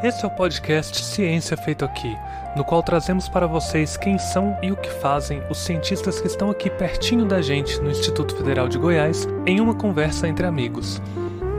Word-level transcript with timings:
Esse 0.00 0.24
é 0.24 0.28
o 0.28 0.30
podcast 0.30 1.04
Ciência 1.04 1.56
Feito 1.56 1.84
Aqui, 1.84 2.16
no 2.56 2.64
qual 2.64 2.84
trazemos 2.84 3.28
para 3.28 3.48
vocês 3.48 3.96
quem 3.96 4.16
são 4.16 4.56
e 4.62 4.70
o 4.70 4.76
que 4.76 4.88
fazem 4.88 5.42
os 5.50 5.58
cientistas 5.58 6.20
que 6.20 6.28
estão 6.28 6.50
aqui 6.50 6.70
pertinho 6.70 7.26
da 7.26 7.42
gente 7.42 7.80
no 7.80 7.90
Instituto 7.90 8.36
Federal 8.36 8.68
de 8.68 8.78
Goiás 8.78 9.26
em 9.44 9.60
uma 9.60 9.74
conversa 9.74 10.28
entre 10.28 10.46
amigos. 10.46 11.02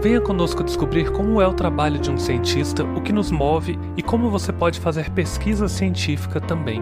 Venha 0.02 0.22
conosco 0.22 0.64
descobrir 0.64 1.12
como 1.12 1.42
é 1.42 1.48
o 1.48 1.54
trabalho 1.54 2.00
de 2.00 2.10
um 2.10 2.18
cientista, 2.18 2.86
o 2.86 3.02
que 3.02 3.12
nos 3.12 3.30
move 3.30 3.78
e 3.98 4.02
como 4.02 4.32
você 4.32 4.54
pode 4.54 4.80
fazer 4.80 5.10
pesquisa 5.10 5.68
científica 5.68 6.40
também. 6.40 6.82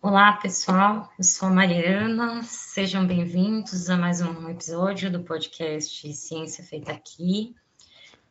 Olá, 0.00 0.32
pessoal. 0.40 1.10
Eu 1.18 1.24
sou 1.24 1.48
a 1.48 1.52
Mariana. 1.52 2.42
Sejam 2.44 3.06
bem-vindos 3.06 3.90
a 3.90 3.96
mais 3.98 4.22
um 4.22 4.48
episódio 4.48 5.12
do 5.12 5.20
podcast 5.20 6.14
Ciência 6.14 6.64
Feita 6.64 6.92
Aqui. 6.92 7.54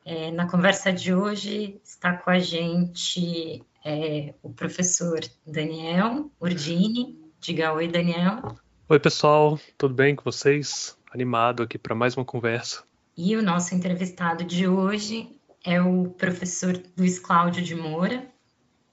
É, 0.08 0.30
na 0.30 0.48
conversa 0.48 0.94
de 0.94 1.16
hoje 1.16 1.82
está 1.84 2.16
com 2.16 2.30
a 2.30 2.38
gente 2.38 3.64
é, 3.84 4.36
o 4.44 4.54
professor 4.54 5.20
Daniel 5.44 6.32
Urdini. 6.40 7.20
Diga 7.42 7.74
oi, 7.74 7.88
Daniel. 7.88 8.56
Oi, 8.88 9.00
pessoal. 9.00 9.60
Tudo 9.76 9.96
bem 9.96 10.16
com 10.16 10.24
vocês? 10.24 10.96
Animado 11.12 11.64
aqui 11.64 11.80
para 11.80 11.96
mais 11.96 12.16
uma 12.16 12.24
conversa. 12.24 12.84
E 13.18 13.36
o 13.36 13.42
nosso 13.42 13.74
entrevistado 13.74 14.44
de 14.44 14.68
hoje 14.68 15.40
é 15.64 15.82
o 15.82 16.10
professor 16.12 16.80
Luiz 16.96 17.18
Cláudio 17.18 17.64
de 17.64 17.74
Moura. 17.74 18.28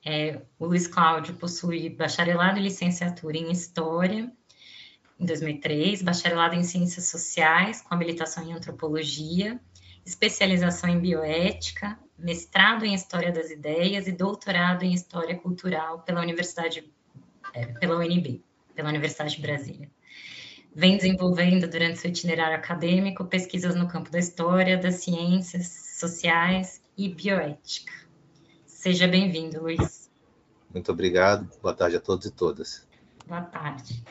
É, 0.02 0.40
o 0.58 0.64
Luiz 0.64 0.86
Cláudio 0.86 1.34
possui 1.34 1.90
bacharelado 1.90 2.58
e 2.58 2.62
licenciatura 2.62 3.36
em 3.36 3.52
História 3.52 4.32
em 5.20 5.26
2003, 5.26 6.00
bacharelado 6.00 6.54
em 6.54 6.64
Ciências 6.64 7.10
Sociais, 7.10 7.82
com 7.82 7.94
habilitação 7.94 8.42
em 8.44 8.54
Antropologia, 8.54 9.60
especialização 10.05 10.91
em 10.91 10.98
Bioética, 10.98 11.98
mestrado 12.19 12.84
em 12.84 12.95
História 12.95 13.33
das 13.33 13.50
Ideias 13.50 14.06
e 14.06 14.12
doutorado 14.12 14.84
em 14.84 14.92
História 14.92 15.36
Cultural 15.36 16.00
pela 16.00 16.20
Universidade, 16.20 16.91
é, 17.55 17.67
pela 17.67 17.97
UNB, 17.97 18.42
pela 18.75 18.89
Universidade 18.89 19.36
de 19.36 19.42
Brasília. 19.42 19.91
Vem 20.75 20.97
desenvolvendo 20.97 21.69
durante 21.69 21.98
seu 21.98 22.11
itinerário 22.11 22.56
acadêmico 22.56 23.25
pesquisas 23.27 23.75
no 23.75 23.89
campo 23.89 24.11
da 24.11 24.19
história, 24.19 24.78
das 24.78 24.97
ciências 24.97 25.69
sociais 25.98 26.83
e 26.97 27.09
bioética. 27.09 27.92
Seja 28.66 29.06
bem-vindo, 29.06 29.61
Luiz. 29.61 30.11
Muito 30.72 30.91
obrigado. 30.91 31.48
Boa 31.61 31.75
tarde 31.75 31.97
a 31.97 32.00
todos 32.00 32.27
e 32.27 32.31
todas. 32.31 32.89
Boa 33.27 33.42
tarde. 33.42 34.03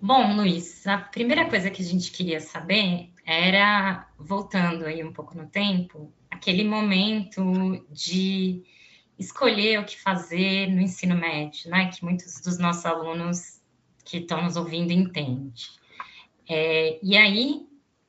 Bom, 0.00 0.34
Luiz, 0.34 0.86
a 0.86 0.98
primeira 0.98 1.48
coisa 1.48 1.70
que 1.70 1.82
a 1.82 1.84
gente 1.84 2.10
queria 2.10 2.40
saber 2.40 3.10
era, 3.26 4.08
voltando 4.18 4.86
aí 4.86 5.02
um 5.02 5.12
pouco 5.12 5.36
no 5.36 5.48
tempo, 5.48 6.12
aquele 6.30 6.62
momento 6.62 7.84
de 7.90 8.62
escolher 9.18 9.80
o 9.80 9.84
que 9.84 10.00
fazer 10.00 10.68
no 10.68 10.80
ensino 10.80 11.16
médio, 11.16 11.70
né? 11.70 11.90
Que 11.90 12.04
muitos 12.04 12.40
dos 12.40 12.58
nossos 12.58 12.86
alunos 12.86 13.60
que 14.04 14.18
estão 14.18 14.42
nos 14.42 14.56
ouvindo 14.56 14.92
entendem. 14.92 15.52
É, 16.48 17.00
e 17.02 17.16
aí, 17.16 17.66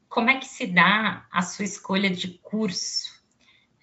como 0.07 0.29
é 0.29 0.37
que 0.37 0.45
se 0.45 0.67
dá 0.67 1.25
a 1.31 1.41
sua 1.41 1.65
escolha 1.65 2.09
de 2.09 2.27
curso 2.43 3.17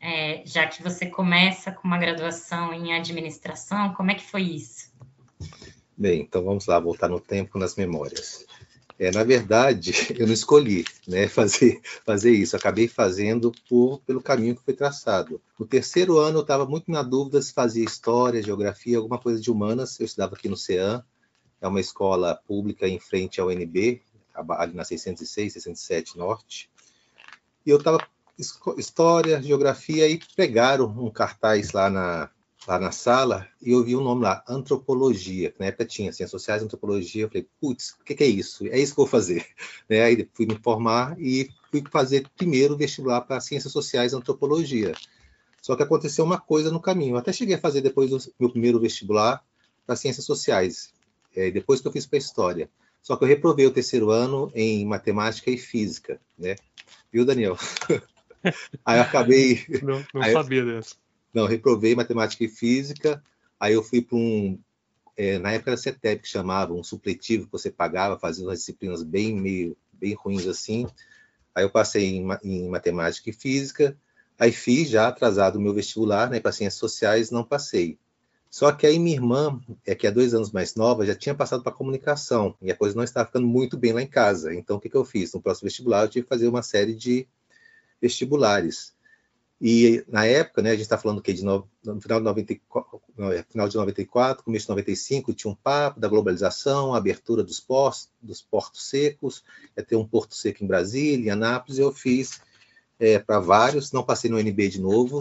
é, 0.05 0.42
já 0.44 0.66
que 0.66 0.82
você 0.82 1.06
começa 1.06 1.72
com 1.72 1.88
uma 1.88 1.96
graduação 1.96 2.74
em 2.74 2.92
administração, 2.92 3.94
como 3.94 4.10
é 4.10 4.14
que 4.14 4.22
foi 4.22 4.42
isso? 4.42 4.92
Bem, 5.96 6.20
então 6.20 6.44
vamos 6.44 6.66
lá, 6.66 6.78
voltar 6.78 7.08
no 7.08 7.18
tempo, 7.18 7.58
nas 7.58 7.74
memórias. 7.74 8.44
É, 8.98 9.10
na 9.10 9.24
verdade, 9.24 9.92
eu 10.16 10.26
não 10.26 10.32
escolhi 10.32 10.84
né, 11.06 11.26
fazer, 11.26 11.80
fazer 12.04 12.30
isso, 12.30 12.56
acabei 12.56 12.86
fazendo 12.86 13.52
por, 13.68 14.00
pelo 14.00 14.22
caminho 14.22 14.54
que 14.54 14.64
foi 14.64 14.74
traçado. 14.74 15.40
No 15.58 15.66
terceiro 15.66 16.18
ano, 16.18 16.38
eu 16.38 16.42
estava 16.42 16.64
muito 16.64 16.90
na 16.90 17.02
dúvida 17.02 17.42
se 17.42 17.52
fazia 17.52 17.84
história, 17.84 18.42
geografia, 18.42 18.98
alguma 18.98 19.18
coisa 19.18 19.40
de 19.40 19.50
humanas. 19.50 19.98
Eu 19.98 20.06
estudava 20.06 20.34
aqui 20.34 20.48
no 20.48 20.56
CEAM, 20.56 21.02
é 21.60 21.66
uma 21.66 21.80
escola 21.80 22.40
pública 22.46 22.86
em 22.86 23.00
frente 23.00 23.40
ao 23.40 23.48
UNB, 23.48 24.00
ali 24.50 24.74
na 24.74 24.84
606, 24.84 25.54
607 25.54 26.16
Norte. 26.16 26.70
E 27.66 27.70
eu 27.70 27.78
estava 27.78 27.98
história, 28.77 29.42
geografia, 29.42 30.08
e 30.08 30.20
pegaram 30.36 30.86
um 30.86 31.10
cartaz 31.10 31.72
lá 31.72 31.88
na, 31.88 32.30
lá 32.67 32.79
na 32.79 32.91
sala 32.91 33.47
e 33.61 33.73
eu 33.73 33.85
vi 33.85 33.95
um 33.95 34.02
nome 34.02 34.23
lá, 34.23 34.42
antropologia, 34.48 35.51
que 35.51 35.61
na 35.61 35.67
época 35.67 35.85
tinha 35.85 36.13
ciências 36.13 36.30
sociais, 36.30 36.63
antropologia. 36.63 37.25
Eu 37.25 37.29
falei, 37.29 37.47
putz, 37.61 37.91
o 38.01 38.05
que, 38.05 38.14
que, 38.14 38.25
é 38.25 38.27
isso? 38.27 38.67
É 38.67 38.79
isso 38.79 38.95
que 38.95 39.01
eu 39.01 39.05
vou 39.05 39.11
fazer. 39.11 39.47
Né? 39.89 40.02
Aí 40.02 40.29
fui 40.33 40.47
me 40.47 40.58
formar 40.63 41.19
e 41.20 41.51
fui 41.70 41.83
fazer 41.91 42.27
primeiro 42.36 42.77
vestibular 42.77 43.20
para 43.20 43.41
ciências 43.41 43.73
sociais 43.73 44.13
e 44.13 44.17
antropologia. 44.17 44.95
Só 45.61 45.77
que 45.77 45.83
aconteceu 45.83 46.25
uma 46.25 46.41
coisa 46.41 46.70
no 46.70 46.80
caminho. 46.80 47.14
Eu 47.14 47.19
até 47.19 47.33
cheguei 47.33 47.55
a 47.55 47.61
fazer 47.61 47.80
depois 47.80 48.11
do 48.11 48.19
meu 48.41 48.51
primeiro 48.51 48.81
vestibular 48.81 49.42
para 49.86 49.96
ciências 49.96 50.25
sociais, 50.25 50.92
é, 51.35 51.51
depois 51.51 51.81
que 51.81 51.89
eu 51.89 51.92
fiz 51.92 52.07
para 52.07 52.19
história. 52.19 52.70
Só 53.02 53.17
que 53.17 53.25
eu 53.25 53.29
reprovei 53.29 53.67
o 53.67 53.70
terceiro 53.70 54.11
ano 54.11 54.51
em 54.55 54.86
matemática 54.86 55.51
e 55.51 55.58
física, 55.58 56.19
né? 56.39 56.57
Viu, 57.13 57.25
Daniel? 57.25 57.58
aí 58.85 58.98
eu 58.98 59.02
acabei. 59.02 59.64
Não, 59.83 60.05
não 60.14 60.23
sabia 60.33 60.61
eu... 60.61 60.67
dessa. 60.67 60.96
Não, 61.34 61.46
reprovei 61.46 61.95
matemática 61.96 62.45
e 62.45 62.48
física. 62.48 63.22
Aí 63.58 63.74
eu 63.74 63.83
fui 63.83 64.00
para 64.00 64.17
um. 64.17 64.58
É, 65.17 65.39
na 65.39 65.52
época 65.52 65.70
era 65.70 65.77
CETEP 65.77 66.22
que 66.22 66.28
chamava, 66.28 66.72
um 66.72 66.83
supletivo 66.83 67.46
que 67.46 67.52
você 67.52 67.70
pagava, 67.70 68.18
fazia 68.18 68.45
umas 68.45 68.61
disciplinas 68.61 69.02
bem 69.02 69.34
meio 69.34 69.77
bem 69.92 70.14
ruins 70.14 70.46
assim. 70.46 70.86
Aí 71.55 71.64
eu 71.64 71.70
passei 71.70 72.17
em, 72.17 72.27
em 72.42 72.68
matemática 72.68 73.30
e 73.30 73.33
física. 73.33 73.96
Aí 74.39 74.52
fiz 74.52 74.89
já 74.89 75.08
atrasado 75.08 75.56
o 75.56 75.61
meu 75.61 75.72
vestibular, 75.72 76.28
né, 76.28 76.40
para 76.40 76.50
ciências 76.52 76.78
sociais, 76.78 77.30
não 77.30 77.45
passei. 77.45 77.98
Só 78.51 78.70
que 78.72 78.86
aí 78.86 78.98
minha 78.98 79.16
irmã, 79.16 79.61
é 79.84 79.95
que 79.95 80.06
é 80.06 80.11
dois 80.12 80.34
anos 80.34 80.52
mais 80.52 80.74
nova, 80.74 81.06
já 81.06 81.14
tinha 81.14 81.34
passado 81.34 81.62
para 81.62 81.72
comunicação 81.72 82.56
e 82.62 82.70
a 82.70 82.77
coisa 82.77 82.96
não 82.96 83.02
estava 83.02 83.27
ficando 83.27 83.46
muito 83.46 83.77
bem 83.77 83.92
lá 83.92 84.02
em 84.02 84.06
casa. 84.06 84.55
Então 84.55 84.77
o 84.77 84.80
que, 84.80 84.89
que 84.89 84.96
eu 84.96 85.05
fiz? 85.05 85.33
No 85.33 85.40
próximo 85.40 85.66
vestibular 85.66 86.02
eu 86.02 86.08
tive 86.08 86.24
que 86.24 86.28
fazer 86.28 86.48
uma 86.48 86.62
série 86.62 86.95
de 86.95 87.27
vestibulares. 88.01 88.93
E 89.60 90.04
na 90.08 90.26
época, 90.26 90.62
né, 90.62 90.70
a 90.70 90.74
gente 90.74 90.82
está 90.82 90.98
falando 90.98 91.22
que 91.22 91.32
de 91.32 91.44
no, 91.44 91.66
no 91.84 92.00
final, 92.00 92.18
de 92.18 92.24
94, 92.24 93.00
é, 93.32 93.42
final 93.44 93.68
de 93.68 93.76
94, 93.76 94.44
começo 94.44 94.66
de 94.66 94.70
95, 94.70 95.32
tinha 95.32 95.50
um 95.50 95.54
papo 95.54 96.00
da 96.00 96.08
globalização, 96.08 96.92
a 96.92 96.98
abertura 96.98 97.42
dos 97.42 97.60
portos, 97.60 98.08
dos 98.20 98.42
portos 98.42 98.88
secos, 98.88 99.44
ia 99.76 99.84
ter 99.84 99.96
um 99.96 100.06
porto 100.06 100.34
seco 100.34 100.64
em 100.64 100.66
Brasília, 100.66 101.28
em 101.28 101.30
Anápolis, 101.30 101.78
eu 101.78 101.92
fiz 101.92 102.40
é, 102.98 103.18
para 103.18 103.38
vários, 103.38 103.92
não 103.92 104.02
passei 104.02 104.30
no 104.30 104.38
NB 104.38 104.68
de 104.68 104.80
novo, 104.80 105.20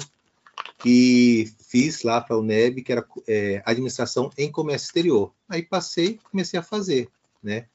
e 0.86 1.52
fiz 1.70 2.04
lá 2.04 2.20
para 2.20 2.36
a 2.36 2.40
UNEB, 2.40 2.82
que 2.82 2.92
era 2.92 3.06
é, 3.28 3.62
administração 3.66 4.30
em 4.38 4.52
comércio 4.52 4.88
exterior. 4.88 5.32
Aí 5.48 5.62
passei, 5.62 6.20
comecei 6.30 6.60
a 6.60 6.64
fazer, 6.64 7.08
né? 7.42 7.68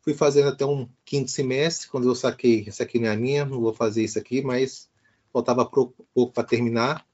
Fui 0.00 0.14
fazendo 0.14 0.48
até 0.48 0.64
um 0.64 0.88
quinto 1.04 1.30
semestre, 1.30 1.88
quando 1.88 2.08
eu 2.08 2.14
saquei, 2.14 2.64
essa 2.66 2.84
aqui 2.84 2.98
não 2.98 3.08
é 3.08 3.12
a 3.12 3.16
minha, 3.16 3.44
não 3.44 3.60
vou 3.60 3.74
fazer 3.74 4.04
isso 4.04 4.18
aqui, 4.18 4.40
mas 4.40 4.88
faltava 5.36 5.66
pouco 5.66 6.32
para 6.32 6.44
terminar. 6.44 7.04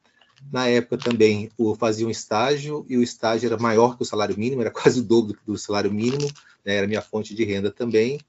Na 0.50 0.69
época 0.69 0.99
também 0.99 1.50
eu 1.59 1.75
fazia 1.75 2.06
um 2.06 2.10
estágio 2.10 2.87
e 2.88 2.97
o 2.97 3.03
estágio 3.03 3.49
era 3.49 3.60
maior 3.60 3.97
que 3.97 4.03
o 4.03 4.06
salário 4.06 4.38
mínimo, 4.38 4.60
era 4.60 4.71
quase 4.72 5.00
o 5.00 5.03
dobro 5.03 5.38
do 5.44 5.59
salário 5.59 5.93
mínimo, 5.93 6.28
né, 6.65 6.77
era 6.77 6.87
minha 6.87 7.03
fonte 7.03 7.34
de 7.34 7.44
renda 7.44 7.71
também. 7.71 8.21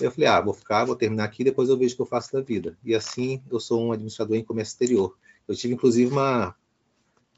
Eu 0.00 0.10
falei, 0.10 0.28
ah, 0.28 0.40
vou 0.40 0.54
ficar, 0.54 0.84
vou 0.84 0.96
terminar 0.96 1.24
aqui, 1.24 1.44
depois 1.44 1.68
eu 1.68 1.76
vejo 1.76 1.92
o 1.92 1.96
que 1.96 2.02
eu 2.02 2.06
faço 2.06 2.32
da 2.32 2.40
vida. 2.40 2.76
E 2.82 2.94
assim 2.94 3.42
eu 3.50 3.60
sou 3.60 3.82
um 3.82 3.92
administrador 3.92 4.36
em 4.36 4.44
comércio 4.44 4.72
exterior. 4.72 5.16
Eu 5.46 5.54
tive 5.54 5.74
inclusive 5.74 6.10
uma, 6.10 6.54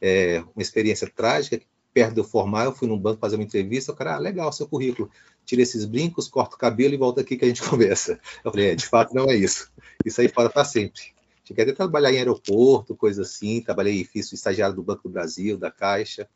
é, 0.01 0.45
uma 0.55 0.63
experiência 0.63 1.11
trágica 1.11 1.61
perto 1.93 2.15
de 2.15 2.21
eu 2.21 2.25
formar, 2.25 2.65
eu 2.65 2.73
fui 2.73 2.89
num 2.89 2.99
banco 2.99 3.21
fazer 3.21 3.37
uma 3.37 3.45
entrevista, 3.45 3.93
o 3.93 3.95
cara, 3.95 4.17
ah, 4.17 4.19
legal, 4.19 4.53
seu 4.53 4.67
currículo, 4.67 5.09
tira 5.45 5.63
esses 5.63 5.85
brincos, 5.85 6.27
corta 6.27 6.57
o 6.57 6.59
cabelo 6.59 6.93
e 6.93 6.97
volta 6.97 7.21
aqui 7.21 7.37
que 7.37 7.45
a 7.45 7.49
gente 7.49 7.63
conversa. 7.71 8.19
Eu 8.45 8.51
falei, 8.51 8.71
é, 8.71 8.75
de 8.75 8.87
fato 8.87 9.15
não 9.15 9.31
é 9.31 9.37
isso. 9.37 9.73
Isso 10.05 10.21
aí 10.21 10.29
fora 10.29 10.51
para 10.51 10.65
sempre. 10.65 11.14
Cheguei 11.45 11.65
até 11.65 11.73
a 11.73 11.77
trabalhar 11.77 12.13
em 12.13 12.19
aeroporto, 12.19 12.97
coisa 12.97 13.23
assim, 13.23 13.61
trabalhei, 13.61 14.05
fiz 14.05 14.33
estagiário 14.33 14.75
do 14.75 14.83
Banco 14.83 15.09
do 15.09 15.13
Brasil, 15.13 15.59
da 15.59 15.71
Caixa, 15.71 16.29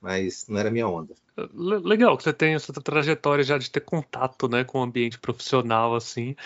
mas 0.00 0.46
não 0.48 0.58
era 0.58 0.70
minha 0.70 0.86
onda. 0.86 1.14
Legal 1.54 2.16
que 2.16 2.22
você 2.22 2.32
tem 2.32 2.54
essa 2.54 2.72
trajetória 2.72 3.42
já 3.42 3.56
de 3.56 3.70
ter 3.70 3.80
contato, 3.80 4.48
né, 4.48 4.62
com 4.62 4.78
o 4.80 4.82
ambiente 4.82 5.18
profissional, 5.18 5.94
assim, 5.94 6.36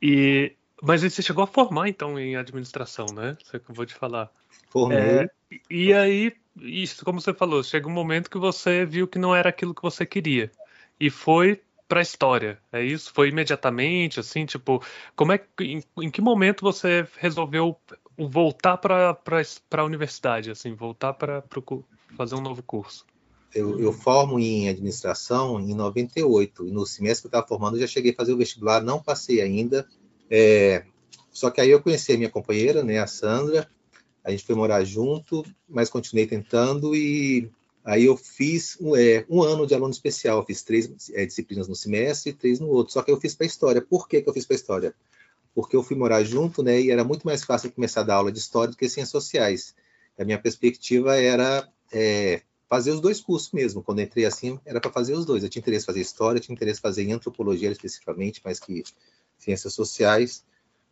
e... 0.00 0.52
Mas 0.80 1.02
você 1.02 1.20
chegou 1.20 1.42
a 1.42 1.46
formar, 1.48 1.88
então, 1.88 2.16
em 2.20 2.36
administração, 2.36 3.06
né? 3.12 3.36
Você 3.42 3.56
acabou 3.56 3.84
de 3.84 3.94
falar. 3.94 4.30
Formei. 4.70 4.96
É, 4.96 5.28
e 5.68 5.92
aí, 5.92 6.32
isso, 6.56 7.04
como 7.04 7.20
você 7.20 7.34
falou, 7.34 7.64
chega 7.64 7.88
um 7.88 7.92
momento 7.92 8.30
que 8.30 8.38
você 8.38 8.86
viu 8.86 9.08
que 9.08 9.18
não 9.18 9.34
era 9.34 9.48
aquilo 9.48 9.74
que 9.74 9.82
você 9.82 10.06
queria. 10.06 10.52
E 11.00 11.10
foi 11.10 11.60
para 11.88 12.00
a 12.00 12.02
história. 12.02 12.58
É 12.70 12.84
isso? 12.84 13.12
Foi 13.12 13.28
imediatamente, 13.28 14.20
assim, 14.20 14.44
tipo, 14.44 14.82
como 15.16 15.32
é 15.32 15.40
em, 15.60 15.82
em 16.00 16.10
que 16.10 16.20
momento 16.20 16.60
você 16.62 17.06
resolveu 17.16 17.76
voltar 18.16 18.76
para 18.76 19.16
a 19.72 19.84
universidade, 19.84 20.50
assim, 20.50 20.74
voltar 20.74 21.14
para 21.14 21.42
fazer 22.16 22.34
um 22.34 22.40
novo 22.40 22.62
curso? 22.62 23.06
Eu, 23.54 23.80
eu, 23.80 23.92
formo 23.92 24.38
em 24.38 24.68
administração 24.68 25.58
em 25.58 25.74
98 25.74 26.66
e 26.66 26.70
no 26.70 26.84
semestre 26.84 27.22
que 27.22 27.26
eu 27.34 27.38
estava 27.38 27.48
formando 27.48 27.76
eu 27.76 27.80
já 27.80 27.86
cheguei 27.86 28.12
a 28.12 28.14
fazer 28.14 28.34
o 28.34 28.36
vestibular, 28.36 28.82
não 28.82 29.02
passei 29.02 29.40
ainda. 29.40 29.88
É, 30.30 30.84
só 31.30 31.50
que 31.50 31.60
aí 31.60 31.70
eu 31.70 31.80
conheci 31.80 32.12
a 32.12 32.18
minha 32.18 32.28
companheira, 32.28 32.84
né, 32.84 32.98
a 32.98 33.06
Sandra, 33.06 33.66
A 34.22 34.30
gente 34.30 34.44
foi 34.44 34.54
morar 34.54 34.84
junto, 34.84 35.42
mas 35.66 35.88
continuei 35.88 36.26
tentando 36.26 36.94
e 36.94 37.50
aí 37.88 38.04
eu 38.04 38.18
fiz 38.18 38.76
um, 38.78 38.94
é, 38.94 39.24
um 39.30 39.42
ano 39.42 39.66
de 39.66 39.74
aluno 39.74 39.90
especial. 39.90 40.38
Eu 40.38 40.44
fiz 40.44 40.62
três 40.62 41.10
é, 41.14 41.24
disciplinas 41.24 41.66
no 41.66 41.74
semestre 41.74 42.30
e 42.30 42.34
três 42.34 42.60
no 42.60 42.68
outro. 42.68 42.92
Só 42.92 43.02
que 43.02 43.10
eu 43.10 43.18
fiz 43.18 43.34
para 43.34 43.46
história. 43.46 43.80
Por 43.80 44.06
que, 44.06 44.20
que 44.20 44.28
eu 44.28 44.34
fiz 44.34 44.44
para 44.44 44.56
história? 44.56 44.94
Porque 45.54 45.74
eu 45.74 45.82
fui 45.82 45.96
morar 45.96 46.22
junto, 46.22 46.62
né? 46.62 46.78
E 46.78 46.90
era 46.90 47.02
muito 47.02 47.26
mais 47.26 47.42
fácil 47.42 47.72
começar 47.72 48.02
a 48.02 48.04
dar 48.04 48.16
aula 48.16 48.30
de 48.30 48.38
história 48.38 48.70
do 48.70 48.76
que 48.76 48.86
ciências 48.90 49.10
sociais. 49.10 49.74
A 50.18 50.24
minha 50.24 50.38
perspectiva 50.38 51.16
era 51.16 51.66
é, 51.90 52.42
fazer 52.68 52.90
os 52.90 53.00
dois 53.00 53.22
cursos 53.22 53.50
mesmo. 53.52 53.82
Quando 53.82 54.02
entrei 54.02 54.26
assim, 54.26 54.60
era 54.66 54.82
para 54.82 54.92
fazer 54.92 55.14
os 55.14 55.24
dois. 55.24 55.42
Eu 55.42 55.48
tinha 55.48 55.60
interesse 55.60 55.84
em 55.84 55.86
fazer 55.86 56.00
história, 56.02 56.40
tinha 56.40 56.54
interesse 56.54 56.80
em 56.80 56.82
fazer 56.82 57.02
em 57.04 57.12
antropologia 57.12 57.70
especificamente, 57.70 58.42
mais 58.44 58.60
que 58.60 58.84
ciências 59.38 59.72
sociais. 59.72 60.44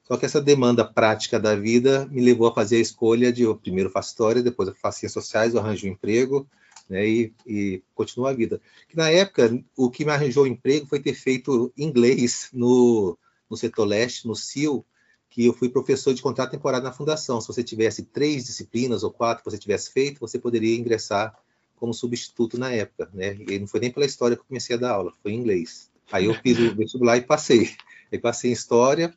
Só 0.03 0.17
que 0.17 0.25
essa 0.25 0.41
demanda 0.41 0.83
prática 0.83 1.39
da 1.39 1.55
vida 1.55 2.07
me 2.07 2.23
levou 2.23 2.47
a 2.47 2.55
fazer 2.55 2.77
a 2.77 2.81
escolha 2.81 3.31
de 3.31 3.43
eu 3.43 3.55
primeiro 3.55 3.91
faço 3.91 4.11
história, 4.11 4.43
depois 4.43 4.69
eu 4.69 4.75
faço 4.75 5.01
ciências 5.01 5.25
sociais, 5.25 5.53
eu 5.53 5.61
arranjo 5.61 5.87
um 5.87 5.91
emprego, 5.91 6.49
né, 6.89 7.07
e, 7.07 7.33
e 7.47 7.83
continua 7.95 8.31
a 8.31 8.35
vida. 8.35 8.61
Que 8.89 8.97
na 8.97 9.11
época, 9.11 9.63
o 9.77 9.91
que 9.91 10.05
me 10.05 10.13
arranjou 10.13 10.45
o 10.45 10.47
emprego 10.47 10.87
foi 10.87 11.01
ter 11.01 11.15
feito 11.15 11.73
inglês 11.77 12.49
no, 12.53 13.19
no 13.51 13.57
setor 13.57 13.85
leste, 13.85 14.27
no 14.27 14.35
CIL, 14.35 14.85
que 15.29 15.45
eu 15.45 15.53
fui 15.53 15.69
professor 15.69 16.15
de 16.15 16.23
contrato 16.23 16.53
temporário 16.53 16.85
na 16.85 16.93
fundação. 16.93 17.41
Se 17.41 17.49
você 17.49 17.63
tivesse 17.63 18.05
três 18.05 18.45
disciplinas 18.45 19.03
ou 19.03 19.11
quatro 19.11 19.45
que 19.45 19.51
você 19.51 19.59
tivesse 19.59 19.93
feito, 19.93 20.21
você 20.21 20.39
poderia 20.39 20.77
ingressar 20.77 21.37
como 21.77 21.93
substituto 21.93 22.59
na 22.59 22.73
época, 22.73 23.11
né? 23.13 23.37
E 23.47 23.59
não 23.59 23.67
foi 23.67 23.81
nem 23.81 23.93
pela 23.93 24.07
história 24.07 24.37
que 24.37 24.41
eu 24.41 24.47
comecei 24.47 24.77
a 24.77 24.79
dar 24.79 24.93
aula, 24.93 25.13
foi 25.23 25.33
em 25.33 25.37
inglês. 25.37 25.91
Aí 26.11 26.25
eu 26.25 26.35
fiz 26.35 26.59
o 26.59 26.73
vestibular 26.75 27.19
e 27.19 27.23
passei. 27.23 27.77
Aí 28.11 28.19
passei 28.19 28.51
em 28.51 28.55
história, 28.55 29.15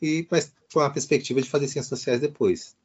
e 0.00 0.26
mas 0.30 0.52
com 0.72 0.80
a 0.80 0.90
perspectiva 0.90 1.42
de 1.42 1.50
fazer 1.50 1.66
ciências 1.66 1.88
sociais 1.88 2.20
depois. 2.20 2.76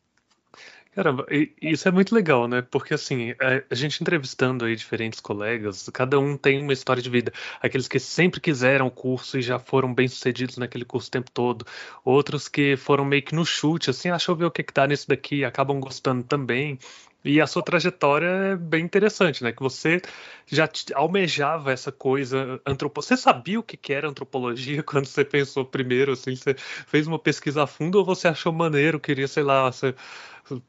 Caramba, 0.95 1.25
isso 1.61 1.89
é 1.89 1.91
muito 1.91 2.15
legal, 2.15 2.47
né? 2.47 2.61
Porque 2.61 2.93
assim, 2.93 3.31
é, 3.41 3.65
a 3.69 3.75
gente 3.75 4.01
entrevistando 4.01 4.63
aí 4.63 4.77
diferentes 4.77 5.19
colegas, 5.19 5.89
cada 5.93 6.17
um 6.17 6.37
tem 6.37 6.61
uma 6.63 6.71
história 6.71 7.03
de 7.03 7.09
vida. 7.09 7.33
Aqueles 7.61 7.85
que 7.85 7.99
sempre 7.99 8.39
quiseram 8.39 8.87
o 8.87 8.91
curso 8.91 9.37
e 9.37 9.41
já 9.41 9.59
foram 9.59 9.93
bem 9.93 10.07
sucedidos 10.07 10.57
naquele 10.57 10.85
curso 10.85 11.09
o 11.09 11.11
tempo 11.11 11.29
todo. 11.31 11.65
Outros 12.03 12.47
que 12.47 12.77
foram 12.77 13.03
meio 13.03 13.21
que 13.23 13.35
no 13.35 13.45
chute, 13.45 13.89
assim, 13.89 14.09
eu 14.31 14.35
ver 14.37 14.45
o 14.45 14.51
que, 14.51 14.63
que 14.63 14.73
dá 14.73 14.87
nisso 14.87 15.05
daqui, 15.09 15.43
acabam 15.43 15.81
gostando 15.81 16.23
também. 16.23 16.79
E 17.25 17.41
a 17.41 17.47
sua 17.47 17.63
trajetória 17.63 18.27
é 18.27 18.55
bem 18.55 18.85
interessante, 18.85 19.43
né? 19.43 19.51
Que 19.51 19.63
você 19.63 19.99
já 20.45 20.69
almejava 20.93 21.71
essa 21.71 21.91
coisa 21.91 22.61
antropo... 22.63 23.01
Você 23.01 23.17
sabia 23.17 23.59
o 23.59 23.63
que 23.63 23.91
era 23.91 24.07
antropologia 24.07 24.81
quando 24.83 25.07
você 25.07 25.25
pensou 25.25 25.65
primeiro, 25.65 26.11
assim? 26.11 26.35
Você 26.35 26.53
fez 26.55 27.07
uma 27.07 27.17
pesquisa 27.17 27.63
a 27.63 27.67
fundo 27.67 27.97
ou 27.97 28.05
você 28.05 28.27
achou 28.27 28.53
maneiro, 28.53 28.99
queria, 28.99 29.27
sei 29.27 29.41
lá, 29.41 29.71
você... 29.71 29.95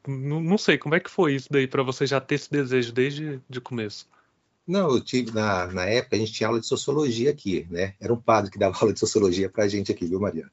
não 0.07 0.57
sei, 0.57 0.79
como 0.79 0.95
é 0.95 0.99
que 0.99 1.11
foi 1.11 1.35
isso 1.35 1.47
daí 1.51 1.67
para 1.67 1.83
você 1.83 2.07
já 2.07 2.19
ter 2.19 2.35
esse 2.35 2.49
desejo 2.49 2.91
desde 2.91 3.39
o 3.55 3.61
começo? 3.61 4.07
Não, 4.67 4.89
eu 4.89 5.01
tive, 5.01 5.31
na, 5.31 5.67
na 5.67 5.85
época, 5.85 6.15
a 6.15 6.19
gente 6.19 6.33
tinha 6.33 6.47
aula 6.47 6.59
de 6.59 6.67
sociologia 6.67 7.29
aqui, 7.31 7.65
né? 7.69 7.93
Era 8.01 8.11
um 8.11 8.19
padre 8.19 8.49
que 8.51 8.57
dava 8.57 8.75
aula 8.81 8.93
de 8.93 8.99
sociologia 8.99 9.47
pra 9.49 9.67
gente 9.67 9.91
aqui, 9.91 10.07
viu, 10.07 10.19
Mariana? 10.19 10.51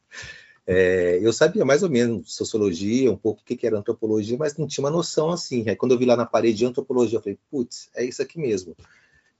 É, 0.66 1.18
eu 1.22 1.32
sabia 1.32 1.64
mais 1.64 1.82
ou 1.82 1.90
menos 1.90 2.34
sociologia, 2.34 3.10
um 3.10 3.16
pouco 3.16 3.42
o 3.42 3.44
que, 3.44 3.66
era 3.66 3.78
antropologia, 3.78 4.36
mas 4.38 4.56
não 4.56 4.66
tinha 4.66 4.84
uma 4.84 4.90
noção 4.90 5.30
assim. 5.30 5.68
Aí 5.68 5.76
quando 5.76 5.92
eu 5.92 5.98
vi 5.98 6.06
lá 6.06 6.16
na 6.16 6.24
parede 6.24 6.58
de 6.58 6.66
antropologia, 6.66 7.18
eu 7.18 7.22
falei, 7.22 7.38
putz, 7.50 7.90
é 7.94 8.04
isso 8.04 8.22
aqui 8.22 8.38
mesmo. 8.38 8.74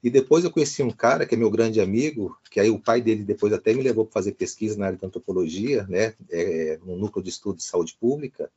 E 0.03 0.11
depois 0.11 0.45
eu 0.45 0.51
conheci 0.51 0.83
um 0.83 0.91
cara 0.91 1.25
que 1.25 1.35
é 1.35 1.39
meu 1.39 1.51
grande 1.51 1.81
amigo, 1.81 2.37
que 2.51 2.61
aí 2.61 2.69
o 2.69 2.79
pai 2.79 3.01
dele 3.01 3.25
depois 3.25 3.55
até 3.55 3.73
me 3.73 3.83
levou 3.83 4.05
para 4.05 4.13
fazer 4.13 4.33
pesquisa 4.33 4.77
na 4.77 4.87
área 4.87 4.99
de 4.99 5.07
antropologia, 5.07 5.87
né, 5.89 6.13
é, 6.31 6.79
no 6.85 6.95
núcleo 6.97 7.25
de 7.25 7.31
estudo 7.31 7.57
de 7.57 7.65
saúde 7.65 7.97
pública, 7.99 8.51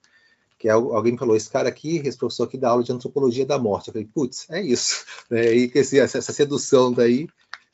que 0.60 0.68
alguém 0.68 1.14
me 1.14 1.20
falou, 1.20 1.38
esse 1.38 1.50
cara 1.50 1.70
aqui, 1.70 2.02
esse 2.04 2.18
professor 2.18 2.44
aqui 2.44 2.58
dá 2.58 2.70
aula 2.70 2.84
de 2.84 2.92
antropologia 2.92 3.46
da 3.46 3.60
morte. 3.60 3.88
Eu 3.88 3.94
falei, 3.94 4.10
putz, 4.14 4.50
é 4.50 4.62
isso. 4.62 5.06
É, 5.30 5.54
e 5.54 5.68
que 5.68 5.80
esse, 5.80 6.00
essa 6.00 6.22
sedução 6.22 6.92
daí, 6.92 7.28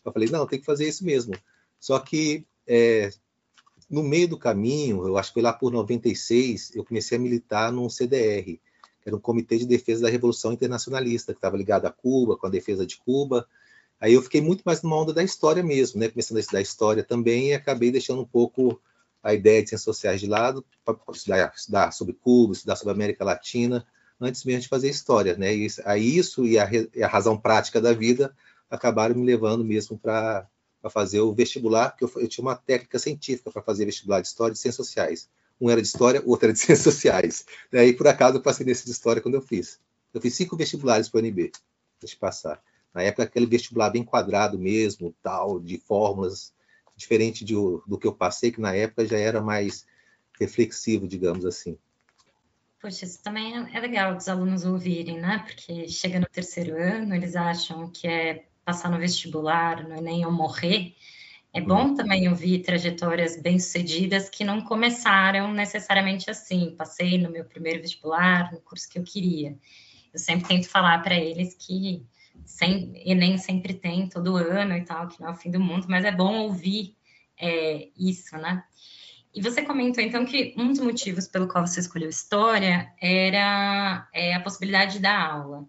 eu 0.04 0.12
falei, 0.12 0.28
não, 0.28 0.48
tem 0.48 0.60
que 0.60 0.66
fazer 0.66 0.88
isso 0.88 1.06
mesmo. 1.06 1.34
Só 1.80 2.00
que 2.00 2.46
é, 2.68 3.12
no 3.90 4.04
meio 4.04 4.28
do 4.28 4.38
caminho, 4.38 5.08
eu 5.08 5.18
acho 5.18 5.30
que 5.30 5.36
foi 5.36 5.44
lá 5.44 5.54
por 5.54 5.72
96, 5.72 6.76
eu 6.76 6.84
comecei 6.84 7.18
a 7.18 7.22
militar 7.22 7.72
num 7.72 7.90
CDR, 7.90 8.60
que 9.04 9.10
era 9.10 9.16
um 9.16 9.20
Comitê 9.20 9.58
de 9.58 9.66
Defesa 9.66 10.04
da 10.04 10.10
Revolução 10.10 10.54
Internacionalista, 10.54 11.34
que 11.34 11.38
estava 11.38 11.58
ligado 11.58 11.86
a 11.86 11.92
Cuba, 11.92 12.38
com 12.38 12.48
a 12.48 12.50
defesa 12.50 12.86
de 12.86 12.98
Cuba. 12.98 13.48
Aí 14.00 14.14
eu 14.14 14.22
fiquei 14.22 14.42
muito 14.42 14.62
mais 14.66 14.82
numa 14.82 14.98
onda 14.98 15.14
da 15.14 15.24
história 15.24 15.64
mesmo, 15.64 16.00
né? 16.00 16.10
Começando 16.10 16.38
a 16.38 16.42
estudar 16.42 16.62
história 16.62 17.04
também 17.04 17.50
e 17.50 17.54
acabei 17.54 17.92
deixando 17.92 18.22
um 18.22 18.26
pouco 18.26 18.82
a 19.22 19.34
ideia 19.34 19.62
de 19.62 19.70
ciências 19.70 19.84
sociais 19.84 20.20
de 20.20 20.28
lado 20.28 20.66
para 20.84 20.98
estudar, 21.14 21.54
estudar, 21.56 21.92
sobre 21.92 22.14
Cuba, 22.14 22.54
estudar 22.54 22.76
sobre 22.76 22.92
a 22.92 22.96
América 22.96 23.24
Latina, 23.24 23.86
antes 24.20 24.44
mesmo 24.44 24.62
de 24.62 24.68
fazer 24.68 24.90
história, 24.90 25.36
né? 25.38 25.56
E 25.56 25.68
aí 25.86 26.18
isso 26.18 26.44
a, 26.44 26.46
e 26.46 27.04
a 27.04 27.08
razão 27.08 27.38
prática 27.38 27.80
da 27.80 27.94
vida 27.94 28.36
acabaram 28.70 29.16
me 29.16 29.26
levando 29.26 29.64
mesmo 29.64 29.98
para 29.98 30.48
para 30.84 30.92
fazer 30.92 31.22
o 31.22 31.34
vestibular, 31.34 31.92
porque 31.92 32.04
eu, 32.04 32.22
eu 32.22 32.28
tinha 32.28 32.44
uma 32.44 32.58
técnica 32.58 33.00
científica 33.00 33.50
para 33.50 33.62
fazer 33.62 33.86
vestibular 33.86 34.20
de 34.20 34.28
História 34.28 34.52
e 34.52 34.54
de 34.54 34.60
Ciências 34.60 34.86
Sociais. 34.86 35.30
Um 35.60 35.70
era 35.70 35.82
de 35.82 35.88
História, 35.88 36.22
o 36.22 36.30
outro 36.30 36.48
era 36.48 36.54
de 36.54 36.60
Ciências 36.60 36.84
Sociais. 36.84 37.46
E 37.72 37.78
aí, 37.78 37.94
por 37.94 38.06
acaso, 38.06 38.36
eu 38.36 38.42
passei 38.42 38.66
nesse 38.66 38.84
de 38.84 38.92
História 38.92 39.22
quando 39.22 39.36
eu 39.36 39.42
fiz. 39.42 39.80
Eu 40.14 40.20
fiz 40.20 40.36
cinco 40.36 40.58
vestibulares 40.58 41.08
para 41.08 41.22
o 41.22 41.24
UNB, 41.24 41.54
deixa 42.02 42.16
eu 42.16 42.20
passar. 42.20 42.62
Na 42.94 43.02
época, 43.02 43.24
aquele 43.24 43.46
vestibular 43.46 43.92
bem 43.92 44.04
quadrado 44.04 44.60
mesmo, 44.60 45.16
tal, 45.24 45.58
de 45.58 45.78
fórmulas, 45.78 46.54
diferente 46.98 47.46
de, 47.46 47.54
do 47.54 47.98
que 47.98 48.06
eu 48.06 48.14
passei, 48.14 48.52
que 48.52 48.60
na 48.60 48.76
época 48.76 49.06
já 49.06 49.18
era 49.18 49.42
mais 49.42 49.86
reflexivo, 50.38 51.08
digamos 51.08 51.46
assim. 51.46 51.78
Poxa, 52.82 53.06
isso 53.06 53.24
também 53.24 53.56
é, 53.74 53.80
legal 53.80 54.14
dos 54.14 54.28
alunos 54.28 54.66
ouvirem, 54.66 55.18
né? 55.18 55.46
Porque 55.48 55.88
chega 55.88 56.20
no 56.20 56.26
terceiro 56.26 56.76
ano, 56.76 57.16
eles 57.16 57.38
acham 57.38 57.90
que 57.90 58.06
é 58.06 58.46
passar 58.64 58.90
no 58.90 58.98
vestibular, 58.98 59.88
no 59.88 59.96
Enem 59.96 60.26
ou 60.26 60.32
morrer, 60.32 60.96
é 61.54 61.62
bom 61.62 61.90
uhum. 61.90 61.96
também 61.96 62.28
ouvir 62.28 62.64
trajetórias 62.64 63.40
bem-sucedidas 63.40 64.28
que 64.28 64.44
não 64.44 64.62
começaram 64.62 65.54
necessariamente 65.54 66.30
assim. 66.30 66.74
Passei 66.76 67.20
no 67.20 67.30
meu 67.30 67.46
primeiro 67.46 67.80
vestibular, 67.80 68.52
no 68.52 68.60
curso 68.60 68.90
que 68.90 68.98
eu 68.98 69.04
queria. 69.04 69.56
Eu 70.12 70.20
sempre 70.20 70.48
tento 70.48 70.68
falar 70.68 71.04
para 71.04 71.16
eles 71.16 71.54
que 71.54 72.04
sem, 72.44 72.92
Enem 73.06 73.38
sempre 73.38 73.76
tem, 73.76 74.10
todo 74.10 74.36
ano 74.36 74.76
e 74.76 74.84
tal, 74.84 75.08
que 75.08 75.22
não 75.22 75.30
é 75.30 75.32
o 75.32 75.36
fim 75.36 75.52
do 75.52 75.60
mundo, 75.60 75.86
mas 75.88 76.04
é 76.04 76.12
bom 76.12 76.40
ouvir 76.40 76.96
é, 77.40 77.90
isso, 77.96 78.36
né? 78.38 78.64
E 79.34 79.42
você 79.42 79.64
comentou, 79.64 80.04
então, 80.04 80.26
que 80.26 80.54
um 80.58 80.70
dos 80.70 80.80
motivos 80.80 81.28
pelo 81.28 81.48
qual 81.48 81.66
você 81.66 81.80
escolheu 81.80 82.10
História 82.10 82.92
era 83.02 84.08
é, 84.14 84.34
a 84.34 84.40
possibilidade 84.40 84.94
de 84.94 85.00
dar 85.00 85.20
aula. 85.20 85.66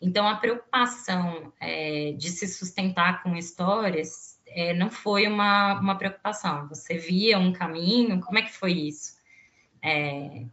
Então, 0.00 0.28
a 0.28 0.36
preocupação 0.36 1.52
é, 1.60 2.12
de 2.12 2.28
se 2.30 2.46
sustentar 2.46 3.22
com 3.22 3.34
histórias 3.34 4.38
é, 4.46 4.74
não 4.74 4.90
foi 4.90 5.26
uma, 5.26 5.80
uma 5.80 5.96
preocupação. 5.96 6.68
Você 6.68 6.96
via 6.96 7.38
um 7.38 7.52
caminho, 7.52 8.20
como 8.20 8.38
é 8.38 8.42
que 8.42 8.52
foi 8.52 8.72
isso? 8.72 9.16
É, 9.82 10.44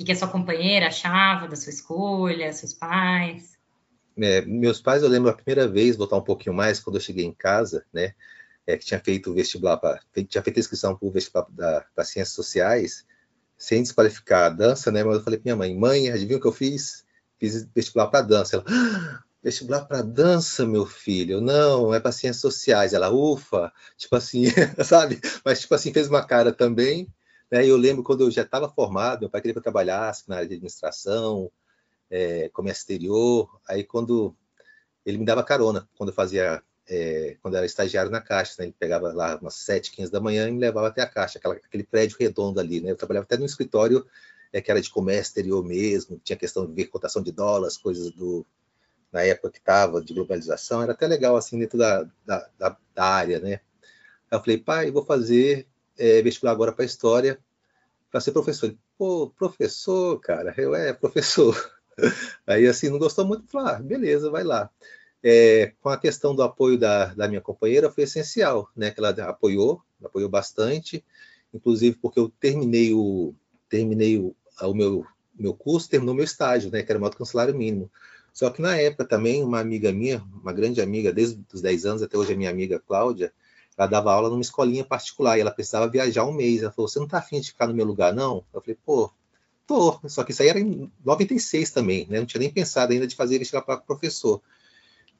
o 0.00 0.04
que, 0.04 0.12
a 0.12 0.16
sua 0.16 0.28
companheira 0.28 0.86
achava 0.86 1.46
da 1.46 1.56
sua 1.56 1.70
escolha, 1.70 2.52
seus 2.52 2.72
pais? 2.72 3.58
É, 4.16 4.40
meus 4.42 4.80
pais, 4.80 5.02
eu 5.02 5.08
lembro 5.08 5.30
a 5.30 5.34
primeira 5.34 5.68
vez, 5.68 5.96
voltar 5.96 6.16
um 6.16 6.22
pouquinho 6.22 6.54
mais, 6.54 6.80
quando 6.80 6.96
eu 6.96 7.00
cheguei 7.00 7.24
em 7.24 7.32
casa, 7.32 7.84
né, 7.92 8.14
é, 8.66 8.76
que 8.76 8.84
tinha 8.84 9.00
feito 9.00 9.30
o 9.30 9.34
vestibular, 9.34 9.76
pra, 9.78 10.00
tinha 10.28 10.42
feito 10.42 10.56
a 10.56 10.60
inscrição 10.60 10.96
para 10.96 11.08
o 11.08 11.10
vestibular 11.10 11.46
para 11.94 12.04
Ciências 12.04 12.34
Sociais, 12.34 13.06
sem 13.56 13.82
desqualificar 13.82 14.46
a 14.46 14.50
dança, 14.50 14.90
né, 14.90 15.04
mas 15.04 15.16
eu 15.16 15.22
falei 15.22 15.38
para 15.38 15.44
minha 15.44 15.56
mãe, 15.56 15.78
mãe, 15.78 16.10
adivinha 16.10 16.38
o 16.38 16.40
que 16.40 16.46
eu 16.46 16.52
fiz? 16.52 17.04
Fiz 17.40 17.66
vestibular 17.74 18.08
para 18.08 18.20
dança. 18.22 18.56
Ela, 18.56 18.64
ah, 18.68 19.24
vestibular 19.42 19.86
para 19.86 20.02
dança, 20.02 20.66
meu 20.66 20.84
filho? 20.84 21.40
Não, 21.40 21.94
é 21.94 21.98
para 21.98 22.12
ciências 22.12 22.42
sociais. 22.42 22.92
Ela, 22.92 23.10
ufa, 23.10 23.72
tipo 23.96 24.14
assim, 24.14 24.44
sabe? 24.84 25.18
Mas, 25.44 25.62
tipo 25.62 25.74
assim, 25.74 25.92
fez 25.92 26.08
uma 26.08 26.24
cara 26.24 26.52
também. 26.52 27.08
Né? 27.50 27.66
Eu 27.66 27.76
lembro 27.76 28.04
quando 28.04 28.22
eu 28.22 28.30
já 28.30 28.42
estava 28.42 28.68
formado, 28.68 29.20
meu 29.20 29.30
pai 29.30 29.40
queria 29.40 29.54
que 29.54 29.58
eu 29.58 29.62
trabalhasse 29.62 30.28
na 30.28 30.36
área 30.36 30.48
de 30.48 30.54
administração, 30.54 31.50
é, 32.10 32.50
comércio 32.50 32.82
exterior. 32.82 33.48
Aí, 33.66 33.82
quando 33.82 34.36
ele 35.04 35.18
me 35.18 35.24
dava 35.24 35.42
carona, 35.42 35.88
quando 35.96 36.10
eu 36.10 36.14
fazia, 36.14 36.62
é, 36.86 37.36
quando 37.42 37.56
era 37.56 37.64
estagiário 37.64 38.10
na 38.10 38.20
Caixa, 38.20 38.56
né? 38.58 38.66
ele 38.66 38.76
pegava 38.78 39.12
lá 39.12 39.36
umas 39.40 39.54
7, 39.54 39.90
15 39.92 40.12
da 40.12 40.20
manhã 40.20 40.48
e 40.48 40.52
me 40.52 40.60
levava 40.60 40.88
até 40.88 41.00
a 41.00 41.06
Caixa, 41.06 41.38
aquela, 41.38 41.54
aquele 41.54 41.84
prédio 41.84 42.18
redondo 42.20 42.60
ali, 42.60 42.80
né? 42.80 42.90
Eu 42.90 42.96
trabalhava 42.96 43.24
até 43.24 43.38
no 43.38 43.46
escritório 43.46 44.06
é, 44.52 44.60
que 44.60 44.70
era 44.70 44.80
de 44.80 44.90
comércio 44.90 45.30
exterior 45.30 45.64
mesmo, 45.64 46.20
tinha 46.22 46.36
questão 46.36 46.66
de 46.66 46.72
ver 46.72 46.86
cotação 46.86 47.22
de 47.22 47.32
dólares, 47.32 47.76
coisas 47.76 48.10
do 48.10 48.46
na 49.12 49.22
época 49.22 49.50
que 49.50 49.58
estava 49.58 50.00
de 50.00 50.14
globalização, 50.14 50.82
era 50.82 50.92
até 50.92 51.06
legal 51.06 51.36
assim 51.36 51.58
dentro 51.58 51.76
da, 51.76 52.08
da, 52.24 52.48
da, 52.56 52.76
da 52.94 53.04
área, 53.04 53.40
né? 53.40 53.60
Aí 54.30 54.38
eu 54.38 54.40
falei, 54.40 54.58
pai, 54.58 54.90
vou 54.92 55.04
fazer 55.04 55.66
é, 55.98 56.22
vestibular 56.22 56.52
agora 56.52 56.72
para 56.72 56.84
história 56.84 57.38
para 58.10 58.20
ser 58.20 58.32
professor. 58.32 58.66
Ele, 58.66 58.78
Pô, 58.96 59.30
professor, 59.30 60.20
cara, 60.20 60.54
eu 60.58 60.74
é 60.74 60.92
professor. 60.92 61.56
Aí 62.46 62.66
assim 62.66 62.90
não 62.90 62.98
gostou 62.98 63.24
muito, 63.24 63.50
falou, 63.50 63.68
ah, 63.68 63.78
beleza, 63.78 64.30
vai 64.30 64.44
lá. 64.44 64.70
É, 65.22 65.72
com 65.80 65.88
a 65.88 65.98
questão 65.98 66.34
do 66.34 66.42
apoio 66.42 66.78
da, 66.78 67.06
da 67.06 67.26
minha 67.26 67.40
companheira 67.40 67.90
foi 67.90 68.04
essencial, 68.04 68.70
né? 68.76 68.90
Que 68.90 69.00
ela 69.00 69.10
apoiou, 69.28 69.82
apoiou 70.04 70.28
bastante, 70.28 71.04
inclusive 71.52 71.96
porque 71.96 72.20
eu 72.20 72.28
terminei 72.40 72.92
o 72.92 73.34
terminei 73.68 74.18
o, 74.18 74.34
o 74.66 74.74
meu 74.74 75.06
meu 75.40 75.54
curso, 75.54 75.88
terminou 75.88 76.14
meu 76.14 76.24
estágio, 76.24 76.70
né, 76.70 76.82
que 76.82 76.92
era 76.92 77.10
que 77.10 77.22
um 77.22 77.26
salário 77.26 77.56
mínimo. 77.56 77.90
Só 78.32 78.50
que 78.50 78.62
na 78.62 78.76
época 78.76 79.04
também, 79.04 79.42
uma 79.42 79.58
amiga 79.58 79.90
minha, 79.90 80.22
uma 80.42 80.52
grande 80.52 80.80
amiga, 80.80 81.12
desde 81.12 81.42
os 81.52 81.60
10 81.60 81.86
anos 81.86 82.02
até 82.02 82.16
hoje, 82.16 82.32
a 82.32 82.36
minha 82.36 82.50
amiga 82.50 82.78
Cláudia, 82.78 83.32
ela 83.76 83.86
dava 83.86 84.12
aula 84.12 84.28
numa 84.28 84.42
escolinha 84.42 84.84
particular 84.84 85.36
e 85.36 85.40
ela 85.40 85.50
precisava 85.50 85.88
viajar 85.88 86.24
um 86.24 86.32
mês. 86.32 86.62
Ela 86.62 86.70
falou: 86.70 86.88
Você 86.88 86.98
não 86.98 87.06
está 87.06 87.18
afim 87.18 87.40
de 87.40 87.48
ficar 87.48 87.66
no 87.66 87.74
meu 87.74 87.86
lugar, 87.86 88.14
não? 88.14 88.44
Eu 88.52 88.60
falei: 88.60 88.76
Pô, 88.84 89.10
tô. 89.66 89.98
Só 90.06 90.22
que 90.22 90.32
isso 90.32 90.42
aí 90.42 90.48
era 90.48 90.60
em 90.60 90.90
96 91.04 91.70
também, 91.70 92.06
né? 92.08 92.18
Não 92.18 92.26
tinha 92.26 92.40
nem 92.40 92.50
pensado 92.52 92.92
ainda 92.92 93.06
de 93.06 93.16
fazer 93.16 93.42
chegar 93.44 93.62
para 93.62 93.78
professor. 93.78 94.40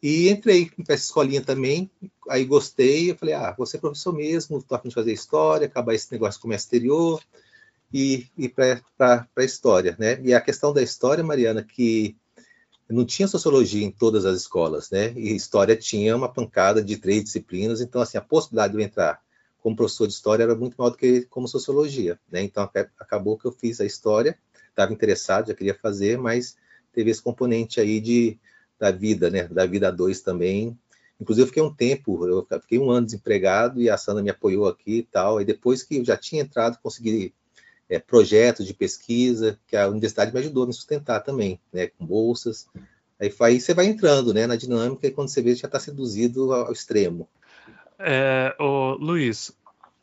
E 0.03 0.29
entrei 0.29 0.71
para 0.85 0.95
essa 0.95 1.05
escolinha 1.05 1.43
também, 1.43 1.91
aí 2.29 2.45
gostei, 2.47 3.11
eu 3.11 3.17
falei, 3.17 3.35
ah, 3.35 3.55
vou 3.57 3.67
ser 3.67 3.79
professor 3.79 4.15
mesmo, 4.15 4.57
estou 4.57 4.75
afim 4.75 4.89
de 4.89 4.95
fazer 4.95 5.13
história, 5.13 5.67
acabar 5.67 5.93
esse 5.93 6.11
negócio 6.11 6.41
como 6.41 6.55
exterior 6.55 7.23
e 7.93 8.27
ir 8.37 8.49
para 8.51 9.29
a 9.37 9.45
história, 9.45 9.97
né? 9.99 10.21
E 10.23 10.33
a 10.33 10.41
questão 10.41 10.73
da 10.73 10.83
história, 10.83 11.25
Mariana, 11.25 11.63
que 11.63 12.17
não 12.89 13.05
tinha 13.05 13.29
sociologia 13.29 13.85
em 13.85 13.91
todas 13.91 14.25
as 14.25 14.37
escolas, 14.39 14.91
né? 14.91 15.13
E 15.17 15.35
história 15.35 15.77
tinha 15.77 16.17
uma 16.17 16.33
pancada 16.33 16.83
de 16.83 16.97
três 16.97 17.25
disciplinas, 17.25 17.81
então 17.81 18.01
assim 18.01 18.19
a 18.19 18.23
possibilidade 18.23 18.73
de 18.73 18.81
eu 18.81 18.85
entrar 18.85 19.21
como 19.61 19.77
professor 19.77 20.07
de 20.07 20.15
história 20.15 20.43
era 20.43 20.55
muito 20.55 20.75
maior 20.77 20.91
do 20.91 20.97
que 20.97 21.23
como 21.23 21.47
sociologia, 21.47 22.19
né? 22.31 22.43
Então 22.43 22.69
acabou 22.99 23.37
que 23.37 23.47
eu 23.47 23.53
fiz 23.53 23.81
a 23.81 23.85
história, 23.85 24.39
estava 24.69 24.93
interessado, 24.93 25.49
já 25.49 25.55
queria 25.55 25.75
fazer, 25.75 26.19
mas 26.19 26.57
teve 26.93 27.11
esse 27.11 27.23
componente 27.23 27.81
aí 27.81 28.01
de 28.01 28.39
da 28.79 28.91
vida, 28.91 29.29
né? 29.31 29.47
Da 29.47 29.67
vida 29.67 29.89
a 29.89 29.91
dois 29.91 30.23
também. 30.23 30.77
Inclusive 31.21 31.43
eu 31.43 31.49
fiquei 31.49 31.63
um 31.63 31.75
tempo, 31.75 32.27
eu 32.27 32.47
fiquei 32.63 32.79
um 32.79 32.91
ano 32.91 33.05
desempregado 33.05 33.81
e 33.81 33.91
a 33.91 33.99
Sandra 33.99 34.23
me 34.23 34.31
apoiou 34.31 34.67
aqui 34.67 34.99
e 34.99 35.03
tal. 35.03 35.39
E 35.41 35.45
depois 35.45 35.83
que 35.83 35.99
eu 35.99 36.05
já 36.05 36.17
tinha 36.17 36.41
entrado, 36.41 36.79
consegui 36.83 37.35
é, 37.91 37.99
projetos 37.99 38.65
de 38.65 38.73
pesquisa, 38.73 39.59
que 39.67 39.77
a 39.77 39.89
universidade 39.89 40.33
me 40.33 40.39
ajudou 40.39 40.63
a 40.63 40.67
me 40.69 40.73
sustentar 40.73 41.21
também, 41.21 41.61
né, 41.73 41.89
com 41.89 42.07
bolsas. 42.07 42.69
Aí, 43.19 43.35
aí 43.41 43.61
você 43.61 43.75
vai 43.75 43.87
entrando 43.87 44.33
né, 44.33 44.47
na 44.47 44.55
dinâmica 44.55 45.09
e 45.09 45.11
quando 45.11 45.29
você 45.29 45.43
vê 45.43 45.55
já 45.57 45.67
está 45.67 45.81
seduzido 45.81 46.53
ao, 46.55 46.73
extremo. 46.73 47.29
É, 47.99 48.55
ô, 48.61 48.93
Luiz, 48.95 49.53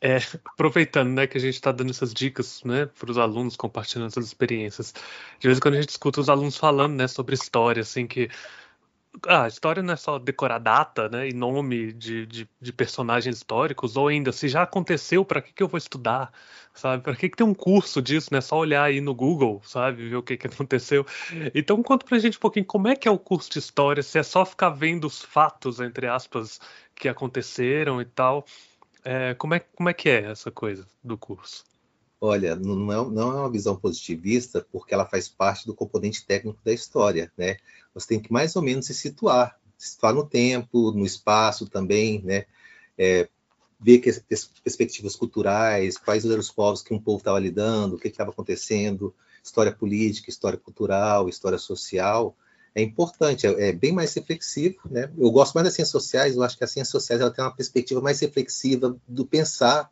é, 0.02 0.18
aproveitando 0.44 1.08
né, 1.08 1.26
que 1.26 1.38
a 1.38 1.40
gente 1.40 1.54
está 1.54 1.72
dando 1.72 1.90
essas 1.90 2.12
dicas 2.12 2.62
né, 2.62 2.86
para 2.86 3.10
os 3.10 3.16
alunos, 3.16 3.56
compartilhando 3.56 4.08
essas 4.08 4.26
experiências, 4.26 4.92
de 5.40 5.48
vez 5.48 5.56
em 5.56 5.60
quando 5.60 5.74
a 5.74 5.80
gente 5.80 5.90
escuta 5.90 6.20
os 6.20 6.28
alunos 6.28 6.58
falando 6.58 6.94
né, 6.94 7.08
sobre 7.08 7.34
história, 7.34 7.80
assim, 7.80 8.06
que 8.06 8.28
ah, 9.26 9.44
a 9.44 9.48
história 9.48 9.82
não 9.82 9.94
é 9.94 9.96
só 9.96 10.18
decorar 10.18 10.58
data, 10.58 11.08
né, 11.08 11.28
e 11.28 11.32
nome 11.32 11.92
de, 11.92 12.26
de, 12.26 12.48
de 12.60 12.72
personagens 12.72 13.36
históricos, 13.36 13.96
ou 13.96 14.08
ainda, 14.08 14.32
se 14.32 14.48
já 14.48 14.62
aconteceu, 14.62 15.24
para 15.24 15.42
que, 15.42 15.52
que 15.52 15.62
eu 15.62 15.68
vou 15.68 15.78
estudar, 15.78 16.32
sabe? 16.74 17.02
Para 17.02 17.16
que, 17.16 17.28
que 17.28 17.36
tem 17.36 17.46
um 17.46 17.54
curso 17.54 18.00
disso, 18.00 18.28
né? 18.32 18.40
Só 18.40 18.56
olhar 18.58 18.84
aí 18.84 19.00
no 19.00 19.14
Google, 19.14 19.60
sabe? 19.64 20.08
Ver 20.08 20.16
o 20.16 20.22
que, 20.22 20.36
que 20.36 20.46
aconteceu. 20.46 21.06
Então, 21.54 21.82
conta 21.82 22.06
pra 22.06 22.18
gente 22.18 22.36
um 22.36 22.40
pouquinho 22.40 22.66
como 22.66 22.88
é 22.88 22.96
que 22.96 23.08
é 23.08 23.10
o 23.10 23.18
curso 23.18 23.50
de 23.50 23.58
história, 23.58 24.02
se 24.02 24.18
é 24.18 24.22
só 24.22 24.44
ficar 24.44 24.70
vendo 24.70 25.06
os 25.06 25.22
fatos, 25.22 25.80
entre 25.80 26.06
aspas, 26.06 26.60
que 26.94 27.08
aconteceram 27.08 28.00
e 28.00 28.04
tal. 28.04 28.44
É, 29.04 29.34
como, 29.34 29.54
é, 29.54 29.60
como 29.60 29.88
é 29.88 29.94
que 29.94 30.08
é 30.08 30.24
essa 30.30 30.50
coisa 30.50 30.86
do 31.02 31.16
curso? 31.16 31.64
Olha, 32.20 32.56
não 32.56 32.92
é, 32.92 33.10
não 33.10 33.30
é 33.30 33.40
uma 33.42 33.50
visão 33.50 33.76
positivista, 33.76 34.66
porque 34.72 34.92
ela 34.92 35.06
faz 35.06 35.28
parte 35.28 35.66
do 35.66 35.74
componente 35.74 36.26
técnico 36.26 36.58
da 36.64 36.72
história, 36.72 37.32
né? 37.36 37.58
Você 37.94 38.08
tem 38.08 38.20
que 38.20 38.32
mais 38.32 38.56
ou 38.56 38.62
menos 38.62 38.86
se 38.86 38.94
situar, 38.94 39.56
se 39.76 39.90
situar 39.90 40.12
no 40.12 40.26
tempo, 40.26 40.90
no 40.90 41.06
espaço 41.06 41.68
também, 41.68 42.20
né? 42.22 42.44
É, 42.96 43.28
ver 43.80 43.98
que 43.98 44.10
perspectivas 44.64 45.14
culturais, 45.14 45.96
quais 45.96 46.24
eram 46.24 46.40
os 46.40 46.50
povos 46.50 46.82
que 46.82 46.92
um 46.92 47.00
povo 47.00 47.18
estava 47.18 47.38
lidando, 47.38 47.94
o 47.94 47.98
que 47.98 48.08
estava 48.08 48.30
acontecendo, 48.30 49.14
história 49.42 49.70
política, 49.70 50.28
história 50.28 50.58
cultural, 50.58 51.28
história 51.28 51.58
social, 51.58 52.36
é 52.74 52.82
importante, 52.82 53.46
é, 53.46 53.68
é, 53.68 53.72
bem 53.72 53.92
mais 53.92 54.12
reflexivo, 54.14 54.80
né? 54.90 55.08
Eu 55.16 55.30
gosto 55.30 55.54
mais 55.54 55.66
das 55.66 55.74
ciências 55.74 55.92
sociais, 55.92 56.34
eu 56.34 56.42
acho 56.42 56.58
que 56.58 56.64
as 56.64 56.70
ciências 56.72 56.90
sociais 56.90 57.20
ela 57.20 57.30
tem 57.30 57.44
uma 57.44 57.54
perspectiva 57.54 58.00
mais 58.00 58.18
reflexiva 58.18 58.96
do 59.06 59.24
pensar 59.24 59.88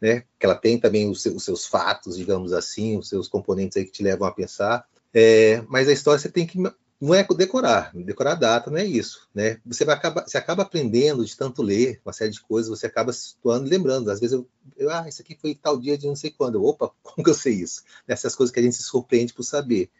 né? 0.00 0.24
Que 0.38 0.46
ela 0.46 0.54
tem 0.54 0.78
também 0.78 1.08
os 1.08 1.22
seus, 1.22 1.36
os 1.36 1.44
seus, 1.44 1.66
fatos, 1.66 2.16
digamos 2.16 2.52
assim, 2.52 2.98
os 2.98 3.08
seus 3.08 3.28
componentes 3.28 3.76
aí 3.76 3.84
que 3.84 3.92
te 3.92 4.02
levam 4.02 4.26
a 4.26 4.32
pensar. 4.32 4.86
É, 5.12 5.62
mas 5.68 5.88
a 5.88 5.92
história 5.92 6.18
você 6.18 6.28
tem 6.28 6.46
que 6.46 6.58
não 7.04 7.14
é 7.14 7.26
decorar, 7.36 7.92
decorar 7.94 8.32
a 8.32 8.36
data 8.36 8.70
não 8.70 8.78
é 8.78 8.84
isso, 8.84 9.28
né? 9.34 9.60
Você 9.66 9.84
vai 9.84 9.94
acabar, 9.94 10.26
você 10.26 10.38
acaba 10.38 10.62
aprendendo 10.62 11.24
de 11.24 11.36
tanto 11.36 11.62
ler 11.62 12.00
uma 12.04 12.12
série 12.12 12.30
de 12.30 12.40
coisas, 12.40 12.70
você 12.70 12.86
acaba 12.86 13.12
se 13.12 13.28
situando 13.28 13.68
lembrando. 13.68 14.10
Às 14.10 14.20
vezes 14.20 14.32
eu, 14.32 14.48
eu, 14.76 14.90
ah, 14.90 15.06
isso 15.08 15.20
aqui 15.20 15.36
foi 15.38 15.54
tal 15.54 15.78
dia 15.78 15.98
de 15.98 16.06
não 16.06 16.16
sei 16.16 16.30
quando. 16.30 16.64
Opa, 16.64 16.90
como 17.02 17.22
que 17.22 17.30
eu 17.30 17.34
sei 17.34 17.54
isso? 17.54 17.82
Essas 18.08 18.34
coisas 18.34 18.52
que 18.52 18.60
a 18.60 18.62
gente 18.62 18.76
se 18.76 18.82
surpreende 18.84 19.34
por 19.34 19.42
saber. 19.42 19.90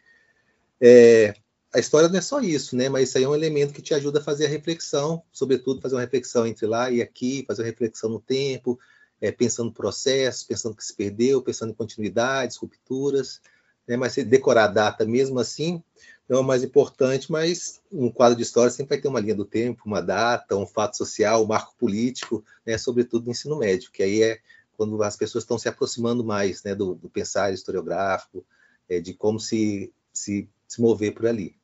É, 0.81 1.35
a 1.73 1.79
história 1.79 2.07
não 2.07 2.17
é 2.17 2.21
só 2.21 2.39
isso, 2.39 2.75
né? 2.75 2.89
Mas 2.89 3.09
isso 3.09 3.17
aí 3.17 3.25
é 3.25 3.29
um 3.29 3.35
elemento 3.35 3.73
que 3.73 3.81
te 3.81 3.93
ajuda 3.93 4.19
a 4.19 4.23
fazer 4.23 4.45
a 4.45 4.49
reflexão, 4.49 5.21
sobretudo 5.31 5.81
fazer 5.81 5.95
uma 5.95 6.01
reflexão 6.01 6.47
entre 6.47 6.65
lá 6.65 6.89
e 6.89 7.01
aqui, 7.01 7.43
fazer 7.45 7.61
uma 7.61 7.69
reflexão 7.69 8.09
no 8.09 8.19
tempo, 8.19 8.79
é, 9.25 9.31
pensando 9.31 9.71
processo, 9.71 10.47
pensando 10.47 10.75
que 10.75 10.85
se 10.85 10.95
perdeu, 10.95 11.41
pensando 11.41 11.71
em 11.71 11.75
continuidades, 11.75 12.57
rupturas, 12.57 13.41
né? 13.87 13.97
mas 13.97 14.15
decorar 14.15 14.65
a 14.65 14.67
data 14.67 15.05
mesmo 15.05 15.39
assim 15.39 15.83
não 16.27 16.37
é 16.37 16.41
o 16.41 16.43
mais 16.43 16.63
importante, 16.63 17.31
mas 17.31 17.81
um 17.91 18.09
quadro 18.09 18.35
de 18.35 18.43
história 18.43 18.71
sempre 18.71 18.95
vai 18.95 19.01
ter 19.01 19.07
uma 19.07 19.19
linha 19.19 19.35
do 19.35 19.45
tempo, 19.45 19.83
uma 19.85 20.01
data, 20.01 20.55
um 20.55 20.65
fato 20.65 20.97
social, 20.97 21.43
um 21.43 21.47
marco 21.47 21.75
político, 21.77 22.43
né? 22.65 22.77
sobretudo 22.77 23.25
no 23.25 23.31
ensino 23.31 23.57
médio, 23.57 23.91
que 23.91 24.01
aí 24.01 24.23
é 24.23 24.39
quando 24.75 25.01
as 25.03 25.15
pessoas 25.15 25.43
estão 25.43 25.57
se 25.57 25.69
aproximando 25.69 26.23
mais 26.23 26.63
né? 26.63 26.73
do, 26.73 26.95
do 26.95 27.09
pensar 27.09 27.53
historiográfico, 27.53 28.45
é, 28.89 28.99
de 28.99 29.13
como 29.13 29.39
se, 29.39 29.93
se, 30.11 30.49
se 30.67 30.81
mover 30.81 31.13
por 31.13 31.27
ali. 31.27 31.55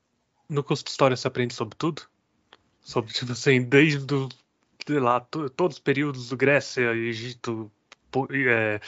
No 0.48 0.64
curso 0.64 0.84
de 0.84 0.92
História 0.92 1.18
você 1.18 1.28
aprende 1.28 1.54
sobre 1.54 1.76
tudo? 1.76 2.04
Sobre, 2.82 3.12
tipo 3.14 3.32
assim, 3.32 3.64
desde 3.64 4.14
o 4.14 4.30
sei 4.88 5.00
lá, 5.00 5.20
todos 5.20 5.78
os 5.78 5.80
períodos 5.80 6.30
do 6.30 6.38
Grécia, 6.38 6.94
Egito, 6.94 7.72
é, 8.32 8.80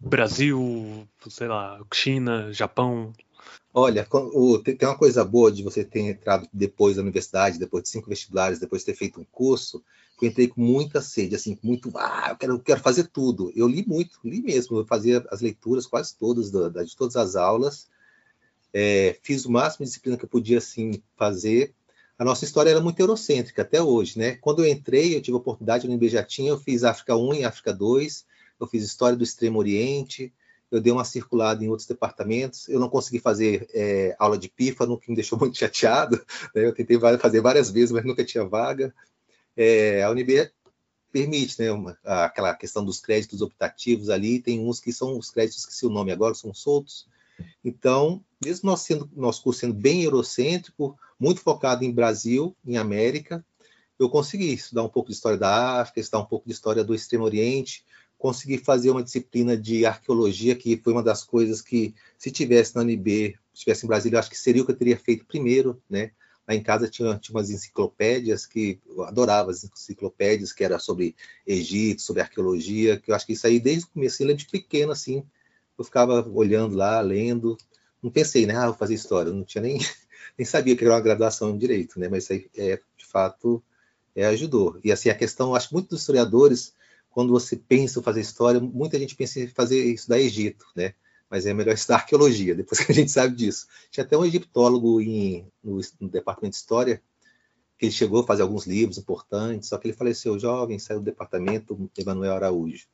Brasil, 0.00 1.06
sei 1.28 1.48
lá, 1.48 1.80
China, 1.92 2.52
Japão. 2.52 3.12
Olha, 3.72 4.06
tem 4.64 4.88
uma 4.88 4.96
coisa 4.96 5.24
boa 5.24 5.50
de 5.50 5.62
você 5.62 5.84
ter 5.84 6.00
entrado 6.00 6.48
depois 6.52 6.96
da 6.96 7.02
universidade, 7.02 7.58
depois 7.58 7.84
de 7.84 7.90
cinco 7.90 8.08
vestibulares, 8.08 8.58
depois 8.58 8.82
de 8.82 8.86
ter 8.86 8.94
feito 8.94 9.20
um 9.20 9.24
curso, 9.24 9.82
eu 10.22 10.28
entrei 10.28 10.46
com 10.48 10.60
muita 10.60 11.00
sede, 11.00 11.34
assim, 11.34 11.58
muito, 11.62 11.90
ah, 11.96 12.28
eu 12.30 12.36
quero, 12.36 12.58
quero 12.60 12.80
fazer 12.80 13.08
tudo. 13.08 13.52
Eu 13.54 13.66
li 13.66 13.84
muito, 13.86 14.18
li 14.24 14.40
mesmo, 14.40 14.78
eu 14.78 14.86
fazia 14.86 15.24
as 15.30 15.40
leituras 15.40 15.86
quase 15.86 16.16
todas, 16.16 16.52
de 16.52 16.96
todas 16.96 17.16
as 17.16 17.34
aulas, 17.34 17.88
é, 18.72 19.18
fiz 19.22 19.44
o 19.44 19.50
máximo 19.50 19.84
de 19.84 19.90
disciplina 19.90 20.16
que 20.16 20.24
eu 20.24 20.28
podia, 20.28 20.58
assim, 20.58 21.02
fazer, 21.16 21.74
a 22.18 22.24
nossa 22.24 22.44
história 22.44 22.70
era 22.70 22.80
muito 22.80 23.00
eurocêntrica 23.00 23.62
até 23.62 23.82
hoje, 23.82 24.18
né? 24.18 24.36
Quando 24.36 24.64
eu 24.64 24.70
entrei, 24.70 25.16
eu 25.16 25.22
tive 25.22 25.34
a 25.34 25.40
oportunidade 25.40 25.86
no 25.88 25.94
IBJatinha, 25.94 26.50
eu 26.50 26.58
fiz 26.58 26.84
África 26.84 27.16
1 27.16 27.34
e 27.34 27.44
África 27.44 27.72
2, 27.72 28.24
eu 28.60 28.66
fiz 28.66 28.84
História 28.84 29.16
do 29.16 29.24
Extremo 29.24 29.58
Oriente, 29.58 30.32
eu 30.70 30.80
dei 30.80 30.92
uma 30.92 31.04
circulada 31.04 31.64
em 31.64 31.68
outros 31.68 31.88
departamentos, 31.88 32.68
eu 32.68 32.80
não 32.80 32.88
consegui 32.88 33.18
fazer 33.18 33.68
é, 33.72 34.14
aula 34.18 34.38
de 34.38 34.48
pífano, 34.48 34.98
que 34.98 35.08
me 35.10 35.16
deixou 35.16 35.38
muito 35.40 35.58
chateado, 35.58 36.16
né? 36.54 36.66
eu 36.66 36.74
tentei 36.74 36.98
fazer 37.18 37.40
várias 37.40 37.70
vezes, 37.70 37.92
mas 37.92 38.04
nunca 38.04 38.24
tinha 38.24 38.44
vaga. 38.44 38.94
É, 39.56 40.02
a 40.02 40.10
UNB 40.10 40.50
permite, 41.12 41.60
né, 41.62 41.70
uma, 41.70 41.96
aquela 42.02 42.52
questão 42.54 42.84
dos 42.84 43.00
créditos 43.00 43.40
optativos 43.40 44.10
ali, 44.10 44.40
tem 44.40 44.58
uns 44.58 44.80
que 44.80 44.92
são 44.92 45.16
os 45.16 45.30
créditos 45.30 45.64
que 45.64 45.72
se 45.72 45.86
o 45.86 45.90
nome 45.90 46.10
agora 46.10 46.34
são 46.34 46.52
soltos, 46.52 47.06
então, 47.64 48.22
mesmo 48.44 48.70
nós 48.70 48.80
sendo, 48.80 49.08
nosso 49.14 49.42
curso 49.42 49.60
sendo 49.60 49.74
bem 49.74 50.02
eurocêntrico, 50.02 50.98
muito 51.18 51.40
focado 51.40 51.84
em 51.84 51.92
Brasil, 51.92 52.56
em 52.66 52.76
América, 52.76 53.44
eu 53.98 54.08
consegui 54.08 54.52
estudar 54.52 54.82
um 54.82 54.88
pouco 54.88 55.08
de 55.08 55.14
história 55.14 55.38
da 55.38 55.80
África, 55.80 56.00
estudar 56.00 56.22
um 56.22 56.26
pouco 56.26 56.46
de 56.46 56.52
história 56.52 56.84
do 56.84 56.94
Extremo 56.94 57.24
Oriente, 57.24 57.84
consegui 58.18 58.58
fazer 58.58 58.90
uma 58.90 59.02
disciplina 59.02 59.56
de 59.56 59.86
arqueologia, 59.86 60.54
que 60.56 60.80
foi 60.82 60.92
uma 60.92 61.02
das 61.02 61.22
coisas 61.22 61.60
que, 61.60 61.94
se 62.18 62.30
tivesse 62.30 62.74
na 62.74 62.82
UNB, 62.82 63.38
se 63.52 63.60
tivesse 63.60 63.84
em 63.84 63.88
Brasília, 63.88 64.16
eu 64.16 64.20
acho 64.20 64.30
que 64.30 64.38
seria 64.38 64.62
o 64.62 64.66
que 64.66 64.72
eu 64.72 64.76
teria 64.76 64.98
feito 64.98 65.26
primeiro, 65.26 65.80
né? 65.88 66.10
Lá 66.46 66.54
em 66.54 66.62
casa 66.62 66.88
tinha, 66.88 67.16
tinha 67.18 67.34
umas 67.34 67.50
enciclopédias 67.50 68.44
que 68.46 68.78
eu 68.86 69.04
adorava 69.04 69.50
as 69.50 69.64
enciclopédias 69.64 70.52
que 70.52 70.62
era 70.62 70.78
sobre 70.78 71.16
Egito, 71.46 72.02
sobre 72.02 72.20
arqueologia, 72.20 72.98
que 72.98 73.10
eu 73.10 73.14
acho 73.14 73.26
que 73.26 73.32
isso 73.32 73.46
aí 73.46 73.58
desde 73.58 73.84
o 73.84 73.88
começo, 73.88 74.22
ele 74.22 74.32
é 74.32 74.34
de 74.34 74.46
pequeno 74.46 74.92
assim, 74.92 75.24
eu 75.78 75.84
ficava 75.84 76.26
olhando 76.28 76.76
lá, 76.76 77.00
lendo, 77.00 77.56
não 78.02 78.10
pensei, 78.10 78.46
né, 78.46 78.56
ah, 78.56 78.66
vou 78.66 78.74
fazer 78.74 78.94
história, 78.94 79.30
eu 79.30 79.34
não 79.34 79.44
tinha 79.44 79.62
nem 79.62 79.78
nem 80.36 80.44
sabia 80.44 80.76
que 80.76 80.84
era 80.84 80.94
uma 80.94 81.00
graduação 81.00 81.50
em 81.50 81.58
direito, 81.58 81.98
né? 81.98 82.08
Mas 82.08 82.30
aí, 82.30 82.48
é, 82.56 82.80
de 82.96 83.06
fato, 83.06 83.62
é, 84.14 84.26
ajudou. 84.26 84.78
E 84.82 84.92
assim, 84.92 85.08
a 85.08 85.14
questão, 85.14 85.54
acho 85.54 85.68
que 85.68 85.74
muitos 85.74 86.00
historiadores, 86.00 86.74
quando 87.10 87.32
você 87.32 87.56
pensa 87.56 88.00
em 88.00 88.02
fazer 88.02 88.20
história, 88.20 88.60
muita 88.60 88.98
gente 88.98 89.14
pensa 89.14 89.40
em 89.40 89.48
fazer 89.48 89.84
isso 89.84 90.08
da 90.08 90.18
Egito, 90.18 90.66
né? 90.74 90.94
Mas 91.30 91.46
é 91.46 91.54
melhor 91.54 91.74
estudar 91.74 91.96
arqueologia, 91.96 92.54
depois 92.54 92.80
que 92.80 92.90
a 92.90 92.94
gente 92.94 93.10
sabe 93.10 93.34
disso. 93.34 93.66
Tinha 93.90 94.04
até 94.04 94.16
um 94.16 94.24
egiptólogo 94.24 95.00
em, 95.00 95.46
no, 95.62 95.80
no 96.00 96.08
departamento 96.08 96.52
de 96.52 96.56
história, 96.56 97.02
que 97.78 97.86
ele 97.86 97.92
chegou 97.92 98.20
a 98.20 98.26
fazer 98.26 98.42
alguns 98.42 98.66
livros 98.66 98.98
importantes, 98.98 99.68
só 99.68 99.78
que 99.78 99.88
ele 99.88 99.96
faleceu 99.96 100.38
jovem, 100.38 100.78
saiu 100.78 101.00
do 101.00 101.04
departamento, 101.04 101.90
Emanuel 101.98 102.34
Araújo. 102.34 102.86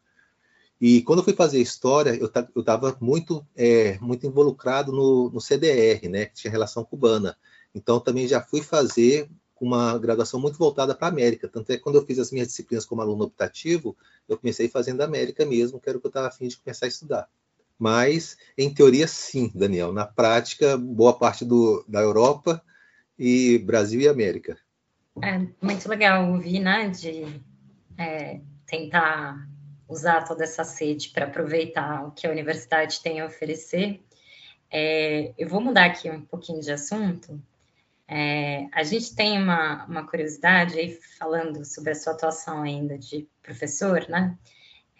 E 0.81 1.03
quando 1.03 1.19
eu 1.19 1.25
fui 1.25 1.35
fazer 1.35 1.61
história, 1.61 2.19
eu 2.19 2.27
estava 2.61 2.97
muito, 3.01 3.47
é, 3.55 3.99
muito 3.99 4.27
involucrado 4.27 4.91
no, 4.91 5.29
no, 5.31 5.41
CDR, 5.41 6.09
né, 6.09 6.25
que 6.25 6.35
tinha 6.35 6.51
relação 6.51 6.83
cubana. 6.83 7.37
Então, 7.75 8.01
também 8.01 8.27
já 8.27 8.41
fui 8.41 8.63
fazer 8.63 9.29
uma 9.61 9.99
graduação 9.99 10.41
muito 10.41 10.57
voltada 10.57 10.95
para 10.95 11.09
a 11.09 11.11
América. 11.11 11.47
Tanto 11.47 11.71
é 11.71 11.77
que 11.77 11.83
quando 11.83 11.97
eu 11.97 12.07
fiz 12.07 12.19
as 12.19 12.33
minhas 12.33 12.49
disciplinas 12.49 12.87
como 12.87 13.03
aluno 13.03 13.25
optativo, 13.25 13.95
eu 14.27 14.39
comecei 14.39 14.69
fazendo 14.69 15.03
América 15.03 15.45
mesmo, 15.45 15.79
que 15.79 15.87
era 15.87 15.99
o 15.99 16.01
que 16.01 16.07
eu 16.07 16.11
estava 16.11 16.29
afim 16.29 16.49
de 16.49 16.57
começar 16.57 16.87
a 16.87 16.89
estudar. 16.89 17.29
Mas, 17.79 18.39
em 18.57 18.73
teoria, 18.73 19.07
sim, 19.07 19.53
Daniel. 19.55 19.93
Na 19.93 20.07
prática, 20.07 20.79
boa 20.79 21.13
parte 21.13 21.45
do, 21.45 21.85
da 21.87 22.01
Europa 22.01 22.63
e 23.19 23.59
Brasil 23.59 24.01
e 24.01 24.09
América. 24.09 24.57
É 25.23 25.39
muito 25.61 25.87
legal 25.89 26.33
ouvir, 26.33 26.61
né, 26.61 26.89
de 26.89 27.43
é, 27.99 28.41
tentar 28.67 29.47
usar 29.91 30.23
toda 30.25 30.45
essa 30.45 30.63
sede 30.63 31.11
para 31.11 31.27
aproveitar 31.27 32.07
o 32.07 32.13
que 32.13 32.27
a 32.27 32.31
universidade 32.31 33.03
tem 33.03 33.21
a 33.21 33.27
oferecer. 33.27 34.01
É, 34.71 35.35
eu 35.37 35.49
vou 35.49 35.61
mudar 35.61 35.87
aqui 35.87 36.09
um 36.09 36.23
pouquinho 36.23 36.61
de 36.61 36.71
assunto. 36.71 37.43
É, 38.07 38.69
a 38.73 38.85
gente 38.85 39.15
tem 39.15 39.37
uma, 39.37 39.85
uma 39.87 40.07
curiosidade 40.07 40.79
aí, 40.79 40.99
falando 41.19 41.65
sobre 41.65 41.91
a 41.91 41.95
sua 41.95 42.13
atuação 42.13 42.63
ainda 42.63 42.97
de 42.97 43.29
professor, 43.43 44.09
né? 44.09 44.39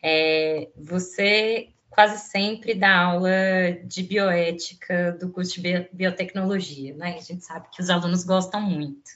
É, 0.03 0.69
você 0.77 1.71
quase 1.89 2.19
sempre 2.29 2.75
dá 2.75 2.99
aula 2.99 3.31
de 3.85 4.03
bioética 4.03 5.13
do 5.13 5.31
curso 5.31 5.61
de 5.61 5.89
biotecnologia, 5.93 6.95
né? 6.95 7.17
A 7.17 7.21
gente 7.21 7.45
sabe 7.45 7.69
que 7.71 7.81
os 7.81 7.91
alunos 7.91 8.25
gostam 8.25 8.61
muito. 8.61 9.11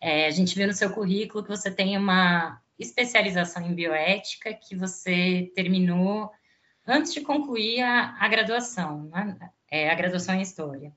É, 0.00 0.26
a 0.26 0.30
gente 0.30 0.54
vê 0.54 0.66
no 0.66 0.72
seu 0.72 0.90
currículo 0.90 1.42
que 1.42 1.48
você 1.48 1.70
tem 1.70 1.96
uma 1.96 2.60
especialização 2.78 3.62
em 3.62 3.74
bioética 3.74 4.52
que 4.52 4.76
você 4.76 5.52
terminou 5.54 6.30
antes 6.86 7.12
de 7.12 7.20
concluir 7.20 7.80
a, 7.80 8.16
a 8.18 8.28
graduação, 8.28 9.04
né? 9.04 9.50
é, 9.70 9.90
a 9.90 9.94
graduação 9.94 10.34
em 10.34 10.42
História. 10.42 10.92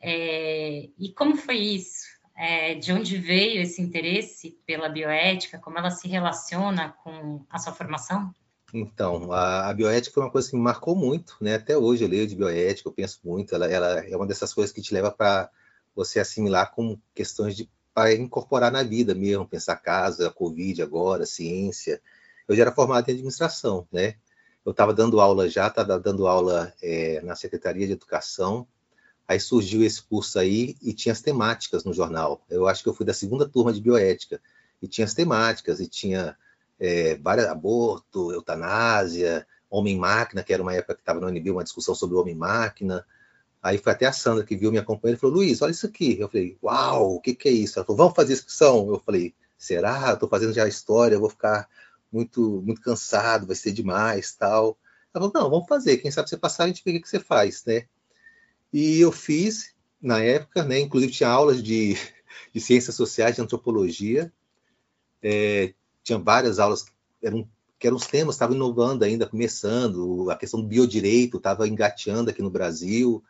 É, 0.00 0.88
e 0.98 1.12
como 1.12 1.36
foi 1.36 1.56
isso? 1.56 2.04
É, 2.36 2.74
de 2.74 2.92
onde 2.92 3.16
veio 3.16 3.62
esse 3.62 3.80
interesse 3.80 4.58
pela 4.66 4.88
bioética? 4.88 5.58
Como 5.58 5.78
ela 5.78 5.90
se 5.90 6.08
relaciona 6.08 6.90
com 7.02 7.44
a 7.48 7.58
sua 7.58 7.72
formação? 7.72 8.34
Então, 8.72 9.32
a, 9.32 9.68
a, 9.68 9.74
bioética 9.74 10.12
foi 10.12 10.24
uma 10.24 10.32
coisa 10.32 10.50
que 10.50 10.56
me 10.56 10.62
marcou 10.62 10.96
muito, 10.96 11.36
né? 11.40 11.54
Até 11.54 11.78
hoje 11.78 12.02
eu 12.02 12.08
leio 12.08 12.26
de 12.26 12.34
bioética, 12.34 12.88
eu 12.88 12.92
penso 12.92 13.20
muito. 13.22 13.54
Ela, 13.54 13.70
ela 13.70 14.04
é 14.04 14.16
uma 14.16 14.26
dessas 14.26 14.52
coisas 14.52 14.74
que 14.74 14.82
te 14.82 14.92
leva 14.92 15.12
para 15.12 15.48
você 15.94 16.18
assimilar 16.18 16.74
com 16.74 16.98
questões 17.14 17.56
de 17.56 17.70
para 17.94 18.12
incorporar 18.12 18.72
na 18.72 18.82
vida 18.82 19.14
mesmo, 19.14 19.46
pensar 19.46 19.76
casa, 19.76 20.30
Covid 20.30 20.82
agora, 20.82 21.24
ciência. 21.24 22.02
Eu 22.48 22.56
já 22.56 22.62
era 22.62 22.72
formado 22.72 23.08
em 23.08 23.12
administração, 23.12 23.86
né? 23.92 24.16
Eu 24.66 24.72
estava 24.72 24.92
dando 24.92 25.20
aula 25.20 25.48
já, 25.48 25.68
estava 25.68 25.98
dando 25.98 26.26
aula 26.26 26.72
é, 26.82 27.20
na 27.22 27.36
Secretaria 27.36 27.86
de 27.86 27.92
Educação, 27.92 28.66
aí 29.28 29.38
surgiu 29.38 29.84
esse 29.84 30.02
curso 30.02 30.38
aí 30.38 30.76
e 30.82 30.92
tinha 30.92 31.12
as 31.12 31.20
temáticas 31.20 31.84
no 31.84 31.92
jornal. 31.92 32.44
Eu 32.50 32.66
acho 32.66 32.82
que 32.82 32.88
eu 32.88 32.94
fui 32.94 33.06
da 33.06 33.14
segunda 33.14 33.48
turma 33.48 33.72
de 33.72 33.80
bioética, 33.80 34.40
e 34.82 34.88
tinha 34.88 35.04
as 35.04 35.14
temáticas, 35.14 35.80
e 35.80 35.86
tinha 35.86 36.36
é, 36.78 37.14
várias, 37.16 37.46
aborto, 37.46 38.32
eutanásia, 38.32 39.46
homem-máquina, 39.70 40.42
que 40.42 40.52
era 40.52 40.62
uma 40.62 40.74
época 40.74 40.94
que 40.94 41.00
estava 41.00 41.20
no 41.20 41.26
UNB, 41.26 41.50
uma 41.50 41.64
discussão 41.64 41.94
sobre 41.94 42.16
homem-máquina, 42.16 43.04
Aí 43.64 43.78
foi 43.78 43.92
até 43.92 44.04
a 44.04 44.12
Sandra 44.12 44.44
que 44.44 44.54
viu 44.54 44.70
minha 44.70 44.84
companheira 44.84 45.16
e 45.16 45.20
falou: 45.20 45.36
Luiz, 45.36 45.62
olha 45.62 45.70
isso 45.70 45.86
aqui. 45.86 46.20
Eu 46.20 46.28
falei: 46.28 46.58
Uau, 46.62 47.14
o 47.14 47.20
que, 47.20 47.34
que 47.34 47.48
é 47.48 47.50
isso? 47.50 47.78
Ela 47.78 47.86
falou: 47.86 47.96
Vamos 47.96 48.14
fazer 48.14 48.34
inscrição? 48.34 48.90
Eu 48.90 49.00
falei: 49.00 49.34
Será? 49.56 50.12
Estou 50.12 50.28
fazendo 50.28 50.52
já 50.52 50.64
a 50.64 50.68
história, 50.68 51.18
vou 51.18 51.30
ficar 51.30 51.66
muito 52.12 52.60
muito 52.60 52.82
cansado, 52.82 53.46
vai 53.46 53.56
ser 53.56 53.72
demais, 53.72 54.34
tal. 54.34 54.76
Ela 55.14 55.30
falou: 55.30 55.32
Não, 55.34 55.50
vamos 55.50 55.66
fazer. 55.66 55.96
Quem 55.96 56.10
sabe 56.10 56.28
você 56.28 56.36
passar, 56.36 56.64
a 56.64 56.66
gente 56.66 56.82
vê 56.84 56.98
o 56.98 57.00
que 57.00 57.08
você 57.08 57.18
faz, 57.18 57.64
né? 57.64 57.86
E 58.70 59.00
eu 59.00 59.10
fiz 59.10 59.74
na 60.00 60.20
época, 60.22 60.62
né? 60.62 60.78
Inclusive 60.80 61.10
tinha 61.10 61.30
aulas 61.30 61.62
de, 61.62 61.96
de 62.52 62.60
ciências 62.60 62.94
sociais, 62.94 63.36
de 63.36 63.40
antropologia. 63.40 64.30
É, 65.22 65.72
tinha 66.02 66.18
várias 66.18 66.58
aulas 66.58 66.84
eram 67.22 67.48
que 67.78 67.86
eram 67.86 67.96
os 67.96 68.06
temas, 68.06 68.34
estavam 68.34 68.56
inovando 68.56 69.04
ainda, 69.04 69.26
começando, 69.26 70.30
a 70.30 70.36
questão 70.36 70.60
do 70.60 70.66
biodireito 70.66 71.38
estava 71.38 71.66
engateando 71.66 72.30
aqui 72.30 72.40
no 72.40 72.50
Brasil, 72.50 73.22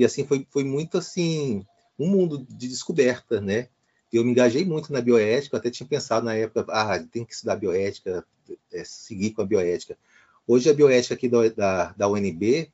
e 0.00 0.04
assim 0.04 0.24
foi, 0.24 0.46
foi 0.48 0.64
muito 0.64 0.96
assim 0.96 1.62
um 1.98 2.08
mundo 2.08 2.46
de 2.48 2.66
descoberta, 2.66 3.38
né? 3.38 3.68
Eu 4.10 4.24
me 4.24 4.30
engajei 4.30 4.64
muito 4.64 4.90
na 4.90 5.02
bioética, 5.02 5.58
até 5.58 5.70
tinha 5.70 5.86
pensado 5.86 6.24
na 6.24 6.34
época, 6.34 6.64
ah, 6.70 6.98
tem 6.98 7.22
que 7.22 7.34
estudar 7.34 7.56
bioética, 7.56 8.24
é, 8.72 8.82
seguir 8.82 9.32
com 9.32 9.42
a 9.42 9.44
bioética. 9.44 9.98
Hoje 10.46 10.70
a 10.70 10.74
bioética 10.74 11.12
aqui 11.12 11.28
da, 11.28 11.48
da, 11.50 11.92
da 11.92 12.08
UNB, 12.08 12.72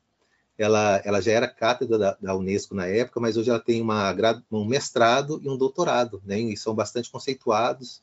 ela, 0.56 1.02
ela 1.04 1.20
já 1.20 1.32
era 1.32 1.48
cátedra 1.48 1.98
da, 1.98 2.16
da, 2.22 2.36
Unesco 2.36 2.76
na 2.76 2.86
época, 2.86 3.18
mas 3.18 3.36
hoje 3.36 3.50
ela 3.50 3.58
tem 3.58 3.82
uma, 3.82 4.14
um 4.52 4.64
mestrado 4.64 5.40
e 5.42 5.48
um 5.48 5.56
doutorado, 5.56 6.22
né? 6.24 6.38
E 6.38 6.56
são 6.56 6.76
bastante 6.76 7.10
conceituados. 7.10 8.00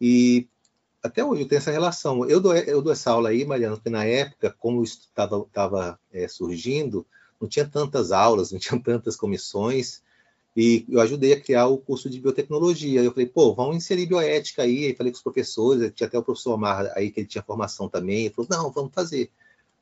E 0.00 0.48
até 1.02 1.22
hoje 1.22 1.42
eu 1.42 1.48
tenho 1.48 1.58
essa 1.58 1.70
relação. 1.70 2.24
Eu 2.24 2.40
dou, 2.40 2.56
eu 2.56 2.80
dou 2.80 2.94
essa 2.94 3.10
aula 3.10 3.28
aí, 3.28 3.44
Mariana, 3.44 3.76
porque 3.76 3.90
na 3.90 4.06
época, 4.06 4.56
como 4.58 4.82
estava 4.82 6.00
é, 6.10 6.26
surgindo, 6.26 7.06
não 7.40 7.48
tinha 7.48 7.66
tantas 7.66 8.12
aulas, 8.12 8.52
não 8.52 8.58
tinha 8.58 8.78
tantas 8.80 9.16
comissões, 9.16 10.02
e 10.56 10.84
eu 10.88 11.00
ajudei 11.00 11.32
a 11.32 11.40
criar 11.40 11.66
o 11.68 11.78
curso 11.78 12.10
de 12.10 12.20
biotecnologia. 12.20 13.02
Eu 13.02 13.12
falei, 13.12 13.26
pô, 13.26 13.54
vamos 13.54 13.76
inserir 13.76 14.06
bioética 14.06 14.62
aí. 14.62 14.86
aí 14.86 14.96
falei 14.96 15.12
com 15.12 15.16
os 15.16 15.22
professores, 15.22 15.92
tinha 15.94 16.06
até 16.06 16.18
o 16.18 16.22
professor 16.22 16.54
Omar 16.54 16.92
aí, 16.96 17.10
que 17.10 17.20
ele 17.20 17.28
tinha 17.28 17.42
formação 17.42 17.88
também. 17.88 18.26
Ele 18.26 18.34
falou, 18.34 18.48
não, 18.50 18.70
vamos 18.70 18.92
fazer. 18.92 19.30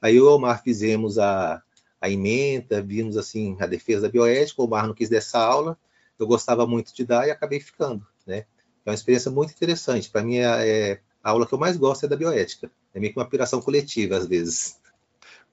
Aí 0.00 0.16
eu 0.16 0.24
e 0.24 0.28
o 0.28 0.34
Omar 0.34 0.62
fizemos 0.62 1.18
a, 1.18 1.62
a 2.00 2.10
emenda, 2.10 2.82
vimos 2.82 3.16
assim 3.16 3.56
a 3.58 3.66
defesa 3.66 4.02
da 4.02 4.08
bioética. 4.08 4.60
O 4.60 4.66
Omar 4.66 4.86
não 4.86 4.94
quis 4.94 5.08
dessa 5.08 5.38
aula, 5.38 5.76
eu 6.18 6.26
gostava 6.26 6.66
muito 6.66 6.94
de 6.94 7.04
dar 7.04 7.26
e 7.26 7.30
acabei 7.30 7.60
ficando, 7.60 8.06
né? 8.26 8.44
É 8.84 8.90
uma 8.90 8.94
experiência 8.94 9.30
muito 9.30 9.52
interessante. 9.52 10.08
Para 10.08 10.22
mim, 10.22 10.36
é, 10.36 10.68
é, 10.68 11.00
a 11.22 11.30
aula 11.30 11.46
que 11.46 11.52
eu 11.52 11.58
mais 11.58 11.76
gosto 11.76 12.06
é 12.06 12.08
da 12.08 12.16
bioética. 12.16 12.70
É 12.94 13.00
meio 13.00 13.12
que 13.12 13.18
uma 13.18 13.28
piração 13.28 13.60
coletiva, 13.60 14.16
às 14.16 14.26
vezes. 14.26 14.78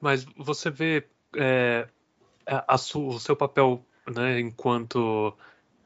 Mas 0.00 0.24
você 0.36 0.70
vê 0.70 1.04
é, 1.36 1.86
a, 2.46 2.74
o 2.74 3.18
seu 3.18 3.36
papel 3.36 3.84
né, 4.14 4.40
enquanto 4.40 5.36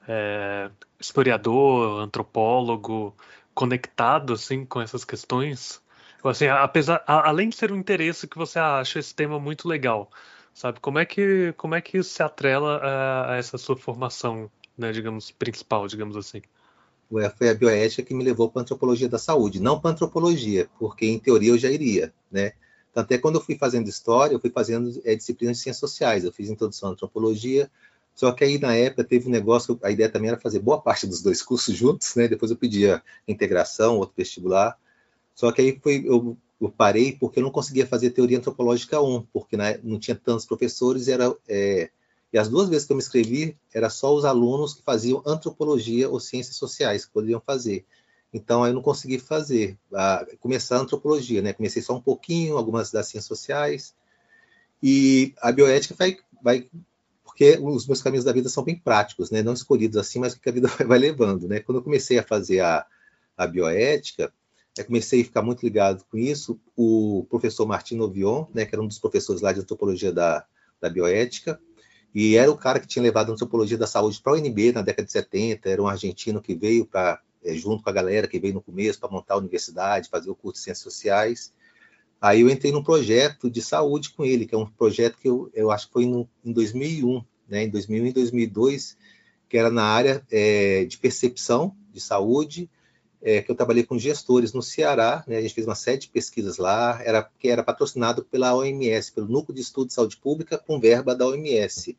é, 0.07 0.71
historiador, 0.99 2.01
antropólogo, 2.01 3.15
conectado 3.55 4.35
assim 4.35 4.65
com 4.65 4.81
essas 4.81 5.05
questões? 5.05 5.81
Assim, 6.23 6.47
apesar, 6.49 7.03
além 7.07 7.49
de 7.49 7.57
ser 7.57 7.73
um 7.73 7.77
interesse 7.77 8.29
que 8.29 8.37
você 8.37 8.59
acha 8.59 8.99
esse 8.99 9.15
tema 9.15 9.41
muito 9.41 9.67
legal, 9.67 10.11
sabe? 10.53 10.79
Como 10.81 10.99
é 10.99 11.07
que 11.07 11.55
como 11.57 11.75
é 11.75 11.81
que 11.81 11.97
isso 11.99 12.11
se 12.11 12.23
atrela 12.23 12.77
a, 12.77 13.33
a 13.33 13.37
essa 13.37 13.57
sua 13.57 13.77
formação, 13.77 14.51
né, 14.77 14.93
digamos, 14.93 15.31
principal, 15.31 15.87
digamos 15.87 16.17
assim? 16.17 16.43
Foi 17.37 17.49
a 17.49 17.55
bioética 17.55 18.03
que 18.03 18.15
me 18.15 18.23
levou 18.23 18.49
para 18.49 18.61
a 18.61 18.63
antropologia 18.63 19.09
da 19.09 19.19
saúde, 19.19 19.61
não 19.61 19.81
para 19.81 19.91
antropologia, 19.91 20.69
porque 20.79 21.07
em 21.07 21.19
teoria 21.19 21.51
eu 21.51 21.59
já 21.59 21.69
iria, 21.69 22.13
né? 22.31 22.53
Até 22.95 23.19
quando 23.19 23.37
eu 23.37 23.41
fui 23.41 23.57
fazendo 23.57 23.89
história, 23.89 24.35
eu 24.35 24.41
fui 24.41 24.51
fazendo 24.51 25.01
é, 25.05 25.15
disciplinas 25.15 25.59
de 25.59 25.63
ciências 25.63 25.81
sociais. 25.81 26.25
Eu 26.25 26.33
fiz 26.33 26.49
introdução 26.49 26.89
à 26.89 26.93
antropologia, 26.93 27.71
só 28.15 28.33
que 28.33 28.45
aí 28.45 28.59
na 28.59 28.75
época 28.75 29.05
teve 29.05 29.29
um 29.29 29.31
negócio, 29.31 29.79
a 29.83 29.91
ideia 29.91 30.09
também 30.09 30.29
era 30.29 30.39
fazer 30.39 30.59
boa 30.59 30.81
parte 30.81 31.07
dos 31.07 31.23
dois 31.23 31.43
cursos 31.43 31.77
juntos, 31.77 32.15
né? 32.17 32.29
Depois 32.29 32.51
eu 32.51 32.57
pedia 32.57 33.03
integração, 33.27 33.97
outro 33.97 34.15
vestibular. 34.17 34.77
Só 35.35 35.53
que 35.53 35.63
aí 35.63 35.81
foi, 35.83 36.05
eu, 36.07 36.37
eu 36.61 36.69
parei 36.69 37.13
porque 37.13 37.39
eu 37.39 37.45
não 37.45 37.51
conseguia 37.51 37.87
fazer 37.87 38.11
teoria 38.11 38.39
antropológica 38.39 39.01
1, 39.01 39.23
porque 39.33 39.57
né, 39.57 39.79
não 39.83 39.99
tinha 39.99 40.15
tantos 40.15 40.45
professores, 40.45 41.09
era 41.09 41.35
é, 41.49 41.91
e 42.33 42.39
as 42.39 42.49
duas 42.49 42.69
vezes 42.69 42.87
que 42.87 42.93
eu 42.93 42.97
me 42.97 43.03
inscrevi, 43.03 43.57
era 43.75 43.91
só 43.91 44.15
os 44.15 44.25
alunos 44.25 44.75
que 44.75 44.83
faziam 44.83 45.23
antropologia 45.27 46.09
ou 46.09 46.21
ciências 46.21 46.57
sociais 46.57 47.05
que 47.05 47.13
poderiam 47.13 47.41
fazer. 47.41 47.85
Então, 48.33 48.63
aí 48.63 48.71
eu 48.71 48.75
não 48.75 48.83
consegui 48.83 49.19
fazer, 49.19 49.77
a, 49.93 50.27
começar 50.39 50.77
a 50.77 50.81
antropologia, 50.81 51.43
né? 51.43 51.53
Comecei 51.53 51.83
só 51.83 51.95
um 51.97 52.01
pouquinho, 52.01 52.57
algumas 52.57 52.91
das 52.91 53.09
ciências 53.09 53.27
sociais, 53.27 53.95
e 54.83 55.35
a 55.41 55.51
bioética 55.53 55.95
vai, 55.99 56.17
vai 56.43 56.69
porque 57.25 57.59
os 57.61 57.87
meus 57.87 58.03
caminhos 58.03 58.25
da 58.25 58.33
vida 58.33 58.49
são 58.49 58.63
bem 58.63 58.79
práticos, 58.79 59.31
né? 59.31 59.43
Não 59.43 59.53
escolhidos 59.53 59.97
assim, 59.97 60.19
mas 60.19 60.35
que 60.35 60.49
a 60.49 60.53
vida 60.53 60.69
vai 60.87 60.99
levando, 60.99 61.49
né? 61.49 61.61
Quando 61.61 61.79
eu 61.79 61.83
comecei 61.83 62.19
a 62.19 62.23
fazer 62.23 62.61
a, 62.61 62.87
a 63.37 63.47
bioética, 63.47 64.33
eu 64.77 64.85
comecei 64.85 65.23
a 65.23 65.25
ficar 65.25 65.43
muito 65.43 65.63
ligado 65.63 66.05
com 66.11 66.17
isso. 66.17 66.61
O 66.77 67.27
professor 67.29 67.67
Martino 67.67 68.05
Ovion, 68.05 68.47
né, 68.55 68.65
que 68.65 68.75
era 68.75 68.83
um 68.83 68.87
dos 68.87 68.99
professores 68.99 69.43
lá 69.43 69.53
de 69.53 69.61
antropologia 69.61 70.13
da, 70.13 70.45
da 70.81 70.89
bioética, 70.89 71.61
e 72.15 72.37
era 72.37 72.51
o 72.51 72.57
cara 72.57 72.81
que 72.81 72.87
tinha 72.87 73.03
levado 73.03 73.31
a 73.31 73.33
antropologia 73.33 73.79
da 73.79 73.87
saúde 73.87 74.21
para 74.21 74.33
o 74.33 74.37
UNB 74.37 74.73
na 74.73 74.83
década 74.83 75.07
de 75.07 75.13
70, 75.13 75.69
era 75.69 75.83
um 75.83 75.89
argentino 75.89 76.41
que 76.43 76.55
veio 76.55 76.85
para 76.85 77.21
é, 77.45 77.55
junto 77.55 77.83
com 77.83 77.91
a 77.91 77.93
galera 77.93 78.27
que 78.27 78.39
veio 78.39 78.55
no 78.55 78.63
começo 78.63 78.99
para 79.01 79.11
montar 79.11 79.35
a 79.35 79.39
universidade, 79.39 80.09
fazer 80.09 80.31
o 80.31 80.35
curso 80.35 80.59
de 80.59 80.65
Ciências 80.65 80.83
Sociais. 80.83 81.53
Aí 82.21 82.43
eu 82.43 82.51
entrei 82.51 82.71
num 82.71 82.83
projeto 82.83 83.51
de 83.51 83.63
saúde 83.63 84.11
com 84.11 84.25
ele, 84.25 84.47
que 84.47 84.55
é 84.55 84.59
um 84.59 84.67
projeto 84.67 85.17
que 85.17 85.29
eu, 85.29 85.51
eu 85.55 85.71
acho 85.71 85.87
que 85.87 85.93
foi 85.93 86.07
no, 86.07 86.29
em 86.45 86.53
2001, 86.53 87.25
né, 87.49 87.65
em 87.65 87.71
2001 87.71 88.07
e 88.07 88.13
2002, 88.13 88.97
que 89.49 89.57
era 89.57 89.71
na 89.71 89.85
área 89.85 90.25
é, 90.31 90.85
de 90.85 90.99
percepção 90.99 91.75
de 91.93 92.01
saúde, 92.01 92.71
é, 93.23 93.43
que 93.43 93.51
eu 93.51 93.55
trabalhei 93.55 93.85
com 93.85 93.99
gestores 93.99 94.53
no 94.53 94.63
Ceará, 94.63 95.25
né, 95.27 95.39
a 95.39 95.41
gente 95.41 95.55
fez 95.55 95.67
uma 95.67 95.75
série 95.75 95.99
de 95.99 96.09
pesquisas 96.09 96.59
lá, 96.59 97.01
era, 97.03 97.23
que 97.39 97.49
era 97.49 97.63
patrocinado 97.63 98.25
pela 98.25 98.55
OMS, 98.55 99.13
pelo 99.13 99.29
Núcleo 99.29 99.55
de 99.55 99.63
Estudo 99.63 99.89
de 99.89 99.95
Saúde 99.95 100.17
Pública, 100.17 100.59
com 100.59 100.79
verba 100.79 101.15
da 101.15 101.27
OMS. 101.27 101.97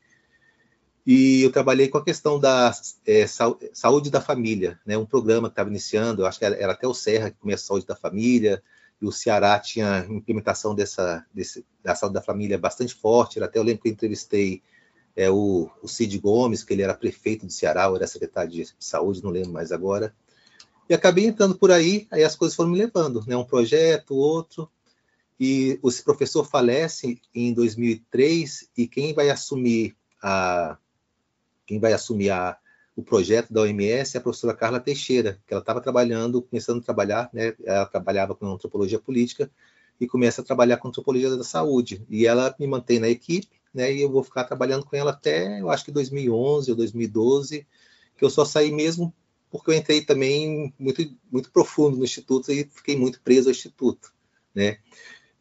E 1.06 1.42
eu 1.42 1.52
trabalhei 1.52 1.88
com 1.88 1.98
a 1.98 2.04
questão 2.04 2.40
da 2.40 2.72
é, 3.08 3.26
saúde 3.74 4.12
da 4.12 4.22
família, 4.22 4.80
né, 4.86 4.98
um 4.98 5.06
programa 5.06 5.50
que 5.50 5.54
estava 5.54 5.70
iniciando, 5.70 6.26
acho 6.26 6.38
que 6.38 6.46
era, 6.46 6.56
era, 6.56 6.74
até 6.74 6.88
o 6.88 6.94
Serra 6.94 7.32
que 7.32 7.38
começa 7.38 7.64
a 7.64 7.68
saúde 7.68 7.88
da 7.88 7.96
família, 7.96 8.62
e 9.02 9.06
o 9.08 9.12
Ceará 9.12 9.58
tinha 9.60 10.06
implementação 10.08 10.76
dessa, 10.76 11.26
desse, 11.34 11.66
da 11.84 11.96
saúde 11.96 12.14
da 12.14 12.22
família 12.22 12.58
bastante 12.58 12.94
forte, 12.94 13.42
até 13.42 13.58
eu 13.58 13.64
lembro 13.64 13.82
que 13.82 13.90
eu 13.90 13.94
entrevistei 13.94 14.62
é, 15.16 15.30
o, 15.30 15.70
o 15.82 15.88
Cid 15.88 16.20
Gomes, 16.20 16.64
que 16.64 16.74
ele 16.74 16.84
era 16.84 16.94
prefeito 16.94 17.48
do 17.48 17.52
Ceará, 17.52 17.90
ou 17.90 17.96
era 17.96 18.06
secretário 18.06 18.52
de 18.52 18.68
saúde, 18.80 19.24
não 19.24 19.32
lembro 19.32 19.52
mais 19.52 19.72
agora, 19.72 20.14
e 20.92 20.94
acabei 20.94 21.26
entrando 21.26 21.56
por 21.56 21.72
aí, 21.72 22.06
aí 22.12 22.22
as 22.22 22.36
coisas 22.36 22.54
foram 22.54 22.70
me 22.70 22.78
levando, 22.78 23.24
né? 23.26 23.34
Um 23.38 23.46
projeto, 23.46 24.14
outro. 24.14 24.70
E 25.40 25.80
esse 25.86 26.04
professor 26.04 26.44
falece 26.44 27.18
em 27.34 27.54
2003 27.54 28.70
e 28.78 28.88
quem 28.88 29.14
vai 29.14 29.30
assumir 29.30 29.96
a 30.22 30.78
quem 31.72 31.80
vai 31.80 31.94
assumir 31.94 32.30
a, 32.32 32.58
o 32.98 33.02
projeto 33.02 33.54
da 33.54 33.62
OMS 33.62 34.18
é 34.18 34.20
a 34.20 34.22
professora 34.22 34.54
Carla 34.54 34.78
Teixeira, 34.78 35.40
que 35.48 35.54
ela 35.54 35.62
estava 35.62 35.80
trabalhando, 35.80 36.42
começando 36.42 36.80
a 36.80 36.84
trabalhar, 36.84 37.30
né? 37.32 37.54
Ela 37.64 37.86
trabalhava 37.86 38.36
com 38.36 38.46
antropologia 38.46 39.00
política 39.00 39.50
e 39.98 40.06
começa 40.06 40.42
a 40.42 40.44
trabalhar 40.44 40.76
com 40.76 40.90
antropologia 40.90 41.30
da 41.30 41.46
saúde. 41.46 42.06
E 42.10 42.28
ela 42.28 42.54
me 42.60 42.68
mantém 42.68 43.00
na 43.00 43.08
equipe, 43.08 43.48
né? 43.74 43.94
E 43.94 44.02
eu 44.02 44.12
vou 44.12 44.22
ficar 44.22 44.44
trabalhando 44.44 44.84
com 44.84 44.98
ela 44.98 45.12
até, 45.12 45.62
eu 45.62 45.70
acho 45.70 45.86
que 45.86 45.94
2011 45.94 46.72
ou 46.72 46.76
2012, 46.76 47.66
que 48.18 48.26
eu 48.26 48.30
só 48.30 48.44
saí 48.44 48.70
mesmo 48.70 49.14
porque 49.50 49.72
eu 49.72 49.74
entrei 49.74 50.02
também 50.02 50.74
muito, 50.78 51.10
muito 51.32 51.52
profundo 51.52 51.96
no 51.96 52.04
Instituto 52.04 52.52
e 52.52 52.66
fiquei 52.66 52.98
muito 52.98 53.22
preso 53.22 53.48
ao 53.48 53.52
Instituto, 53.52 54.14
né? 54.54 54.80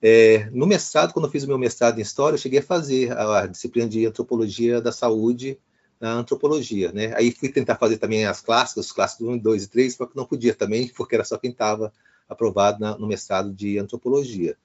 É, 0.00 0.48
no 0.52 0.64
mestrado, 0.64 1.12
quando 1.12 1.24
eu 1.24 1.30
fiz 1.32 1.42
o 1.42 1.48
meu 1.48 1.58
mestrado 1.58 1.98
em 1.98 2.02
História, 2.02 2.36
eu 2.36 2.40
cheguei 2.40 2.60
a 2.60 2.62
fazer 2.62 3.10
a, 3.10 3.40
a 3.40 3.46
disciplina 3.48 3.88
de 3.88 4.06
Antropologia 4.06 4.80
da 4.80 4.92
Saúde 4.92 5.58
na 6.00 6.12
Antropologia, 6.12 6.90
né? 6.92 7.14
Aí 7.14 7.30
fui 7.30 7.50
tentar 7.50 7.76
fazer 7.76 7.98
também 7.98 8.24
as 8.24 8.40
clássicas, 8.40 8.86
os 8.86 8.92
clássicos 8.92 9.28
1, 9.28 9.38
2 9.38 9.64
e 9.64 9.68
3, 9.68 9.94
só 9.94 10.06
que 10.06 10.16
não 10.16 10.24
podia 10.24 10.54
também, 10.54 10.88
porque 10.96 11.14
era 11.14 11.24
só 11.24 11.36
quem 11.36 11.50
estava 11.50 11.92
aprovado 12.28 12.80
na, 12.80 12.96
no 12.96 13.06
mestrado 13.06 13.52
de 13.52 13.78
Antropologia. 13.78 14.56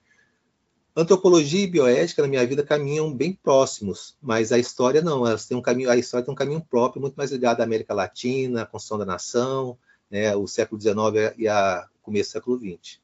Antropologia 0.96 1.64
e 1.64 1.66
bioética 1.66 2.22
na 2.22 2.28
minha 2.28 2.46
vida 2.46 2.62
caminham 2.62 3.12
bem 3.12 3.34
próximos, 3.34 4.16
mas 4.22 4.50
a 4.50 4.58
história 4.58 5.02
não, 5.02 5.26
elas 5.26 5.46
têm 5.46 5.54
um 5.54 5.60
caminho, 5.60 5.90
a 5.90 5.96
história 5.96 6.24
tem 6.24 6.32
um 6.32 6.36
caminho 6.36 6.62
próprio, 6.62 7.02
muito 7.02 7.16
mais 7.16 7.30
ligado 7.30 7.60
à 7.60 7.64
América 7.64 7.92
Latina, 7.92 8.62
à 8.62 8.66
construção 8.66 8.96
da 8.96 9.04
nação, 9.04 9.76
né, 10.10 10.34
o 10.34 10.46
século 10.46 10.80
XIX 10.80 10.96
e 11.36 11.46
a 11.46 11.86
começo 12.00 12.30
do 12.30 12.32
século 12.32 12.58
XX. 12.58 12.98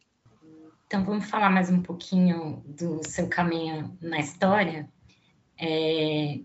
Então 0.87 1.05
vamos 1.05 1.29
falar 1.29 1.51
mais 1.51 1.71
um 1.71 1.83
pouquinho 1.83 2.63
do 2.67 3.07
seu 3.07 3.29
caminho 3.29 3.95
na 4.01 4.21
história. 4.21 4.89
É... 5.59 6.41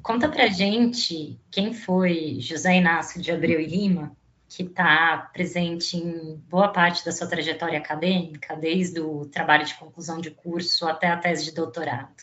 Conta 0.00 0.28
pra 0.28 0.46
gente 0.46 1.38
quem 1.50 1.74
foi 1.74 2.38
José 2.40 2.76
Inácio 2.76 3.20
de 3.20 3.30
Abreu 3.30 3.60
e 3.60 3.66
Lima 3.66 4.16
que 4.54 4.64
está 4.64 5.30
presente 5.32 5.96
em 5.96 6.36
boa 6.48 6.68
parte 6.68 7.02
da 7.04 7.10
sua 7.10 7.26
trajetória 7.26 7.78
acadêmica, 7.78 8.54
desde 8.54 9.00
o 9.00 9.24
trabalho 9.24 9.64
de 9.64 9.74
conclusão 9.74 10.20
de 10.20 10.30
curso 10.30 10.86
até 10.86 11.06
a 11.06 11.16
tese 11.16 11.44
de 11.44 11.52
doutorado. 11.52 12.14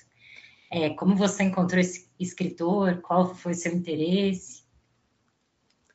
É, 0.71 0.91
como 0.91 1.15
você 1.15 1.43
encontrou 1.43 1.81
esse 1.81 2.07
escritor? 2.19 3.01
Qual 3.01 3.33
foi 3.33 3.55
seu 3.55 3.73
interesse? 3.73 4.63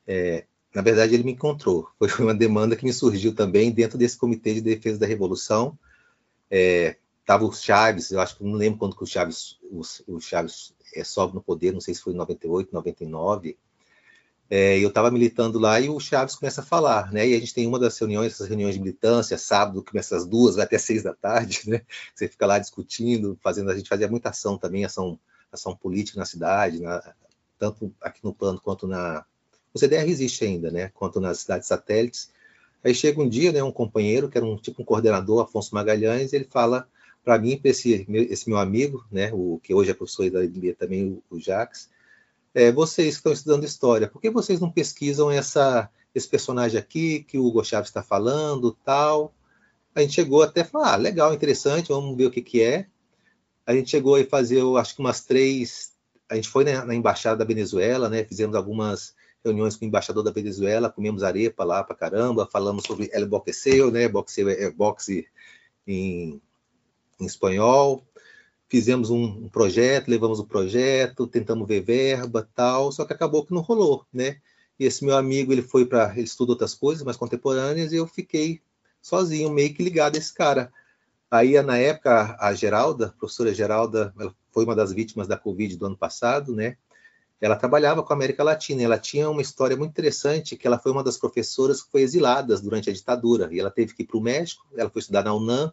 É, 0.05 0.45
na 0.73 0.81
verdade, 0.81 1.13
ele 1.13 1.23
me 1.23 1.31
encontrou. 1.31 1.89
Foi 1.97 2.09
uma 2.19 2.35
demanda 2.35 2.75
que 2.75 2.83
me 2.83 2.91
surgiu 2.91 3.33
também 3.33 3.71
dentro 3.71 3.97
desse 3.97 4.17
Comitê 4.17 4.55
de 4.55 4.61
Defesa 4.61 4.99
da 4.99 5.07
Revolução. 5.07 5.79
É, 6.51 6.97
tava 7.25 7.45
o 7.45 7.53
Chaves, 7.53 8.11
eu 8.11 8.19
acho 8.19 8.37
que 8.37 8.43
não 8.43 8.53
lembro 8.53 8.79
quando 8.79 8.97
que 8.97 9.03
o 9.03 9.07
Chaves, 9.07 9.57
o, 9.63 9.79
o 10.07 10.19
Chaves 10.19 10.74
é, 10.95 11.03
sobe 11.03 11.35
no 11.35 11.41
poder, 11.41 11.71
não 11.71 11.81
sei 11.81 11.93
se 11.93 12.01
foi 12.01 12.13
em 12.13 12.17
98, 12.17 12.73
99, 12.73 13.57
é, 14.49 14.77
eu 14.77 14.89
estava 14.89 15.09
militando 15.09 15.57
lá 15.57 15.79
e 15.79 15.89
o 15.89 15.99
Chaves 15.99 16.35
começa 16.35 16.61
a 16.61 16.63
falar, 16.63 17.11
né? 17.11 17.27
E 17.27 17.33
a 17.35 17.39
gente 17.39 17.53
tem 17.53 17.65
uma 17.65 17.79
das 17.79 17.97
reuniões, 17.97 18.33
essas 18.33 18.47
reuniões 18.47 18.75
de 18.75 18.79
militância, 18.79 19.37
sábado, 19.37 19.83
começa 19.83 20.15
às 20.15 20.25
duas, 20.25 20.55
vai 20.55 20.65
até 20.65 20.77
seis 20.79 21.01
da 21.01 21.13
tarde, 21.13 21.61
né? 21.67 21.81
Você 22.13 22.27
fica 22.27 22.45
lá 22.45 22.59
discutindo, 22.59 23.37
fazendo, 23.41 23.71
a 23.71 23.75
gente 23.75 23.89
fazia 23.89 24.07
muita 24.07 24.29
ação 24.29 24.57
também, 24.57 24.85
ação, 24.85 25.19
ação 25.51 25.75
política 25.75 26.19
na 26.19 26.25
cidade, 26.25 26.79
na, 26.79 27.01
tanto 27.57 27.91
aqui 27.99 28.23
no 28.23 28.33
plano 28.33 28.59
quanto 28.61 28.87
na. 28.87 29.25
O 29.73 29.79
CDR 29.79 30.07
existe 30.07 30.45
ainda, 30.45 30.69
né? 30.69 30.89
Quanto 30.93 31.19
nas 31.19 31.39
cidades 31.39 31.67
satélites. 31.67 32.29
Aí 32.83 32.93
chega 32.93 33.19
um 33.19 33.27
dia, 33.27 33.51
né? 33.51 33.63
Um 33.63 33.71
companheiro, 33.71 34.29
que 34.29 34.37
era 34.37 34.45
um 34.45 34.57
tipo 34.57 34.83
um 34.83 34.85
coordenador, 34.85 35.43
Afonso 35.43 35.73
Magalhães, 35.73 36.33
ele 36.33 36.45
fala 36.45 36.87
para 37.25 37.39
mim, 37.39 37.57
para 37.57 37.71
esse, 37.71 38.05
esse 38.07 38.47
meu 38.47 38.59
amigo, 38.59 39.03
né? 39.11 39.31
O 39.33 39.59
que 39.61 39.73
hoje 39.73 39.89
é 39.89 39.93
professor 39.95 40.29
da 40.29 40.43
IBM 40.45 40.73
também, 40.75 41.21
o, 41.29 41.35
o 41.35 41.39
Jacques, 41.39 41.89
é, 42.53 42.71
vocês 42.71 43.15
que 43.15 43.17
estão 43.17 43.33
estudando 43.33 43.65
história, 43.65 44.07
por 44.07 44.21
que 44.21 44.29
vocês 44.29 44.59
não 44.61 44.71
pesquisam 44.71 45.31
essa, 45.31 45.89
esse 46.13 46.27
personagem 46.27 46.79
aqui 46.79 47.23
que 47.23 47.37
o 47.39 47.45
Hugo 47.45 47.65
Chaves 47.65 47.89
está 47.89 48.03
falando, 48.03 48.77
tal? 48.85 49.33
A 49.95 50.01
gente 50.01 50.13
chegou 50.13 50.43
até 50.43 50.61
a 50.61 50.65
falar, 50.65 50.93
ah, 50.93 50.97
legal, 50.97 51.33
interessante, 51.33 51.89
vamos 51.89 52.15
ver 52.15 52.27
o 52.27 52.31
que, 52.31 52.41
que 52.41 52.61
é. 52.61 52.85
A 53.65 53.73
gente 53.73 53.89
chegou 53.89 54.15
a 54.15 54.23
fazer, 54.23 54.59
eu 54.59 54.77
acho 54.77 54.93
que 54.95 55.01
umas 55.01 55.21
três. 55.25 55.93
A 56.29 56.35
gente 56.35 56.47
foi 56.47 56.63
na, 56.63 56.85
na 56.85 56.93
embaixada 56.93 57.37
da 57.37 57.45
Venezuela, 57.45 58.07
né? 58.07 58.23
Fizemos 58.23 58.55
algumas 58.55 59.15
reuniões 59.43 59.75
com 59.75 59.85
o 59.85 59.87
embaixador 59.87 60.23
da 60.23 60.31
Venezuela, 60.31 60.89
comemos 60.89 61.23
arepa 61.23 61.63
lá 61.63 61.83
para 61.83 61.95
caramba, 61.95 62.47
falamos 62.51 62.83
sobre 62.85 63.09
el 63.13 63.25
boxeo, 63.25 63.89
né? 63.89 64.07
Boxeo 64.07 64.49
é, 64.49 64.63
é 64.63 64.71
boxe 64.71 65.27
em, 65.87 66.41
em 67.19 67.25
espanhol 67.25 68.05
fizemos 68.67 69.09
um, 69.09 69.23
um, 69.23 69.49
projeto, 69.49 70.09
levamos 70.09 70.39
o 70.39 70.45
projeto, 70.45 71.27
tentamos 71.27 71.67
ver 71.67 71.81
verba, 71.81 72.47
tal, 72.55 72.91
só 72.91 73.05
que 73.05 73.13
acabou 73.13 73.45
que 73.45 73.53
não 73.53 73.61
rolou, 73.61 74.05
né? 74.11 74.37
E 74.79 74.85
esse 74.85 75.05
meu 75.05 75.15
amigo, 75.15 75.53
ele 75.53 75.61
foi 75.61 75.85
para, 75.85 76.11
ele 76.11 76.23
estuda 76.23 76.51
outras 76.51 76.73
coisas 76.73 77.03
mais 77.03 77.15
contemporâneas 77.15 77.93
e 77.93 77.95
eu 77.95 78.07
fiquei 78.07 78.61
sozinho, 79.01 79.49
meio 79.49 79.73
que 79.73 79.83
ligado 79.83 80.15
a 80.15 80.17
esse 80.17 80.33
cara. 80.33 80.71
Aí, 81.31 81.61
na 81.61 81.77
época, 81.77 82.35
a 82.39 82.53
Geralda, 82.53 83.07
a 83.07 83.09
professora 83.11 83.53
Geralda, 83.53 84.13
ela 84.19 84.35
foi 84.51 84.65
uma 84.65 84.75
das 84.75 84.91
vítimas 84.91 85.27
da 85.27 85.37
Covid 85.37 85.77
do 85.77 85.85
ano 85.85 85.97
passado, 85.97 86.53
né? 86.53 86.75
Ela 87.39 87.55
trabalhava 87.55 88.01
com 88.01 88.11
a 88.11 88.15
América 88.15 88.43
Latina, 88.43 88.81
ela 88.81 88.97
tinha 88.97 89.29
uma 89.29 89.41
história 89.41 89.77
muito 89.77 89.91
interessante, 89.91 90.55
que 90.55 90.65
ela 90.65 90.79
foi 90.79 90.91
uma 90.91 91.03
das 91.03 91.17
professoras 91.17 91.81
que 91.81 91.91
foi 91.91 92.01
exiladas 92.01 92.61
durante 92.61 92.89
a 92.89 92.93
ditadura, 92.93 93.49
e 93.53 93.59
ela 93.59 93.69
teve 93.69 93.93
que 93.93 94.03
ir 94.03 94.05
para 94.05 94.17
o 94.17 94.21
México, 94.21 94.65
ela 94.75 94.89
foi 94.89 95.01
estudar 95.01 95.23
na 95.23 95.33
UNAM, 95.33 95.71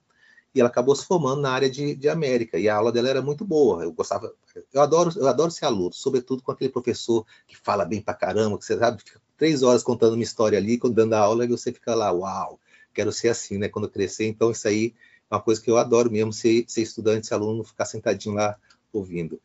e 0.55 0.61
ela 0.61 0.69
acabou 0.69 0.95
se 0.95 1.07
formando 1.07 1.41
na 1.41 1.51
área 1.51 1.71
de, 1.71 1.95
de 1.95 2.09
América 2.09 2.59
e 2.59 2.69
a 2.69 2.77
aula 2.77 2.93
dela 2.93 3.09
era 3.09 3.23
muito 3.23 3.45
boa. 3.45 3.83
Eu 3.83 3.93
gostava, 3.93 4.33
eu 4.73 4.83
adoro, 4.83 5.11
eu 5.17 5.27
adoro 5.27 5.51
ser 5.51 5.65
aluno, 5.65 5.93
sobretudo 5.93 6.43
com 6.43 6.53
aquele 6.53 6.71
professor 6.71 7.25
que 7.47 7.57
fala 7.57 7.85
bem 7.85 8.03
pra 8.03 8.15
caramba, 8.15 8.59
que 8.59 8.65
você 8.65 8.79
sabe, 8.79 9.03
fica 9.03 9.21
três 9.37 9.63
horas 9.63 9.83
contando 9.83 10.15
uma 10.15 10.23
história 10.23 10.59
ali, 10.59 10.79
dando 10.93 11.15
a 11.15 11.19
aula, 11.19 11.45
e 11.45 11.49
você 11.49 11.73
fica 11.73 11.95
lá, 11.95 12.13
uau, 12.13 12.61
quero 12.93 13.11
ser 13.11 13.29
assim, 13.29 13.59
né? 13.59 13.69
Quando 13.69 13.89
crescer, 13.89 14.27
então 14.27 14.51
isso 14.51 14.69
aí 14.69 14.95
é 15.31 15.35
uma 15.35 15.41
coisa 15.41 15.61
que 15.61 15.71
eu 15.71 15.79
adoro 15.79 16.11
mesmo, 16.11 16.33
ser, 16.33 16.65
ser 16.69 16.83
estudante, 16.83 17.27
ser 17.27 17.35
aluno, 17.35 17.65
ficar 17.65 17.87
sentadinho 17.87 18.35
lá 18.35 18.57
ouvindo. 18.93 19.41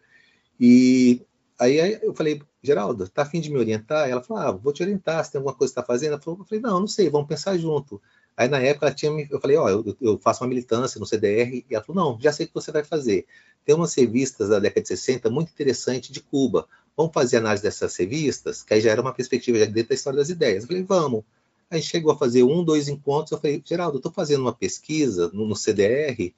E 0.60 1.22
aí 1.58 2.00
eu 2.02 2.14
falei, 2.14 2.42
Geraldo, 2.62 3.08
tá 3.08 3.22
afim 3.22 3.40
de 3.40 3.50
me 3.50 3.58
orientar? 3.58 4.10
Ela 4.10 4.22
falou, 4.22 4.44
ah, 4.44 4.52
vou 4.52 4.74
te 4.74 4.84
orientar, 4.84 5.24
se 5.24 5.32
tem 5.32 5.40
alguma 5.40 5.56
coisa 5.56 5.74
que 5.74 5.80
está 5.80 5.88
fazendo? 5.88 6.14
Eu 6.14 6.20
falei, 6.46 6.60
não, 6.60 6.82
não 6.82 6.88
sei, 6.88 7.10
vamos 7.10 7.28
pensar 7.28 7.58
junto. 7.58 8.02
Aí 8.38 8.48
na 8.48 8.60
época 8.60 8.86
ela 8.86 8.96
tinha, 8.96 9.28
eu 9.32 9.42
falei, 9.42 9.58
ó, 9.58 9.66
oh, 9.66 9.70
eu, 9.70 9.98
eu, 10.00 10.20
faço 10.20 10.44
uma 10.44 10.50
militância 10.50 11.00
no 11.00 11.08
CDR, 11.08 11.66
e 11.68 11.74
ela 11.74 11.84
falou, 11.84 12.12
não, 12.14 12.22
já 12.22 12.32
sei 12.32 12.46
o 12.46 12.50
que 12.50 12.54
você 12.54 12.72
vai 12.72 12.84
fazer. 12.84 13.26
Tem 13.66 13.74
umas 13.74 13.96
revistas 13.96 14.50
da 14.50 14.60
década 14.60 14.84
de 14.84 14.90
60 14.90 15.28
muito 15.32 15.50
interessante 15.50 16.12
de 16.12 16.22
Cuba. 16.22 16.68
Vamos 16.96 17.12
fazer 17.14 17.38
análise 17.38 17.64
dessas 17.64 17.96
revistas, 17.96 18.62
que 18.62 18.76
aí 18.76 18.80
já 18.80 18.92
era 18.92 19.02
uma 19.02 19.12
perspectiva 19.12 19.58
já 19.58 19.66
dentro 19.66 19.90
da 19.90 19.96
história 19.96 20.20
das 20.20 20.30
ideias. 20.30 20.64
Eu 20.64 20.68
falei, 20.68 20.84
vamos. 20.84 21.24
Aí 21.70 21.82
chegou 21.82 22.12
a 22.12 22.18
fazer 22.18 22.44
um, 22.44 22.64
dois 22.64 22.88
encontros, 22.88 23.32
eu 23.32 23.40
falei, 23.40 23.62
Geraldo, 23.66 23.96
eu 23.96 24.00
estou 24.00 24.12
fazendo 24.12 24.42
uma 24.42 24.54
pesquisa 24.54 25.32
no, 25.34 25.48
no, 25.48 25.56
CDR, 25.56 26.32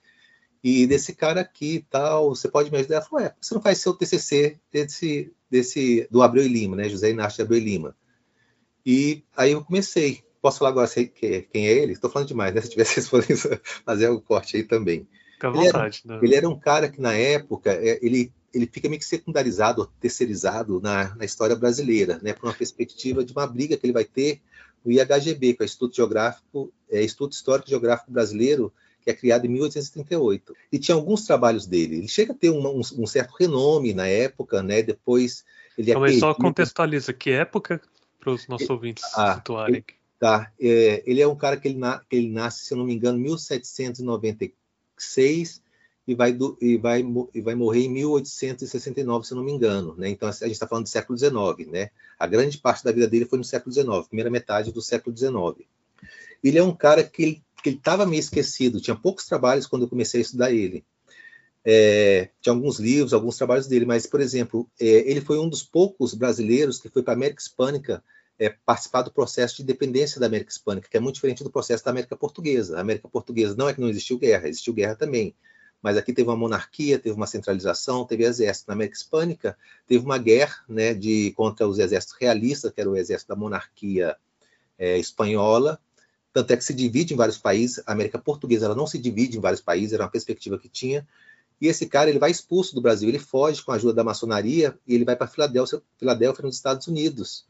e 0.64 0.86
desse 0.86 1.14
cara 1.14 1.42
aqui 1.42 1.76
e 1.76 1.82
tal, 1.82 2.30
você 2.30 2.48
pode 2.48 2.70
me 2.70 2.78
ajudar? 2.78 2.96
Ela 2.96 3.04
falou, 3.04 3.26
é, 3.26 3.34
você 3.38 3.54
não 3.54 3.60
faz 3.60 3.78
seu 3.78 3.92
TCC 3.92 4.58
desse, 4.72 5.30
desse, 5.50 6.08
do 6.10 6.22
Abreu 6.22 6.44
e 6.44 6.48
Lima, 6.48 6.76
né, 6.76 6.88
José 6.88 7.10
Inácio 7.10 7.36
de 7.36 7.42
Abreu 7.42 7.58
e 7.58 7.64
Lima. 7.64 7.94
E 8.84 9.22
aí 9.36 9.52
eu 9.52 9.62
comecei, 9.62 10.24
Posso 10.40 10.58
falar 10.58 10.70
agora 10.70 10.88
quem 10.88 11.68
é 11.68 11.72
ele? 11.72 11.92
Estou 11.92 12.10
falando 12.10 12.28
demais, 12.28 12.54
né? 12.54 12.60
Se 12.60 12.70
tivesse 12.70 12.96
respondendo, 13.00 13.60
fazer 13.84 14.08
o 14.08 14.20
corte 14.20 14.56
aí 14.56 14.64
também. 14.64 15.06
Fica 15.34 15.48
à 15.48 15.50
vontade. 15.50 16.02
Ele 16.04 16.12
era, 16.12 16.20
né? 16.20 16.26
ele 16.26 16.34
era 16.34 16.48
um 16.48 16.58
cara 16.58 16.88
que, 16.88 17.00
na 17.00 17.14
época, 17.14 17.72
é, 17.72 17.98
ele, 18.02 18.32
ele 18.52 18.66
fica 18.66 18.88
meio 18.88 18.98
que 18.98 19.06
secundarizado, 19.06 19.90
terceirizado 20.00 20.80
na, 20.80 21.14
na 21.14 21.24
história 21.24 21.54
brasileira, 21.54 22.18
né? 22.22 22.32
Por 22.32 22.46
uma 22.46 22.54
perspectiva 22.54 23.24
de 23.24 23.32
uma 23.32 23.46
briga 23.46 23.76
que 23.76 23.84
ele 23.84 23.92
vai 23.92 24.04
ter 24.04 24.40
no 24.84 24.90
IHGB, 24.90 25.54
que 25.54 25.62
é 25.62 25.64
o 25.64 25.66
Instituto 25.66 25.94
Geográfico, 25.94 26.72
é, 26.90 27.04
Instituto 27.04 27.32
Histórico 27.32 27.68
e 27.68 27.70
Geográfico 27.70 28.10
Brasileiro, 28.10 28.72
que 29.02 29.10
é 29.10 29.14
criado 29.14 29.44
em 29.44 29.48
1838. 29.48 30.54
E 30.72 30.78
tinha 30.78 30.94
alguns 30.94 31.24
trabalhos 31.24 31.66
dele. 31.66 31.96
Ele 31.96 32.08
chega 32.08 32.32
a 32.32 32.36
ter 32.36 32.50
um, 32.50 32.66
um, 32.66 32.80
um 32.80 33.06
certo 33.06 33.34
renome 33.38 33.92
na 33.92 34.06
época, 34.06 34.62
né? 34.62 34.82
Depois 34.82 35.44
ele 35.76 35.90
é 35.90 35.98
Mas 35.98 36.18
só 36.18 36.34
contextualiza 36.34 37.12
que 37.12 37.30
época 37.30 37.80
para 38.18 38.32
os 38.32 38.46
nossos 38.48 38.68
ouvintes 38.68 39.04
ah, 39.14 39.36
situarem. 39.36 39.84
Tá? 40.20 40.52
É, 40.60 41.02
ele 41.06 41.22
é 41.22 41.26
um 41.26 41.34
cara 41.34 41.56
que 41.56 41.66
ele, 41.66 41.78
na, 41.78 42.00
que 42.00 42.14
ele 42.14 42.28
nasce, 42.28 42.66
se 42.66 42.74
eu 42.74 42.78
não 42.78 42.84
me 42.84 42.92
engano, 42.92 43.18
em 43.18 43.22
1796 43.22 45.62
e 46.06 46.14
vai, 46.14 46.30
do, 46.30 46.58
e, 46.60 46.76
vai, 46.76 47.02
e 47.32 47.40
vai 47.40 47.54
morrer 47.54 47.84
em 47.84 47.88
1869, 47.88 49.26
se 49.26 49.32
eu 49.32 49.36
não 49.36 49.44
me 49.44 49.50
engano. 49.50 49.94
Né? 49.96 50.10
Então, 50.10 50.28
a 50.28 50.32
gente 50.32 50.50
está 50.50 50.66
falando 50.66 50.84
do 50.84 50.90
século 50.90 51.18
XIX. 51.18 51.70
Né? 51.70 51.88
A 52.18 52.26
grande 52.26 52.58
parte 52.58 52.84
da 52.84 52.92
vida 52.92 53.08
dele 53.08 53.24
foi 53.24 53.38
no 53.38 53.44
século 53.44 53.72
XIX, 53.72 54.08
primeira 54.08 54.28
metade 54.28 54.70
do 54.70 54.82
século 54.82 55.16
XIX. 55.16 55.66
Ele 56.44 56.58
é 56.58 56.62
um 56.62 56.76
cara 56.76 57.02
que 57.02 57.42
estava 57.64 58.04
meio 58.04 58.20
esquecido, 58.20 58.78
tinha 58.78 58.94
poucos 58.94 59.24
trabalhos 59.24 59.66
quando 59.66 59.84
eu 59.84 59.88
comecei 59.88 60.20
a 60.20 60.22
estudar 60.22 60.52
ele. 60.52 60.84
É, 61.64 62.28
tinha 62.42 62.52
alguns 62.52 62.78
livros, 62.78 63.14
alguns 63.14 63.38
trabalhos 63.38 63.66
dele, 63.66 63.86
mas, 63.86 64.06
por 64.06 64.20
exemplo, 64.20 64.68
é, 64.78 64.84
ele 65.10 65.22
foi 65.22 65.38
um 65.38 65.48
dos 65.48 65.62
poucos 65.62 66.12
brasileiros 66.12 66.78
que 66.78 66.90
foi 66.90 67.02
para 67.02 67.14
a 67.14 67.16
América 67.16 67.40
Hispânica 67.40 68.04
é, 68.40 68.48
participar 68.48 69.02
do 69.02 69.12
processo 69.12 69.56
de 69.56 69.62
independência 69.62 70.18
da 70.18 70.26
América 70.26 70.50
Hispânica, 70.50 70.88
que 70.88 70.96
é 70.96 71.00
muito 71.00 71.16
diferente 71.16 71.44
do 71.44 71.50
processo 71.50 71.84
da 71.84 71.90
América 71.90 72.16
Portuguesa. 72.16 72.78
A 72.78 72.80
América 72.80 73.06
Portuguesa 73.06 73.54
não 73.54 73.68
é 73.68 73.74
que 73.74 73.80
não 73.82 73.88
existiu 73.88 74.18
guerra, 74.18 74.48
existiu 74.48 74.72
guerra 74.72 74.96
também, 74.96 75.34
mas 75.82 75.98
aqui 75.98 76.10
teve 76.10 76.26
uma 76.26 76.36
monarquia, 76.36 76.98
teve 76.98 77.14
uma 77.14 77.26
centralização, 77.26 78.06
teve 78.06 78.24
exército. 78.24 78.68
Na 78.68 78.74
América 78.74 78.96
Hispânica 78.96 79.58
teve 79.86 80.02
uma 80.02 80.16
guerra 80.16 80.56
né, 80.66 80.94
de, 80.94 81.32
contra 81.36 81.68
os 81.68 81.78
exércitos 81.78 82.16
realistas, 82.18 82.72
que 82.72 82.80
era 82.80 82.88
o 82.88 82.96
exército 82.96 83.28
da 83.28 83.36
monarquia 83.36 84.16
é, 84.78 84.96
espanhola, 84.96 85.78
tanto 86.32 86.50
é 86.52 86.56
que 86.56 86.64
se 86.64 86.72
divide 86.72 87.12
em 87.12 87.16
vários 87.18 87.36
países. 87.36 87.82
A 87.86 87.92
América 87.92 88.18
Portuguesa 88.18 88.64
ela 88.64 88.74
não 88.74 88.86
se 88.86 88.98
divide 88.98 89.36
em 89.36 89.40
vários 89.40 89.60
países, 89.60 89.92
era 89.92 90.04
uma 90.04 90.10
perspectiva 90.10 90.58
que 90.58 90.68
tinha. 90.68 91.06
E 91.60 91.66
esse 91.66 91.84
cara 91.84 92.08
ele 92.08 92.18
vai 92.18 92.30
expulso 92.30 92.74
do 92.74 92.80
Brasil, 92.80 93.06
ele 93.10 93.18
foge 93.18 93.62
com 93.62 93.70
a 93.70 93.74
ajuda 93.74 93.92
da 93.92 94.04
maçonaria 94.04 94.78
e 94.86 94.94
ele 94.94 95.04
vai 95.04 95.14
para 95.14 95.26
Filadélfia, 95.26 95.82
Filadélfia, 95.98 96.42
nos 96.42 96.56
Estados 96.56 96.86
Unidos. 96.86 97.44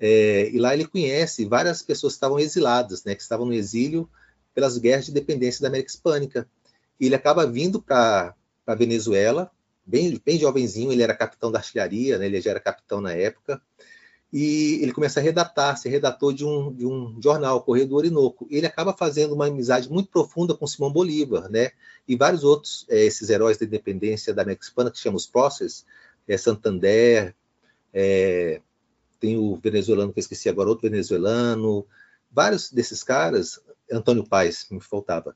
É, 0.00 0.48
e 0.50 0.58
lá 0.58 0.74
ele 0.74 0.86
conhece 0.86 1.44
várias 1.44 1.82
pessoas 1.82 2.12
que 2.12 2.16
estavam 2.16 2.38
exiladas, 2.38 3.04
né, 3.04 3.14
que 3.14 3.22
estavam 3.22 3.46
no 3.46 3.52
exílio 3.52 4.08
pelas 4.54 4.78
guerras 4.78 5.06
de 5.06 5.10
independência 5.10 5.62
da 5.62 5.68
América 5.68 5.90
Hispânica. 5.90 6.48
E 7.00 7.06
ele 7.06 7.14
acaba 7.14 7.46
vindo 7.46 7.82
para 7.82 8.34
a 8.66 8.74
Venezuela, 8.74 9.50
bem, 9.84 10.20
bem 10.24 10.38
jovenzinho, 10.38 10.92
ele 10.92 11.02
era 11.02 11.14
capitão 11.14 11.50
da 11.50 11.58
artilharia, 11.58 12.18
né, 12.18 12.26
ele 12.26 12.40
já 12.40 12.50
era 12.50 12.60
capitão 12.60 13.00
na 13.00 13.12
época, 13.12 13.60
e 14.32 14.78
ele 14.82 14.92
começa 14.92 15.20
a 15.20 15.22
redatar, 15.22 15.74
ser 15.76 15.88
redator 15.88 16.34
de 16.34 16.44
um, 16.44 16.72
de 16.74 16.86
um 16.86 17.18
jornal, 17.20 17.62
Correio 17.62 17.88
do 17.88 17.96
Orinoco. 17.96 18.46
Ele 18.50 18.66
acaba 18.66 18.92
fazendo 18.92 19.34
uma 19.34 19.46
amizade 19.46 19.90
muito 19.90 20.10
profunda 20.10 20.54
com 20.54 20.66
Simão 20.66 20.92
Bolívar, 20.92 21.48
né? 21.50 21.70
E 22.06 22.14
vários 22.14 22.44
outros, 22.44 22.84
é, 22.90 23.04
esses 23.04 23.30
heróis 23.30 23.56
da 23.56 23.64
independência 23.64 24.34
da 24.34 24.42
América 24.42 24.64
Hispana, 24.64 24.90
que 24.90 24.98
chamam 24.98 25.16
os 25.16 25.26
próceres, 25.26 25.86
é, 26.26 26.36
Santander, 26.36 27.34
é, 27.92 28.60
tem 29.18 29.36
o 29.36 29.56
venezuelano 29.56 30.12
que 30.12 30.18
eu 30.18 30.22
esqueci 30.22 30.48
agora, 30.48 30.68
outro 30.68 30.88
venezuelano, 30.88 31.86
vários 32.30 32.70
desses 32.70 33.02
caras, 33.02 33.60
Antônio 33.90 34.24
Paes, 34.26 34.66
me 34.70 34.80
faltava, 34.80 35.34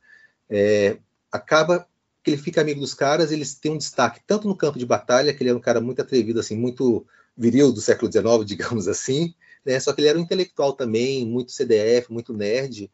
é, 0.49 0.99
acaba 1.31 1.87
que 2.23 2.31
ele 2.31 2.37
fica 2.37 2.61
amigo 2.61 2.81
dos 2.81 2.95
caras, 2.95 3.33
eles 3.33 3.55
têm 3.55 3.73
um 3.73 3.79
destaque 3.79 4.21
tanto 4.27 4.47
no 4.47 4.57
campo 4.57 4.79
de 4.79 4.87
batalha, 4.87 5.35
que 5.35 5.43
ele 5.43 5.51
era 5.51 5.59
um 5.59 5.63
cara 5.63 5.81
muito 5.81 6.01
atrevido, 6.01 6.39
assim, 6.39 6.57
muito 6.57 7.05
viril 7.37 7.73
do 7.73 7.81
século 7.81 8.11
XIX, 8.11 8.45
digamos 8.47 8.87
assim, 8.87 9.35
né? 9.65 9.81
Só 9.81 9.93
que 9.93 10.01
ele 10.01 10.09
era 10.09 10.19
um 10.19 10.23
intelectual 10.23 10.75
também, 10.75 11.27
muito 11.27 11.53
CDF, 11.53 12.13
muito 12.13 12.33
nerd, 12.33 12.91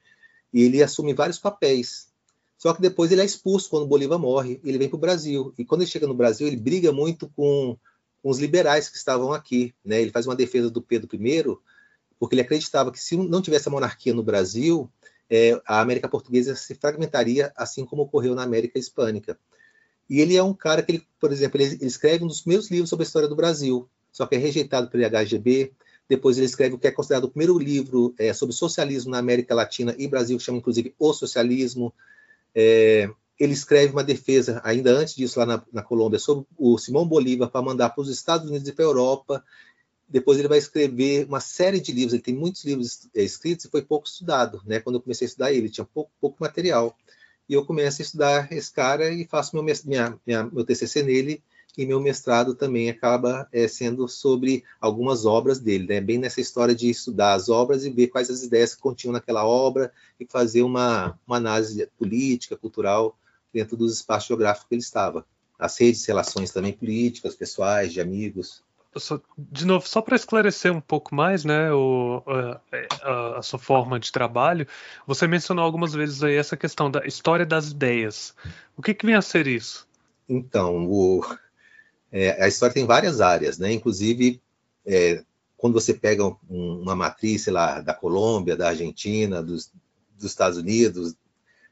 e 0.52 0.62
ele 0.62 0.82
assume 0.82 1.12
vários 1.12 1.38
papéis. 1.38 2.08
Só 2.56 2.72
que 2.72 2.80
depois 2.80 3.12
ele 3.12 3.20
é 3.20 3.24
expulso 3.24 3.70
quando 3.70 3.86
Bolívar 3.86 4.18
morre, 4.18 4.60
ele 4.64 4.78
vem 4.78 4.88
para 4.88 4.96
o 4.96 5.00
Brasil. 5.00 5.54
E 5.56 5.64
quando 5.64 5.82
ele 5.82 5.90
chega 5.90 6.06
no 6.06 6.14
Brasil, 6.14 6.46
ele 6.46 6.56
briga 6.56 6.90
muito 6.90 7.28
com 7.36 7.78
com 8.22 8.30
os 8.30 8.38
liberais 8.38 8.88
que 8.88 8.96
estavam 8.96 9.32
aqui. 9.32 9.74
Né? 9.84 10.00
Ele 10.00 10.10
faz 10.10 10.26
uma 10.26 10.36
defesa 10.36 10.70
do 10.70 10.82
Pedro 10.82 11.08
I, 11.14 11.44
porque 12.18 12.34
ele 12.34 12.42
acreditava 12.42 12.90
que 12.90 13.00
se 13.00 13.16
não 13.16 13.42
tivesse 13.42 13.68
a 13.68 13.72
monarquia 13.72 14.12
no 14.12 14.22
Brasil, 14.22 14.90
é, 15.30 15.60
a 15.66 15.80
América 15.80 16.08
Portuguesa 16.08 16.54
se 16.54 16.74
fragmentaria, 16.74 17.52
assim 17.56 17.84
como 17.84 18.02
ocorreu 18.02 18.34
na 18.34 18.42
América 18.42 18.78
Hispânica. 18.78 19.38
E 20.08 20.20
ele 20.20 20.36
é 20.36 20.42
um 20.42 20.54
cara 20.54 20.82
que, 20.82 20.92
ele, 20.92 21.06
por 21.20 21.32
exemplo, 21.32 21.60
ele, 21.60 21.74
ele 21.74 21.86
escreve 21.86 22.24
um 22.24 22.28
dos 22.28 22.44
meus 22.44 22.70
livros 22.70 22.88
sobre 22.88 23.04
a 23.04 23.06
história 23.06 23.28
do 23.28 23.36
Brasil, 23.36 23.88
só 24.10 24.26
que 24.26 24.36
é 24.36 24.38
rejeitado 24.38 24.88
pelo 24.88 25.02
IHGB. 25.02 25.72
Depois 26.08 26.38
ele 26.38 26.46
escreve 26.46 26.74
o 26.74 26.78
que 26.78 26.86
é 26.86 26.90
considerado 26.90 27.24
o 27.24 27.28
primeiro 27.28 27.58
livro 27.58 28.14
é, 28.18 28.32
sobre 28.32 28.54
socialismo 28.54 29.10
na 29.10 29.18
América 29.18 29.54
Latina 29.54 29.94
e 29.98 30.08
Brasil, 30.08 30.38
que 30.38 30.42
chama 30.42 30.58
inclusive 30.58 30.94
O 30.98 31.12
Socialismo. 31.12 31.92
É, 32.54 33.10
ele 33.38 33.52
escreve 33.52 33.92
uma 33.92 34.02
defesa, 34.02 34.60
ainda 34.64 34.90
antes 34.90 35.14
disso, 35.14 35.38
lá 35.38 35.46
na, 35.46 35.62
na 35.72 35.82
Colômbia, 35.82 36.18
sobre 36.18 36.44
o 36.56 36.76
Simão 36.76 37.06
Bolívar 37.06 37.48
para 37.48 37.62
mandar 37.62 37.90
para 37.90 38.02
os 38.02 38.10
Estados 38.10 38.48
Unidos 38.48 38.68
e 38.68 38.72
para 38.72 38.84
a 38.84 38.88
Europa. 38.88 39.44
Depois 40.08 40.38
ele 40.38 40.48
vai 40.48 40.58
escrever 40.58 41.26
uma 41.26 41.38
série 41.38 41.80
de 41.80 41.92
livros, 41.92 42.14
ele 42.14 42.22
tem 42.22 42.34
muitos 42.34 42.64
livros 42.64 43.08
é, 43.14 43.22
escritos 43.22 43.66
e 43.66 43.70
foi 43.70 43.82
pouco 43.82 44.08
estudado. 44.08 44.60
Né? 44.66 44.80
Quando 44.80 44.96
eu 44.96 45.02
comecei 45.02 45.26
a 45.26 45.28
estudar 45.28 45.52
ele, 45.52 45.68
tinha 45.68 45.84
pouco, 45.84 46.10
pouco 46.20 46.36
material. 46.40 46.96
E 47.48 47.54
eu 47.54 47.64
começo 47.64 48.02
a 48.02 48.04
estudar 48.04 48.52
esse 48.52 48.72
cara 48.72 49.08
e 49.10 49.24
faço 49.24 49.54
meu, 49.54 49.62
minha, 49.84 50.18
minha, 50.26 50.44
meu 50.44 50.64
TCC 50.64 51.02
nele, 51.02 51.42
e 51.76 51.86
meu 51.86 52.00
mestrado 52.00 52.56
também 52.56 52.90
acaba 52.90 53.48
é, 53.52 53.68
sendo 53.68 54.08
sobre 54.08 54.64
algumas 54.80 55.24
obras 55.24 55.60
dele, 55.60 55.86
né? 55.86 56.00
bem 56.00 56.18
nessa 56.18 56.40
história 56.40 56.74
de 56.74 56.90
estudar 56.90 57.34
as 57.34 57.48
obras 57.48 57.84
e 57.84 57.90
ver 57.90 58.08
quais 58.08 58.28
as 58.28 58.42
ideias 58.42 58.74
que 58.74 58.82
continham 58.82 59.12
naquela 59.12 59.46
obra 59.46 59.92
e 60.18 60.26
fazer 60.26 60.62
uma, 60.62 61.16
uma 61.24 61.36
análise 61.36 61.88
política, 61.96 62.56
cultural 62.56 63.16
dentro 63.52 63.76
dos 63.76 63.94
espaços 63.94 64.28
geográficos 64.28 64.68
que 64.68 64.74
ele 64.74 64.82
estava. 64.82 65.24
As 65.58 65.78
redes, 65.78 66.04
relações 66.06 66.52
também 66.52 66.72
políticas, 66.72 67.34
pessoais, 67.34 67.92
de 67.92 68.00
amigos. 68.00 68.62
Só, 68.96 69.20
de 69.36 69.66
novo, 69.66 69.86
só 69.86 70.00
para 70.00 70.16
esclarecer 70.16 70.72
um 70.72 70.80
pouco 70.80 71.14
mais, 71.14 71.44
né, 71.44 71.72
o, 71.72 72.22
a, 72.26 72.60
a, 73.02 73.38
a, 73.38 73.42
sua 73.42 73.58
forma 73.58 74.00
de 74.00 74.10
trabalho, 74.10 74.66
você 75.06 75.26
mencionou 75.26 75.64
algumas 75.64 75.92
vezes 75.92 76.22
aí 76.22 76.34
essa 76.34 76.56
questão 76.56 76.90
da 76.90 77.06
história 77.06 77.44
das 77.44 77.70
ideias. 77.70 78.34
O 78.76 78.82
que, 78.82 78.94
que 78.94 79.06
vem 79.06 79.14
a 79.14 79.22
ser 79.22 79.46
isso? 79.46 79.86
Então, 80.28 80.86
o, 80.86 81.24
é, 82.10 82.42
a 82.42 82.48
história 82.48 82.74
tem 82.74 82.86
várias 82.86 83.20
áreas, 83.20 83.58
né? 83.58 83.72
Inclusive, 83.72 84.40
é, 84.86 85.22
quando 85.56 85.74
você 85.74 85.92
pega 85.92 86.24
um, 86.24 86.36
uma 86.48 86.96
matriz, 86.96 87.42
sei 87.42 87.52
lá, 87.52 87.80
da 87.80 87.92
Colômbia, 87.92 88.56
da 88.56 88.68
Argentina, 88.68 89.42
dos, 89.42 89.70
dos 90.16 90.24
Estados 90.24 90.56
Unidos, 90.56 91.14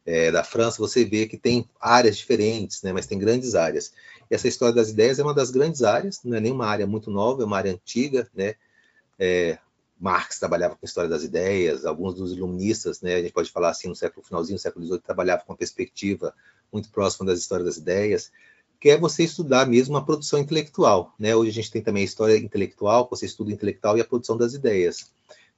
é, 0.07 0.31
da 0.31 0.45
França, 0.45 0.79
você 0.79 1.05
vê 1.05 1.27
que 1.27 1.37
tem 1.37 1.69
áreas 1.81 2.17
diferentes, 2.17 2.81
né, 2.83 2.93
mas 2.93 3.07
tem 3.07 3.19
grandes 3.19 3.57
áreas. 3.57 3.93
E 4.31 4.35
essa 4.35 4.47
história 4.47 4.75
das 4.75 4.89
ideias 4.89 5.19
é 5.19 5.23
uma 5.23 5.35
das 5.35 5.51
grandes 5.51 5.83
áreas, 5.83 6.21
não 6.25 6.37
é 6.37 6.41
nenhuma 6.41 6.67
área 6.67 6.87
muito 6.87 7.11
nova, 7.11 7.43
é 7.43 7.45
uma 7.45 7.57
área 7.57 7.73
antiga, 7.73 8.29
né? 8.33 8.55
É, 9.19 9.59
Marx 9.99 10.39
trabalhava 10.39 10.75
com 10.75 10.85
a 10.85 10.87
história 10.87 11.11
das 11.11 11.25
ideias, 11.25 11.85
alguns 11.85 12.15
dos 12.15 12.33
iluministas, 12.33 13.01
né, 13.01 13.17
a 13.17 13.23
gente 13.23 13.33
pode 13.33 13.51
falar 13.51 13.71
assim, 13.71 13.89
no 13.89 13.97
século 13.97 14.25
finalzinho, 14.25 14.55
no 14.55 14.61
século 14.61 14.85
XVIII, 14.85 15.01
trabalhavam 15.01 15.45
com 15.45 15.53
uma 15.53 15.59
perspectiva 15.59 16.35
muito 16.73 16.89
próxima 16.91 17.27
das 17.27 17.41
histórias 17.41 17.67
das 17.67 17.77
ideias, 17.79 18.31
que 18.79 18.91
é 18.91 18.99
você 18.99 19.25
estudar 19.25 19.67
mesmo 19.67 19.97
a 19.97 20.05
produção 20.05 20.39
intelectual, 20.39 21.15
né? 21.19 21.35
Hoje 21.35 21.51
a 21.51 21.55
gente 21.55 21.71
tem 21.71 21.83
também 21.83 22.03
a 22.03 22.05
história 22.05 22.37
intelectual, 22.37 23.09
você 23.11 23.27
estuda 23.27 23.51
o 23.51 23.53
intelectual 23.53 23.97
e 23.97 24.01
a 24.01 24.05
produção 24.05 24.37
das 24.37 24.53
ideias. 24.53 25.11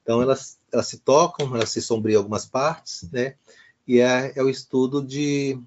Então 0.03 0.23
elas, 0.23 0.57
elas 0.73 0.87
se 0.87 0.99
tocam, 0.99 1.55
elas 1.55 1.69
se 1.71 1.83
sombriam 1.83 2.21
algumas 2.21 2.47
partes, 2.47 3.11
né? 3.11 3.35
E 3.89 4.01
é, 4.01 4.35
é 4.37 4.43
o 4.43 4.51
estudo 4.51 5.03
de, 5.03 5.59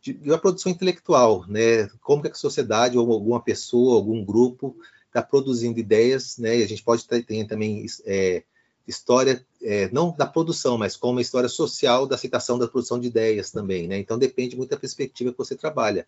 de, 0.00 0.14
de, 0.14 0.30
uma 0.30 0.38
produção 0.38 0.72
intelectual, 0.72 1.44
né? 1.46 1.88
Como 2.00 2.22
que 2.22 2.28
a 2.28 2.34
sociedade 2.34 2.96
ou 2.96 3.12
alguma 3.12 3.40
pessoa, 3.40 3.96
algum 3.96 4.24
grupo 4.24 4.74
está 5.06 5.22
produzindo 5.22 5.78
ideias, 5.78 6.38
né? 6.38 6.58
E 6.58 6.62
a 6.62 6.66
gente 6.66 6.82
pode 6.82 7.06
ter, 7.06 7.22
ter 7.22 7.46
também 7.46 7.84
é, 8.06 8.42
história, 8.88 9.44
é, 9.60 9.90
não 9.92 10.10
da 10.16 10.24
produção, 10.24 10.78
mas 10.78 10.96
como 10.96 11.12
uma 11.12 11.20
história 11.20 11.50
social 11.50 12.06
da 12.06 12.14
aceitação 12.14 12.58
da 12.58 12.66
produção 12.66 12.98
de 12.98 13.08
ideias 13.08 13.50
também, 13.50 13.86
né? 13.86 13.98
Então 13.98 14.18
depende 14.18 14.56
muito 14.56 14.70
da 14.70 14.78
perspectiva 14.78 15.30
que 15.30 15.38
você 15.38 15.54
trabalha. 15.54 16.06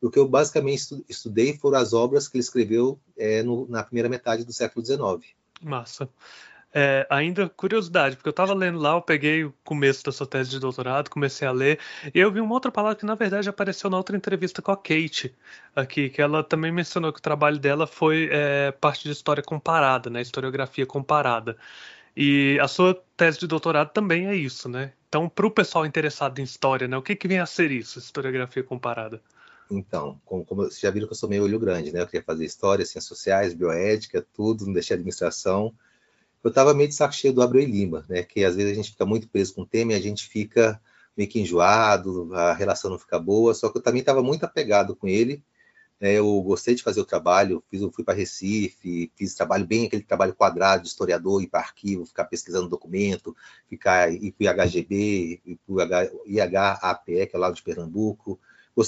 O 0.00 0.10
que 0.10 0.18
eu 0.18 0.28
basicamente 0.28 1.04
estudei 1.08 1.56
foram 1.56 1.78
as 1.78 1.92
obras 1.92 2.28
que 2.28 2.36
ele 2.36 2.44
escreveu 2.44 2.98
é, 3.16 3.42
no, 3.42 3.68
na 3.68 3.82
primeira 3.82 4.08
metade 4.08 4.44
do 4.44 4.52
século 4.52 4.84
XIX. 4.84 5.34
Massa. 5.60 6.08
É, 6.74 7.06
ainda 7.10 7.50
curiosidade, 7.50 8.16
porque 8.16 8.28
eu 8.28 8.32
estava 8.32 8.54
lendo 8.54 8.78
lá, 8.78 8.94
eu 8.94 9.02
peguei 9.02 9.44
o 9.44 9.52
começo 9.62 10.02
da 10.04 10.10
sua 10.10 10.26
tese 10.26 10.48
de 10.48 10.58
doutorado, 10.58 11.10
comecei 11.10 11.46
a 11.46 11.52
ler, 11.52 11.78
e 12.14 12.18
eu 12.18 12.32
vi 12.32 12.40
uma 12.40 12.54
outra 12.54 12.72
palavra 12.72 12.96
que 12.96 13.04
na 13.04 13.14
verdade 13.14 13.46
apareceu 13.46 13.90
na 13.90 13.98
outra 13.98 14.16
entrevista 14.16 14.62
com 14.62 14.72
a 14.72 14.76
Kate 14.76 15.34
aqui, 15.76 16.08
que 16.08 16.22
ela 16.22 16.42
também 16.42 16.72
mencionou 16.72 17.12
que 17.12 17.18
o 17.18 17.22
trabalho 17.22 17.58
dela 17.58 17.86
foi 17.86 18.30
é, 18.32 18.72
parte 18.72 19.04
de 19.04 19.10
história 19.10 19.42
comparada, 19.42 20.08
né, 20.08 20.22
historiografia 20.22 20.86
comparada. 20.86 21.58
E 22.16 22.58
a 22.60 22.68
sua 22.68 22.94
tese 23.18 23.40
de 23.40 23.46
doutorado 23.46 23.90
também 23.90 24.26
é 24.26 24.34
isso, 24.34 24.68
né? 24.68 24.92
Então, 25.08 25.28
para 25.28 25.46
o 25.46 25.50
pessoal 25.50 25.84
interessado 25.84 26.38
em 26.38 26.42
história, 26.42 26.88
né, 26.88 26.96
o 26.96 27.02
que, 27.02 27.14
que 27.14 27.28
vem 27.28 27.38
a 27.38 27.46
ser 27.46 27.70
isso, 27.70 27.98
historiografia 27.98 28.62
comparada? 28.62 29.20
Então, 29.70 30.18
como, 30.24 30.44
como 30.44 30.62
vocês 30.62 30.80
já 30.80 30.90
viram 30.90 31.06
que 31.06 31.12
eu 31.12 31.18
sou 31.18 31.28
meio 31.28 31.44
olho 31.44 31.58
grande, 31.58 31.92
né? 31.92 32.00
Eu 32.00 32.06
queria 32.06 32.22
fazer 32.22 32.44
história, 32.44 32.84
ciências 32.84 33.06
sociais, 33.06 33.54
bioética, 33.54 34.26
tudo, 34.34 34.66
não 34.66 34.72
deixei 34.72 34.94
administração 34.94 35.72
eu 36.42 36.48
estava 36.48 36.74
meio 36.74 36.88
de 36.88 36.94
saco 36.94 37.14
cheio 37.14 37.32
do 37.32 37.42
Abreu 37.42 37.62
e 37.62 37.66
Lima, 37.66 38.04
né? 38.08 38.22
Que 38.22 38.44
às 38.44 38.56
vezes 38.56 38.72
a 38.72 38.74
gente 38.74 38.90
fica 38.90 39.06
muito 39.06 39.28
preso 39.28 39.54
com 39.54 39.62
o 39.62 39.66
tema 39.66 39.92
e 39.92 39.96
a 39.96 40.00
gente 40.00 40.26
fica 40.26 40.80
meio 41.16 41.28
que 41.28 41.40
enjoado, 41.40 42.34
a 42.34 42.52
relação 42.52 42.90
não 42.90 42.98
fica 42.98 43.18
boa. 43.18 43.54
Só 43.54 43.68
que 43.68 43.78
eu 43.78 43.82
também 43.82 44.00
estava 44.00 44.22
muito 44.22 44.44
apegado 44.44 44.96
com 44.96 45.06
ele. 45.08 45.42
né, 46.00 46.14
eu 46.14 46.42
gostei 46.42 46.74
de 46.74 46.82
fazer 46.82 47.00
o 47.00 47.04
trabalho, 47.04 47.62
fiz, 47.70 47.80
fui 47.94 48.04
para 48.04 48.14
Recife, 48.14 49.12
fiz 49.16 49.34
trabalho 49.34 49.66
bem 49.66 49.86
aquele 49.86 50.02
trabalho 50.02 50.34
quadrado 50.34 50.82
de 50.82 50.88
historiador, 50.88 51.42
ir 51.42 51.48
para 51.48 51.60
arquivo, 51.60 52.06
ficar 52.06 52.24
pesquisando 52.24 52.68
documento, 52.68 53.36
ficar 53.68 54.12
ir 54.12 54.32
para 54.32 54.56
o 54.56 54.64
IHGB, 54.64 55.40
ir 55.46 55.58
para 55.66 56.10
o 56.14 56.26
IHAPE, 56.26 57.26
que 57.26 57.36
é 57.36 57.38
lá 57.38 57.50
de 57.52 57.62
Pernambuco. 57.62 58.40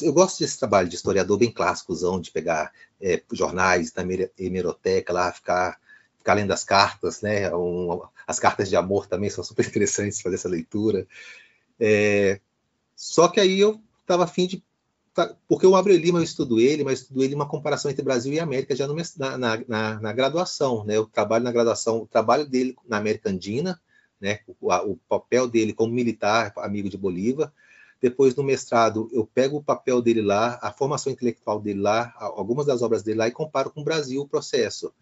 Eu 0.02 0.12
gosto 0.14 0.38
desse 0.40 0.58
trabalho 0.58 0.88
de 0.88 0.96
historiador 0.96 1.38
bem 1.38 1.52
clássicozão, 1.52 2.18
de 2.20 2.30
pegar 2.30 2.72
é, 3.00 3.22
jornais 3.32 3.92
da 3.92 4.02
hemeroteca 4.38 5.12
lá, 5.12 5.30
ficar, 5.30 5.78
ficar 6.24 6.34
lendo 6.34 6.52
as 6.52 6.64
cartas, 6.64 7.20
né? 7.20 7.54
Um, 7.54 8.00
as 8.26 8.40
cartas 8.40 8.70
de 8.70 8.76
amor 8.76 9.06
também 9.06 9.28
são 9.28 9.44
super 9.44 9.66
interessantes 9.68 10.22
fazer 10.22 10.36
essa 10.36 10.48
leitura. 10.48 11.06
É, 11.78 12.40
só 12.96 13.28
que 13.28 13.38
aí 13.38 13.60
eu 13.60 13.78
estava 14.00 14.24
afim 14.24 14.46
de 14.46 14.64
porque 15.46 15.64
o 15.64 15.76
Abreu 15.76 15.96
Lima 15.96 16.18
eu 16.18 16.24
estudo 16.24 16.58
ele, 16.58 16.82
mas 16.82 17.02
estudo 17.02 17.22
ele 17.22 17.36
uma 17.36 17.46
comparação 17.46 17.88
entre 17.88 18.02
Brasil 18.02 18.32
e 18.32 18.40
América 18.40 18.74
já 18.74 18.84
no, 18.88 18.96
na, 19.16 19.38
na, 19.38 20.00
na, 20.00 20.12
graduação, 20.12 20.82
né? 20.82 20.96
Eu 20.96 21.06
trabalho 21.06 21.44
na 21.44 21.52
graduação, 21.52 21.98
o 21.98 22.06
trabalho 22.06 22.44
dele 22.48 22.74
na 22.84 22.96
América 22.96 23.30
Andina, 23.30 23.80
né? 24.20 24.40
O, 24.60 24.72
a, 24.72 24.82
o, 24.82 24.96
papel 25.08 25.46
dele 25.46 25.72
como 25.72 25.92
militar, 25.92 26.52
amigo 26.56 26.88
de 26.88 26.96
Bolívar. 26.96 27.52
Depois 28.02 28.34
no 28.34 28.42
mestrado 28.42 29.08
eu 29.12 29.24
pego 29.24 29.58
o 29.58 29.62
papel 29.62 30.02
dele 30.02 30.22
lá, 30.22 30.58
a 30.60 30.72
formação 30.72 31.12
intelectual 31.12 31.60
dele 31.60 31.80
lá, 31.80 32.12
algumas 32.18 32.66
das 32.66 32.82
obras 32.82 33.04
dele 33.04 33.18
lá 33.18 33.28
e 33.28 33.32
comparo 33.32 33.70
com 33.70 33.82
o 33.82 33.84
Brasil 33.84 34.22
o 34.22 34.28
processo. 34.28 34.92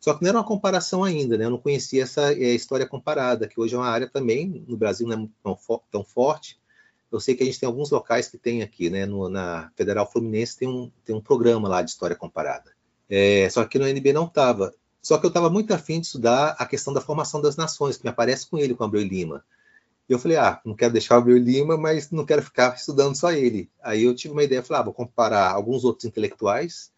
Só 0.00 0.14
que 0.14 0.22
não 0.22 0.28
era 0.28 0.38
uma 0.38 0.44
comparação 0.44 1.02
ainda, 1.02 1.36
né? 1.36 1.46
Eu 1.46 1.50
não 1.50 1.58
conhecia 1.58 2.02
essa 2.02 2.32
é, 2.32 2.54
história 2.54 2.86
comparada, 2.86 3.48
que 3.48 3.60
hoje 3.60 3.74
é 3.74 3.78
uma 3.78 3.88
área 3.88 4.08
também 4.08 4.64
no 4.68 4.76
Brasil 4.76 5.06
não 5.06 5.24
é 5.24 5.28
tão, 5.42 5.80
tão 5.90 6.04
forte 6.04 6.58
eu 7.10 7.20
sei 7.20 7.34
que 7.34 7.42
a 7.42 7.46
gente 7.46 7.58
tem 7.58 7.66
alguns 7.66 7.90
locais 7.90 8.28
que 8.28 8.36
tem 8.36 8.62
aqui, 8.62 8.90
né? 8.90 9.06
No, 9.06 9.28
na 9.28 9.70
Federal 9.76 10.10
Fluminense 10.10 10.58
tem 10.58 10.68
um, 10.68 10.90
tem 11.04 11.14
um 11.14 11.20
programa 11.20 11.68
lá 11.68 11.82
de 11.82 11.90
história 11.90 12.16
comparada. 12.16 12.72
É, 13.08 13.48
só 13.50 13.64
que 13.64 13.78
no 13.78 13.86
NB 13.86 14.12
não 14.12 14.26
estava. 14.26 14.74
Só 15.00 15.16
que 15.18 15.24
eu 15.24 15.28
estava 15.28 15.48
muito 15.48 15.72
afim 15.72 16.00
de 16.00 16.06
estudar 16.06 16.56
a 16.58 16.66
questão 16.66 16.92
da 16.92 17.00
formação 17.00 17.40
das 17.40 17.56
nações, 17.56 17.96
que 17.96 18.04
me 18.04 18.10
aparece 18.10 18.48
com 18.48 18.58
ele, 18.58 18.74
com 18.74 18.84
Abreu 18.84 19.02
Lima. 19.02 19.44
E 20.08 20.12
eu 20.12 20.18
falei, 20.18 20.36
ah, 20.36 20.60
não 20.64 20.74
quero 20.74 20.92
deixar 20.92 21.14
o 21.14 21.18
Abreu 21.18 21.38
Lima, 21.38 21.76
mas 21.76 22.10
não 22.10 22.24
quero 22.24 22.42
ficar 22.42 22.74
estudando 22.74 23.16
só 23.16 23.32
ele. 23.32 23.70
Aí 23.82 24.02
eu 24.02 24.14
tive 24.14 24.32
uma 24.32 24.42
ideia, 24.42 24.62
falei, 24.62 24.80
ah, 24.80 24.84
vou 24.84 24.94
comparar 24.94 25.50
alguns 25.52 25.84
outros 25.84 26.04
intelectuais 26.04 26.92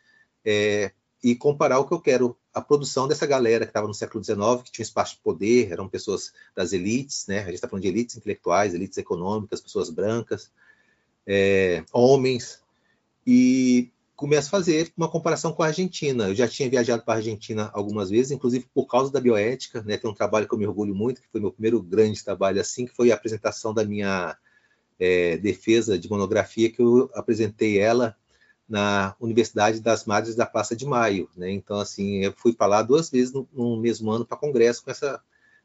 é, 0.45 0.93
e 1.23 1.35
comparar 1.35 1.79
o 1.79 1.87
que 1.87 1.93
eu 1.93 2.01
quero 2.01 2.37
a 2.55 2.61
produção 2.61 3.09
dessa 3.09 3.27
galera 3.27 3.65
que 3.65 3.71
estava 3.71 3.87
no 3.87 3.95
século 3.95 4.23
XIX, 4.23 4.63
que 4.65 4.73
tinha 4.73 4.85
espaço 4.85 5.17
de 5.17 5.23
poder, 5.23 5.71
eram 5.71 5.89
pessoas 5.89 6.33
das 6.55 6.73
elites, 6.73 7.27
né? 7.27 7.41
A 7.41 7.45
gente 7.47 7.55
está 7.55 7.69
falando 7.69 7.83
de 7.83 7.89
elites 7.89 8.17
intelectuais, 8.17 8.75
elites 8.75 8.99
econômicas, 8.99 9.61
pessoas 9.61 9.91
brancas, 9.91 10.51
é, 11.27 11.85
homens, 11.93 12.61
e 13.27 13.91
começo 14.17 14.49
a 14.49 14.51
fazer 14.51 14.93
uma 14.97 15.09
comparação 15.09 15.53
com 15.53 15.63
a 15.63 15.67
Argentina. 15.67 16.29
Eu 16.29 16.35
já 16.35 16.49
tinha 16.49 16.69
viajado 16.69 17.05
para 17.05 17.15
a 17.15 17.17
Argentina 17.19 17.71
algumas 17.73 18.11
vezes, 18.11 18.33
inclusive 18.33 18.67
por 18.75 18.87
causa 18.87 19.13
da 19.13 19.21
bioética, 19.21 19.83
né? 19.83 19.97
Tem 19.97 20.11
um 20.11 20.15
trabalho 20.15 20.49
que 20.49 20.55
eu 20.55 20.59
me 20.59 20.67
orgulho 20.67 20.95
muito, 20.95 21.21
que 21.21 21.29
foi 21.31 21.41
meu 21.41 21.53
primeiro 21.53 21.81
grande 21.83 22.25
trabalho 22.25 22.61
assim, 22.61 22.87
que 22.87 22.95
foi 22.95 23.13
a 23.13 23.15
apresentação 23.15 23.73
da 23.73 23.85
minha 23.85 24.37
é, 24.99 25.37
defesa 25.37 25.99
de 25.99 26.11
monografia, 26.11 26.71
que 26.71 26.83
eu 26.83 27.11
apresentei 27.15 27.79
ela 27.79 28.17
na 28.69 29.17
Universidade 29.19 29.81
das 29.81 30.05
Madres 30.05 30.35
da 30.35 30.45
Praça 30.45 30.77
de 30.77 30.85
Maio, 30.85 31.29
né? 31.37 31.51
Então 31.51 31.81
assim, 31.81 32.25
eu 32.25 32.35
fui 32.37 32.53
para 32.53 32.67
lá 32.67 32.83
duas 32.83 33.11
vezes 33.11 33.33
no, 33.33 33.49
no 33.53 33.77
mesmo 33.79 34.11
ano 34.11 34.27
para 34.27 34.37
congresso 34.37 34.85
com 34.85 34.91
essa 34.91 35.21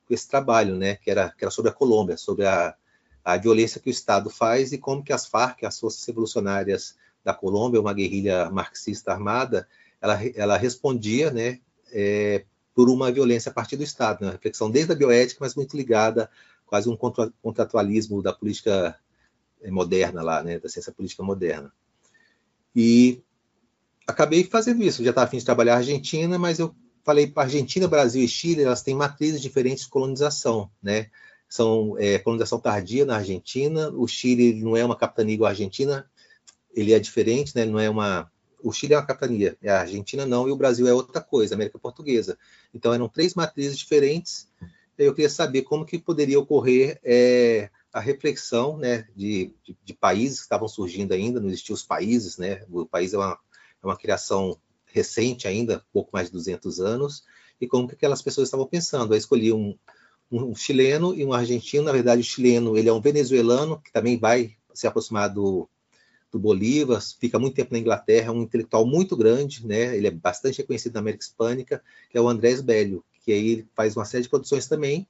com 0.07 0.13
esse 0.13 0.27
trabalho, 0.27 0.75
né? 0.75 0.95
Que 0.95 1.11
era 1.11 1.29
que 1.29 1.43
era 1.43 1.51
sobre 1.51 1.69
a 1.69 1.73
Colômbia, 1.73 2.17
sobre 2.17 2.45
a, 2.45 2.75
a 3.23 3.37
violência 3.37 3.81
que 3.81 3.89
o 3.89 3.91
Estado 3.91 4.29
faz 4.29 4.71
e 4.71 4.77
como 4.77 5.03
que 5.03 5.13
as 5.13 5.27
FARC, 5.27 5.65
as 5.65 5.79
forças 5.79 6.05
revolucionárias 6.05 6.95
da 7.23 7.33
Colômbia, 7.33 7.81
uma 7.81 7.93
guerrilha 7.93 8.49
marxista 8.49 9.11
armada, 9.11 9.67
ela, 10.01 10.19
ela 10.35 10.57
respondia, 10.57 11.31
né? 11.31 11.59
É, 11.91 12.45
por 12.73 12.89
uma 12.89 13.11
violência 13.11 13.49
a 13.49 13.53
partir 13.53 13.77
do 13.77 13.83
Estado, 13.83 14.21
né? 14.21 14.27
uma 14.27 14.33
reflexão 14.33 14.69
desde 14.71 14.91
a 14.91 14.95
bioética, 14.95 15.37
mas 15.41 15.53
muito 15.53 15.77
ligada 15.77 16.27
quase 16.65 16.89
um 16.89 16.97
contratualismo 16.97 18.21
da 18.23 18.33
política 18.33 18.97
moderna 19.67 20.23
lá, 20.23 20.41
né? 20.41 20.59
Da 20.59 20.67
ciência 20.67 20.91
política 20.91 21.21
moderna. 21.21 21.71
E 22.75 23.21
acabei 24.07 24.43
fazendo 24.43 24.83
isso. 24.83 25.03
Já 25.03 25.12
estava 25.12 25.27
afim 25.27 25.38
de 25.38 25.45
trabalhar 25.45 25.75
a 25.75 25.77
Argentina, 25.77 26.38
mas 26.38 26.59
eu 26.59 26.75
falei 27.03 27.27
para 27.27 27.43
Argentina, 27.43 27.88
Brasil 27.88 28.23
e 28.23 28.27
Chile, 28.27 28.63
elas 28.63 28.81
têm 28.81 28.95
matrizes 28.95 29.41
diferentes 29.41 29.83
de 29.83 29.89
colonização, 29.89 30.69
né? 30.81 31.09
São 31.47 31.95
é, 31.99 32.17
colonização 32.19 32.59
tardia 32.59 33.05
na 33.05 33.17
Argentina. 33.17 33.89
O 33.89 34.07
Chile 34.07 34.53
não 34.53 34.75
é 34.75 34.83
uma 34.83 34.95
capitania 34.95 35.36
igual 35.36 35.47
a 35.47 35.51
Argentina, 35.51 36.09
ele 36.73 36.93
é 36.93 36.99
diferente, 36.99 37.55
né? 37.55 37.65
Não 37.65 37.79
é 37.79 37.89
uma 37.89 38.31
o 38.63 38.71
Chile 38.71 38.93
é 38.93 38.97
uma 38.97 39.05
capitania, 39.05 39.57
a 39.65 39.81
Argentina 39.81 40.25
não, 40.25 40.47
e 40.47 40.51
o 40.51 40.55
Brasil 40.55 40.88
é 40.88 40.93
outra 40.93 41.19
coisa, 41.19 41.53
América 41.53 41.77
Portuguesa. 41.77 42.38
Então 42.73 42.93
eram 42.93 43.09
três 43.09 43.36
matrizes 43.36 43.77
diferentes. 43.77 44.47
Eu 44.97 45.13
queria 45.13 45.29
saber 45.29 45.63
como 45.63 45.86
que 45.86 45.99
poderia 45.99 46.39
ocorrer 46.39 46.97
é, 47.03 47.69
a 47.93 47.99
reflexão 47.99 48.75
né, 48.75 49.08
de, 49.15 49.53
de, 49.63 49.77
de, 49.86 49.93
países 49.93 50.39
que 50.39 50.45
estavam 50.45 50.67
surgindo 50.67 51.13
ainda, 51.13 51.39
não 51.39 51.47
existiam 51.47 51.75
os 51.75 51.84
países, 51.84 52.39
né? 52.39 52.65
o 52.69 52.88
país 52.88 53.13
é 53.13 53.17
uma, 53.17 53.39
é 53.84 53.86
uma 53.86 53.95
criação 53.95 54.58
recente 54.88 55.47
ainda, 55.47 55.86
pouco 55.93 56.10
mais 56.12 56.27
de 56.27 56.34
200 56.34 56.79
anos, 56.79 57.23
e 57.62 57.67
como 57.67 57.88
que 57.88 57.93
aquelas 57.93 58.21
pessoas 58.21 58.47
estavam 58.47 58.65
pensando. 58.65 59.13
Eu 59.13 59.17
escolhi 59.17 59.53
um, 59.53 59.77
um 60.32 60.56
chileno 60.56 61.13
e 61.13 61.23
um 61.23 61.34
argentino, 61.34 61.84
na 61.84 61.91
verdade 61.91 62.21
o 62.21 62.25
chileno 62.25 62.75
ele 62.75 62.89
é 62.89 62.93
um 62.93 62.99
venezuelano, 62.99 63.79
que 63.79 63.91
também 63.91 64.17
vai 64.17 64.58
se 64.73 64.88
aproximar 64.88 65.29
do, 65.29 65.69
do 66.32 66.39
Bolívar, 66.39 66.99
fica 67.19 67.38
muito 67.38 67.53
tempo 67.53 67.73
na 67.73 67.79
Inglaterra, 67.79 68.29
é 68.29 68.32
um 68.32 68.41
intelectual 68.41 68.88
muito 68.88 69.15
grande, 69.15 69.67
né? 69.67 69.95
ele 69.95 70.08
é 70.08 70.12
bastante 70.12 70.58
reconhecido 70.58 70.95
na 70.95 70.99
América 70.99 71.23
Hispânica, 71.23 71.84
que 72.10 72.17
é 72.17 72.21
o 72.21 72.27
Andrés 72.27 72.60
Bello, 72.60 73.06
que 73.23 73.32
aí 73.32 73.67
faz 73.75 73.95
uma 73.95 74.03
série 74.03 74.23
de 74.23 74.29
produções 74.29 74.67
também, 74.67 75.08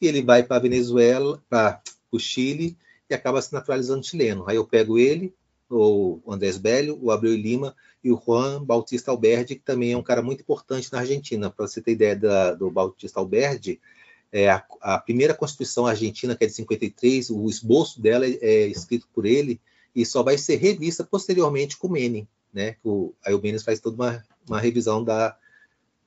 e 0.00 0.06
ele 0.06 0.22
vai 0.22 0.42
para 0.42 0.56
a 0.56 0.60
Venezuela, 0.60 1.42
para 1.48 1.82
o 2.16 2.20
Chile 2.20 2.76
e 3.08 3.14
acaba 3.14 3.40
se 3.40 3.52
naturalizando 3.52 4.04
chileno. 4.04 4.44
Aí 4.46 4.56
eu 4.56 4.66
pego 4.66 4.98
ele, 4.98 5.34
o 5.70 6.20
Andrés 6.28 6.56
Bello, 6.58 6.98
o 7.00 7.10
Abreu 7.10 7.34
Lima 7.34 7.74
e 8.02 8.12
o 8.12 8.20
Juan 8.24 8.62
Bautista 8.64 9.10
Alberdi, 9.10 9.56
que 9.56 9.62
também 9.62 9.92
é 9.92 9.96
um 9.96 10.02
cara 10.02 10.22
muito 10.22 10.40
importante 10.40 10.92
na 10.92 11.00
Argentina. 11.00 11.50
Para 11.50 11.66
você 11.66 11.80
ter 11.80 11.92
ideia 11.92 12.16
da, 12.16 12.54
do 12.54 12.70
Bautista 12.70 13.18
Alberdi, 13.18 13.80
é 14.30 14.50
a, 14.50 14.64
a, 14.80 14.98
primeira 14.98 15.32
Constituição 15.32 15.86
argentina, 15.86 16.34
que 16.34 16.44
é 16.44 16.46
de 16.46 16.54
53, 16.54 17.30
o 17.30 17.48
esboço 17.48 18.00
dela 18.00 18.26
é, 18.26 18.36
é 18.42 18.66
escrito 18.66 19.08
por 19.14 19.24
ele 19.26 19.60
e 19.94 20.04
só 20.04 20.22
vai 20.22 20.36
ser 20.36 20.56
revista 20.56 21.04
posteriormente 21.04 21.76
com 21.76 21.88
Menem. 21.88 22.26
Né? 22.52 22.76
O, 22.82 23.14
aí 23.24 23.32
o 23.32 23.40
Menem 23.40 23.60
faz 23.60 23.78
toda 23.78 23.94
uma, 23.94 24.24
uma 24.48 24.60
revisão 24.60 25.04
da, 25.04 25.36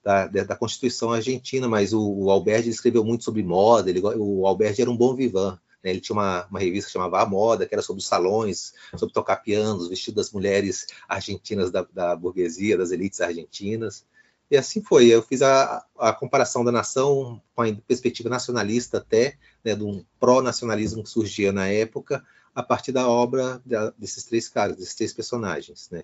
da, 0.03 0.27
da, 0.27 0.55
Constituição 0.55 1.11
argentina, 1.11 1.67
mas 1.67 1.93
o, 1.93 2.01
o 2.01 2.29
Alberti 2.29 2.69
escreveu 2.69 3.03
muito 3.03 3.23
sobre 3.23 3.43
moda, 3.43 3.89
ele, 3.89 4.01
o 4.01 4.45
Alberti 4.45 4.81
era 4.81 4.91
um 4.91 4.97
bom 4.97 5.15
vivan, 5.15 5.57
né? 5.87 5.91
Ele 5.91 6.01
tinha 6.01 6.15
uma, 6.15 6.45
uma 6.47 6.59
revista 6.59 6.91
chamava 6.91 7.21
A 7.21 7.25
Moda, 7.25 7.65
que 7.65 7.73
era 7.73 7.81
sobre 7.81 8.01
os 8.01 8.07
salões, 8.07 8.73
sobre 8.97 9.13
tocar 9.13 9.37
piano, 9.37 9.79
os 9.79 9.87
vestidos 9.87 10.15
das 10.15 10.31
mulheres 10.31 10.87
argentinas 11.07 11.71
da, 11.71 11.87
da 11.93 12.15
burguesia, 12.15 12.77
das 12.77 12.91
elites 12.91 13.21
argentinas. 13.21 14.05
E 14.51 14.57
assim 14.57 14.81
foi. 14.81 15.07
Eu 15.07 15.21
fiz 15.21 15.41
a, 15.41 15.85
a 15.97 16.13
comparação 16.13 16.63
da 16.63 16.71
nação 16.71 17.41
com 17.55 17.61
a 17.61 17.73
perspectiva 17.87 18.29
nacionalista 18.29 18.97
até, 18.97 19.37
né, 19.63 19.75
de 19.75 19.83
um 19.83 20.03
pró-nacionalismo 20.19 21.03
que 21.03 21.09
surgia 21.09 21.51
na 21.51 21.67
época, 21.67 22.23
a 22.53 22.63
partir 22.63 22.91
da 22.91 23.07
obra 23.07 23.61
desses 23.97 24.25
três 24.25 24.49
caras, 24.49 24.75
desses 24.77 24.95
três 24.95 25.13
personagens. 25.13 25.89
Né? 25.89 26.03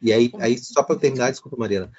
E 0.00 0.12
aí, 0.12 0.32
aí 0.38 0.58
só 0.58 0.82
para 0.82 0.96
terminar, 0.96 1.30
desculpa, 1.30 1.56
Mariana, 1.56 1.90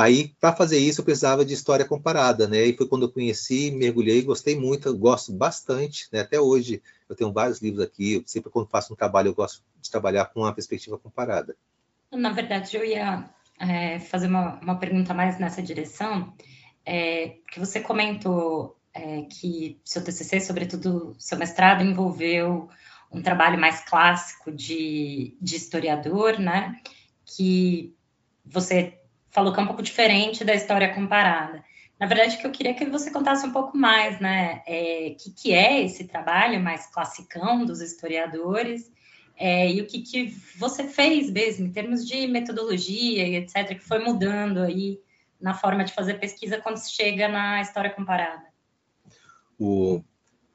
Aí, 0.00 0.34
para 0.40 0.56
fazer 0.56 0.78
isso, 0.78 1.02
eu 1.02 1.04
precisava 1.04 1.44
de 1.44 1.52
história 1.52 1.84
comparada, 1.84 2.48
né? 2.48 2.64
E 2.64 2.74
foi 2.74 2.88
quando 2.88 3.02
eu 3.02 3.12
conheci, 3.12 3.70
mergulhei, 3.70 4.22
gostei 4.22 4.58
muito, 4.58 4.88
eu 4.88 4.96
gosto 4.96 5.30
bastante, 5.30 6.08
né? 6.10 6.20
Até 6.20 6.40
hoje, 6.40 6.82
eu 7.06 7.14
tenho 7.14 7.30
vários 7.30 7.60
livros 7.60 7.84
aqui, 7.84 8.22
sempre 8.24 8.50
quando 8.50 8.70
faço 8.70 8.94
um 8.94 8.96
trabalho, 8.96 9.28
eu 9.28 9.34
gosto 9.34 9.62
de 9.78 9.90
trabalhar 9.90 10.24
com 10.24 10.40
uma 10.40 10.54
perspectiva 10.54 10.96
comparada. 10.96 11.54
Na 12.10 12.32
verdade, 12.32 12.74
eu 12.78 12.82
ia 12.82 13.28
é, 13.58 13.98
fazer 13.98 14.28
uma, 14.28 14.58
uma 14.60 14.78
pergunta 14.78 15.12
mais 15.12 15.38
nessa 15.38 15.62
direção, 15.62 16.32
é, 16.86 17.34
que 17.52 17.60
você 17.60 17.78
comentou 17.78 18.78
é, 18.94 19.24
que 19.24 19.78
seu 19.84 20.02
TCC, 20.02 20.40
sobretudo 20.40 21.14
seu 21.18 21.36
mestrado, 21.36 21.84
envolveu 21.84 22.70
um 23.12 23.20
trabalho 23.20 23.60
mais 23.60 23.84
clássico 23.84 24.50
de, 24.50 25.36
de 25.42 25.56
historiador, 25.56 26.38
né? 26.38 26.80
Que 27.26 27.94
você 28.46 28.99
falou 29.30 29.52
que 29.52 29.60
é 29.60 29.62
um 29.62 29.66
pouco 29.66 29.82
diferente 29.82 30.44
da 30.44 30.54
história 30.54 30.92
comparada. 30.94 31.64
Na 31.98 32.06
verdade, 32.06 32.38
que 32.38 32.46
eu 32.46 32.50
queria 32.50 32.74
que 32.74 32.86
você 32.86 33.10
contasse 33.10 33.46
um 33.46 33.52
pouco 33.52 33.76
mais, 33.76 34.18
né? 34.20 34.56
O 34.56 34.62
é, 34.66 35.10
que, 35.18 35.30
que 35.30 35.52
é 35.52 35.82
esse 35.82 36.04
trabalho 36.04 36.58
mais 36.60 36.86
classicão 36.86 37.64
dos 37.64 37.80
historiadores 37.80 38.90
é, 39.36 39.70
e 39.70 39.80
o 39.80 39.86
que, 39.86 40.00
que 40.00 40.34
você 40.58 40.84
fez 40.84 41.30
mesmo, 41.30 41.66
em 41.66 41.72
termos 41.72 42.06
de 42.06 42.26
metodologia 42.26 43.26
e 43.26 43.36
etc., 43.36 43.68
que 43.68 43.80
foi 43.80 43.98
mudando 43.98 44.60
aí 44.60 44.98
na 45.40 45.54
forma 45.54 45.84
de 45.84 45.92
fazer 45.92 46.14
pesquisa 46.14 46.60
quando 46.60 46.76
se 46.76 46.92
chega 46.92 47.28
na 47.28 47.60
história 47.60 47.90
comparada. 47.90 48.44
O, 49.58 50.02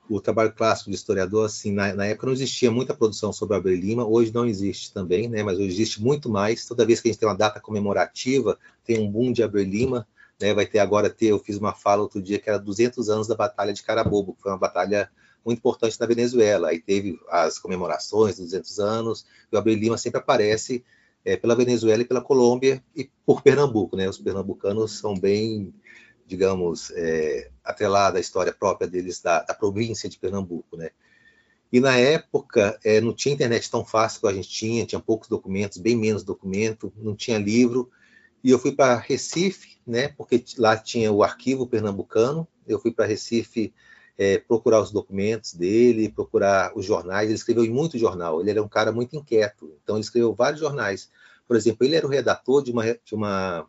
o 0.10 0.22
trabalho 0.22 0.54
clássico 0.54 0.90
de 0.90 0.96
historiador, 0.96 1.46
assim, 1.46 1.72
na, 1.72 1.94
na, 1.94 2.06
época 2.06 2.28
não 2.28 2.34
existia 2.34 2.72
muita 2.72 2.94
produção 2.94 3.34
sobre 3.34 3.56
Abreu 3.56 3.76
Lima, 3.76 4.06
hoje 4.06 4.34
não 4.34 4.46
existe 4.46 4.94
também, 4.94 5.28
né, 5.28 5.44
mas 5.44 5.58
hoje 5.58 5.68
existe 5.68 6.02
muito 6.02 6.30
mais. 6.30 6.66
Toda 6.66 6.86
vez 6.86 7.02
que 7.02 7.08
a 7.08 7.12
gente 7.12 7.20
tem 7.20 7.28
uma 7.28 7.36
data 7.36 7.60
comemorativa, 7.60 8.58
tem 8.84 9.00
um 9.00 9.10
boom 9.10 9.32
de 9.32 9.42
Abreu 9.42 9.64
Lima, 9.64 10.08
né, 10.40 10.54
vai 10.54 10.66
ter 10.66 10.80
agora 10.80 11.10
ter, 11.10 11.28
eu 11.28 11.40
fiz 11.40 11.58
uma 11.58 11.74
fala 11.74 12.04
outro 12.04 12.22
dia 12.22 12.40
que 12.40 12.50
era 12.50 12.60
200 12.60 13.10
anos 13.10 13.28
da 13.28 13.36
Batalha 13.36 13.74
de 13.74 13.82
Carabobo, 13.84 14.36
que 14.36 14.42
foi 14.42 14.52
uma 14.52 14.58
batalha 14.58 15.10
muito 15.44 15.60
importante 15.60 16.00
na 16.00 16.06
Venezuela. 16.06 16.70
Aí 16.70 16.80
teve 16.80 17.20
as 17.30 17.60
comemorações 17.60 18.38
dos 18.38 18.46
200 18.46 18.80
anos, 18.80 19.26
e 19.52 19.56
o 19.56 19.60
Abreu 19.60 19.76
Lima 19.76 19.98
sempre 19.98 20.20
aparece 20.20 20.84
é, 21.24 21.36
pela 21.36 21.56
Venezuela 21.56 22.04
e 22.04 22.06
pela 22.06 22.22
Colômbia 22.22 22.84
e 22.96 23.10
por 23.26 23.42
Pernambuco, 23.42 23.96
né? 23.98 24.08
Os 24.08 24.20
pernambucanos 24.20 25.00
são 25.00 25.16
bem 25.18 25.74
digamos, 26.26 26.92
é, 26.92 27.50
atrelada 27.64 28.18
à 28.18 28.22
história 28.22 28.54
própria 28.54 28.88
deles 28.88 29.22
da, 29.22 29.44
da, 29.44 29.54
província 29.54 30.10
de 30.10 30.18
Pernambuco, 30.18 30.76
né? 30.76 30.90
E 31.72 31.80
na 31.80 31.98
época 31.98 32.80
é, 32.84 33.02
não 33.02 33.14
tinha 33.14 33.34
internet 33.34 33.70
tão 33.70 33.84
fácil 33.84 34.22
como 34.22 34.32
a 34.32 34.36
gente 34.36 34.50
tinha, 34.50 34.86
tinha 34.86 35.00
poucos 35.00 35.28
documentos, 35.28 35.78
bem 35.78 35.96
menos 35.96 36.24
documento, 36.24 36.92
não 36.96 37.16
tinha 37.16 37.38
livro. 37.38 37.90
E 38.44 38.52
eu 38.52 38.60
fui 38.60 38.72
para 38.72 38.96
Recife, 38.96 39.78
né? 39.86 40.10
Porque 40.10 40.44
lá 40.58 40.78
tinha 40.78 41.12
o 41.12 41.24
arquivo 41.24 41.68
pernambucano. 41.68 42.48
Eu 42.68 42.80
fui 42.80 42.92
para 42.92 43.06
Recife 43.06 43.74
é, 44.18 44.38
procurar 44.38 44.82
os 44.82 44.92
documentos 44.92 45.54
dele, 45.54 46.10
procurar 46.10 46.72
os 46.78 46.86
jornais. 46.86 47.28
Ele 47.28 47.36
escreveu 47.36 47.66
em 47.66 47.72
muito 47.72 47.98
jornal. 47.98 48.40
Ele 48.40 48.52
era 48.52 48.64
um 48.64 48.68
cara 48.68 48.92
muito 48.92 49.16
inquieto, 49.16 49.74
então 49.84 49.96
ele 49.96 50.04
escreveu 50.04 50.34
vários 50.34 50.60
jornais. 50.60 51.10
Por 51.48 51.56
exemplo, 51.56 51.86
ele 51.86 51.96
era 51.96 52.06
o 52.06 52.10
redator 52.10 52.64
de 52.64 52.72
uma, 52.72 52.84
de 52.84 53.14
uma 53.14 53.68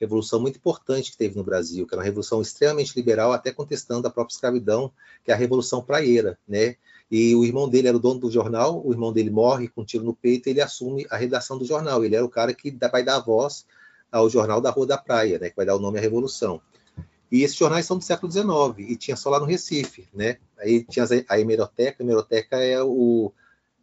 revolução 0.00 0.40
muito 0.40 0.56
importante 0.56 1.10
que 1.10 1.16
teve 1.16 1.36
no 1.36 1.44
Brasil, 1.44 1.86
que 1.86 1.94
era 1.94 2.00
uma 2.00 2.04
revolução 2.04 2.42
extremamente 2.42 2.94
liberal, 2.94 3.32
até 3.32 3.50
contestando 3.52 4.06
a 4.06 4.10
própria 4.10 4.34
escravidão, 4.34 4.92
que 5.24 5.30
é 5.30 5.34
a 5.34 5.36
Revolução 5.36 5.82
Praieira, 5.82 6.38
né? 6.46 6.76
E 7.10 7.34
o 7.34 7.44
irmão 7.44 7.68
dele 7.68 7.88
era 7.88 7.96
o 7.96 8.00
dono 8.00 8.20
do 8.20 8.30
jornal, 8.30 8.84
o 8.84 8.92
irmão 8.92 9.12
dele 9.12 9.30
morre 9.30 9.68
com 9.68 9.82
um 9.82 9.84
tiro 9.84 10.04
no 10.04 10.14
peito 10.14 10.48
ele 10.48 10.60
assume 10.60 11.06
a 11.08 11.16
redação 11.16 11.56
do 11.56 11.64
jornal. 11.64 12.04
Ele 12.04 12.16
era 12.16 12.24
o 12.24 12.28
cara 12.28 12.52
que 12.52 12.76
vai 12.90 13.02
dar 13.02 13.20
voz 13.20 13.64
ao 14.10 14.28
jornal 14.28 14.60
da 14.60 14.70
Rua 14.70 14.86
da 14.86 14.98
Praia, 14.98 15.38
né? 15.38 15.50
Que 15.50 15.56
vai 15.56 15.66
dar 15.66 15.76
o 15.76 15.80
nome 15.80 15.98
à 15.98 16.02
Revolução. 16.02 16.60
E 17.30 17.42
esses 17.42 17.56
jornais 17.56 17.86
são 17.86 17.98
do 17.98 18.04
século 18.04 18.30
XIX 18.30 18.46
e 18.90 18.96
tinha 18.96 19.16
só 19.16 19.30
lá 19.30 19.40
no 19.40 19.46
Recife, 19.46 20.08
né? 20.12 20.38
Aí 20.58 20.84
tinha 20.84 21.06
a 21.28 21.40
hemeroteca, 21.40 22.02
a 22.02 22.04
hemeroteca 22.04 22.56
é 22.56 22.82
o 22.82 23.32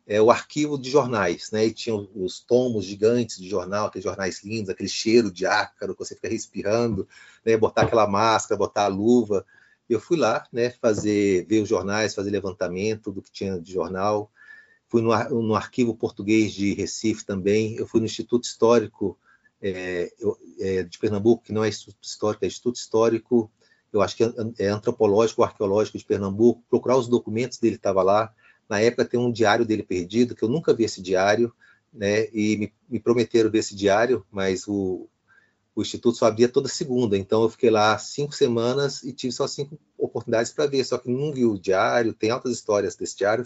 é, 0.06 0.22
o 0.22 0.30
arquivo 0.30 0.78
de 0.78 0.90
jornais, 0.90 1.50
né? 1.52 1.66
E 1.66 1.74
tinha 1.74 1.96
os 1.96 2.40
tomos 2.40 2.86
gigantes 2.86 3.38
de 3.38 3.48
jornal, 3.48 3.88
aqueles 3.88 4.04
jornais 4.04 4.44
lindos, 4.44 4.70
aquele 4.70 4.90
cheiro 4.90 5.32
de 5.32 5.46
ácaro 5.46 5.94
que 5.94 6.04
você 6.04 6.16
fica 6.16 6.28
respirando, 6.28 7.08
né? 7.46 7.56
Botar 7.56 7.84
aquela 7.84 8.08
máscara, 8.08 8.58
botar 8.58 8.86
a 8.86 8.88
luva. 8.88 9.46
Eu 9.90 10.00
fui 10.00 10.18
lá, 10.18 10.46
né? 10.52 10.72
Fazer, 10.72 11.46
ver 11.46 11.62
os 11.62 11.70
jornais, 11.70 12.14
fazer 12.14 12.32
levantamento 12.32 13.12
do 13.12 13.22
que 13.22 13.32
tinha 13.32 13.60
de 13.60 13.72
jornal. 13.72 14.30
Fui 14.88 15.02
no, 15.02 15.12
no 15.42 15.56
arquivo 15.56 15.96
português 15.96 16.54
de 16.54 16.74
Recife 16.74 17.26
também. 17.26 17.76
Eu 17.76 17.88
fui 17.88 18.00
no 18.00 18.06
Instituto 18.06 18.44
Histórico 18.44 19.18
é, 19.62 20.12
é, 20.60 20.84
de 20.84 21.00
Pernambuco, 21.00 21.44
que 21.44 21.54
não 21.54 21.64
é 21.64 21.70
Instituto 21.70 22.04
Histórico, 22.04 22.44
é 22.44 22.48
Instituto 22.48 22.76
Histórico. 22.76 23.50
Eu 23.92 24.02
acho 24.02 24.18
que 24.18 24.24
é, 24.24 24.34
é 24.60 24.68
antropológico, 24.68 25.44
arqueológico 25.44 25.98
de 25.98 26.06
Pernambuco. 26.06 26.62
Procurar 26.70 26.98
os 26.98 27.08
documentos 27.08 27.58
dele 27.58 27.78
estava 27.78 28.04
lá 28.04 28.34
na 28.74 28.80
época 28.80 29.06
tem 29.06 29.20
um 29.20 29.32
diário 29.32 29.64
dele 29.64 29.84
perdido, 29.84 30.34
que 30.34 30.42
eu 30.42 30.50
nunca 30.50 30.74
vi 30.74 30.84
esse 30.84 31.00
diário, 31.00 31.54
né? 31.94 32.28
E 32.34 32.58
me, 32.58 32.74
me 32.90 33.00
prometeram 33.00 33.52
ver 33.52 33.60
esse 33.60 33.76
diário, 33.76 34.26
mas 34.32 34.68
o, 34.68 35.08
o 35.76 35.82
Instituto 35.84 36.18
só 36.18 36.26
abria 36.26 36.50
toda 36.50 36.68
segunda, 36.68 37.16
então 37.16 37.44
eu 37.44 37.50
fiquei 37.52 37.70
lá 37.70 37.96
cinco 38.00 38.34
semanas 38.34 39.04
e 39.04 39.14
tive 39.14 39.32
só 39.32 39.46
cinco 39.46 39.78
oportunidades 39.96 40.52
para 40.52 40.66
ver, 40.66 40.84
só 40.84 40.98
que 40.98 41.08
não 41.08 41.32
vi 41.32 41.46
o 41.46 41.56
diário, 41.56 42.16
tem 42.16 42.32
altas 42.32 42.52
histórias 42.52 42.96
desse 42.96 43.16
diário, 43.16 43.46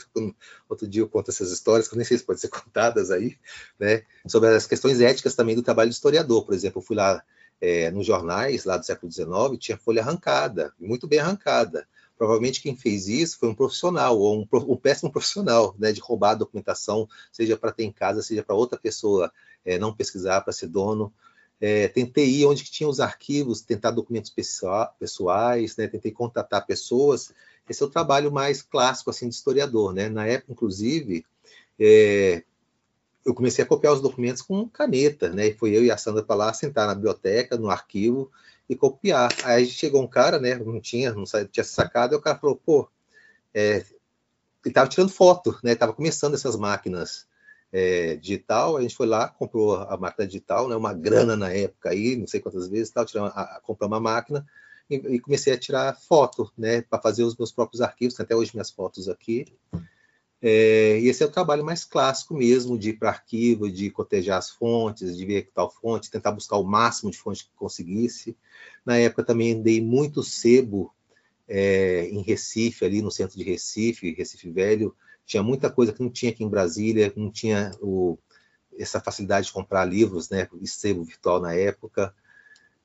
outro 0.70 0.88
dia 0.88 1.02
eu 1.02 1.10
conto 1.10 1.30
essas 1.30 1.52
histórias, 1.52 1.90
que 1.90 1.94
eu 1.94 1.98
nem 1.98 2.06
sei 2.06 2.18
se 2.18 2.24
podem 2.24 2.40
ser 2.40 2.48
contadas 2.64 3.12
aí, 3.12 3.38
né, 3.78 4.04
sobre 4.26 4.56
as 4.56 4.66
questões 4.66 5.02
éticas 5.02 5.36
também 5.36 5.58
do 5.58 5.62
trabalho 5.62 5.90
de 5.90 5.96
historiador, 5.96 6.46
por 6.46 6.54
exemplo, 6.54 6.80
eu 6.80 6.86
fui 6.86 6.96
lá 6.96 7.22
é, 7.60 7.92
nos 7.92 8.06
jornais, 8.06 8.64
lá 8.64 8.78
do 8.78 8.86
século 8.86 9.12
XIX, 9.12 9.28
tinha 9.60 9.78
folha 9.78 10.02
arrancada, 10.02 10.72
muito 10.80 11.06
bem 11.06 11.20
arrancada, 11.20 11.86
provavelmente 12.18 12.61
quem 12.61 12.76
fez 12.76 13.07
isso 13.07 13.38
foi 13.38 13.49
um 13.49 13.55
profissional, 13.55 14.18
ou 14.18 14.39
um, 14.41 14.47
um 14.51 14.76
péssimo 14.76 15.11
profissional, 15.11 15.76
né, 15.78 15.91
de 15.91 16.01
roubar 16.01 16.32
a 16.32 16.36
documentação, 16.36 17.07
seja 17.32 17.55
para 17.55 17.72
ter 17.72 17.84
em 17.84 17.91
casa, 17.91 18.22
seja 18.22 18.43
para 18.43 18.55
outra 18.55 18.78
pessoa 18.78 19.32
é, 19.63 19.78
não 19.78 19.93
pesquisar, 19.93 20.41
para 20.41 20.53
ser 20.53 20.68
dono. 20.68 21.13
É, 21.59 21.88
tentei 21.88 22.30
ir 22.30 22.45
onde 22.45 22.63
tinha 22.63 22.89
os 22.89 22.99
arquivos, 22.99 23.61
tentar 23.61 23.91
documentos 23.91 24.34
pessoais, 24.99 25.76
né, 25.78 25.88
tentei 25.88 26.11
contatar 26.11 26.65
pessoas. 26.65 27.32
Esse 27.70 27.84
é 27.84 27.86
o 27.86 27.89
trabalho 27.89 28.32
mais 28.32 28.61
clássico 28.61 29.09
assim 29.09 29.28
de 29.28 29.36
historiador, 29.36 29.93
né? 29.93 30.07
Na 30.07 30.26
época, 30.26 30.53
inclusive, 30.53 31.26
é, 31.80 32.43
eu 33.26 33.34
comecei 33.34 33.63
a 33.63 33.68
copiar 33.68 33.93
os 33.93 34.01
documentos 34.01 34.41
com 34.41 34.70
caneta, 34.70 35.30
né? 35.30 35.47
E 35.47 35.53
foi 35.53 35.76
eu 35.76 35.84
e 35.84 35.91
a 35.91 35.97
Sandra 35.97 36.24
para 36.24 36.36
lá 36.36 36.53
sentar 36.53 36.88
na 36.88 36.95
biblioteca, 36.95 37.57
no 37.57 37.70
arquivo 37.70 38.32
e 38.70 38.76
copiar. 38.76 39.30
Aí 39.43 39.65
chegou 39.65 40.01
um 40.01 40.07
cara, 40.07 40.39
né? 40.39 40.55
Não 40.55 40.80
tinha, 40.80 41.13
não 41.13 41.24
tinha 41.24 41.63
sacado, 41.63 42.13
e 42.13 42.18
o 42.18 42.22
cara 42.22 42.38
falou, 42.38 42.55
pô, 42.55 42.89
é, 43.53 43.78
ele 43.78 44.72
estava 44.72 44.89
tirando 44.89 45.09
foto, 45.09 45.57
né? 45.63 45.76
Tava 45.76 45.93
começando 45.93 46.34
essas 46.34 46.55
máquinas 46.55 47.28
é, 47.72 48.15
digital. 48.15 48.78
A 48.78 48.82
gente 48.82 48.95
foi 48.95 49.07
lá, 49.07 49.28
comprou 49.28 49.76
a 49.76 49.97
máquina 49.97 50.28
digital, 50.28 50.68
né? 50.68 50.76
Uma 50.76 50.93
grana 50.93 51.36
na 51.36 51.51
época 51.51 51.89
aí, 51.89 52.15
não 52.15 52.28
sei 52.28 52.39
quantas 52.39 52.68
vezes, 52.68 52.91
tal, 52.91 53.05
tirando, 53.05 53.28
a, 53.28 53.61
comprou 53.63 53.88
uma 53.88 53.99
máquina 53.99 54.45
e, 54.89 54.95
e, 54.95 55.20
comecei 55.20 55.53
a 55.53 55.57
tirar 55.57 55.97
foto, 55.97 56.51
né? 56.57 56.82
Para 56.82 57.01
fazer 57.01 57.24
os 57.24 57.36
meus 57.36 57.51
próprios 57.51 57.82
arquivos. 57.82 58.20
Até 58.20 58.36
hoje 58.36 58.51
minhas 58.53 58.72
fotos 58.72 59.07
aqui. 59.09 59.45
É, 60.42 61.00
e 61.00 61.08
esse 61.08 61.24
é 61.24 61.26
o 61.26 61.32
trabalho 61.32 61.66
mais 61.66 61.84
clássico 61.84 62.36
mesmo, 62.36 62.78
de 62.78 62.90
ir 62.90 62.94
para 62.94 63.10
arquivo, 63.10 63.70
de 63.72 63.90
cotejar 63.90 64.38
as 64.38 64.50
fontes, 64.52 65.18
de 65.18 65.26
ver 65.26 65.50
tal 65.54 65.72
fonte, 65.72 66.12
tentar 66.12 66.32
buscar 66.32 66.58
o 66.58 66.64
máximo 66.64 67.10
de 67.10 67.18
fonte 67.18 67.46
que 67.46 67.52
conseguisse. 67.56 68.38
Na 68.86 68.98
época 68.98 69.24
também 69.24 69.62
dei 69.62 69.82
muito 69.82 70.24
sebo 70.24 70.94
é, 71.48 72.08
em 72.10 72.22
Recife, 72.22 72.86
ali 72.86 73.02
no 73.02 73.12
centro 73.12 73.38
de 73.38 73.44
Recife, 73.44 74.14
Recife 74.14 74.50
Velho. 74.52 74.96
Tinha 75.26 75.42
muita 75.42 75.70
coisa 75.70 75.92
que 75.92 76.02
não 76.02 76.10
tinha 76.10 76.32
aqui 76.32 76.44
em 76.44 76.50
Brasília, 76.50 77.12
não 77.16 77.32
tinha 77.32 77.72
o, 77.82 78.18
essa 78.78 79.00
facilidade 79.00 79.48
de 79.48 79.54
comprar 79.54 79.86
livros, 79.86 80.30
né, 80.30 80.48
sebo 80.66 81.04
virtual 81.04 81.42
na 81.42 81.54
época. 81.54 82.14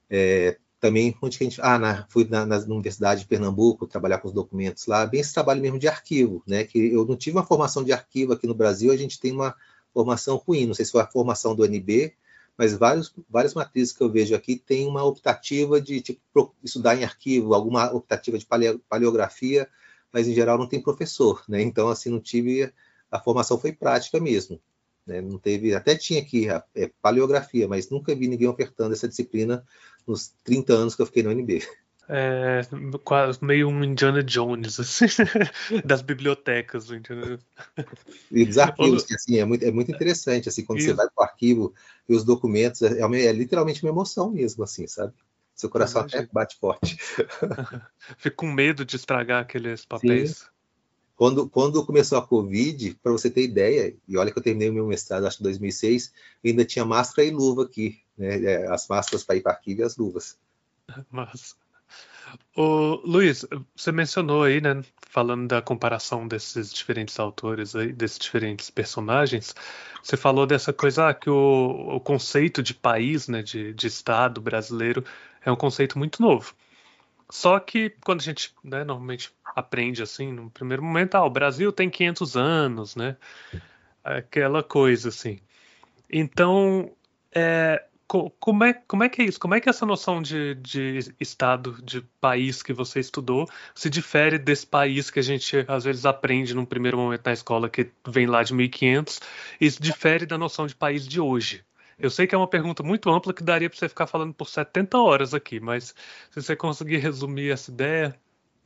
É, 0.09 0.59
também 0.83 1.17
onde 1.23 1.39
que 1.39 1.45
a 1.45 1.49
gente 1.49 1.61
ah 1.63 1.79
na, 1.79 2.05
fui 2.09 2.27
na, 2.29 2.45
na, 2.45 2.57
Universidade 2.59 3.21
de 3.21 3.27
Pernambuco 3.29 3.87
trabalhar 3.87 4.19
com 4.19 4.27
os 4.27 4.35
documentos 4.35 4.85
lá 4.89 5.07
bem 5.07 5.21
esse 5.21 5.33
trabalho 5.33 5.63
mesmo 5.63 5.79
de 5.79 5.87
arquivo 5.87 6.43
né 6.45 6.65
que 6.65 6.93
eu 6.93 7.07
não 7.07 7.15
tive 7.15 7.37
uma 7.37 7.47
formação 7.47 7.85
de 7.85 7.93
arquivo 7.93 8.33
aqui 8.33 8.49
no 8.49 8.55
Brasil 8.55 8.91
a 8.91 8.97
gente 8.97 9.21
tem 9.21 9.31
uma 9.31 9.55
formação 9.95 10.37
ruim 10.45 10.67
não 10.67 10.75
sei 10.75 10.85
se 10.85 10.91
foi 10.91 11.01
a 11.01 11.07
formação 11.07 11.55
do 11.55 11.65
NB 11.65 12.13
mas 12.59 12.75
vários 12.75 13.15
várias 13.31 13.55
matrizes 13.55 13.93
que 13.93 14.03
eu 14.03 14.11
vejo 14.11 14.35
aqui 14.35 14.57
tem 14.57 14.85
uma 14.89 15.05
optativa 15.05 15.81
de 15.81 16.01
tipo, 16.01 16.53
estudar 16.65 16.97
em 16.97 17.05
arquivo 17.05 17.55
alguma 17.55 17.93
optativa 17.93 18.37
de 18.37 18.45
paleografia 18.89 19.69
mas 20.13 20.27
em 20.27 20.35
geral 20.35 20.59
não 20.59 20.67
tem 20.67 20.83
professor 20.83 21.45
né 21.49 21.63
então 21.63 21.91
assim 21.91 22.11
não 22.11 22.19
tive 22.19 22.73
a 23.09 23.21
formação 23.21 23.57
foi 23.57 23.71
prática 23.71 24.19
mesmo 24.19 24.61
né? 25.07 25.21
Não 25.21 25.39
teve, 25.39 25.75
até 25.75 25.97
tinha 25.97 26.21
aqui 26.21 26.49
a, 26.49 26.63
é, 26.75 26.91
paleografia, 27.01 27.69
mas 27.69 27.91
nunca 27.91 28.15
vi 28.15 28.29
ninguém 28.29 28.49
ofertando 28.49 28.93
essa 28.93 29.09
disciplina 29.09 29.65
nos 30.07 30.29
30 30.45 30.73
anos 30.73 30.95
que 30.95 31.03
eu 31.03 31.07
fiquei 31.07 31.23
no 31.23 31.31
UNB. 31.31 31.63
É, 32.09 32.61
quase 33.05 33.43
meio 33.45 33.69
um 33.69 33.83
Indiana 33.85 34.23
Jones, 34.23 34.79
assim, 34.81 35.07
das 35.85 36.03
bibliotecas. 36.03 36.91
Indiana... 36.91 37.39
E 38.31 38.45
dos 38.45 38.59
arquivos, 38.59 39.05
que 39.05 39.15
assim, 39.15 39.39
é 39.39 39.45
muito, 39.45 39.65
é 39.65 39.71
muito 39.71 39.93
interessante, 39.93 40.49
assim, 40.49 40.65
quando 40.65 40.81
Isso. 40.81 40.89
você 40.89 40.95
vai 40.95 41.07
para 41.07 41.23
o 41.23 41.25
arquivo 41.25 41.75
e 42.09 42.15
os 42.15 42.25
documentos, 42.25 42.83
é, 42.83 43.01
é, 43.01 43.27
é, 43.27 43.33
literalmente 43.33 43.83
uma 43.83 43.91
emoção 43.91 44.31
mesmo, 44.31 44.65
assim, 44.65 44.87
sabe? 44.87 45.15
Seu 45.55 45.71
coração 45.71 46.03
até 46.03 46.27
bate 46.33 46.59
forte. 46.59 46.97
Fico 48.19 48.37
com 48.37 48.51
medo 48.51 48.85
de 48.85 48.97
estragar 48.97 49.43
aqueles 49.43 49.85
papéis. 49.85 50.39
Sim. 50.39 50.52
Quando, 51.23 51.49
quando 51.49 51.87
começou 51.87 52.19
a 52.19 52.27
Covid, 52.27 52.99
para 53.01 53.13
você 53.13 53.31
ter 53.31 53.45
ideia, 53.45 53.95
e 54.09 54.17
olha 54.17 54.33
que 54.33 54.39
eu 54.41 54.43
terminei 54.43 54.71
o 54.71 54.73
meu 54.73 54.89
mestrado, 54.89 55.25
acho 55.25 55.37
que 55.37 55.45
em 55.45 55.47
2006, 55.51 56.13
ainda 56.45 56.65
tinha 56.65 56.85
máscara 56.85 57.29
e 57.29 57.31
luva 57.31 57.63
aqui, 57.63 58.03
né? 58.19 58.43
É, 58.43 58.69
as 58.69 58.89
máscaras 58.89 59.23
para 59.23 59.37
ir 59.37 59.41
para 59.41 59.53
arquivo 59.53 59.83
e 59.83 59.85
as 59.85 59.97
luvas. 59.97 60.37
Mas, 61.13 61.55
o 62.57 63.01
Luiz, 63.05 63.47
você 63.77 63.93
mencionou 63.93 64.43
aí, 64.43 64.61
né, 64.61 64.83
falando 65.11 65.47
da 65.47 65.63
comparação 65.63 66.27
desses 66.27 66.73
diferentes 66.73 67.21
autores 67.21 67.77
aí, 67.77 67.93
desses 67.93 68.19
diferentes 68.19 68.69
personagens, 68.69 69.55
você 70.03 70.17
falou 70.17 70.45
dessa 70.45 70.73
coisa 70.73 71.09
ah, 71.09 71.15
que 71.15 71.31
o, 71.31 71.95
o, 71.95 72.01
conceito 72.01 72.65
de 72.65 72.75
país, 72.75 73.29
né, 73.29 73.45
de, 73.45 73.73
de 73.73 73.87
Estado 73.87 74.41
brasileiro 74.41 75.05
é 75.45 75.53
um 75.53 75.57
conceito 75.57 75.97
muito 75.97 76.21
novo. 76.21 76.53
Só 77.31 77.61
que 77.61 77.91
quando 78.05 78.21
a 78.21 78.25
gente, 78.25 78.53
né, 78.65 78.83
normalmente 78.83 79.31
aprende 79.55 80.03
assim, 80.03 80.33
no 80.33 80.51
primeiro 80.51 80.83
momento, 80.83 81.15
ah, 81.15 81.25
o 81.25 81.31
Brasil 81.31 81.73
tem 81.73 81.91
500 81.91 82.37
anos, 82.37 82.97
né? 82.97 83.17
Aquela 84.05 84.63
coisa 84.63 85.11
assim. 85.11 85.41
Então, 86.11 86.91
é, 87.35 87.85
como 88.39 88.65
é, 88.65 88.75
como 88.75 89.05
é 89.05 89.09
que 89.09 89.23
é 89.23 89.25
isso? 89.25 89.41
Como 89.41 89.55
é 89.55 89.61
que 89.61 89.69
essa 89.69 89.87
noção 89.87 90.21
de, 90.21 90.55
de 90.57 91.15
estado, 91.19 91.81
de 91.83 92.03
país 92.21 92.63
que 92.63 92.73
você 92.73 93.01
estudou, 93.01 93.49
se 93.75 93.89
difere 93.89 94.39
desse 94.39 94.67
país 94.67 95.11
que 95.11 95.19
a 95.19 95.23
gente 95.23 95.65
às 95.67 95.85
vezes 95.85 96.05
aprende 96.05 96.55
num 96.55 96.65
primeiro 96.65 96.99
momento 96.99 97.25
na 97.25 97.33
escola, 97.33 97.71
que 97.71 97.91
vem 98.07 98.27
lá 98.27 98.43
de 98.43 98.53
1500, 98.53 99.21
e 99.61 99.67
isso 99.67 99.83
difere 99.83 100.27
da 100.27 100.37
noção 100.37 100.67
de 100.67 100.75
país 100.75 101.09
de 101.09 101.21
hoje? 101.21 101.65
Eu 101.99 102.11
sei 102.11 102.27
que 102.27 102.35
é 102.35 102.39
uma 102.39 102.49
pergunta 102.49 102.83
muito 102.83 103.09
ampla 103.11 103.33
que 103.33 103.43
daria 103.43 103.71
para 103.71 103.79
você 103.79 103.89
ficar 103.89 104.07
falando 104.07 104.35
por 104.35 104.49
70 104.49 104.99
horas 104.99 105.33
aqui, 105.33 105.61
mas 105.61 105.95
se 106.31 106.43
você 106.43 106.57
conseguir 106.57 106.99
resumir 106.99 107.51
essa 107.51 107.71
ideia. 107.71 108.15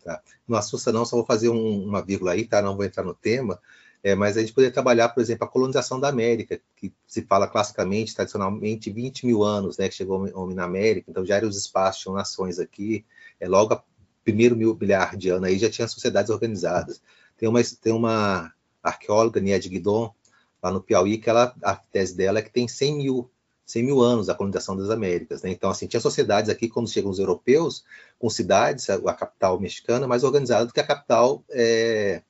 Tá. 0.07 0.23
Não 0.47 0.57
assusta, 0.57 0.93
não, 0.93 1.05
só 1.05 1.17
vou 1.17 1.27
fazer 1.27 1.49
um, 1.49 1.85
uma 1.85 2.01
vírgula 2.01 2.31
aí, 2.31 2.47
tá? 2.47 2.63
Não 2.63 2.77
vou 2.77 2.85
entrar 2.85 3.03
no 3.03 3.13
tema. 3.13 3.61
É, 4.05 4.15
mas 4.15 4.37
a 4.37 4.41
gente 4.41 4.53
poderia 4.53 4.73
trabalhar, 4.73 5.09
por 5.09 5.21
exemplo, 5.21 5.45
a 5.45 5.51
colonização 5.51 5.99
da 5.99 6.09
América, 6.09 6.61
que 6.77 6.93
se 7.09 7.23
fala 7.23 7.49
classicamente, 7.49 8.15
tradicionalmente, 8.15 8.89
20 8.89 9.27
mil 9.27 9.43
anos, 9.43 9.79
né, 9.79 9.89
que 9.89 9.97
chegou 9.97 10.25
o 10.25 10.41
homem 10.41 10.55
na 10.55 10.63
América, 10.63 11.11
então 11.11 11.27
já 11.27 11.35
eram 11.35 11.49
os 11.49 11.57
espaços, 11.57 12.03
tinham 12.03 12.15
nações 12.15 12.61
aqui, 12.61 13.05
é, 13.41 13.49
logo 13.49 13.83
primeiro 14.23 14.55
mil 14.55 14.77
milhar 14.81 15.17
de 15.17 15.29
anos 15.29 15.49
aí 15.49 15.59
já 15.59 15.69
tinha 15.69 15.89
sociedades 15.89 16.31
organizadas. 16.31 17.03
Tem 17.37 17.49
uma, 17.49 17.61
tem 17.83 17.93
uma 17.93 18.53
arqueóloga, 18.81 19.41
Nied 19.41 19.69
Guidon, 19.69 20.15
lá 20.63 20.71
no 20.71 20.81
Piauí, 20.81 21.19
que 21.19 21.29
ela, 21.29 21.53
a 21.61 21.75
tese 21.75 22.17
dela 22.17 22.39
é 22.39 22.43
que 22.43 22.53
tem 22.53 22.69
100 22.69 22.97
mil, 22.99 23.29
100 23.67 23.83
mil 23.83 24.01
anos 24.01 24.29
a 24.29 24.35
colonização 24.35 24.77
das 24.77 24.89
Américas. 24.89 25.43
Né? 25.43 25.51
Então, 25.51 25.69
assim, 25.69 25.89
tinha 25.89 26.01
sociedades 26.01 26.49
aqui, 26.49 26.69
quando 26.69 26.89
chegam 26.89 27.11
os 27.11 27.19
europeus, 27.19 27.85
com 28.19 28.31
cidades, 28.31 28.89
a 28.89 29.13
capital 29.13 29.59
mexicana 29.59 30.07
mais 30.07 30.23
organizada 30.23 30.67
do 30.67 30.73
que 30.73 30.81
a 30.81 30.87
capital 30.87 31.45
é, 31.51 32.23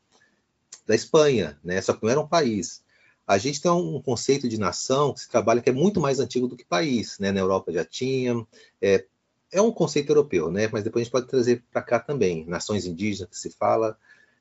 da 0.87 0.95
Espanha, 0.95 1.59
né? 1.63 1.81
Só 1.83 1.93
que 1.93 2.03
não 2.03 2.11
era 2.11 2.21
um 2.21 2.27
país. 2.27 2.83
A 3.27 3.39
gente 3.39 3.61
tem 3.61 3.71
um 3.71 4.01
conceito 4.01 4.49
de 4.49 4.59
nação 4.59 5.13
que 5.13 5.21
se 5.21 5.29
trabalha 5.29 5.61
que 5.61 5.69
é 5.69 5.73
muito 5.73 6.01
mais 6.01 6.21
antigo 6.21 6.47
do 6.47 6.57
que 6.57 6.65
país, 6.65 7.19
né? 7.19 7.31
Na 7.31 7.41
Europa 7.41 7.73
já 7.73 7.85
tinha, 7.85 8.47
é, 8.81 9.05
é 9.53 9.61
um 9.61 9.73
conceito 9.73 10.11
europeu, 10.11 10.51
né? 10.51 10.69
Mas 10.73 10.85
depois 10.85 11.03
a 11.03 11.05
gente 11.05 11.13
pode 11.13 11.27
trazer 11.27 11.63
para 11.71 11.83
cá 11.83 11.99
também, 11.99 12.47
nações 12.47 12.87
indígenas 12.87 13.29
que 13.31 13.39
se 13.39 13.51
fala, 13.51 13.99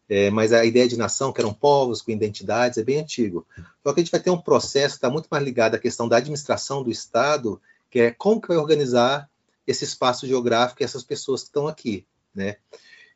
é, 0.07 0.29
mas 0.29 0.53
a 0.53 0.63
ideia 0.63 0.87
de 0.87 0.97
nação, 0.97 1.33
que 1.33 1.41
eram 1.41 1.53
povos 1.53 2.01
com 2.01 2.11
identidades, 2.11 2.77
é 2.77 2.83
bem 2.83 2.99
antigo. 2.99 3.45
Só 3.83 3.93
que 3.93 3.99
a 3.99 4.03
gente 4.03 4.11
vai 4.11 4.19
ter 4.19 4.29
um 4.29 4.41
processo 4.41 4.95
que 4.95 4.97
está 4.97 5.09
muito 5.09 5.27
mais 5.29 5.43
ligado 5.43 5.75
à 5.75 5.79
questão 5.79 6.07
da 6.07 6.17
administração 6.17 6.83
do 6.83 6.91
Estado, 6.91 7.61
que 7.89 7.99
é 7.99 8.11
como 8.11 8.41
que 8.41 8.47
vai 8.47 8.57
organizar 8.57 9.29
esse 9.65 9.83
espaço 9.83 10.27
geográfico 10.27 10.81
e 10.81 10.85
essas 10.85 11.03
pessoas 11.03 11.41
que 11.41 11.47
estão 11.47 11.67
aqui, 11.67 12.05
né? 12.35 12.57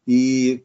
E 0.08 0.64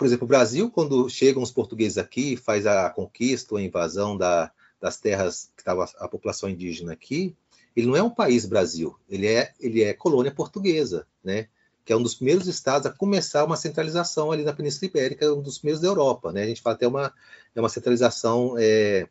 por 0.00 0.06
exemplo, 0.06 0.24
o 0.24 0.28
Brasil, 0.28 0.70
quando 0.70 1.10
chegam 1.10 1.42
os 1.42 1.50
portugueses 1.50 1.98
aqui, 1.98 2.34
faz 2.34 2.66
a 2.66 2.88
conquista, 2.88 3.54
a 3.54 3.60
invasão 3.60 4.16
da, 4.16 4.50
das 4.80 4.96
terras 4.96 5.52
que 5.54 5.60
estava 5.60 5.84
a 5.98 6.08
população 6.08 6.48
indígena 6.48 6.94
aqui, 6.94 7.36
ele 7.76 7.86
não 7.86 7.94
é 7.94 8.02
um 8.02 8.08
país 8.08 8.46
Brasil, 8.46 8.96
ele 9.10 9.26
é, 9.26 9.52
ele 9.60 9.82
é 9.82 9.92
colônia 9.92 10.32
portuguesa, 10.32 11.06
né? 11.22 11.48
Que 11.90 11.94
é 11.94 11.96
um 11.96 12.02
dos 12.04 12.14
primeiros 12.14 12.46
estados 12.46 12.86
a 12.86 12.92
começar 12.92 13.44
uma 13.44 13.56
centralização 13.56 14.30
ali 14.30 14.44
na 14.44 14.52
Península 14.52 14.88
Ibérica, 14.88 15.34
um 15.34 15.42
dos 15.42 15.58
primeiros 15.58 15.82
da 15.82 15.88
Europa, 15.88 16.30
né? 16.30 16.44
A 16.44 16.46
gente 16.46 16.62
fala 16.62 16.76
até 16.76 16.86
uma, 16.86 17.12
é 17.52 17.58
uma 17.58 17.68
centralização 17.68 18.54
é, 18.56 19.08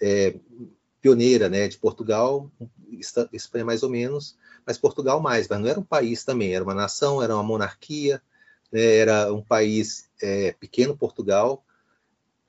é, 0.00 0.34
pioneira, 1.02 1.50
né? 1.50 1.68
De 1.68 1.76
Portugal, 1.76 2.50
Espanha 3.34 3.66
mais 3.66 3.82
ou 3.82 3.90
menos, 3.90 4.34
mas 4.64 4.78
Portugal 4.78 5.20
mais, 5.20 5.46
mas 5.46 5.60
não 5.60 5.68
era 5.68 5.78
um 5.78 5.84
país 5.84 6.24
também, 6.24 6.54
era 6.54 6.64
uma 6.64 6.72
nação, 6.72 7.22
era 7.22 7.34
uma 7.34 7.42
monarquia, 7.42 8.22
né, 8.72 8.96
era 8.96 9.30
um 9.30 9.42
país 9.42 10.08
é, 10.22 10.52
pequeno, 10.52 10.96
Portugal, 10.96 11.62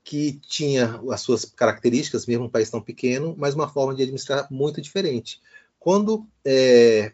que 0.02 0.40
tinha 0.48 0.98
as 1.10 1.20
suas 1.20 1.44
características, 1.44 2.24
mesmo 2.24 2.46
um 2.46 2.50
país 2.50 2.70
tão 2.70 2.80
pequeno, 2.80 3.34
mas 3.36 3.54
uma 3.54 3.68
forma 3.68 3.94
de 3.94 4.00
administrar 4.00 4.50
muito 4.50 4.80
diferente. 4.80 5.42
Quando 5.78 6.26
é, 6.42 7.12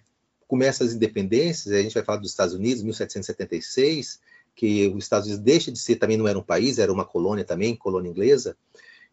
começa 0.54 0.84
as 0.84 0.92
independências, 0.92 1.74
a 1.74 1.82
gente 1.82 1.94
vai 1.94 2.04
falar 2.04 2.18
dos 2.18 2.30
Estados 2.30 2.54
Unidos, 2.54 2.80
1776, 2.84 4.20
que 4.54 4.86
os 4.86 5.02
Estados 5.02 5.26
Unidos 5.26 5.44
deixa 5.44 5.72
de 5.72 5.78
ser, 5.80 5.96
também 5.96 6.16
não 6.16 6.28
era 6.28 6.38
um 6.38 6.44
país, 6.44 6.78
era 6.78 6.92
uma 6.92 7.04
colônia 7.04 7.44
também, 7.44 7.74
colônia 7.74 8.08
inglesa, 8.08 8.56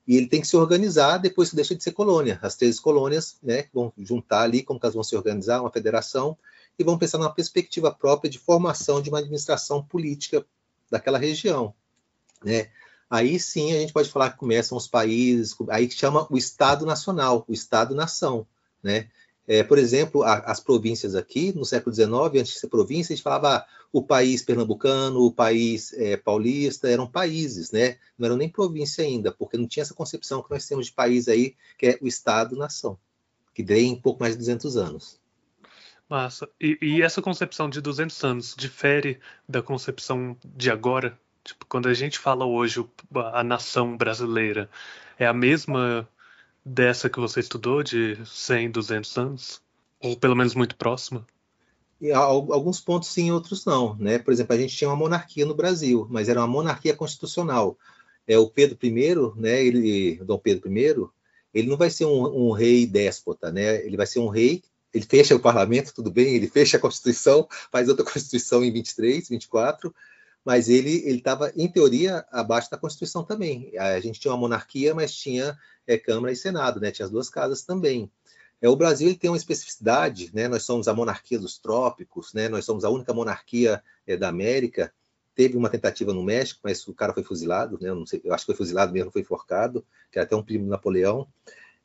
e 0.08 0.18
ele 0.18 0.28
tem 0.28 0.40
que 0.40 0.48
se 0.48 0.56
organizar 0.56 1.18
depois 1.18 1.50
que 1.50 1.56
deixa 1.56 1.74
de 1.74 1.84
ser 1.84 1.94
colônia. 1.94 2.38
As 2.44 2.56
três 2.56 2.80
colônias 2.80 3.38
né, 3.42 3.66
vão 3.74 3.92
juntar 3.98 4.44
ali, 4.44 4.62
como 4.62 4.80
que 4.80 4.86
elas 4.86 4.94
vão 4.94 5.04
se 5.04 5.16
organizar, 5.16 5.62
uma 5.62 5.72
federação, 5.72 6.38
e 6.78 6.84
vão 6.84 6.96
pensar 6.96 7.18
numa 7.18 7.34
perspectiva 7.34 7.92
própria 7.92 8.30
de 8.30 8.38
formação 8.38 9.02
de 9.02 9.10
uma 9.10 9.18
administração 9.18 9.84
política 9.84 10.46
daquela 10.92 11.18
região. 11.18 11.74
Né? 12.44 12.70
Aí 13.10 13.40
sim 13.40 13.74
a 13.74 13.80
gente 13.80 13.94
pode 13.94 14.12
falar 14.12 14.30
que 14.30 14.38
começam 14.38 14.78
os 14.78 14.88
países, 14.88 15.56
aí 15.70 15.88
que 15.88 15.96
chama 15.96 16.28
o 16.30 16.38
Estado 16.38 16.86
Nacional, 16.86 17.44
o 17.48 17.52
Estado-nação. 17.52 18.46
Né? 18.84 19.10
É, 19.54 19.66
por 19.66 19.78
exemplo, 19.78 20.24
a, 20.24 20.36
as 20.50 20.62
províncias 20.62 21.14
aqui, 21.14 21.52
no 21.54 21.66
século 21.66 21.94
XIX, 21.94 22.40
antes 22.40 22.54
de 22.54 22.60
ser 22.60 22.68
província, 22.70 23.12
a 23.12 23.16
gente 23.18 23.24
falava 23.24 23.58
ah, 23.58 23.68
o 23.92 24.02
país 24.02 24.42
pernambucano, 24.42 25.20
o 25.20 25.30
país 25.30 25.92
é, 25.92 26.16
paulista, 26.16 26.88
eram 26.88 27.06
países, 27.06 27.70
né? 27.70 27.98
não 28.18 28.28
eram 28.28 28.38
nem 28.38 28.48
província 28.48 29.04
ainda, 29.04 29.30
porque 29.30 29.58
não 29.58 29.68
tinha 29.68 29.82
essa 29.82 29.94
concepção 29.94 30.42
que 30.42 30.50
nós 30.50 30.66
temos 30.66 30.86
de 30.86 30.94
país 30.94 31.28
aí, 31.28 31.54
que 31.78 31.88
é 31.88 32.00
o 32.02 32.08
Estado-nação, 32.08 32.98
que 33.54 33.62
tem 33.62 33.90
em 33.92 34.00
pouco 34.00 34.22
mais 34.22 34.36
de 34.36 34.40
200 34.40 34.78
anos. 34.78 35.20
Massa. 36.08 36.48
E, 36.58 36.78
e, 36.82 37.02
essa 37.02 37.22
concepção 37.22 37.70
de 37.70 37.82
200 37.82 38.24
anos 38.24 38.56
difere 38.58 39.20
da 39.50 39.62
concepção 39.62 40.38
de 40.46 40.72
agora? 40.72 41.20
Tipo, 41.44 41.66
quando 41.66 41.90
a 41.90 41.94
gente 41.94 42.18
fala 42.18 42.46
hoje 42.46 42.88
a 43.34 43.44
nação 43.44 43.98
brasileira, 43.98 44.70
é 45.20 45.28
a 45.28 45.34
mesma 45.34 46.08
dessa 46.66 47.10
que 47.10 47.20
você 47.20 47.40
estudou 47.40 47.84
de 47.84 48.18
100, 48.26 48.72
200 48.72 49.18
anos? 49.18 49.62
Ou 50.00 50.16
pelo 50.18 50.36
menos 50.36 50.56
muito 50.56 50.76
próxima? 50.76 51.26
E 52.00 52.12
alguns 52.12 52.80
pontos 52.80 53.10
sim, 53.10 53.32
outros 53.32 53.66
não. 53.66 53.96
Né? 53.96 54.18
Por 54.18 54.34
exemplo, 54.34 54.56
a 54.56 54.58
gente 54.58 54.76
tinha 54.76 54.90
uma 54.90 54.96
monarquia 54.96 55.46
no 55.46 55.54
Brasil, 55.54 56.08
mas 56.10 56.30
era 56.30 56.40
uma 56.40 56.48
monarquia 56.48 56.96
constitucional. 56.96 57.78
É, 58.28 58.38
o 58.38 58.50
Pedro 58.50 58.78
I, 58.82 59.40
né, 59.40 59.64
ele, 59.64 60.16
Dom 60.24 60.38
Pedro 60.38 60.72
I, 60.72 61.10
ele 61.54 61.70
não 61.70 61.78
vai 61.78 61.90
ser 61.90 62.06
um, 62.06 62.48
um 62.48 62.52
rei 62.52 62.88
déspota, 62.88 63.52
né? 63.52 63.86
ele 63.86 63.98
vai 63.98 64.08
ser 64.08 64.20
um 64.20 64.30
rei 64.30 64.64
ele 64.94 65.06
fecha 65.06 65.36
o 65.36 65.40
parlamento, 65.40 65.94
tudo 65.94 66.12
bem, 66.12 66.36
ele 66.36 66.48
fecha 66.48 66.78
a 66.78 66.80
Constituição, 66.80 67.48
faz 67.72 67.88
outra 67.88 68.04
Constituição 68.06 68.64
em 68.64 68.72
23, 68.72 69.30
24, 69.30 69.94
mas 70.44 70.70
ele 70.70 70.92
estava, 71.10 71.52
em 71.56 71.68
teoria, 71.68 72.26
abaixo 72.32 72.70
da 72.70 72.78
Constituição 72.78 73.24
também. 73.24 73.72
A 73.78 74.00
gente 74.00 74.20
tinha 74.20 74.32
uma 74.32 74.40
monarquia, 74.40 74.94
mas 74.94 75.14
tinha 75.14 75.58
é, 75.86 75.98
Câmara 75.98 76.34
e 76.34 76.36
Senado, 76.36 76.80
né? 76.80 76.92
tinha 76.92 77.06
as 77.06 77.12
duas 77.12 77.30
casas 77.30 77.64
também. 77.64 78.12
É, 78.62 78.70
o 78.70 78.76
Brasil 78.76 79.08
ele 79.08 79.18
tem 79.18 79.30
uma 79.30 79.38
especificidade, 79.38 80.32
né? 80.34 80.48
nós 80.48 80.64
somos 80.64 80.88
a 80.88 80.94
monarquia 80.94 81.40
dos 81.40 81.58
trópicos, 81.58 82.34
né? 82.34 82.50
nós 82.50 82.66
somos 82.66 82.84
a 82.84 82.90
única 82.90 83.14
monarquia 83.14 83.84
é, 84.06 84.18
da 84.18 84.30
América. 84.30 84.94
Teve 85.34 85.56
uma 85.56 85.70
tentativa 85.70 86.14
no 86.14 86.24
México, 86.24 86.60
mas 86.64 86.86
o 86.88 86.94
cara 86.94 87.14
foi 87.14 87.24
fuzilado, 87.24 87.78
né? 87.80 87.90
eu, 87.90 88.06
sei, 88.06 88.22
eu 88.24 88.34
acho 88.34 88.44
que 88.44 88.52
foi 88.52 88.58
fuzilado 88.58 88.92
mesmo, 88.92 89.12
foi 89.12 89.22
enforcado, 89.22 89.86
que 90.12 90.20
era 90.20 90.26
até 90.26 90.36
um 90.36 90.44
primo 90.44 90.66
de 90.66 90.70
Napoleão 90.70 91.28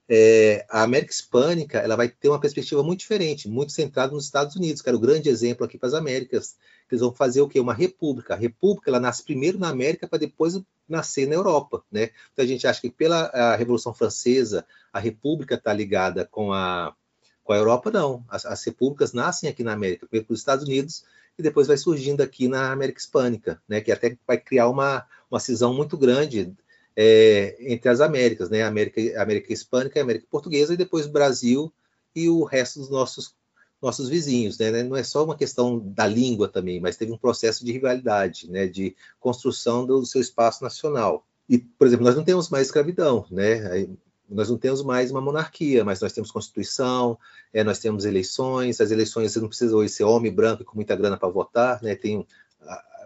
é, 0.09 0.65
a 0.71 0.83
América 0.83 1.13
Hispânica 1.13 1.79
ela 1.79 1.97
vai 1.97 2.09
ter 2.09 2.29
uma 2.29 2.41
perspectiva 2.41 2.83
muito 2.83 3.01
diferente, 3.01 3.49
muito 3.49 3.73
centrada 3.73 4.13
nos 4.13 4.25
Estados 4.25 4.55
Unidos, 4.55 4.81
que 4.81 4.89
era 4.89 4.97
o 4.97 5.01
grande 5.01 5.29
exemplo 5.29 5.65
aqui 5.65 5.77
para 5.77 5.89
as 5.89 5.95
Américas. 5.95 6.57
Eles 6.91 7.01
vão 7.01 7.13
fazer 7.13 7.41
o 7.41 7.49
quê? 7.49 7.59
Uma 7.59 7.75
república. 7.75 8.35
A 8.35 8.37
república 8.37 8.91
ela 8.91 9.01
nasce 9.01 9.25
primeiro 9.25 9.59
na 9.59 9.69
América 9.69 10.07
para 10.07 10.19
depois 10.19 10.61
nascer 10.89 11.27
na 11.27 11.35
Europa. 11.35 11.83
Né? 11.91 12.11
Então 12.33 12.45
a 12.45 12.49
gente 12.49 12.67
acha 12.67 12.81
que 12.81 12.91
pela 12.91 13.57
Revolução 13.57 13.93
Francesa 13.93 14.65
a 14.93 15.01
república 15.01 15.57
está 15.57 15.73
ligada 15.73 16.25
com 16.25 16.53
a, 16.53 16.95
com 17.43 17.53
a 17.53 17.57
Europa, 17.57 17.91
não. 17.91 18.25
As, 18.29 18.47
as 18.47 18.63
repúblicas 18.65 19.13
nascem 19.13 19.51
aqui 19.51 19.65
na 19.65 19.73
América, 19.73 20.07
primeiro 20.07 20.33
os 20.33 20.39
Estados 20.39 20.65
Unidos 20.65 21.05
e 21.37 21.43
depois 21.43 21.67
vai 21.67 21.77
surgindo 21.77 22.23
aqui 22.23 22.49
na 22.49 22.71
América 22.73 23.01
Hispânica, 23.01 23.61
né? 23.69 23.81
que 23.81 23.91
até 23.91 24.17
vai 24.27 24.39
criar 24.39 24.69
uma, 24.69 25.05
uma 25.29 25.41
cisão 25.41 25.75
muito 25.75 25.99
grande 25.99 26.57
é, 26.97 27.57
entre 27.61 27.91
as 27.91 28.01
Américas, 28.01 28.49
né? 28.49 28.63
América, 28.63 29.01
América 29.21 29.53
Hispânica 29.53 30.01
América 30.01 30.27
Portuguesa, 30.31 30.73
e 30.73 30.79
depois 30.79 31.07
Brasil 31.07 31.73
e 32.15 32.31
o 32.31 32.43
resto 32.45 32.81
dos 32.81 32.89
nossos, 32.89 33.35
nossos 33.83 34.09
vizinhos, 34.09 34.57
né? 34.57 34.83
Não 34.83 34.97
é 34.97 35.05
só 35.05 35.23
uma 35.23 35.37
questão 35.37 35.79
da 35.79 36.07
língua 36.07 36.49
também, 36.49 36.81
mas 36.81 36.97
teve 36.97 37.13
um 37.13 37.19
processo 37.19 37.65
de 37.65 37.73
rivalidade, 37.73 38.51
né? 38.51 38.67
De 38.67 38.97
construção 39.21 39.85
do 39.85 40.07
seu 40.07 40.21
espaço 40.21 40.65
nacional. 40.65 41.27
E, 41.49 41.59
por 41.59 41.87
exemplo, 41.87 42.07
nós 42.07 42.17
não 42.17 42.25
temos 42.25 42.49
mais 42.49 42.69
escravidão, 42.69 43.27
né? 43.31 43.87
Nós 44.29 44.49
não 44.49 44.59
temos 44.59 44.83
mais 44.83 45.11
uma 45.11 45.21
monarquia, 45.21 45.85
mas 45.85 46.01
nós 46.01 46.13
temos 46.13 46.33
constituição, 46.33 47.17
é, 47.53 47.63
nós 47.63 47.79
temos 47.79 48.05
eleições. 48.05 48.81
As 48.81 48.91
eleições 48.91 49.33
você 49.33 49.39
não 49.39 49.49
precisa 49.49 49.77
hoje 49.77 49.93
ser 49.93 50.05
homem 50.05 50.33
branco 50.33 50.65
com 50.65 50.75
muita 50.75 50.97
grana 50.97 51.19
para 51.19 51.29
votar, 51.29 51.81
né? 51.83 51.95
Tem 51.95 52.27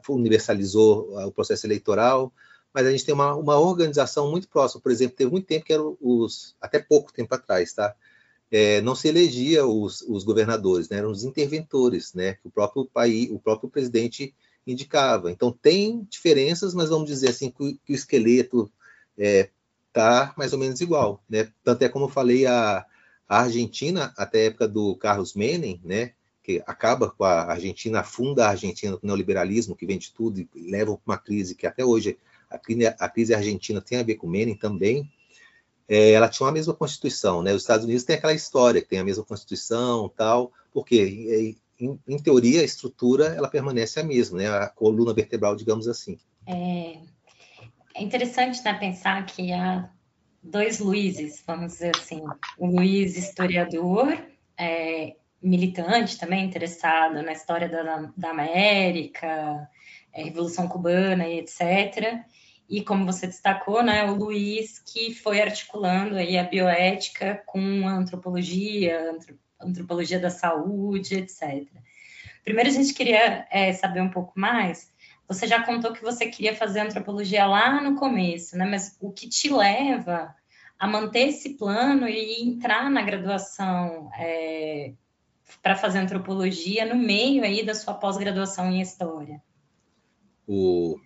universalizou 0.08 1.14
o 1.26 1.30
processo 1.30 1.66
eleitoral 1.66 2.32
mas 2.72 2.86
a 2.86 2.90
gente 2.90 3.04
tem 3.04 3.14
uma, 3.14 3.34
uma 3.34 3.58
organização 3.58 4.30
muito 4.30 4.48
próxima. 4.48 4.80
Por 4.80 4.92
exemplo, 4.92 5.16
teve 5.16 5.30
muito 5.30 5.46
tempo 5.46 5.64
que 5.64 5.72
eram 5.72 5.96
os, 6.00 6.54
até 6.60 6.78
pouco 6.78 7.12
tempo 7.12 7.34
atrás, 7.34 7.72
tá? 7.72 7.94
É, 8.50 8.80
não 8.80 8.94
se 8.94 9.08
elegia 9.08 9.64
os, 9.64 10.02
os 10.02 10.24
governadores, 10.24 10.88
né? 10.88 10.98
eram 10.98 11.10
os 11.10 11.24
interventores, 11.24 12.14
né? 12.14 12.34
Que 12.34 12.48
o 12.48 12.50
próprio 12.50 12.84
país, 12.84 13.30
o 13.30 13.38
próprio 13.38 13.70
presidente 13.70 14.34
indicava. 14.66 15.30
Então 15.30 15.52
tem 15.52 16.06
diferenças, 16.08 16.74
mas 16.74 16.88
vamos 16.88 17.08
dizer 17.08 17.30
assim 17.30 17.50
que, 17.50 17.78
que 17.84 17.92
o 17.92 17.94
esqueleto 17.94 18.70
é, 19.16 19.50
tá 19.92 20.32
mais 20.36 20.52
ou 20.52 20.58
menos 20.58 20.80
igual, 20.80 21.22
né? 21.28 21.50
Tanto 21.64 21.82
é 21.82 21.88
como 21.88 22.06
eu 22.06 22.08
falei 22.08 22.46
a, 22.46 22.84
A 23.28 23.42
Argentina, 23.42 24.12
até 24.16 24.40
a 24.40 24.44
época 24.46 24.68
do 24.68 24.96
Carlos 24.96 25.34
Menem, 25.34 25.80
né, 25.84 26.12
que 26.42 26.62
acaba 26.66 27.10
com 27.10 27.24
a 27.24 27.44
Argentina, 27.44 28.00
afunda 28.00 28.46
a 28.46 28.50
Argentina 28.50 28.92
no 28.92 29.00
neoliberalismo, 29.02 29.76
que 29.76 29.86
vende 29.86 30.12
tudo 30.12 30.40
e 30.40 30.48
leva 30.56 30.96
para 30.96 31.12
uma 31.12 31.18
crise 31.18 31.54
que 31.54 31.66
até 31.66 31.84
hoje 31.84 32.18
a 32.50 32.58
crise, 32.58 32.86
a 32.86 33.08
crise 33.08 33.34
argentina 33.34 33.80
tem 33.80 33.98
a 33.98 34.02
ver 34.02 34.16
com 34.16 34.26
Menem 34.26 34.56
também. 34.56 35.10
É, 35.88 36.12
ela 36.12 36.28
tinha 36.28 36.48
a 36.48 36.52
mesma 36.52 36.74
constituição, 36.74 37.42
né? 37.42 37.52
Os 37.52 37.62
Estados 37.62 37.84
Unidos 37.84 38.04
tem 38.04 38.16
aquela 38.16 38.32
história 38.32 38.80
que 38.80 38.88
tem 38.88 38.98
a 38.98 39.04
mesma 39.04 39.24
constituição, 39.24 40.08
tal, 40.08 40.52
porque 40.72 41.56
em, 41.80 41.98
em 42.06 42.18
teoria 42.18 42.60
a 42.60 42.64
estrutura 42.64 43.26
ela 43.26 43.48
permanece 43.48 43.98
a 43.98 44.04
mesma, 44.04 44.38
né? 44.38 44.48
A 44.48 44.68
coluna 44.68 45.14
vertebral, 45.14 45.56
digamos 45.56 45.88
assim. 45.88 46.18
É, 46.46 46.98
é 47.94 48.02
interessante 48.02 48.62
né, 48.64 48.74
pensar 48.74 49.24
que 49.26 49.52
há 49.52 49.90
dois 50.42 50.78
Luizes, 50.78 51.42
vamos 51.46 51.72
dizer 51.72 51.96
assim, 51.96 52.22
o 52.58 52.66
Luiz 52.66 53.16
historiador, 53.16 54.16
é, 54.56 55.16
militante 55.42 56.18
também, 56.18 56.44
interessado 56.44 57.22
na 57.22 57.32
história 57.32 57.68
da, 57.68 58.12
da 58.16 58.30
América, 58.30 59.68
é, 60.12 60.24
Revolução 60.24 60.68
Cubana 60.68 61.26
e 61.28 61.38
etc. 61.38 62.24
E 62.68 62.82
como 62.82 63.04
você 63.04 63.26
destacou, 63.26 63.82
né, 63.82 64.04
o 64.04 64.14
Luiz 64.14 64.78
que 64.78 65.14
foi 65.14 65.40
articulando 65.40 66.16
aí 66.16 66.38
a 66.38 66.44
bioética 66.44 67.42
com 67.46 67.86
a 67.86 67.92
antropologia, 67.92 69.16
antropologia 69.60 70.18
da 70.18 70.30
saúde, 70.30 71.16
etc. 71.16 71.66
Primeiro 72.44 72.70
a 72.70 72.72
gente 72.72 72.94
queria 72.94 73.46
é, 73.50 73.72
saber 73.72 74.00
um 74.00 74.10
pouco 74.10 74.32
mais 74.38 74.90
você 75.30 75.46
já 75.46 75.62
contou 75.62 75.92
que 75.92 76.02
você 76.02 76.26
queria 76.26 76.56
fazer 76.56 76.80
antropologia 76.80 77.46
lá 77.46 77.80
no 77.80 77.94
começo, 77.94 78.58
né? 78.58 78.66
Mas 78.66 78.96
o 79.00 79.12
que 79.12 79.28
te 79.28 79.48
leva 79.48 80.34
a 80.76 80.88
manter 80.88 81.28
esse 81.28 81.50
plano 81.50 82.08
e 82.08 82.42
entrar 82.42 82.90
na 82.90 83.00
graduação 83.00 84.10
é, 84.18 84.92
para 85.62 85.76
fazer 85.76 86.00
antropologia 86.00 86.84
no 86.84 86.96
meio 86.96 87.44
aí 87.44 87.64
da 87.64 87.76
sua 87.76 87.94
pós-graduação 87.94 88.72
em 88.72 88.80
história? 88.80 89.40
O... 90.52 90.98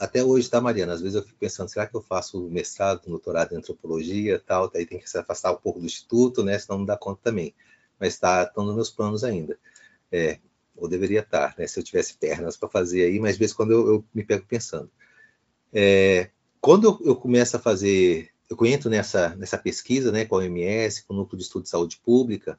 Até 0.00 0.24
hoje, 0.24 0.48
tá, 0.48 0.58
Mariana? 0.58 0.94
Às 0.94 1.02
vezes 1.02 1.14
eu 1.14 1.22
fico 1.22 1.38
pensando, 1.38 1.68
será 1.68 1.86
que 1.86 1.94
eu 1.94 2.00
faço 2.00 2.48
mestrado, 2.48 3.02
doutorado 3.06 3.52
em 3.52 3.58
antropologia 3.58 4.42
tal? 4.46 4.70
Daí 4.70 4.86
tem 4.86 4.98
que 4.98 5.10
se 5.10 5.18
afastar 5.18 5.52
um 5.52 5.58
pouco 5.58 5.78
do 5.78 5.84
instituto, 5.84 6.42
né? 6.42 6.58
Senão 6.58 6.78
não 6.78 6.86
dá 6.86 6.96
conta 6.96 7.20
também. 7.22 7.54
Mas 8.00 8.14
está 8.14 8.50
nos 8.56 8.74
meus 8.74 8.88
planos 8.88 9.24
ainda. 9.24 9.58
É, 10.10 10.38
ou 10.74 10.88
deveria 10.88 11.20
estar, 11.20 11.54
né, 11.58 11.66
se 11.66 11.78
eu 11.78 11.84
tivesse 11.84 12.14
pernas 12.14 12.56
para 12.56 12.66
fazer 12.66 13.04
aí, 13.04 13.20
mas 13.20 13.32
às 13.32 13.38
vezes 13.38 13.54
quando 13.54 13.72
eu, 13.72 13.86
eu 13.86 14.04
me 14.14 14.24
pego 14.24 14.46
pensando. 14.46 14.90
É, 15.70 16.30
quando 16.58 16.84
eu, 16.84 17.00
eu, 17.04 17.16
começo 17.16 17.56
a 17.58 17.60
fazer, 17.60 18.30
eu 18.48 18.66
entro 18.66 18.88
nessa, 18.88 19.36
nessa 19.36 19.58
pesquisa 19.58 20.10
né, 20.10 20.24
com 20.24 20.36
a 20.36 20.38
OMS, 20.38 21.04
com 21.04 21.12
o 21.12 21.16
Núcleo 21.18 21.36
de 21.36 21.44
Estudo 21.44 21.64
de 21.64 21.68
Saúde 21.68 22.00
Pública, 22.02 22.58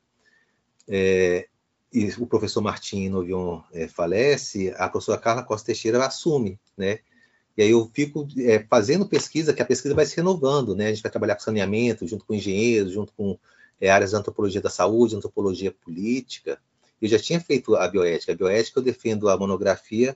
é, 0.87 1.47
e 1.93 2.07
o 2.17 2.25
professor 2.25 2.61
Martim 2.61 3.07
Novion 3.09 3.61
é, 3.71 3.87
falece, 3.87 4.73
a 4.77 4.89
professora 4.89 5.19
Carla 5.19 5.43
Costa 5.43 5.67
Teixeira 5.67 6.03
assume, 6.05 6.59
né? 6.75 6.99
E 7.55 7.61
aí 7.61 7.69
eu 7.69 7.89
fico 7.93 8.27
é, 8.39 8.65
fazendo 8.67 9.07
pesquisa, 9.07 9.53
que 9.53 9.61
a 9.61 9.65
pesquisa 9.65 9.93
vai 9.93 10.05
se 10.05 10.15
renovando, 10.15 10.75
né? 10.75 10.87
A 10.87 10.93
gente 10.93 11.03
vai 11.03 11.11
trabalhar 11.11 11.35
com 11.35 11.41
saneamento, 11.41 12.07
junto 12.07 12.25
com 12.25 12.33
engenheiros, 12.33 12.91
junto 12.91 13.13
com 13.13 13.37
é, 13.79 13.91
áreas 13.91 14.09
de 14.09 14.15
antropologia 14.15 14.59
da 14.59 14.71
saúde, 14.71 15.15
antropologia 15.15 15.71
política, 15.71 16.59
eu 17.03 17.09
já 17.09 17.19
tinha 17.19 17.37
feito 17.41 17.75
a 17.75 17.85
bioética. 17.85 18.31
A 18.31 18.35
bioética 18.35 18.79
eu 18.79 18.83
defendo 18.83 19.27
a 19.27 19.37
monografia, 19.37 20.15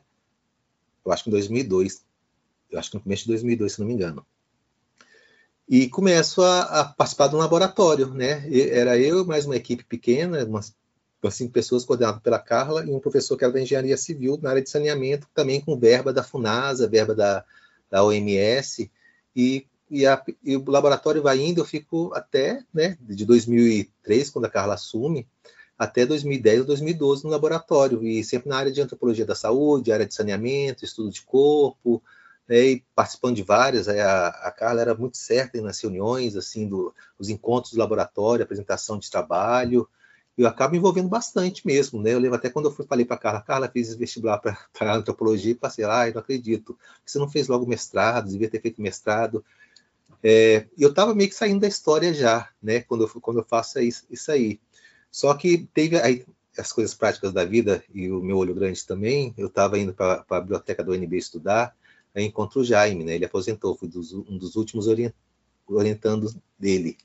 eu 1.05 1.11
acho 1.11 1.25
que 1.25 1.29
em 1.29 1.33
2002. 1.33 2.01
Eu 2.71 2.79
acho 2.79 2.91
que 2.91 2.95
no 2.95 3.03
começo 3.03 3.23
de 3.23 3.29
2002, 3.31 3.73
se 3.73 3.79
não 3.81 3.87
me 3.87 3.93
engano. 3.93 4.25
E 5.67 5.89
começo 5.89 6.41
a, 6.41 6.61
a 6.61 6.85
participar 6.85 7.27
de 7.27 7.35
um 7.35 7.39
laboratório, 7.39 8.13
né? 8.13 8.47
E 8.49 8.61
era 8.61 8.97
eu 8.97 9.25
mais 9.25 9.45
uma 9.45 9.57
equipe 9.57 9.83
pequena, 9.83 10.45
umas, 10.45 10.73
umas 11.21 11.35
cinco 11.35 11.51
pessoas 11.51 11.83
coordenadas 11.83 12.21
pela 12.21 12.39
Carla 12.39 12.85
e 12.85 12.91
um 12.91 12.99
professor 12.99 13.37
que 13.37 13.43
era 13.43 13.53
da 13.53 13.61
engenharia 13.61 13.97
civil 13.97 14.39
na 14.41 14.51
área 14.51 14.61
de 14.61 14.69
saneamento, 14.69 15.27
também 15.33 15.59
com 15.59 15.77
verba 15.77 16.13
da 16.13 16.23
Funasa, 16.23 16.87
verba 16.87 17.15
da, 17.15 17.43
da 17.89 18.03
OMS. 18.03 18.91
E 19.35 19.67
e, 19.89 20.05
a, 20.05 20.21
e, 20.43 20.57
o 20.57 20.69
laboratório 20.69 21.21
vai 21.21 21.39
indo, 21.39 21.61
eu 21.61 21.65
fico 21.65 22.11
até, 22.13 22.63
né, 22.73 22.97
de 23.01 23.25
2003, 23.25 24.29
quando 24.29 24.45
a 24.45 24.49
Carla 24.49 24.73
assume, 24.73 25.27
até 25.77 26.05
2010 26.05 26.61
ou 26.61 26.65
2012 26.65 27.23
no 27.23 27.29
laboratório, 27.29 28.03
e 28.05 28.23
sempre 28.23 28.49
na 28.49 28.57
área 28.57 28.71
de 28.71 28.81
antropologia 28.81 29.25
da 29.25 29.35
saúde, 29.35 29.91
área 29.91 30.05
de 30.05 30.13
saneamento, 30.13 30.83
estudo 30.83 31.09
de 31.09 31.21
corpo, 31.21 32.01
né, 32.47 32.61
e 32.61 32.83
participando 32.93 33.35
de 33.35 33.43
várias. 33.43 33.87
A, 33.87 34.27
a 34.27 34.51
Carla 34.51 34.81
era 34.81 34.95
muito 34.95 35.17
certa 35.17 35.61
nas 35.61 35.79
reuniões, 35.79 36.35
assim, 36.35 36.67
do, 36.67 36.93
os 37.17 37.29
encontros 37.29 37.73
do 37.73 37.79
laboratório, 37.79 38.43
apresentação 38.43 38.97
de 38.97 39.09
trabalho, 39.09 39.87
eu 40.37 40.47
acabo 40.47 40.75
envolvendo 40.75 41.09
bastante 41.09 41.65
mesmo, 41.65 42.01
né? 42.01 42.13
Eu 42.13 42.19
lembro 42.19 42.37
até 42.37 42.49
quando 42.49 42.65
eu 42.65 42.71
fui, 42.71 42.85
falei 42.85 43.05
para 43.05 43.17
Carla, 43.17 43.41
Carla, 43.41 43.69
fiz 43.69 43.95
vestibular 43.95 44.37
para 44.37 44.57
antropologia 44.93 45.51
e 45.51 45.55
passei 45.55 45.85
lá, 45.85 46.01
ah, 46.01 46.07
eu 46.07 46.13
não 46.13 46.21
acredito, 46.21 46.77
você 47.03 47.17
não 47.17 47.27
fez 47.27 47.47
logo 47.47 47.65
mestrado, 47.65 48.29
devia 48.29 48.49
ter 48.49 48.61
feito 48.61 48.81
mestrado. 48.81 49.43
É, 50.23 50.67
eu 50.77 50.89
estava 50.89 51.15
meio 51.15 51.29
que 51.29 51.35
saindo 51.35 51.61
da 51.61 51.67
história 51.67 52.13
já, 52.13 52.49
né? 52.61 52.81
Quando 52.81 53.03
eu, 53.03 53.21
quando 53.21 53.39
eu 53.39 53.45
faço 53.45 53.79
isso, 53.79 54.05
isso 54.09 54.31
aí. 54.31 54.59
Só 55.11 55.33
que 55.33 55.67
teve 55.73 55.99
aí, 55.99 56.25
as 56.57 56.71
coisas 56.71 56.93
práticas 56.93 57.31
da 57.33 57.45
vida 57.45 57.83
e 57.93 58.11
o 58.11 58.21
meu 58.21 58.37
olho 58.37 58.53
grande 58.53 58.85
também. 58.85 59.33
Eu 59.37 59.47
estava 59.47 59.79
indo 59.79 59.93
para 59.93 60.23
a 60.29 60.39
biblioteca 60.39 60.83
do 60.83 60.91
UNB 60.91 61.17
estudar, 61.17 61.75
aí 62.13 62.23
encontro 62.23 62.61
o 62.61 62.63
Jaime, 62.63 63.03
né? 63.03 63.15
Ele 63.15 63.25
aposentou, 63.25 63.75
fui 63.75 63.87
dos, 63.87 64.13
um 64.13 64.37
dos 64.37 64.55
últimos 64.55 64.87
orient, 64.87 65.13
orientandos 65.67 66.35
dele. 66.59 66.97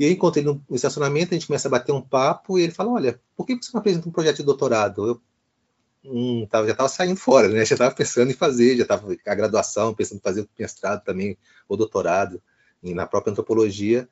E 0.00 0.04
eu 0.06 0.10
encontrei 0.10 0.42
no 0.42 0.64
estacionamento, 0.70 1.34
a 1.34 1.36
gente 1.36 1.46
começa 1.46 1.68
a 1.68 1.70
bater 1.70 1.92
um 1.92 2.00
papo 2.00 2.58
e 2.58 2.62
ele 2.62 2.72
fala: 2.72 2.90
Olha, 2.90 3.20
por 3.36 3.44
que 3.44 3.54
você 3.54 3.70
não 3.74 3.80
apresenta 3.80 4.08
um 4.08 4.12
projeto 4.12 4.38
de 4.38 4.44
doutorado? 4.44 5.06
Eu 5.06 5.20
hum, 6.02 6.46
tava, 6.50 6.64
já 6.64 6.72
estava 6.72 6.88
saindo 6.88 7.20
fora, 7.20 7.48
né? 7.48 7.62
Já 7.66 7.74
estava 7.74 7.94
pensando 7.94 8.30
em 8.30 8.34
fazer, 8.34 8.78
já 8.78 8.84
estava 8.84 9.14
a 9.26 9.34
graduação, 9.34 9.92
pensando 9.92 10.16
em 10.16 10.22
fazer 10.22 10.40
o 10.40 10.48
mestrado 10.58 11.04
também, 11.04 11.36
ou 11.68 11.76
doutorado 11.76 12.42
na 12.82 13.06
própria 13.06 13.32
antropologia. 13.32 14.08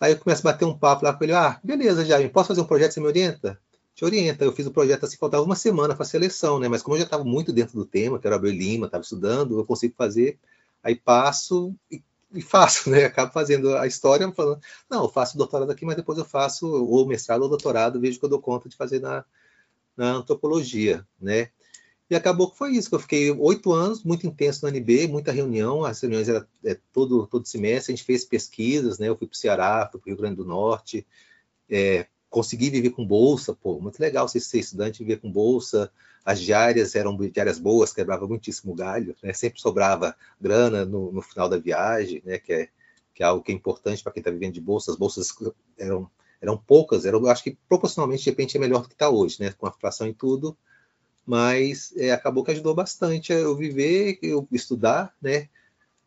Aí 0.00 0.12
eu 0.12 0.18
começo 0.18 0.40
a 0.48 0.52
bater 0.52 0.64
um 0.64 0.78
papo 0.78 1.04
lá 1.04 1.12
com 1.12 1.22
ele, 1.22 1.34
ah, 1.34 1.60
beleza, 1.62 2.02
Jaime, 2.02 2.30
posso 2.30 2.48
fazer 2.48 2.62
um 2.62 2.64
projeto, 2.64 2.92
você 2.92 3.00
me 3.00 3.06
orienta? 3.06 3.60
Te 3.94 4.06
orienta. 4.06 4.42
Eu 4.46 4.52
fiz 4.52 4.64
o 4.64 4.70
projeto 4.70 5.04
assim, 5.04 5.18
faltava 5.18 5.42
uma 5.42 5.54
semana 5.54 5.94
para 5.94 6.04
a 6.04 6.08
seleção, 6.08 6.58
né? 6.58 6.66
Mas 6.66 6.80
como 6.80 6.96
eu 6.96 7.00
já 7.00 7.04
estava 7.04 7.24
muito 7.24 7.52
dentro 7.52 7.74
do 7.74 7.84
tema, 7.84 8.18
que 8.18 8.26
era 8.26 8.36
Abel 8.36 8.52
Lima, 8.52 8.86
estava 8.86 9.02
estudando, 9.02 9.58
eu 9.58 9.66
consigo 9.66 9.94
fazer, 9.98 10.38
aí 10.82 10.96
passo 10.96 11.74
e, 11.90 12.02
e, 12.32 12.40
faço, 12.42 12.90
né? 12.90 13.04
Acabo 13.04 13.32
fazendo 13.32 13.76
a 13.76 13.86
história, 13.86 14.30
falando, 14.32 14.60
não, 14.88 15.04
eu 15.04 15.08
faço 15.08 15.36
doutorado 15.36 15.70
aqui, 15.70 15.84
mas 15.84 15.96
depois 15.96 16.18
eu 16.18 16.24
faço 16.24 16.66
ou 16.66 17.06
mestrado 17.06 17.42
ou 17.42 17.48
doutorado, 17.48 18.00
vejo 18.00 18.18
que 18.18 18.24
eu 18.24 18.28
dou 18.28 18.40
conta 18.40 18.68
de 18.68 18.76
fazer 18.76 19.00
na, 19.00 19.24
na 19.96 20.12
antropologia, 20.12 21.06
né? 21.20 21.50
E 22.08 22.16
acabou 22.16 22.50
que 22.50 22.58
foi 22.58 22.72
isso, 22.72 22.88
que 22.88 22.94
eu 22.96 23.00
fiquei 23.00 23.30
oito 23.30 23.72
anos, 23.72 24.02
muito 24.02 24.26
intenso 24.26 24.66
no 24.66 24.76
NB, 24.76 25.06
muita 25.06 25.30
reunião, 25.30 25.84
as 25.84 26.00
reuniões 26.00 26.28
eram 26.28 26.44
é, 26.64 26.76
todo, 26.92 27.26
todo 27.28 27.46
semestre, 27.46 27.92
a 27.92 27.96
gente 27.96 28.04
fez 28.04 28.24
pesquisas, 28.24 28.98
né? 28.98 29.08
Eu 29.08 29.16
fui 29.16 29.28
para 29.28 29.34
o 29.34 29.38
Ceará, 29.38 29.88
fui 29.90 30.00
para 30.00 30.08
o 30.08 30.10
Rio 30.10 30.20
Grande 30.20 30.36
do 30.36 30.44
Norte, 30.44 31.06
é, 31.68 32.06
consegui 32.30 32.70
viver 32.70 32.90
com 32.90 33.04
bolsa, 33.04 33.52
pô, 33.52 33.80
muito 33.80 33.98
legal 33.98 34.26
você 34.28 34.38
ser 34.38 34.60
estudante 34.60 35.00
viver 35.00 35.20
com 35.20 35.30
bolsa, 35.30 35.90
as 36.24 36.40
diárias 36.40 36.94
eram 36.94 37.16
diárias 37.16 37.58
boas, 37.58 37.92
quebrava 37.92 38.26
muitíssimo 38.26 38.74
galho, 38.74 39.16
né? 39.22 39.32
Sempre 39.32 39.60
sobrava 39.60 40.14
grana 40.40 40.84
no, 40.84 41.10
no 41.10 41.20
final 41.20 41.48
da 41.48 41.58
viagem, 41.58 42.22
né? 42.24 42.38
Que 42.38 42.52
é, 42.52 42.68
que 43.14 43.22
é 43.22 43.26
algo 43.26 43.42
que 43.42 43.50
é 43.50 43.54
importante 43.54 44.02
para 44.02 44.12
quem 44.12 44.20
está 44.20 44.30
vivendo 44.30 44.54
de 44.54 44.60
bolsa, 44.60 44.92
as 44.92 44.96
bolsas 44.96 45.34
eram, 45.76 46.08
eram 46.40 46.56
poucas, 46.56 47.04
eram, 47.04 47.26
acho 47.26 47.42
que 47.42 47.58
proporcionalmente, 47.68 48.22
de 48.22 48.30
repente, 48.30 48.56
é 48.56 48.60
melhor 48.60 48.82
do 48.82 48.88
que 48.88 48.94
está 48.94 49.10
hoje, 49.10 49.38
né? 49.40 49.52
Com 49.52 49.66
a 49.66 49.70
inflação 49.70 50.06
e 50.06 50.14
tudo, 50.14 50.56
mas 51.26 51.92
é, 51.96 52.12
acabou 52.12 52.44
que 52.44 52.52
ajudou 52.52 52.74
bastante 52.74 53.32
eu 53.32 53.56
viver, 53.56 54.18
eu 54.22 54.46
estudar, 54.52 55.12
né? 55.20 55.48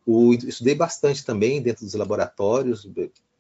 O, 0.06 0.34
estudei 0.34 0.76
bastante 0.76 1.26
também 1.26 1.62
dentro 1.62 1.86
dos 1.86 1.94
laboratórios, 1.96 2.88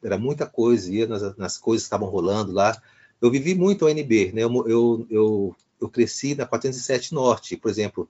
era 0.04 0.18
muita 0.18 0.46
coisa, 0.46 0.92
ia 0.92 1.08
nas, 1.08 1.36
nas 1.38 1.58
coisas 1.58 1.84
que 1.84 1.88
estavam 1.88 2.10
rolando 2.10 2.52
lá. 2.52 2.80
Eu 3.22 3.32
vivi 3.32 3.56
muito 3.56 3.86
a 3.86 3.90
UNB, 3.90 4.32
né? 4.34 4.44
Eu, 4.44 4.68
eu, 4.68 5.08
eu, 5.10 5.56
eu 5.82 5.90
cresci 5.90 6.36
na 6.36 6.46
407 6.46 7.14
Norte, 7.14 7.56
por 7.58 7.72
exemplo. 7.72 8.10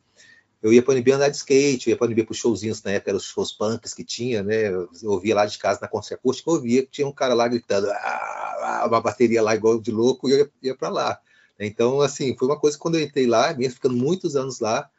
Eu 0.62 0.72
ia 0.72 0.82
para 0.82 0.94
o 0.94 0.98
UNB 0.98 1.12
andar 1.12 1.30
de 1.30 1.36
skate, 1.36 1.90
eu 1.90 1.92
ia 1.92 1.98
para 1.98 2.08
o 2.08 2.10
UNB 2.10 2.24
para 2.24 2.32
os 2.32 2.38
showzinhos, 2.38 2.82
na 2.84 2.92
época 2.92 3.12
eram 3.12 3.18
os 3.18 3.26
shows 3.26 3.52
punks 3.52 3.94
que 3.94 4.04
tinha, 4.04 4.42
né? 4.42 4.70
Eu 4.70 4.90
ouvia 5.04 5.36
lá 5.36 5.46
de 5.46 5.58
casa 5.58 5.80
na 5.82 5.88
Concerto 5.88 6.22
Acústica, 6.22 6.50
eu 6.50 6.56
ouvia 6.56 6.84
que 6.84 6.92
tinha 6.92 7.08
um 7.08 7.12
cara 7.12 7.34
lá 7.34 7.48
gritando, 7.48 7.88
ah, 7.92 8.86
uma 8.88 9.02
bateria 9.02 9.42
lá 9.42 9.54
igual 9.56 9.80
de 9.80 9.92
louco, 9.92 10.30
e 10.30 10.32
eu 10.32 10.38
ia, 10.40 10.52
ia 10.64 10.76
para 10.76 10.90
lá. 10.90 11.20
Então, 11.60 12.02
assim, 12.02 12.36
foi 12.38 12.48
uma 12.48 12.60
coisa 12.60 12.78
que 12.78 12.82
quando 12.82 12.96
eu 12.96 13.02
entrei 13.02 13.28
lá, 13.28 13.54
mesmo 13.54 13.76
ficando 13.76 13.96
muitos 13.96 14.36
anos 14.36 14.60
lá, 14.60 14.90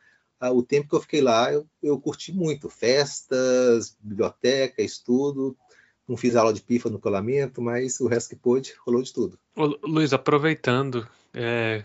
o 0.52 0.62
tempo 0.62 0.88
que 0.88 0.94
eu 0.94 1.00
fiquei 1.00 1.20
lá, 1.20 1.52
eu, 1.52 1.66
eu 1.82 1.98
curti 1.98 2.32
muito. 2.32 2.68
Festas, 2.68 3.96
biblioteca, 4.00 4.82
estudo. 4.82 5.56
Não 6.06 6.16
fiz 6.16 6.36
aula 6.36 6.52
de 6.52 6.60
pifa 6.60 6.90
no 6.90 6.98
colamento, 6.98 7.62
mas 7.62 8.00
o 8.00 8.06
resto 8.06 8.30
que 8.30 8.36
pôde, 8.36 8.74
rolou 8.86 9.02
de 9.02 9.12
tudo. 9.12 9.38
Luiz, 9.82 10.12
aproveitando, 10.12 11.06
é, 11.32 11.84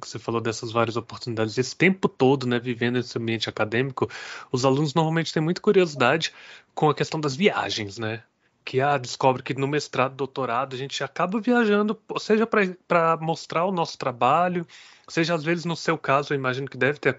que 0.00 0.08
você 0.08 0.18
falou 0.18 0.40
dessas 0.40 0.72
várias 0.72 0.96
oportunidades, 0.96 1.56
esse 1.56 1.76
tempo 1.76 2.08
todo, 2.08 2.46
né, 2.46 2.58
vivendo 2.58 2.98
esse 2.98 3.16
ambiente 3.16 3.48
acadêmico, 3.48 4.08
os 4.50 4.64
alunos 4.64 4.94
normalmente 4.94 5.32
têm 5.32 5.42
muita 5.42 5.60
curiosidade 5.60 6.32
com 6.74 6.90
a 6.90 6.94
questão 6.94 7.20
das 7.20 7.36
viagens, 7.36 7.98
né? 7.98 8.22
que 8.64 8.80
ah, 8.80 8.98
descobre 8.98 9.42
que 9.42 9.54
no 9.54 9.66
mestrado, 9.66 10.14
doutorado, 10.14 10.74
a 10.74 10.78
gente 10.78 11.02
acaba 11.02 11.40
viajando, 11.40 12.00
seja 12.18 12.46
para 12.46 13.16
mostrar 13.16 13.64
o 13.64 13.72
nosso 13.72 13.98
trabalho, 13.98 14.66
seja 15.08 15.34
às 15.34 15.42
vezes 15.42 15.64
no 15.64 15.76
seu 15.76 15.98
caso, 15.98 16.32
eu 16.32 16.36
imagino 16.36 16.68
que 16.68 16.76
deve 16.76 16.98
ter 16.98 17.16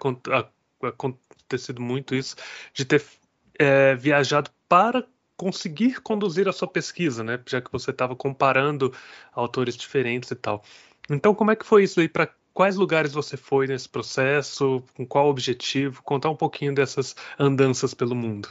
acontecido 0.82 1.82
muito 1.82 2.16
isso, 2.16 2.36
de 2.74 2.86
ter 2.86 3.04
é, 3.60 3.96
viajado 3.96 4.50
para 4.70 5.06
conseguir 5.42 6.02
conduzir 6.02 6.48
a 6.48 6.54
sua 6.54 6.68
pesquisa, 6.68 7.24
né? 7.24 7.40
Já 7.48 7.60
que 7.60 7.72
você 7.72 7.90
estava 7.90 8.16
comparando 8.16 8.94
autores 9.34 9.76
diferentes 9.76 10.30
e 10.30 10.36
tal. 10.36 10.64
Então, 11.10 11.34
como 11.34 11.50
é 11.50 11.56
que 11.56 11.66
foi 11.66 11.84
isso 11.84 12.00
aí? 12.00 12.08
Para 12.08 12.30
quais 12.54 12.76
lugares 12.76 13.12
você 13.12 13.36
foi 13.36 13.66
nesse 13.66 13.90
processo? 13.90 14.84
Com 14.96 15.04
qual 15.04 15.28
objetivo? 15.28 16.04
Contar 16.04 16.30
um 16.30 16.36
pouquinho 16.36 16.76
dessas 16.76 17.16
andanças 17.40 17.92
pelo 17.96 18.14
mundo. 18.14 18.50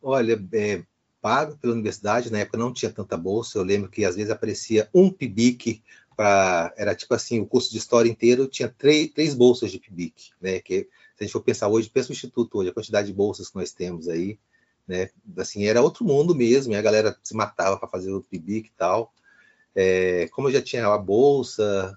Olha, 0.00 0.42
é, 0.54 0.82
pago 1.20 1.58
pela 1.58 1.74
universidade, 1.74 2.32
na 2.32 2.38
época 2.38 2.56
não 2.56 2.72
tinha 2.72 2.90
tanta 2.90 3.14
bolsa. 3.14 3.58
Eu 3.58 3.62
lembro 3.62 3.90
que 3.90 4.06
às 4.06 4.16
vezes 4.16 4.30
aparecia 4.30 4.88
um 4.94 5.10
PIBIC 5.10 5.82
para. 6.16 6.72
Era 6.78 6.94
tipo 6.94 7.12
assim: 7.12 7.38
o 7.38 7.46
curso 7.46 7.70
de 7.70 7.76
história 7.76 8.08
inteiro 8.08 8.48
tinha 8.48 8.74
três, 8.78 9.10
três 9.12 9.34
bolsas 9.34 9.70
de 9.70 9.78
PIBIC, 9.78 10.30
né? 10.40 10.58
Que 10.60 10.84
se 10.84 10.88
a 11.20 11.24
gente 11.24 11.32
for 11.32 11.42
pensar 11.42 11.68
hoje, 11.68 11.90
pensa 11.90 12.08
o 12.08 12.12
Instituto 12.12 12.56
hoje, 12.56 12.70
a 12.70 12.72
quantidade 12.72 13.08
de 13.08 13.12
bolsas 13.12 13.50
que 13.50 13.56
nós 13.56 13.72
temos 13.72 14.08
aí 14.08 14.38
né? 14.88 15.10
Assim, 15.36 15.66
era 15.66 15.82
outro 15.82 16.04
mundo 16.04 16.34
mesmo, 16.34 16.72
e 16.72 16.76
a 16.76 16.82
galera 16.82 17.16
se 17.22 17.34
matava 17.36 17.76
para 17.76 17.88
fazer 17.88 18.12
o 18.12 18.22
PIBIC 18.22 18.68
e 18.68 18.72
tal. 18.76 19.12
É, 19.74 20.26
como 20.32 20.48
eu 20.48 20.52
já 20.52 20.62
tinha 20.62 20.86
a 20.86 20.98
bolsa, 20.98 21.96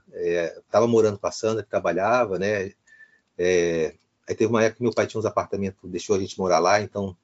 estava 0.66 0.86
é, 0.86 0.88
morando 0.88 1.18
com 1.18 1.28
a 1.28 1.32
Sandra, 1.32 1.64
que 1.64 1.70
trabalhava, 1.70 2.38
né? 2.38 2.74
É, 3.38 3.96
aí 4.28 4.36
teve 4.36 4.48
uma 4.48 4.64
época 4.64 4.78
que 4.78 4.84
meu 4.84 4.94
pai 4.94 5.08
tinha 5.08 5.20
uns 5.20 5.26
apartamentos, 5.26 5.90
deixou 5.90 6.16
a 6.16 6.20
gente 6.20 6.38
morar 6.38 6.60
lá, 6.60 6.82
então 6.82 7.16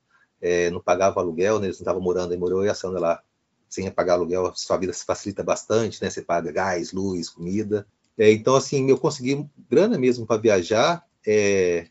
é, 0.42 0.72
não 0.72 0.82
pagava 0.82 1.20
aluguel, 1.20 1.60
né? 1.60 1.68
Eles 1.68 1.78
não 1.78 1.84
estavam 1.84 2.02
morando, 2.02 2.32
aí 2.32 2.38
morou 2.38 2.62
eu 2.62 2.68
e 2.68 2.70
a 2.70 2.74
Sandra 2.74 3.00
lá 3.00 3.24
sem 3.70 3.90
pagar 3.92 4.14
aluguel, 4.14 4.52
sua 4.56 4.78
vida 4.78 4.94
se 4.94 5.06
facilita 5.06 5.44
bastante, 5.44 6.02
né? 6.02 6.10
Você 6.10 6.22
paga 6.22 6.52
gás, 6.52 6.94
luz, 6.94 7.30
comida. 7.30 7.86
É, 8.18 8.32
então, 8.32 8.56
assim, 8.56 8.90
eu 8.90 8.98
consegui 8.98 9.48
grana 9.70 9.98
mesmo 9.98 10.26
para 10.26 10.42
viajar. 10.42 11.06
É, 11.26 11.88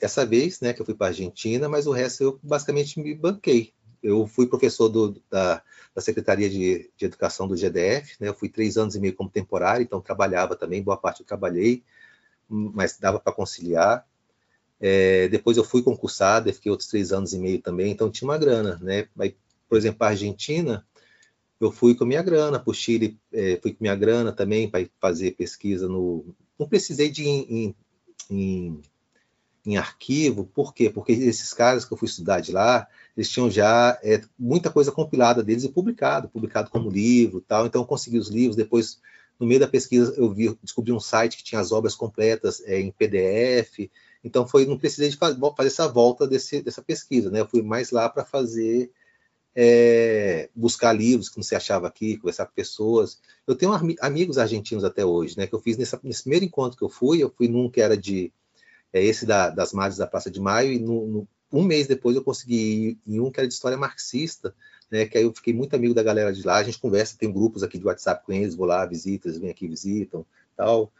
essa 0.00 0.24
vez, 0.24 0.60
né, 0.60 0.72
que 0.72 0.80
eu 0.80 0.86
fui 0.86 0.94
para 0.94 1.08
a 1.08 1.10
Argentina, 1.10 1.68
mas 1.68 1.86
o 1.86 1.92
resto 1.92 2.22
eu 2.22 2.40
basicamente 2.42 2.98
me 3.00 3.14
banquei. 3.14 3.72
Eu 4.02 4.26
fui 4.26 4.46
professor 4.46 4.88
do, 4.88 5.20
da, 5.30 5.62
da, 5.94 6.00
Secretaria 6.00 6.48
de, 6.48 6.90
de, 6.96 7.04
Educação 7.04 7.46
do 7.46 7.56
GDF, 7.56 8.16
né, 8.18 8.28
eu 8.28 8.34
fui 8.34 8.48
três 8.48 8.76
anos 8.76 8.94
e 8.94 9.00
meio 9.00 9.14
como 9.14 9.28
temporário, 9.28 9.82
então 9.82 10.00
trabalhava 10.00 10.56
também, 10.56 10.82
boa 10.82 10.96
parte 10.96 11.20
eu 11.20 11.26
trabalhei, 11.26 11.82
mas 12.48 12.98
dava 12.98 13.20
para 13.20 13.32
conciliar. 13.32 14.06
É, 14.80 15.28
depois 15.28 15.58
eu 15.58 15.64
fui 15.64 15.82
concursado, 15.82 16.52
fiquei 16.52 16.70
outros 16.70 16.88
três 16.88 17.12
anos 17.12 17.34
e 17.34 17.38
meio 17.38 17.60
também, 17.60 17.92
então 17.92 18.10
tinha 18.10 18.26
uma 18.28 18.38
grana, 18.38 18.78
né? 18.80 19.06
Aí, 19.18 19.36
por 19.68 19.76
exemplo, 19.76 20.04
a 20.04 20.08
Argentina, 20.08 20.86
eu 21.60 21.70
fui 21.70 21.94
com 21.94 22.06
minha 22.06 22.22
grana, 22.22 22.58
para 22.58 22.70
o 22.70 22.74
Chile, 22.74 23.20
é, 23.30 23.58
fui 23.60 23.72
com 23.72 23.84
minha 23.84 23.94
grana 23.94 24.32
também 24.32 24.68
para 24.70 24.88
fazer 24.98 25.32
pesquisa 25.32 25.86
no. 25.86 26.34
Não 26.58 26.66
precisei 26.66 27.10
de 27.10 27.28
em, 27.28 27.76
em, 28.30 28.80
em 29.64 29.76
arquivo, 29.76 30.46
por 30.46 30.72
quê? 30.72 30.88
Porque 30.88 31.12
esses 31.12 31.52
caras 31.52 31.84
que 31.84 31.92
eu 31.92 31.96
fui 31.96 32.08
estudar 32.08 32.40
de 32.40 32.52
lá, 32.52 32.86
eles 33.16 33.28
tinham 33.28 33.50
já 33.50 33.98
é, 34.02 34.20
muita 34.38 34.70
coisa 34.70 34.90
compilada 34.90 35.42
deles 35.42 35.64
e 35.64 35.68
publicado, 35.68 36.28
publicado 36.28 36.70
como 36.70 36.90
livro 36.90 37.40
tal, 37.40 37.66
então 37.66 37.82
eu 37.82 37.86
consegui 37.86 38.18
os 38.18 38.28
livros, 38.28 38.56
depois, 38.56 39.00
no 39.38 39.46
meio 39.46 39.60
da 39.60 39.68
pesquisa, 39.68 40.14
eu 40.16 40.32
vi, 40.32 40.56
descobri 40.62 40.92
um 40.92 41.00
site 41.00 41.36
que 41.36 41.44
tinha 41.44 41.60
as 41.60 41.72
obras 41.72 41.94
completas 41.94 42.62
é, 42.64 42.80
em 42.80 42.90
PDF, 42.90 43.90
então 44.24 44.46
foi, 44.46 44.64
não 44.64 44.78
precisei 44.78 45.10
de 45.10 45.16
fazer, 45.16 45.38
essa 45.58 45.88
volta 45.88 46.26
desse, 46.26 46.62
dessa 46.62 46.82
pesquisa, 46.82 47.30
né, 47.30 47.40
eu 47.40 47.48
fui 47.48 47.60
mais 47.60 47.90
lá 47.90 48.08
para 48.08 48.24
fazer, 48.24 48.90
é, 49.54 50.48
buscar 50.54 50.94
livros 50.94 51.28
que 51.28 51.36
não 51.36 51.42
se 51.42 51.54
achava 51.54 51.86
aqui, 51.86 52.16
conversar 52.16 52.46
com 52.46 52.54
pessoas, 52.54 53.20
eu 53.46 53.54
tenho 53.54 53.72
amigos 54.00 54.38
argentinos 54.38 54.84
até 54.84 55.04
hoje, 55.04 55.36
né, 55.36 55.46
que 55.46 55.54
eu 55.54 55.60
fiz 55.60 55.76
nessa, 55.76 56.00
nesse 56.02 56.22
primeiro 56.22 56.46
encontro 56.46 56.78
que 56.78 56.84
eu 56.84 56.88
fui, 56.88 57.22
eu 57.22 57.28
fui 57.28 57.46
num 57.46 57.68
que 57.68 57.82
era 57.82 57.94
de 57.94 58.32
é 58.92 59.02
esse 59.02 59.26
da, 59.26 59.50
das 59.50 59.72
Madres 59.72 59.98
da 59.98 60.06
Praça 60.06 60.30
de 60.30 60.40
Maio, 60.40 60.72
e 60.72 60.78
no, 60.78 61.06
no, 61.06 61.28
um 61.52 61.62
mês 61.62 61.86
depois 61.86 62.16
eu 62.16 62.24
consegui 62.24 62.98
ir 63.06 63.14
em 63.14 63.20
um 63.20 63.30
que 63.30 63.40
era 63.40 63.48
de 63.48 63.54
história 63.54 63.76
marxista, 63.76 64.54
né, 64.90 65.06
que 65.06 65.16
aí 65.16 65.24
eu 65.24 65.32
fiquei 65.34 65.52
muito 65.52 65.74
amigo 65.74 65.94
da 65.94 66.02
galera 66.02 66.32
de 66.32 66.44
lá, 66.44 66.56
a 66.56 66.62
gente 66.62 66.78
conversa, 66.78 67.16
tem 67.18 67.32
grupos 67.32 67.62
aqui 67.62 67.78
de 67.78 67.86
WhatsApp 67.86 68.24
com 68.24 68.32
eles, 68.32 68.54
vou 68.54 68.66
lá, 68.66 68.84
visito, 68.86 69.28
eles 69.28 69.38
vêm 69.38 69.50
aqui, 69.50 69.68
visitam, 69.68 70.26
tal, 70.56 70.92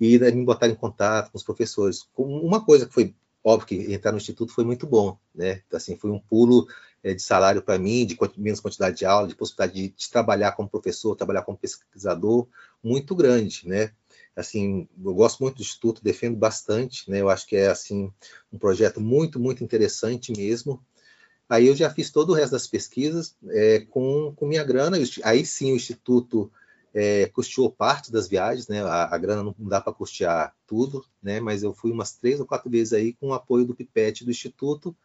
e 0.00 0.18
me 0.18 0.44
botaram 0.44 0.72
em 0.72 0.76
contato 0.76 1.30
com 1.30 1.38
os 1.38 1.44
professores. 1.44 2.06
Uma 2.16 2.64
coisa 2.64 2.86
que 2.86 2.92
foi 2.92 3.14
óbvio 3.44 3.68
que 3.68 3.92
entrar 3.92 4.12
no 4.12 4.18
instituto 4.18 4.52
foi 4.52 4.64
muito 4.64 4.86
bom, 4.86 5.16
né? 5.34 5.62
Assim, 5.72 5.96
foi 5.96 6.10
um 6.10 6.18
pulo 6.18 6.66
é, 7.02 7.14
de 7.14 7.22
salário 7.22 7.62
para 7.62 7.78
mim, 7.78 8.06
de 8.06 8.16
menos 8.36 8.60
quantidade 8.60 8.96
de 8.96 9.04
aula, 9.04 9.26
de 9.26 9.34
possibilidade 9.34 9.74
de, 9.74 9.88
de, 9.90 10.10
trabalhar 10.10 10.52
como 10.52 10.68
professor, 10.68 11.16
trabalhar 11.16 11.42
como 11.42 11.58
pesquisador, 11.58 12.46
muito 12.82 13.14
grande, 13.14 13.66
né? 13.66 13.92
Assim, 14.34 14.88
eu 15.04 15.14
gosto 15.14 15.42
muito 15.42 15.56
do 15.56 15.62
Instituto, 15.62 16.02
defendo 16.02 16.36
bastante, 16.36 17.10
né? 17.10 17.20
Eu 17.20 17.28
acho 17.28 17.46
que 17.46 17.56
é, 17.56 17.68
assim, 17.68 18.12
um 18.52 18.58
projeto 18.58 19.00
muito, 19.00 19.38
muito 19.38 19.62
interessante 19.62 20.32
mesmo. 20.32 20.82
Aí 21.48 21.66
eu 21.66 21.76
já 21.76 21.90
fiz 21.90 22.10
todo 22.10 22.30
o 22.30 22.34
resto 22.34 22.52
das 22.52 22.66
pesquisas 22.66 23.36
é, 23.50 23.80
com, 23.80 24.32
com 24.34 24.46
minha 24.46 24.64
grana. 24.64 24.96
Aí 25.22 25.44
sim 25.44 25.72
o 25.72 25.76
Instituto 25.76 26.50
é, 26.94 27.26
custeou 27.26 27.70
parte 27.70 28.10
das 28.10 28.28
viagens, 28.28 28.68
né? 28.68 28.82
A, 28.82 29.14
a 29.14 29.18
grana 29.18 29.42
não 29.42 29.54
dá 29.58 29.80
para 29.80 29.92
custear 29.92 30.54
tudo, 30.66 31.04
né? 31.22 31.40
Mas 31.40 31.62
eu 31.62 31.74
fui 31.74 31.90
umas 31.90 32.12
três 32.12 32.40
ou 32.40 32.46
quatro 32.46 32.70
vezes 32.70 32.92
aí 32.92 33.12
com 33.12 33.28
o 33.28 33.34
apoio 33.34 33.66
do 33.66 33.74
Pipete 33.74 34.24
do 34.24 34.30
Instituto, 34.30 34.96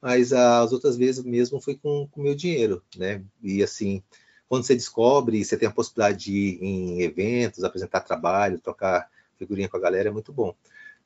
mas 0.00 0.32
as 0.32 0.72
outras 0.72 0.96
vezes 0.96 1.24
mesmo 1.24 1.60
foi 1.60 1.76
com 1.76 2.08
o 2.14 2.22
meu 2.22 2.34
dinheiro, 2.34 2.82
né? 2.96 3.24
E 3.42 3.62
assim, 3.62 4.02
quando 4.48 4.64
você 4.64 4.74
descobre, 4.74 5.44
você 5.44 5.56
tem 5.56 5.68
a 5.68 5.72
possibilidade 5.72 6.24
de 6.24 6.32
ir 6.32 6.58
em 6.62 7.02
eventos, 7.02 7.64
apresentar 7.64 8.00
trabalho, 8.00 8.58
trocar 8.58 9.08
figurinha 9.36 9.68
com 9.68 9.76
a 9.76 9.80
galera, 9.80 10.08
é 10.08 10.12
muito 10.12 10.32
bom. 10.32 10.54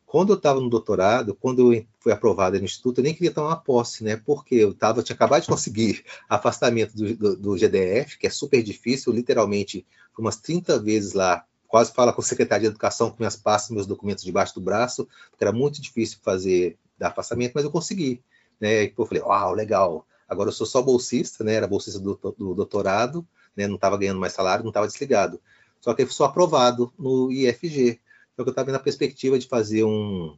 Quando 0.07 0.32
eu 0.32 0.36
estava 0.36 0.59
no 0.59 0.70
doutorado, 0.70 1.34
quando 1.34 1.72
eu 1.74 1.84
fui 2.01 2.11
aprovado 2.11 2.59
no 2.59 2.64
instituto, 2.64 2.99
eu 2.99 3.05
nem 3.05 3.12
queria 3.12 3.30
tomar 3.30 3.57
posse, 3.57 4.03
né? 4.03 4.16
Porque 4.16 4.55
eu 4.55 4.72
tava, 4.72 5.01
eu 5.01 5.03
tinha 5.03 5.14
acabado 5.14 5.43
de 5.43 5.49
conseguir 5.49 6.03
afastamento 6.28 6.97
do, 6.97 7.14
do, 7.14 7.36
do 7.36 7.59
GDF, 7.59 8.18
que 8.18 8.26
é 8.26 8.30
super 8.30 8.62
difícil, 8.62 9.12
literalmente, 9.12 9.86
umas 10.18 10.36
30 10.36 10.78
vezes 10.80 11.12
lá, 11.12 11.45
quase 11.66 11.93
fala 11.93 12.12
com 12.12 12.22
o 12.22 12.24
secretário 12.24 12.62
de 12.62 12.68
educação, 12.68 13.11
com 13.11 13.18
minhas 13.18 13.36
pastas, 13.36 13.70
meus 13.70 13.86
documentos 13.86 14.24
debaixo 14.24 14.55
do 14.55 14.62
braço, 14.62 15.07
porque 15.30 15.45
era 15.45 15.53
muito 15.53 15.80
difícil 15.80 16.18
fazer 16.22 16.78
dar 16.97 17.09
afastamento, 17.09 17.53
mas 17.55 17.64
eu 17.64 17.70
consegui. 17.70 18.22
Né? 18.59 18.84
E 18.84 18.95
eu 18.97 19.07
falei, 19.07 19.22
uau, 19.22 19.53
legal. 19.53 20.07
Agora 20.29 20.51
eu 20.51 20.53
sou 20.53 20.66
só 20.66 20.83
bolsista, 20.83 21.43
né? 21.43 21.55
Era 21.55 21.66
bolsista 21.66 21.99
do, 21.99 22.14
do 22.37 22.55
doutorado, 22.55 23.26
né, 23.57 23.66
não 23.66 23.74
estava 23.74 23.97
ganhando 23.97 24.20
mais 24.20 24.33
salário, 24.33 24.62
não 24.62 24.70
estava 24.70 24.87
desligado. 24.87 25.41
Só 25.81 25.95
que 25.95 26.03
eu 26.03 26.11
sou 26.11 26.26
aprovado 26.26 26.93
no 26.99 27.31
IFG. 27.33 27.99
Só 28.37 28.45
que 28.45 28.49
eu 28.49 28.53
estava 28.53 28.70
na 28.70 28.79
perspectiva 28.79 29.39
de 29.39 29.49
fazer 29.49 29.85
um, 29.85 30.37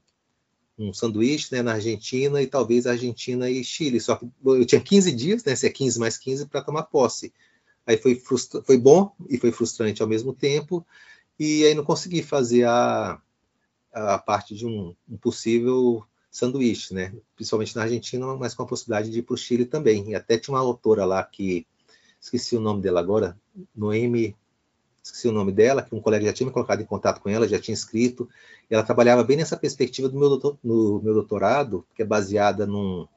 um 0.78 0.92
sanduíche 0.92 1.54
né, 1.54 1.60
na 1.60 1.74
Argentina 1.74 2.40
e 2.40 2.46
talvez 2.46 2.86
Argentina 2.86 3.50
e 3.50 3.62
Chile. 3.62 4.00
Só 4.00 4.16
que 4.16 4.26
eu 4.44 4.64
tinha 4.64 4.80
15 4.80 5.12
dias, 5.12 5.44
né, 5.44 5.54
se 5.54 5.66
é 5.66 5.70
15 5.70 5.98
mais 5.98 6.16
15, 6.16 6.46
para 6.46 6.62
tomar 6.62 6.84
posse. 6.84 7.32
Aí 7.86 7.96
foi, 7.96 8.14
frustra... 8.14 8.62
foi 8.62 8.78
bom 8.78 9.12
e 9.28 9.36
foi 9.36 9.52
frustrante 9.52 10.00
ao 10.00 10.08
mesmo 10.08 10.32
tempo. 10.32 10.86
E 11.38 11.64
aí 11.64 11.74
não 11.74 11.84
consegui 11.84 12.22
fazer 12.22 12.64
a, 12.64 13.20
a 13.92 14.18
parte 14.18 14.54
de 14.54 14.66
um, 14.66 14.94
um 15.08 15.16
possível 15.16 16.04
sanduíche, 16.30 16.94
né? 16.94 17.12
Principalmente 17.34 17.74
na 17.76 17.82
Argentina, 17.82 18.26
mas 18.36 18.54
com 18.54 18.62
a 18.62 18.66
possibilidade 18.66 19.10
de 19.10 19.18
ir 19.18 19.22
para 19.22 19.34
o 19.34 19.38
Chile 19.38 19.64
também. 19.64 20.10
E 20.10 20.14
até 20.14 20.38
tinha 20.38 20.54
uma 20.54 20.60
autora 20.60 21.04
lá 21.04 21.22
que 21.22 21.66
esqueci 22.20 22.56
o 22.56 22.60
nome 22.60 22.82
dela 22.82 23.00
agora, 23.00 23.36
Noemi, 23.74 24.36
esqueci 25.02 25.28
o 25.28 25.32
nome 25.32 25.50
dela, 25.50 25.82
que 25.82 25.94
um 25.94 26.00
colega 26.00 26.26
já 26.26 26.32
tinha 26.32 26.46
me 26.46 26.52
colocado 26.52 26.82
em 26.82 26.86
contato 26.86 27.20
com 27.20 27.28
ela, 27.28 27.48
já 27.48 27.58
tinha 27.58 27.74
escrito, 27.74 28.28
ela 28.68 28.82
trabalhava 28.82 29.24
bem 29.24 29.36
nessa 29.36 29.56
perspectiva 29.56 30.08
do 30.08 30.18
meu, 30.18 30.28
doutor, 30.28 30.58
no 30.62 31.00
meu 31.02 31.14
doutorado, 31.14 31.84
que 31.94 32.02
é 32.02 32.04
baseada 32.04 32.66
num 32.66 33.08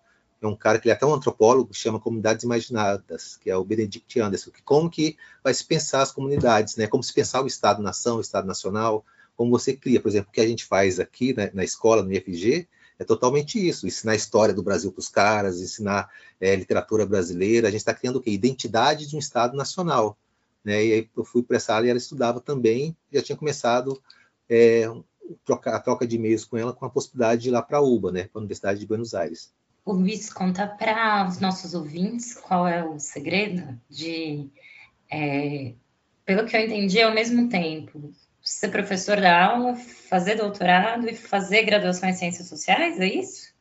é 0.41 0.47
um 0.47 0.55
cara 0.55 0.77
que 0.77 0.87
ele 0.87 0.91
é 0.91 0.95
até 0.95 1.05
um 1.05 1.13
antropólogo, 1.13 1.73
chama 1.73 2.01
Comunidades 2.01 2.43
Imaginadas, 2.43 3.37
que 3.37 3.49
é 3.49 3.55
o 3.55 3.63
Benedict 3.63 4.19
Anderson, 4.19 4.51
que 4.51 4.61
como 4.61 4.89
que 4.89 5.15
vai 5.41 5.53
se 5.53 5.63
pensar 5.65 6.01
as 6.01 6.11
comunidades, 6.11 6.75
né? 6.75 6.85
Como 6.85 7.01
se 7.01 7.13
pensar 7.13 7.41
o 7.41 7.47
Estado-nação, 7.47 8.17
o 8.17 8.21
Estado 8.21 8.45
nacional, 8.45 9.05
como 9.37 9.51
você 9.51 9.73
cria, 9.73 10.01
por 10.01 10.09
exemplo, 10.09 10.29
o 10.29 10.33
que 10.33 10.41
a 10.41 10.47
gente 10.47 10.65
faz 10.65 10.99
aqui 10.99 11.33
né, 11.33 11.49
na 11.53 11.63
escola, 11.63 12.03
no 12.03 12.11
IFG, 12.11 12.67
é 12.99 13.03
totalmente 13.03 13.65
isso, 13.65 13.87
ensinar 13.87 14.13
a 14.13 14.15
história 14.15 14.53
do 14.53 14.63
Brasil 14.63 14.91
para 14.91 14.99
os 14.99 15.09
caras, 15.09 15.59
ensinar 15.59 16.09
é, 16.39 16.55
literatura 16.55 17.05
brasileira, 17.05 17.67
a 17.67 17.71
gente 17.71 17.79
está 17.79 17.93
criando 17.93 18.17
o 18.17 18.21
quê? 18.21 18.31
Identidade 18.31 19.07
de 19.07 19.15
um 19.15 19.19
Estado 19.19 19.57
nacional. 19.57 20.17
Né? 20.63 20.85
E 20.85 20.93
aí 20.93 21.09
eu 21.15 21.23
fui 21.23 21.43
para 21.43 21.57
essa 21.57 21.73
área 21.73 21.87
e 21.87 21.89
ela 21.89 21.97
estudava 21.97 22.39
também, 22.39 22.95
já 23.11 23.21
tinha 23.21 23.37
começado 23.37 24.01
é, 24.49 24.85
a 25.65 25.79
troca 25.79 26.07
de 26.07 26.15
e-mails 26.15 26.45
com 26.45 26.57
ela 26.57 26.73
com 26.73 26.85
a 26.85 26.89
possibilidade 26.89 27.41
de 27.41 27.49
ir 27.49 27.51
lá 27.51 27.61
para 27.61 27.79
a 27.79 27.81
UBA, 27.81 28.11
né? 28.11 28.23
para 28.23 28.39
a 28.39 28.41
Universidade 28.41 28.79
de 28.79 28.87
Buenos 28.87 29.13
Aires. 29.13 29.51
O 29.85 29.91
Luiz, 29.91 30.31
conta 30.31 30.65
para 30.65 31.27
os 31.27 31.39
nossos 31.39 31.73
ouvintes 31.73 32.35
qual 32.35 32.65
é 32.65 32.83
o 32.85 32.97
segredo 32.99 33.77
de, 33.89 34.47
é, 35.11 35.73
pelo 36.25 36.45
que 36.45 36.55
eu 36.55 36.61
entendi, 36.61 37.01
ao 37.01 37.13
mesmo 37.13 37.49
tempo, 37.49 38.13
ser 38.43 38.69
professor 38.69 39.19
da 39.21 39.45
aula, 39.45 39.75
fazer 39.75 40.35
doutorado 40.35 41.09
e 41.09 41.15
fazer 41.15 41.63
graduação 41.63 42.09
em 42.09 42.13
ciências 42.13 42.47
sociais, 42.47 42.99
é 42.99 43.07
isso? 43.07 43.53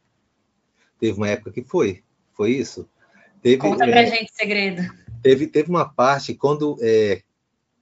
Teve 0.98 1.16
uma 1.16 1.28
época 1.28 1.52
que 1.52 1.62
foi, 1.62 2.02
foi 2.32 2.50
isso. 2.50 2.88
Teve, 3.40 3.58
Conta 3.58 3.86
pra 3.86 4.02
é, 4.02 4.06
gente 4.06 4.32
segredo. 4.34 4.82
Teve, 5.22 5.46
teve 5.46 5.70
uma 5.70 5.88
parte, 5.88 6.34
quando, 6.34 6.76
é, 6.80 7.22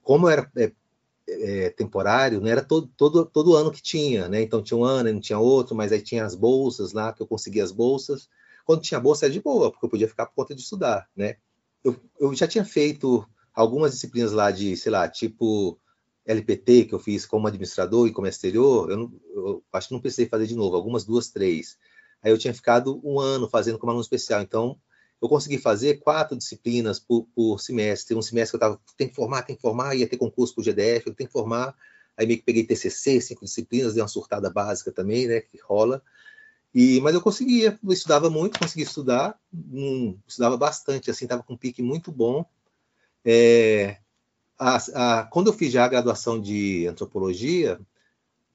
como 0.03 0.29
era 0.29 0.49
é, 0.55 0.71
é, 1.27 1.69
temporário, 1.71 2.39
não 2.39 2.47
era 2.47 2.63
todo, 2.63 2.87
todo, 2.95 3.25
todo 3.25 3.55
ano 3.55 3.71
que 3.71 3.81
tinha, 3.81 4.29
né? 4.29 4.41
Então 4.41 4.61
tinha 4.61 4.77
um 4.77 4.83
ano 4.83 5.09
e 5.09 5.13
não 5.13 5.19
tinha 5.19 5.39
outro, 5.39 5.75
mas 5.75 5.91
aí 5.91 6.01
tinha 6.01 6.23
as 6.23 6.35
bolsas 6.35 6.93
lá, 6.93 7.11
que 7.13 7.21
eu 7.21 7.27
conseguia 7.27 7.63
as 7.63 7.71
bolsas. 7.71 8.29
Quando 8.63 8.83
tinha 8.83 8.99
bolsa 8.99 9.25
era 9.25 9.33
de 9.33 9.41
boa, 9.41 9.71
porque 9.71 9.85
eu 9.85 9.89
podia 9.89 10.07
ficar 10.07 10.27
por 10.27 10.35
conta 10.35 10.53
de 10.53 10.61
estudar, 10.61 11.07
né? 11.15 11.35
Eu, 11.83 11.95
eu 12.19 12.33
já 12.35 12.47
tinha 12.47 12.63
feito 12.63 13.27
algumas 13.53 13.91
disciplinas 13.91 14.31
lá 14.31 14.51
de, 14.51 14.77
sei 14.77 14.91
lá, 14.91 15.09
tipo 15.09 15.79
LPT, 16.31 16.85
que 16.85 16.93
eu 16.93 16.99
fiz 16.99 17.25
como 17.25 17.47
administrador 17.47 18.07
e 18.07 18.11
como 18.11 18.27
exterior, 18.27 18.89
eu, 18.89 18.97
não, 18.97 19.13
eu 19.33 19.63
acho 19.73 19.87
que 19.87 19.93
não 19.93 20.01
precisei 20.01 20.27
fazer 20.27 20.47
de 20.47 20.55
novo, 20.55 20.75
algumas 20.75 21.03
duas, 21.05 21.29
três. 21.29 21.77
Aí 22.21 22.31
eu 22.31 22.37
tinha 22.37 22.53
ficado 22.53 23.01
um 23.03 23.19
ano 23.19 23.49
fazendo 23.49 23.79
como 23.79 23.91
aluno 23.91 24.03
especial, 24.03 24.41
então 24.41 24.79
eu 25.21 25.29
consegui 25.29 25.57
fazer 25.57 25.99
quatro 25.99 26.35
disciplinas 26.35 26.99
por, 26.99 27.27
por 27.35 27.59
semestre. 27.59 28.15
Um 28.15 28.21
semestre 28.21 28.57
que 28.57 28.63
eu 28.63 28.67
estava, 28.67 28.81
tem 28.97 29.07
que 29.07 29.15
formar, 29.15 29.43
tem 29.43 29.55
que 29.55 29.61
formar, 29.61 29.95
ia 29.95 30.07
ter 30.07 30.17
concurso 30.17 30.55
para 30.55 30.61
o 30.61 30.63
GDF, 30.63 31.07
eu 31.07 31.13
tenho 31.13 31.27
que 31.27 31.33
formar. 31.33 31.75
Aí 32.17 32.25
meio 32.25 32.39
que 32.39 32.45
peguei 32.45 32.65
TCC, 32.65 33.21
cinco 33.21 33.45
disciplinas, 33.45 33.93
dei 33.93 34.01
uma 34.01 34.07
surtada 34.07 34.49
básica 34.49 34.91
também, 34.91 35.27
né, 35.27 35.41
que 35.41 35.59
rola. 35.59 36.01
E, 36.73 36.99
mas 37.01 37.13
eu 37.13 37.21
conseguia, 37.21 37.77
eu 37.83 37.91
estudava 37.91 38.29
muito, 38.29 38.57
conseguia 38.57 38.85
estudar, 38.85 39.37
um, 39.53 40.17
estudava 40.27 40.57
bastante, 40.57 41.11
assim, 41.11 41.25
estava 41.25 41.43
com 41.43 41.53
um 41.53 41.57
pique 41.57 41.81
muito 41.81 42.11
bom. 42.11 42.45
É, 43.23 43.97
a, 44.61 44.77
a, 44.93 45.23
quando 45.23 45.47
eu 45.47 45.53
fiz 45.53 45.73
já 45.73 45.83
a 45.85 45.87
graduação 45.87 46.39
de 46.39 46.85
antropologia, 46.85 47.79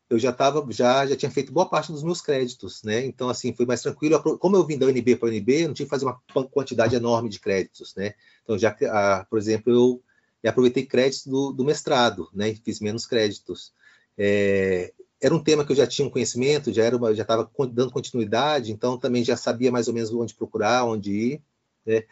eu 0.09 0.21
já 0.21 0.31
estava 0.31 0.65
já 0.71 1.05
já 1.05 1.17
tinha 1.17 1.31
feito 1.31 1.53
boa 1.53 1.69
parte 1.69 1.91
dos 1.91 2.05
meus 2.05 2.21
créditos, 2.21 2.85
né? 2.85 3.05
Então 3.05 3.29
assim 3.29 3.53
foi 3.53 3.67
mais 3.67 3.83
tranquilo. 3.83 4.23
Como 4.39 4.57
eu 4.57 4.65
vim 4.65 4.79
da 4.79 4.87
UNB 4.87 5.17
para 5.17 5.29
a 5.29 5.33
UNB, 5.33 5.63
eu 5.63 5.67
não 5.69 5.75
tinha 5.75 5.85
que 5.85 5.91
fazer 5.91 6.05
uma 6.05 6.21
quantidade 6.49 6.95
enorme 6.95 7.29
de 7.29 7.41
créditos, 7.41 7.93
né? 7.97 8.15
Então 8.45 8.57
já, 8.57 8.77
a, 8.89 9.27
por 9.29 9.37
exemplo, 9.37 9.73
eu, 9.73 10.03
aproveitei 10.49 10.87
créditos 10.87 11.27
do, 11.27 11.51
do, 11.51 11.65
mestrado, 11.65 12.29
né? 12.33 12.55
Fiz 12.55 12.79
menos 12.79 13.05
créditos. 13.05 13.73
É, 14.17 14.93
era 15.21 15.35
um 15.35 15.43
tema 15.43 15.65
que 15.65 15.73
eu 15.73 15.77
já 15.77 15.89
tinha 15.89 16.07
um 16.07 16.11
conhecimento, 16.11 16.73
já 16.73 16.85
era 16.85 16.97
uma, 16.97 17.13
já 17.13 17.23
estava 17.23 17.51
dando 17.73 17.91
continuidade, 17.91 18.71
então 18.71 18.97
também 18.97 19.25
já 19.25 19.37
sabia 19.37 19.73
mais 19.73 19.89
ou 19.89 19.95
menos 19.95 20.13
onde 20.13 20.35
procurar, 20.35 20.85
onde 20.85 21.11
ir, 21.11 21.43
né? 21.85 22.05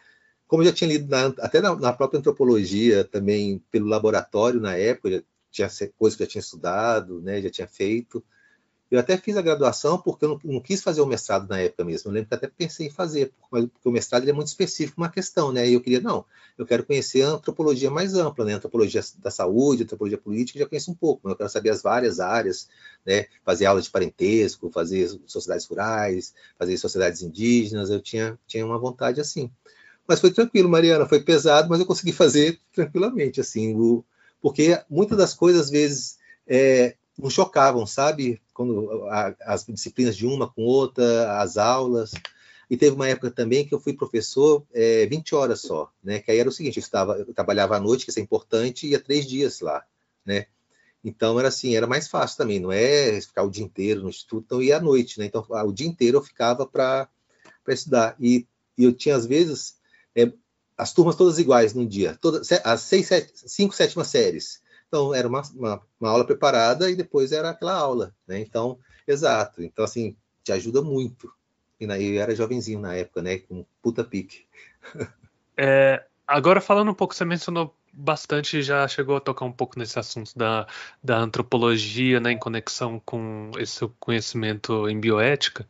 Como 0.47 0.61
eu 0.61 0.67
já 0.67 0.73
tinha 0.73 0.89
lido 0.89 1.09
na, 1.09 1.27
até 1.39 1.59
na, 1.59 1.75
na, 1.75 1.93
própria 1.93 2.19
antropologia, 2.19 3.03
também 3.03 3.61
pelo 3.71 3.87
laboratório 3.87 4.59
na 4.59 4.75
época, 4.75 5.23
tinha 5.51 5.69
coisas 5.97 6.15
que 6.15 6.23
eu 6.23 6.27
já 6.27 6.31
tinha 6.31 6.41
estudado, 6.41 7.21
né, 7.21 7.41
já 7.41 7.49
tinha 7.49 7.67
feito. 7.67 8.23
Eu 8.89 8.99
até 8.99 9.17
fiz 9.17 9.35
a 9.35 9.41
graduação 9.41 9.97
porque 9.97 10.25
eu 10.25 10.29
não, 10.29 10.39
não, 10.43 10.61
quis 10.61 10.81
fazer 10.81 11.01
o 11.01 11.07
mestrado 11.07 11.49
na 11.49 11.59
época 11.59 11.83
mesmo. 11.83 12.09
Eu 12.09 12.13
lembro 12.13 12.29
que 12.29 12.35
até 12.35 12.47
pensei 12.47 12.87
em 12.87 12.91
fazer, 12.91 13.33
porque 13.49 13.69
o 13.83 13.91
mestrado 13.91 14.29
é 14.29 14.31
muito 14.31 14.47
específico 14.47 15.01
uma 15.01 15.09
questão, 15.09 15.51
né? 15.51 15.67
E 15.67 15.73
eu 15.73 15.81
queria, 15.81 15.99
não, 15.99 16.23
eu 16.57 16.65
quero 16.67 16.85
conhecer 16.85 17.23
a 17.23 17.29
antropologia 17.29 17.89
mais 17.89 18.13
ampla, 18.13 18.45
né? 18.45 18.53
Antropologia 18.53 19.01
da 19.17 19.31
saúde, 19.31 19.83
antropologia 19.83 20.19
política, 20.19 20.59
já 20.59 20.67
conheço 20.67 20.91
um 20.91 20.95
pouco, 20.95 21.21
mas 21.23 21.31
eu 21.31 21.37
quero 21.37 21.49
saber 21.49 21.71
as 21.71 21.81
várias 21.81 22.19
áreas, 22.19 22.69
né? 23.03 23.25
Fazer 23.43 23.65
aula 23.65 23.81
de 23.81 23.89
parentesco, 23.89 24.69
fazer 24.69 25.09
sociedades 25.25 25.65
rurais, 25.65 26.33
fazer 26.57 26.77
sociedades 26.77 27.23
indígenas, 27.23 27.89
eu 27.89 27.99
tinha, 27.99 28.39
tinha 28.45 28.65
uma 28.65 28.77
vontade 28.77 29.19
assim. 29.19 29.51
Mas 30.07 30.19
foi 30.19 30.31
tranquilo, 30.31 30.69
Mariana, 30.69 31.07
foi 31.07 31.21
pesado, 31.21 31.69
mas 31.69 31.79
eu 31.79 31.85
consegui 31.85 32.11
fazer 32.11 32.59
tranquilamente, 32.73 33.41
assim, 33.41 33.75
o, 33.75 34.03
porque 34.41 34.79
muitas 34.89 35.17
das 35.17 35.33
coisas, 35.33 35.65
às 35.65 35.69
vezes, 35.71 36.17
é, 36.47 36.95
chocavam, 37.29 37.85
sabe? 37.87 38.41
Quando 38.53 39.07
a, 39.09 39.35
as 39.41 39.65
disciplinas 39.65 40.15
de 40.15 40.27
uma 40.27 40.47
com 40.47 40.63
outra, 40.63 41.39
as 41.39 41.57
aulas. 41.57 42.11
E 42.69 42.75
teve 42.75 42.95
uma 42.95 43.07
época 43.07 43.29
também 43.29 43.65
que 43.65 43.73
eu 43.73 43.79
fui 43.79 43.93
professor 43.93 44.63
é, 44.73 45.05
20 45.05 45.35
horas 45.35 45.61
só, 45.61 45.91
né? 46.03 46.19
Que 46.19 46.31
aí 46.31 46.39
era 46.39 46.49
o 46.49 46.51
seguinte, 46.51 46.77
eu, 46.77 46.81
estava, 46.81 47.17
eu 47.17 47.33
trabalhava 47.33 47.75
à 47.77 47.79
noite, 47.79 48.05
que 48.05 48.11
isso 48.11 48.19
é 48.19 48.23
importante, 48.23 48.85
e 48.85 48.91
ia 48.91 48.99
três 48.99 49.25
dias 49.25 49.61
lá, 49.61 49.83
né? 50.25 50.47
Então 51.03 51.39
era 51.39 51.49
assim, 51.49 51.75
era 51.75 51.85
mais 51.85 52.07
fácil 52.07 52.37
também, 52.37 52.59
não 52.59 52.71
é 52.71 53.21
ficar 53.21 53.43
o 53.43 53.49
dia 53.49 53.63
inteiro 53.63 54.01
no 54.01 54.09
instituto, 54.09 54.43
então 54.45 54.61
ia 54.61 54.77
à 54.77 54.79
noite, 54.79 55.19
né? 55.19 55.25
Então 55.25 55.45
o 55.49 55.71
dia 55.71 55.87
inteiro 55.87 56.17
eu 56.17 56.23
ficava 56.23 56.65
para 56.65 57.07
estudar. 57.67 58.15
E, 58.19 58.47
e 58.75 58.83
eu 58.83 58.91
tinha, 58.91 59.15
às 59.15 59.25
vezes, 59.25 59.75
é, 60.15 60.31
as 60.77 60.93
turmas 60.93 61.15
todas 61.15 61.39
iguais 61.39 61.73
num 61.73 61.87
dia, 61.87 62.17
todas, 62.21 62.51
as 62.63 62.81
seis, 62.81 63.07
sete, 63.07 63.31
cinco 63.49 63.73
sétimas 63.73 64.07
séries. 64.07 64.61
Então, 64.87 65.13
era 65.13 65.27
uma, 65.27 65.41
uma, 65.53 65.81
uma, 65.99 66.09
aula 66.09 66.25
preparada 66.25 66.89
e 66.89 66.95
depois 66.95 67.31
era 67.31 67.49
aquela 67.49 67.73
aula, 67.73 68.13
né? 68.27 68.39
Então, 68.39 68.77
exato. 69.07 69.63
Então, 69.63 69.83
assim, 69.83 70.15
te 70.43 70.51
ajuda 70.51 70.81
muito. 70.81 71.31
E 71.79 71.85
eu 71.85 72.21
era 72.21 72.35
jovenzinho 72.35 72.79
na 72.79 72.95
época, 72.95 73.21
né? 73.21 73.39
Com 73.39 73.65
puta 73.81 74.03
pique. 74.03 74.45
É, 75.57 76.03
agora, 76.27 76.59
falando 76.59 76.91
um 76.91 76.93
pouco, 76.93 77.15
você 77.15 77.23
mencionou 77.23 77.73
bastante, 77.93 78.61
já 78.61 78.85
chegou 78.89 79.15
a 79.15 79.21
tocar 79.21 79.45
um 79.45 79.51
pouco 79.53 79.79
nesse 79.79 79.97
assunto 79.97 80.37
da, 80.37 80.67
da 81.01 81.17
antropologia, 81.17 82.19
né? 82.19 82.33
Em 82.33 82.37
conexão 82.37 83.01
com 83.05 83.51
esse 83.57 83.87
conhecimento 83.97 84.89
em 84.89 84.99
bioética. 84.99 85.65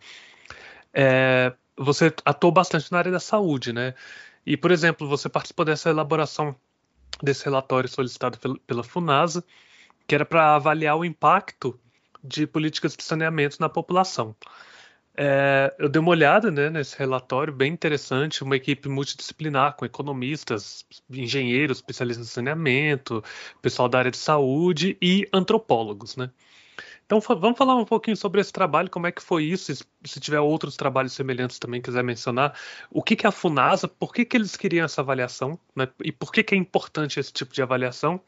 É, 0.92 1.54
você 1.78 2.12
atuou 2.26 2.52
bastante 2.52 2.92
na 2.92 2.98
área 2.98 3.12
da 3.12 3.20
saúde, 3.20 3.72
né? 3.72 3.94
E, 4.46 4.56
por 4.56 4.72
exemplo, 4.72 5.08
você 5.08 5.28
participou 5.28 5.66
dessa 5.66 5.90
elaboração 5.90 6.56
desse 7.22 7.46
relatório 7.46 7.90
solicitado 7.90 8.38
pela 8.68 8.84
FUNASA, 8.84 9.44
que 10.08 10.14
era 10.14 10.26
para 10.26 10.56
avaliar 10.56 10.98
o 10.98 11.06
impacto 11.06 11.80
de 12.24 12.46
políticas 12.46 12.96
de 12.96 13.04
saneamento 13.04 13.58
na 13.60 13.70
população. 13.70 14.36
É, 15.18 15.74
eu 15.80 15.88
dei 15.88 16.00
uma 16.00 16.12
olhada 16.12 16.52
né, 16.52 16.70
nesse 16.70 16.98
relatório, 16.98 17.54
bem 17.54 17.72
interessante, 17.72 18.44
uma 18.44 18.56
equipe 18.58 18.90
multidisciplinar 18.90 19.76
com 19.76 19.86
economistas, 19.86 20.86
engenheiros, 21.10 21.78
especialistas 21.78 22.28
em 22.28 22.30
saneamento, 22.30 23.24
pessoal 23.62 23.88
da 23.88 24.00
área 24.00 24.12
de 24.12 24.18
saúde 24.18 24.98
e 25.02 25.28
antropólogos. 25.32 26.18
Né? 26.18 26.30
Então 27.06 27.20
vamos 27.20 27.58
falar 27.58 27.76
um 27.76 27.86
pouquinho 27.86 28.18
sobre 28.18 28.42
esse 28.42 28.52
trabalho, 28.52 28.90
como 28.90 29.06
é 29.06 29.12
que 29.12 29.22
foi 29.22 29.44
isso, 29.44 29.74
se, 30.04 30.20
tiver 30.20 30.40
outros 30.40 30.76
trabalhos 30.76 31.14
semelhantes 31.14 31.60
também 31.60 31.80
quiser 31.80 32.04
mencionar, 32.04 32.58
o 32.90 33.04
que, 33.04 33.16
que 33.16 33.28
é 33.28 33.30
a 33.30 33.32
FUNASA, 33.32 33.88
por 33.88 34.12
que, 34.12 34.26
que 34.26 34.36
eles 34.36 34.58
queriam 34.58 34.86
essa 34.86 35.02
avaliação, 35.02 35.60
né, 35.76 35.88
e 36.04 36.12
por 36.12 36.32
que, 36.32 36.44
que 36.44 36.56
é 36.56 36.58
importante 36.58 37.20
esse 37.20 37.32
tipo 37.32 37.54
de 37.54 37.62
avaliação, 37.62 38.20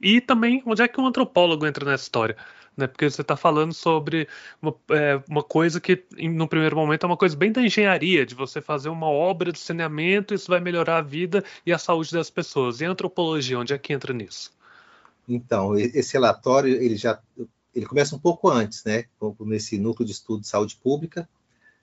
e 0.00 0.20
também 0.20 0.62
onde 0.64 0.80
é 0.80 0.86
que 0.86 1.00
um 1.00 1.06
antropólogo 1.06 1.66
entra 1.66 1.84
nessa 1.84 2.04
história, 2.04 2.36
né, 2.76 2.86
porque 2.86 3.10
você 3.10 3.20
está 3.20 3.36
falando 3.36 3.74
sobre 3.74 4.28
uma, 4.62 4.76
é, 4.90 5.20
uma 5.28 5.42
coisa 5.42 5.80
que, 5.80 6.04
no 6.16 6.46
primeiro 6.46 6.76
momento, 6.76 7.02
é 7.02 7.06
uma 7.08 7.16
coisa 7.16 7.36
bem 7.36 7.50
da 7.50 7.60
engenharia, 7.60 8.24
de 8.24 8.36
você 8.36 8.60
fazer 8.60 8.90
uma 8.90 9.08
obra 9.08 9.50
de 9.50 9.58
saneamento, 9.58 10.34
isso 10.34 10.48
vai 10.48 10.60
melhorar 10.60 10.98
a 10.98 11.02
vida 11.02 11.42
e 11.66 11.72
a 11.72 11.78
saúde 11.78 12.12
das 12.12 12.30
pessoas, 12.30 12.80
e 12.80 12.84
a 12.84 12.90
antropologia, 12.90 13.58
onde 13.58 13.74
é 13.74 13.78
que 13.78 13.92
entra 13.92 14.12
nisso? 14.12 14.52
Então, 15.28 15.76
esse 15.76 16.12
relatório, 16.12 16.74
ele 16.80 16.96
já 16.96 17.20
ele 17.74 17.86
começa 17.86 18.14
um 18.14 18.18
pouco 18.18 18.48
antes, 18.48 18.84
né, 18.84 19.04
nesse 19.40 19.78
núcleo 19.78 20.06
de 20.06 20.12
estudo 20.12 20.40
de 20.40 20.48
saúde 20.48 20.76
pública, 20.76 21.28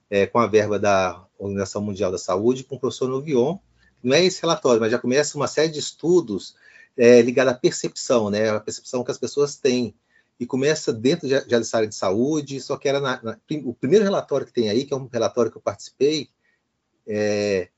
é, 0.10 0.26
com 0.26 0.40
a 0.40 0.48
verba 0.48 0.80
da 0.80 1.26
Organização 1.38 1.82
Mundial 1.82 2.12
da 2.12 2.18
Saúde, 2.18 2.64
com 2.64 2.76
o 2.76 2.80
professor 2.80 3.08
Novion. 3.08 3.58
Não 4.04 4.16
é 4.16 4.24
esse 4.24 4.42
relatório, 4.42 4.80
mas 4.80 4.92
já 4.92 5.00
começa 5.00 5.38
uma 5.38 5.48
série 5.48 5.72
de 5.72 5.80
estudos 5.80 6.56
é, 6.96 7.22
ligados 7.22 7.54
à 7.54 7.56
percepção, 7.56 8.30
né, 8.30 8.50
a 8.50 8.60
percepção 8.60 9.04
que 9.04 9.12
as 9.12 9.18
pessoas 9.18 9.56
têm. 9.56 9.94
E 10.40 10.46
começa 10.46 10.94
dentro 10.94 11.28
já, 11.28 11.40
já 11.48 11.58
dessa 11.58 11.78
área 11.78 11.90
de 11.90 11.96
saúde, 11.96 12.62
só 12.62 12.78
que 12.78 12.88
era 12.88 13.00
na, 13.00 13.22
na, 13.24 13.40
o 13.64 13.74
primeiro 13.74 14.06
relatório 14.06 14.46
que 14.46 14.54
tem 14.54 14.70
aí, 14.70 14.86
que 14.86 14.94
é 14.94 14.98
um 14.98 15.08
relatório 15.12 15.50
que 15.50 15.58
eu 15.58 15.62
participei, 15.62 16.30
é, 17.08 17.70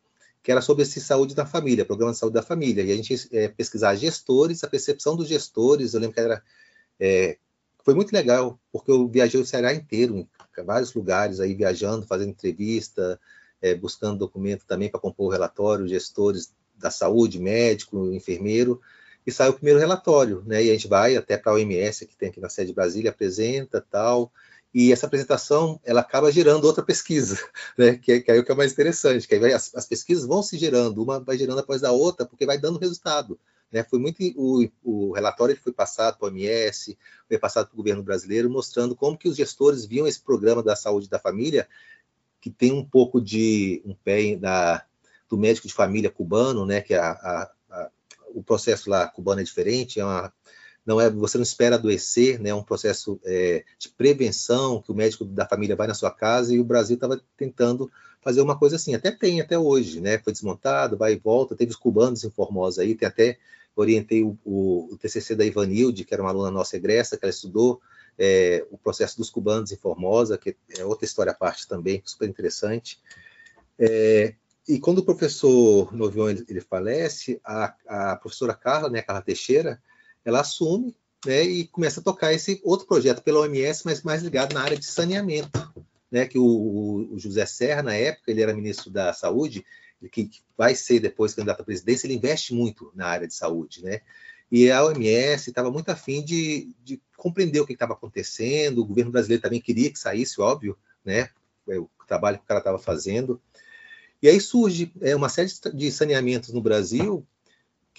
que 0.43 0.51
era 0.51 0.61
sobre 0.61 0.83
esse 0.83 0.99
saúde 0.99 1.33
da 1.33 1.45
família, 1.45 1.85
programa 1.85 2.11
de 2.11 2.17
saúde 2.17 2.33
da 2.33 2.41
família. 2.41 2.83
E 2.83 2.91
a 2.91 2.95
gente 2.95 3.29
é, 3.31 3.47
pesquisar 3.47 3.95
gestores, 3.95 4.63
a 4.63 4.67
percepção 4.67 5.15
dos 5.15 5.27
gestores, 5.27 5.93
eu 5.93 6.01
lembro 6.01 6.15
que 6.15 6.19
era 6.19 6.43
é, 6.99 7.37
foi 7.89 7.95
muito 7.95 8.13
legal, 8.13 8.59
porque 8.71 8.91
eu 8.91 9.07
viajei 9.07 9.41
o 9.41 9.45
Ceará 9.45 9.73
inteiro, 9.73 10.15
em 10.15 10.63
vários 10.63 10.93
lugares 10.93 11.39
aí 11.39 11.55
viajando, 11.55 12.05
fazendo 12.05 12.29
entrevista, 12.29 13.19
é, 13.59 13.73
buscando 13.73 14.19
documento 14.19 14.63
também 14.67 14.91
para 14.91 14.99
compor 14.99 15.25
o 15.25 15.31
relatório, 15.31 15.87
gestores 15.87 16.53
da 16.75 16.91
saúde, 16.91 17.39
médico, 17.39 18.13
enfermeiro, 18.13 18.79
e 19.25 19.31
saiu 19.31 19.53
o 19.53 19.55
primeiro 19.55 19.79
relatório, 19.79 20.43
né? 20.45 20.63
E 20.63 20.69
a 20.69 20.73
gente 20.73 20.87
vai 20.87 21.17
até 21.17 21.35
para 21.35 21.51
a 21.51 21.55
OMS, 21.55 22.05
que 22.05 22.15
tem 22.15 22.29
aqui 22.29 22.39
na 22.39 22.47
sede 22.47 22.67
de 22.67 22.75
Brasília, 22.75 23.09
apresenta 23.09 23.83
tal, 23.89 24.31
e 24.71 24.93
essa 24.93 25.07
apresentação 25.07 25.79
ela 25.83 26.01
acaba 26.01 26.31
gerando 26.31 26.65
outra 26.65 26.83
pesquisa, 26.83 27.39
né? 27.75 27.97
Que, 27.97 28.11
é, 28.11 28.19
que 28.19 28.31
é 28.31 28.37
o 28.37 28.45
que 28.45 28.51
é 28.51 28.55
mais 28.55 28.71
interessante, 28.71 29.27
que 29.27 29.33
aí 29.33 29.39
vai, 29.39 29.51
as, 29.51 29.73
as 29.73 29.87
pesquisas 29.87 30.27
vão 30.27 30.43
se 30.43 30.59
gerando, 30.59 31.01
uma 31.01 31.19
vai 31.19 31.39
gerando 31.39 31.57
após 31.57 31.83
a 31.83 31.91
outra, 31.91 32.23
porque 32.23 32.45
vai 32.45 32.59
dando 32.59 32.77
resultado. 32.77 33.39
Né? 33.71 33.83
Foi 33.83 33.99
muito 33.99 34.19
o, 34.35 34.67
o 34.83 35.11
relatório 35.13 35.57
foi 35.61 35.71
passado 35.71 36.17
para 36.17 36.27
o 36.27 36.31
OMS, 36.31 36.97
foi 37.27 37.37
passado 37.37 37.67
para 37.67 37.73
o 37.73 37.77
governo 37.77 38.03
brasileiro, 38.03 38.49
mostrando 38.49 38.95
como 38.95 39.17
que 39.17 39.29
os 39.29 39.35
gestores 39.35 39.85
viam 39.85 40.07
esse 40.07 40.21
programa 40.21 40.63
da 40.63 40.75
saúde 40.75 41.09
da 41.09 41.19
família, 41.19 41.67
que 42.41 42.49
tem 42.49 42.71
um 42.71 42.83
pouco 42.83 43.21
de 43.21 43.81
um 43.85 43.93
pé 43.93 44.35
da, 44.35 44.85
do 45.29 45.37
médico 45.37 45.67
de 45.67 45.73
família 45.73 46.09
cubano, 46.09 46.65
né? 46.65 46.81
Que 46.81 46.93
a, 46.93 47.11
a, 47.11 47.51
a, 47.69 47.89
o 48.33 48.41
processo 48.41 48.89
lá 48.89 49.07
cubano 49.07 49.41
é 49.41 49.43
diferente, 49.43 49.99
é 49.99 50.05
uma, 50.05 50.33
não 50.89 50.99
é, 50.99 51.07
você 51.07 51.37
não 51.37 51.43
espera 51.43 51.75
adoecer, 51.75 52.39
né? 52.39 52.49
É 52.49 52.55
um 52.55 52.63
processo 52.63 53.21
é, 53.23 53.63
de 53.77 53.89
prevenção 53.89 54.81
que 54.81 54.91
o 54.91 54.95
médico 54.95 55.23
da 55.23 55.47
família 55.47 55.75
vai 55.75 55.85
na 55.85 55.93
sua 55.93 56.09
casa 56.09 56.51
e 56.51 56.59
o 56.59 56.63
Brasil 56.63 56.95
estava 56.95 57.21
tentando 57.37 57.91
fazer 58.19 58.41
uma 58.41 58.57
coisa 58.57 58.75
assim. 58.75 58.95
Até 58.95 59.11
tem 59.11 59.39
até 59.39 59.55
hoje, 59.55 60.01
né? 60.01 60.17
Foi 60.17 60.33
desmontado, 60.33 60.97
vai 60.97 61.13
e 61.13 61.19
volta. 61.19 61.55
Teve 61.55 61.69
os 61.69 61.77
cubanos 61.77 62.23
em 62.23 62.31
Formosa 62.31 62.81
aí, 62.81 62.95
tem 62.95 63.07
até 63.07 63.37
orientei 63.75 64.23
o, 64.23 64.35
o, 64.43 64.89
o 64.91 64.97
TCC 64.97 65.35
da 65.35 65.45
Ivanilde, 65.45 66.03
que 66.03 66.11
era 66.11 66.23
uma 66.23 66.31
aluna 66.31 66.49
nossa 66.49 66.75
egressa, 66.75 67.15
que 67.15 67.23
ela 67.23 67.29
estudou 67.29 67.79
é, 68.17 68.65
o 68.71 68.77
processo 68.77 69.15
dos 69.15 69.29
cubanos 69.29 69.71
em 69.71 69.77
Formosa, 69.77 70.39
que 70.39 70.57
é 70.75 70.83
outra 70.83 71.05
história 71.05 71.31
à 71.31 71.35
parte 71.35 71.67
também, 71.67 72.01
super 72.03 72.27
interessante. 72.27 72.99
É, 73.77 74.33
e 74.67 74.79
quando 74.79 74.97
o 74.97 75.05
professor 75.05 75.95
Novion 75.95 76.29
ele, 76.29 76.43
ele 76.49 76.61
falece, 76.61 77.39
a, 77.45 77.75
a, 77.87 78.15
professora 78.15 78.55
Carla, 78.55 78.89
né, 78.89 79.03
Carla 79.03 79.21
Teixeira, 79.21 79.79
ela 80.23 80.41
assume 80.41 80.95
né, 81.25 81.43
e 81.43 81.67
começa 81.67 81.99
a 81.99 82.03
tocar 82.03 82.33
esse 82.33 82.61
outro 82.63 82.87
projeto 82.87 83.21
pela 83.21 83.41
OMS, 83.41 83.83
mas 83.85 84.03
mais 84.03 84.23
ligado 84.23 84.53
na 84.53 84.61
área 84.61 84.77
de 84.77 84.85
saneamento, 84.85 85.73
né, 86.11 86.25
que 86.25 86.37
o, 86.37 87.09
o, 87.11 87.19
José 87.19 87.45
Serra, 87.45 87.83
na 87.83 87.93
época, 87.93 88.31
ele 88.31 88.41
era 88.41 88.53
ministro 88.53 88.89
da 88.89 89.13
Saúde, 89.13 89.65
que, 90.11 90.29
vai 90.57 90.75
ser 90.75 90.99
depois 90.99 91.33
candidato 91.33 91.61
à 91.61 91.65
presidência, 91.65 92.07
ele 92.07 92.15
investe 92.15 92.53
muito 92.53 92.91
na 92.95 93.07
área 93.07 93.27
de 93.27 93.33
saúde, 93.33 93.83
né? 93.83 93.99
E 94.51 94.71
a 94.71 94.83
OMS 94.83 95.49
estava 95.49 95.69
muito 95.69 95.89
afim 95.89 96.23
de, 96.23 96.73
de 96.83 96.99
compreender 97.17 97.59
o 97.59 97.65
que 97.65 97.73
estava 97.73 97.93
acontecendo, 97.93 98.79
o 98.79 98.85
governo 98.85 99.11
brasileiro 99.11 99.43
também 99.43 99.61
queria 99.61 99.91
que 99.91 99.99
saísse, 99.99 100.41
óbvio, 100.41 100.77
né? 101.03 101.29
O 101.67 101.89
trabalho 102.07 102.37
que 102.37 102.45
o 102.45 102.47
cara 102.47 102.59
estava 102.59 102.79
fazendo. 102.79 103.39
E 104.21 104.27
aí 104.27 104.39
surge 104.39 104.91
é, 105.01 105.15
uma 105.15 105.29
série 105.29 105.49
de 105.73 105.91
saneamentos 105.91 106.51
no 106.51 106.61
Brasil 106.61 107.27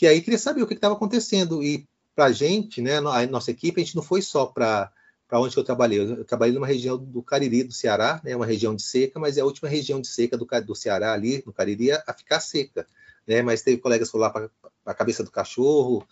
que 0.01 0.07
aí 0.07 0.23
queria 0.23 0.39
saber 0.39 0.63
o 0.63 0.67
que 0.67 0.73
estava 0.73 0.95
acontecendo. 0.95 1.63
E 1.63 1.87
para 2.21 2.27
a 2.27 2.33
gente, 2.33 2.83
né, 2.83 2.99
a 2.99 3.27
nossa 3.27 3.51
equipe, 3.51 3.81
a 3.81 3.83
gente 3.83 3.97
não 3.97 4.03
foi 4.03 4.21
só 4.21 4.45
para 4.45 4.93
onde 5.33 5.57
eu 5.57 5.65
trabalhei. 5.65 6.01
Eu 6.01 6.23
trabalhei 6.23 6.55
numa 6.55 6.67
região 6.67 6.99
do 6.99 7.23
Cariri, 7.23 7.65
do 7.65 7.73
Ceará, 7.73 8.21
né, 8.23 8.37
uma 8.37 8.45
região 8.45 8.77
de 8.77 8.83
seca, 8.83 9.19
mas 9.19 9.39
é 9.39 9.41
a 9.41 9.45
última 9.47 9.71
região 9.71 10.03
de 10.03 10.07
seca 10.07 10.37
do, 10.37 10.47
do 10.67 10.75
Ceará 10.75 11.15
ali, 11.15 11.43
no 11.47 11.53
Cariri, 11.53 11.93
a 11.93 12.13
ficar 12.13 12.41
seca. 12.41 12.87
Né, 13.27 13.41
mas 13.41 13.63
teve 13.63 13.79
colegas 13.79 14.09
que 14.09 14.13
foram 14.13 14.25
lá 14.25 14.31
para 14.31 14.51
a 14.85 14.93
cabeça 14.93 15.25
do 15.25 15.31
cachorro, 15.31 16.07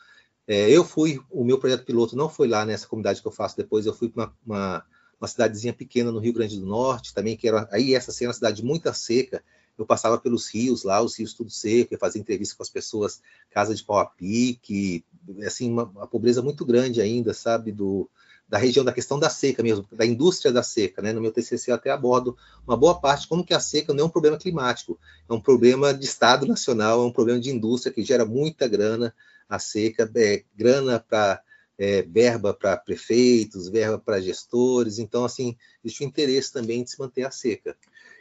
é, 0.46 0.70
eu 0.70 0.82
fui, 0.82 1.20
o 1.30 1.44
meu 1.44 1.58
projeto 1.58 1.84
piloto 1.84 2.16
não 2.16 2.30
foi 2.30 2.48
lá 2.48 2.64
nessa 2.64 2.86
comunidade 2.86 3.20
que 3.20 3.28
eu 3.28 3.32
faço 3.32 3.54
depois, 3.54 3.84
eu 3.84 3.92
fui 3.92 4.08
para 4.08 4.24
uma, 4.24 4.34
uma, 4.46 4.86
uma, 5.20 5.28
cidadezinha 5.28 5.74
pequena 5.74 6.10
no 6.10 6.20
Rio 6.20 6.32
Grande 6.32 6.58
do 6.58 6.64
Norte, 6.64 7.12
também, 7.12 7.36
que 7.36 7.46
era, 7.46 7.68
aí 7.70 7.94
essa 7.94 8.12
cena, 8.12 8.28
uma 8.30 8.34
cidade 8.34 8.64
muito 8.64 8.90
seca, 8.94 9.44
eu 9.78 9.86
passava 9.86 10.18
pelos 10.18 10.48
rios 10.48 10.82
lá, 10.82 11.00
os 11.00 11.16
rios 11.16 11.32
tudo 11.32 11.50
seco, 11.50 11.94
ia 11.94 11.98
fazer 11.98 12.18
entrevista 12.18 12.56
com 12.56 12.62
as 12.62 12.68
pessoas, 12.68 13.22
casa 13.50 13.74
de 13.74 13.84
pau 13.84 13.98
a 13.98 14.06
pique, 14.06 15.04
assim, 15.46 15.70
uma, 15.70 15.84
uma 15.84 16.06
pobreza 16.06 16.42
muito 16.42 16.64
grande 16.64 17.00
ainda, 17.00 17.32
sabe, 17.32 17.70
do, 17.70 18.10
da 18.48 18.58
região 18.58 18.84
da 18.84 18.92
questão 18.92 19.18
da 19.18 19.28
seca 19.28 19.62
mesmo, 19.62 19.86
da 19.92 20.06
indústria 20.06 20.50
da 20.50 20.62
seca, 20.62 21.02
né? 21.02 21.12
No 21.12 21.20
meu 21.20 21.30
TCC 21.30 21.70
eu 21.70 21.74
até 21.74 21.90
abordo 21.90 22.36
uma 22.66 22.76
boa 22.76 22.98
parte 22.98 23.28
como 23.28 23.44
que 23.44 23.54
a 23.54 23.60
seca 23.60 23.92
não 23.92 24.04
é 24.04 24.06
um 24.06 24.10
problema 24.10 24.38
climático, 24.38 24.98
é 25.28 25.32
um 25.32 25.40
problema 25.40 25.92
de 25.92 26.04
Estado 26.04 26.46
nacional, 26.46 27.02
é 27.02 27.04
um 27.04 27.12
problema 27.12 27.38
de 27.38 27.50
indústria 27.50 27.92
que 27.92 28.02
gera 28.02 28.24
muita 28.24 28.66
grana, 28.66 29.14
a 29.48 29.58
seca, 29.58 30.10
é, 30.16 30.44
grana 30.56 30.98
para 30.98 31.42
é, 31.78 32.02
verba 32.02 32.52
para 32.52 32.76
prefeitos, 32.76 33.68
verba 33.68 33.98
para 33.98 34.20
gestores, 34.20 34.98
então, 34.98 35.24
assim, 35.24 35.56
existe 35.84 36.02
o 36.02 36.06
interesse 36.06 36.52
também 36.52 36.82
de 36.82 36.90
se 36.90 36.98
manter 36.98 37.22
a 37.22 37.30
seca. 37.30 37.76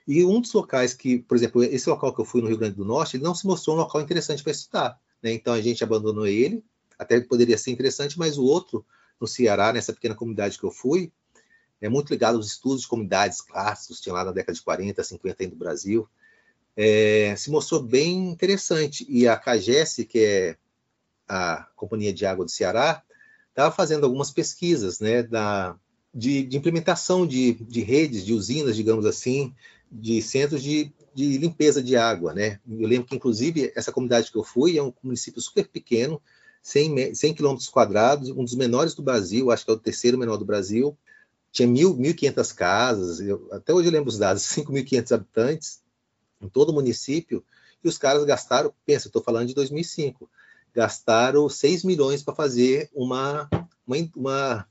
E 0.08 0.24
um 0.24 0.40
dos 0.40 0.54
locais 0.54 0.94
que, 0.94 1.20
por 1.20 1.36
exemplo, 1.36 1.64
esse 1.64 1.90
local 1.90 2.14
que 2.14 2.22
eu 2.22 2.26
fui 2.26 2.42
no 2.42 2.48
Rio 2.48 2.58
Grande 2.58 2.76
do 2.76 2.86
Norte, 2.86 3.18
ele 3.18 3.24
não 3.24 3.36
se 3.36 3.46
mostrou 3.46 3.76
um 3.76 3.80
local 3.80 4.02
interessante 4.02 4.42
para 4.42 4.52
estudar, 4.52 5.00
né? 5.22 5.34
então 5.34 5.54
a 5.54 5.62
gente 5.62 5.84
abandonou 5.84 6.26
ele, 6.26 6.64
até 6.98 7.20
poderia 7.20 7.58
ser 7.58 7.72
interessante, 7.72 8.18
mas 8.18 8.38
o 8.38 8.46
outro, 8.46 8.86
no 9.20 9.28
Ceará, 9.28 9.74
nessa 9.74 9.92
pequena 9.92 10.16
comunidade 10.16 10.58
que 10.58 10.64
eu 10.64 10.72
fui, 10.72 11.12
é 11.82 11.90
muito 11.90 12.10
ligado 12.10 12.38
aos 12.38 12.48
estudos 12.48 12.82
de 12.82 12.88
comunidades 12.88 13.42
clássicos, 13.42 14.00
tinha 14.00 14.14
lá 14.14 14.24
na 14.24 14.32
década 14.32 14.54
de 14.54 14.62
40, 14.62 15.04
50 15.04 15.44
aí 15.44 15.48
do 15.48 15.56
Brasil, 15.56 16.08
é, 16.78 17.36
se 17.36 17.50
mostrou 17.50 17.82
bem 17.82 18.30
interessante. 18.30 19.06
E 19.10 19.28
a 19.28 19.36
CAGES, 19.36 20.06
que 20.08 20.20
é 20.20 20.58
a 21.28 21.68
Companhia 21.76 22.14
de 22.14 22.26
Água 22.26 22.46
do 22.46 22.52
Ceará, 22.52 23.04
estava 23.50 23.74
fazendo 23.76 24.06
algumas 24.06 24.32
pesquisas 24.32 25.00
né, 25.00 25.24
da, 25.24 25.76
de, 26.14 26.44
de 26.44 26.56
implementação 26.56 27.26
de, 27.26 27.54
de, 27.56 27.82
redes, 27.82 28.24
de 28.24 28.34
usinas, 28.34 28.76
digamos 28.76 29.06
assim, 29.06 29.54
de 29.92 30.22
centros 30.22 30.62
de, 30.62 30.92
de, 31.14 31.38
limpeza 31.38 31.82
de 31.82 31.96
água. 31.96 32.34
Né? 32.34 32.60
Eu 32.68 32.88
lembro 32.88 33.08
que, 33.08 33.16
inclusive, 33.16 33.72
essa 33.76 33.92
comunidade 33.92 34.32
que 34.32 34.38
eu 34.38 34.44
fui 34.44 34.78
é 34.78 34.84
um 34.84 34.94
município 35.02 35.42
super 35.42 35.68
pequeno, 35.68 36.22
100, 36.62 37.16
100 37.16 37.34
quilômetros 37.34 37.70
quadrados, 37.70 38.30
um 38.30 38.44
dos 38.44 38.56
menores 38.56 38.94
do 38.94 39.02
Brasil, 39.02 39.52
acho 39.52 39.66
que 39.66 39.72
é 39.72 39.74
o 39.74 39.80
terceiro 39.80 40.18
menor 40.18 40.38
do 40.38 40.46
Brasil, 40.46 40.98
tinha 41.52 41.68
1.500 41.68 42.54
casas, 42.54 43.20
eu, 43.22 43.48
até 43.52 43.74
hoje 43.74 43.88
eu 43.88 43.92
lembro 43.92 44.10
os 44.10 44.18
dados, 44.18 44.44
5.500 44.54 45.12
habitantes 45.14 45.82
em 46.42 46.50
todo 46.50 46.70
o 46.70 46.74
município, 46.74 47.44
e 47.84 47.88
os 47.88 47.98
caras 47.98 48.24
gastaram, 48.26 48.74
pensa, 48.86 49.08
estou 49.08 49.24
falando 49.24 49.48
de 49.48 49.56
2005, 49.56 50.30
gastaram 50.74 51.48
6 51.48 51.84
milhões 51.84 52.22
para 52.22 52.36
fazer 52.36 52.90
uma, 52.94 53.50
uma, 53.88 53.98
uma, 54.16 54.68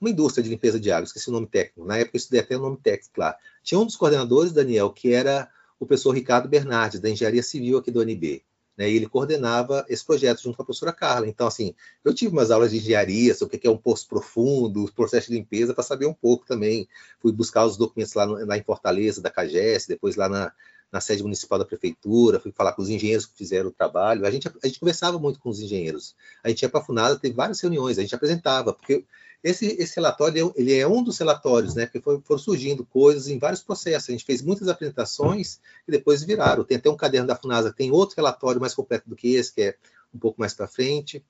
uma, 0.00 0.10
indústria 0.10 0.42
de 0.42 0.50
limpeza 0.50 0.78
de 0.78 0.90
água, 0.90 1.04
esqueci 1.04 1.28
o 1.28 1.32
nome 1.32 1.46
técnico. 1.46 1.84
Na 1.84 1.96
época 1.96 2.16
eu 2.16 2.18
estudei 2.18 2.40
até 2.40 2.56
o 2.56 2.60
nome 2.60 2.76
técnico 2.76 3.20
lá. 3.20 3.36
Tinha 3.62 3.78
um 3.78 3.86
dos 3.86 3.96
coordenadores, 3.96 4.52
Daniel, 4.52 4.90
que 4.90 5.12
era 5.12 5.50
o 5.78 5.86
professor 5.86 6.12
Ricardo 6.12 6.48
Bernardes, 6.48 7.00
da 7.00 7.08
Engenharia 7.08 7.42
Civil 7.42 7.78
aqui 7.78 7.90
do 7.90 8.00
UNB. 8.00 8.42
Né, 8.76 8.88
e 8.88 8.94
ele 8.94 9.08
coordenava 9.08 9.84
esse 9.88 10.04
projeto 10.04 10.40
junto 10.40 10.56
com 10.56 10.62
a 10.62 10.64
professora 10.64 10.92
Carla. 10.92 11.26
Então, 11.26 11.48
assim, 11.48 11.74
eu 12.04 12.14
tive 12.14 12.32
umas 12.32 12.52
aulas 12.52 12.70
de 12.70 12.76
engenharia 12.76 13.34
sobre 13.34 13.56
o 13.56 13.58
que 13.58 13.66
é 13.66 13.70
um 13.70 13.76
poço 13.76 14.06
profundo, 14.06 14.84
o 14.84 14.92
processo 14.92 15.26
de 15.28 15.34
limpeza, 15.34 15.74
para 15.74 15.82
saber 15.82 16.06
um 16.06 16.14
pouco 16.14 16.46
também. 16.46 16.88
Fui 17.18 17.32
buscar 17.32 17.66
os 17.66 17.76
documentos 17.76 18.14
lá, 18.14 18.24
lá 18.24 18.56
em 18.56 18.62
Fortaleza, 18.62 19.20
da 19.20 19.30
CAGES, 19.30 19.88
depois 19.88 20.14
lá 20.14 20.28
na, 20.28 20.52
na 20.90 21.00
sede 21.00 21.22
municipal 21.22 21.58
da 21.58 21.64
prefeitura, 21.64 22.40
fui 22.40 22.50
falar 22.50 22.72
com 22.72 22.80
os 22.80 22.88
engenheiros 22.88 23.26
que 23.26 23.36
fizeram 23.36 23.68
o 23.68 23.72
trabalho. 23.72 24.24
A 24.24 24.30
gente, 24.30 24.48
a 24.48 24.66
gente 24.66 24.80
conversava 24.80 25.18
muito 25.18 25.38
com 25.38 25.50
os 25.50 25.60
engenheiros. 25.60 26.14
A 26.42 26.48
gente 26.48 26.62
ia 26.62 26.68
para 26.68 26.80
a 26.80 26.84
FUNADA, 26.84 27.18
teve 27.18 27.34
várias 27.34 27.60
reuniões, 27.60 27.98
a 27.98 28.02
gente 28.02 28.14
apresentava, 28.14 28.72
porque 28.72 29.04
esse, 29.42 29.66
esse 29.78 29.96
relatório 29.96 30.52
ele 30.56 30.74
é 30.74 30.86
um 30.86 31.02
dos 31.02 31.18
relatórios, 31.18 31.74
né? 31.74 31.86
Porque 31.86 32.00
foram, 32.00 32.20
foram 32.20 32.40
surgindo 32.40 32.84
coisas 32.84 33.28
em 33.28 33.38
vários 33.38 33.62
processos. 33.62 34.08
A 34.08 34.12
gente 34.12 34.24
fez 34.24 34.42
muitas 34.42 34.68
apresentações 34.68 35.60
e 35.86 35.92
depois 35.92 36.24
viraram. 36.24 36.64
Tem 36.64 36.76
até 36.76 36.90
um 36.90 36.96
caderno 36.96 37.28
da 37.28 37.36
FUNASA 37.36 37.72
tem 37.72 37.90
outro 37.90 38.16
relatório 38.16 38.60
mais 38.60 38.74
completo 38.74 39.08
do 39.08 39.14
que 39.14 39.34
esse, 39.34 39.54
que 39.54 39.62
é 39.62 39.76
um 40.12 40.18
pouco 40.18 40.40
mais 40.40 40.54
para 40.54 40.66
frente. 40.66 41.24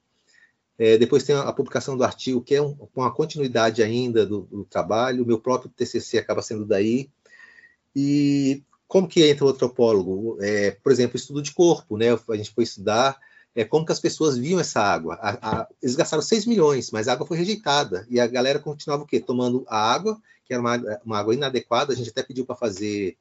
É, 0.78 0.96
depois 0.96 1.24
tem 1.24 1.34
a, 1.34 1.52
publicação 1.52 1.96
do 1.96 2.04
artigo, 2.04 2.40
que 2.40 2.54
é 2.54 2.62
um, 2.62 2.74
com 2.74 3.02
a 3.02 3.10
continuidade 3.10 3.82
ainda 3.82 4.24
do, 4.24 4.42
do 4.42 4.64
trabalho. 4.64 5.24
O 5.24 5.26
meu 5.26 5.40
próprio 5.40 5.70
TCC 5.70 6.18
acaba 6.18 6.40
sendo 6.40 6.64
daí. 6.64 7.10
E 7.94 8.62
como 8.86 9.08
que 9.08 9.28
entra 9.28 9.44
o 9.44 9.48
antropólogo? 9.50 10.38
É, 10.40 10.70
por 10.70 10.92
exemplo, 10.92 11.16
estudo 11.16 11.42
de 11.42 11.52
corpo, 11.52 11.98
né? 11.98 12.06
A 12.12 12.36
gente 12.36 12.52
foi 12.52 12.64
estudar 12.64 13.18
é, 13.58 13.64
como 13.64 13.84
que 13.84 13.90
as 13.90 13.98
pessoas 13.98 14.38
viam 14.38 14.60
essa 14.60 14.80
água. 14.80 15.18
A, 15.20 15.62
a, 15.62 15.68
eles 15.82 15.96
gastaram 15.96 16.22
6 16.22 16.46
milhões, 16.46 16.92
mas 16.92 17.08
a 17.08 17.12
água 17.12 17.26
foi 17.26 17.36
rejeitada. 17.36 18.06
E 18.08 18.20
a 18.20 18.26
galera 18.28 18.60
continuava 18.60 19.02
o 19.02 19.06
quê? 19.06 19.18
Tomando 19.18 19.64
a 19.66 19.92
água, 19.92 20.16
que 20.44 20.54
era 20.54 20.62
uma, 20.62 20.76
uma 21.04 21.18
água 21.18 21.34
inadequada. 21.34 21.92
A 21.92 21.96
gente 21.96 22.10
até 22.10 22.22
pediu 22.22 22.46
para 22.46 22.54
fazer 22.54 23.16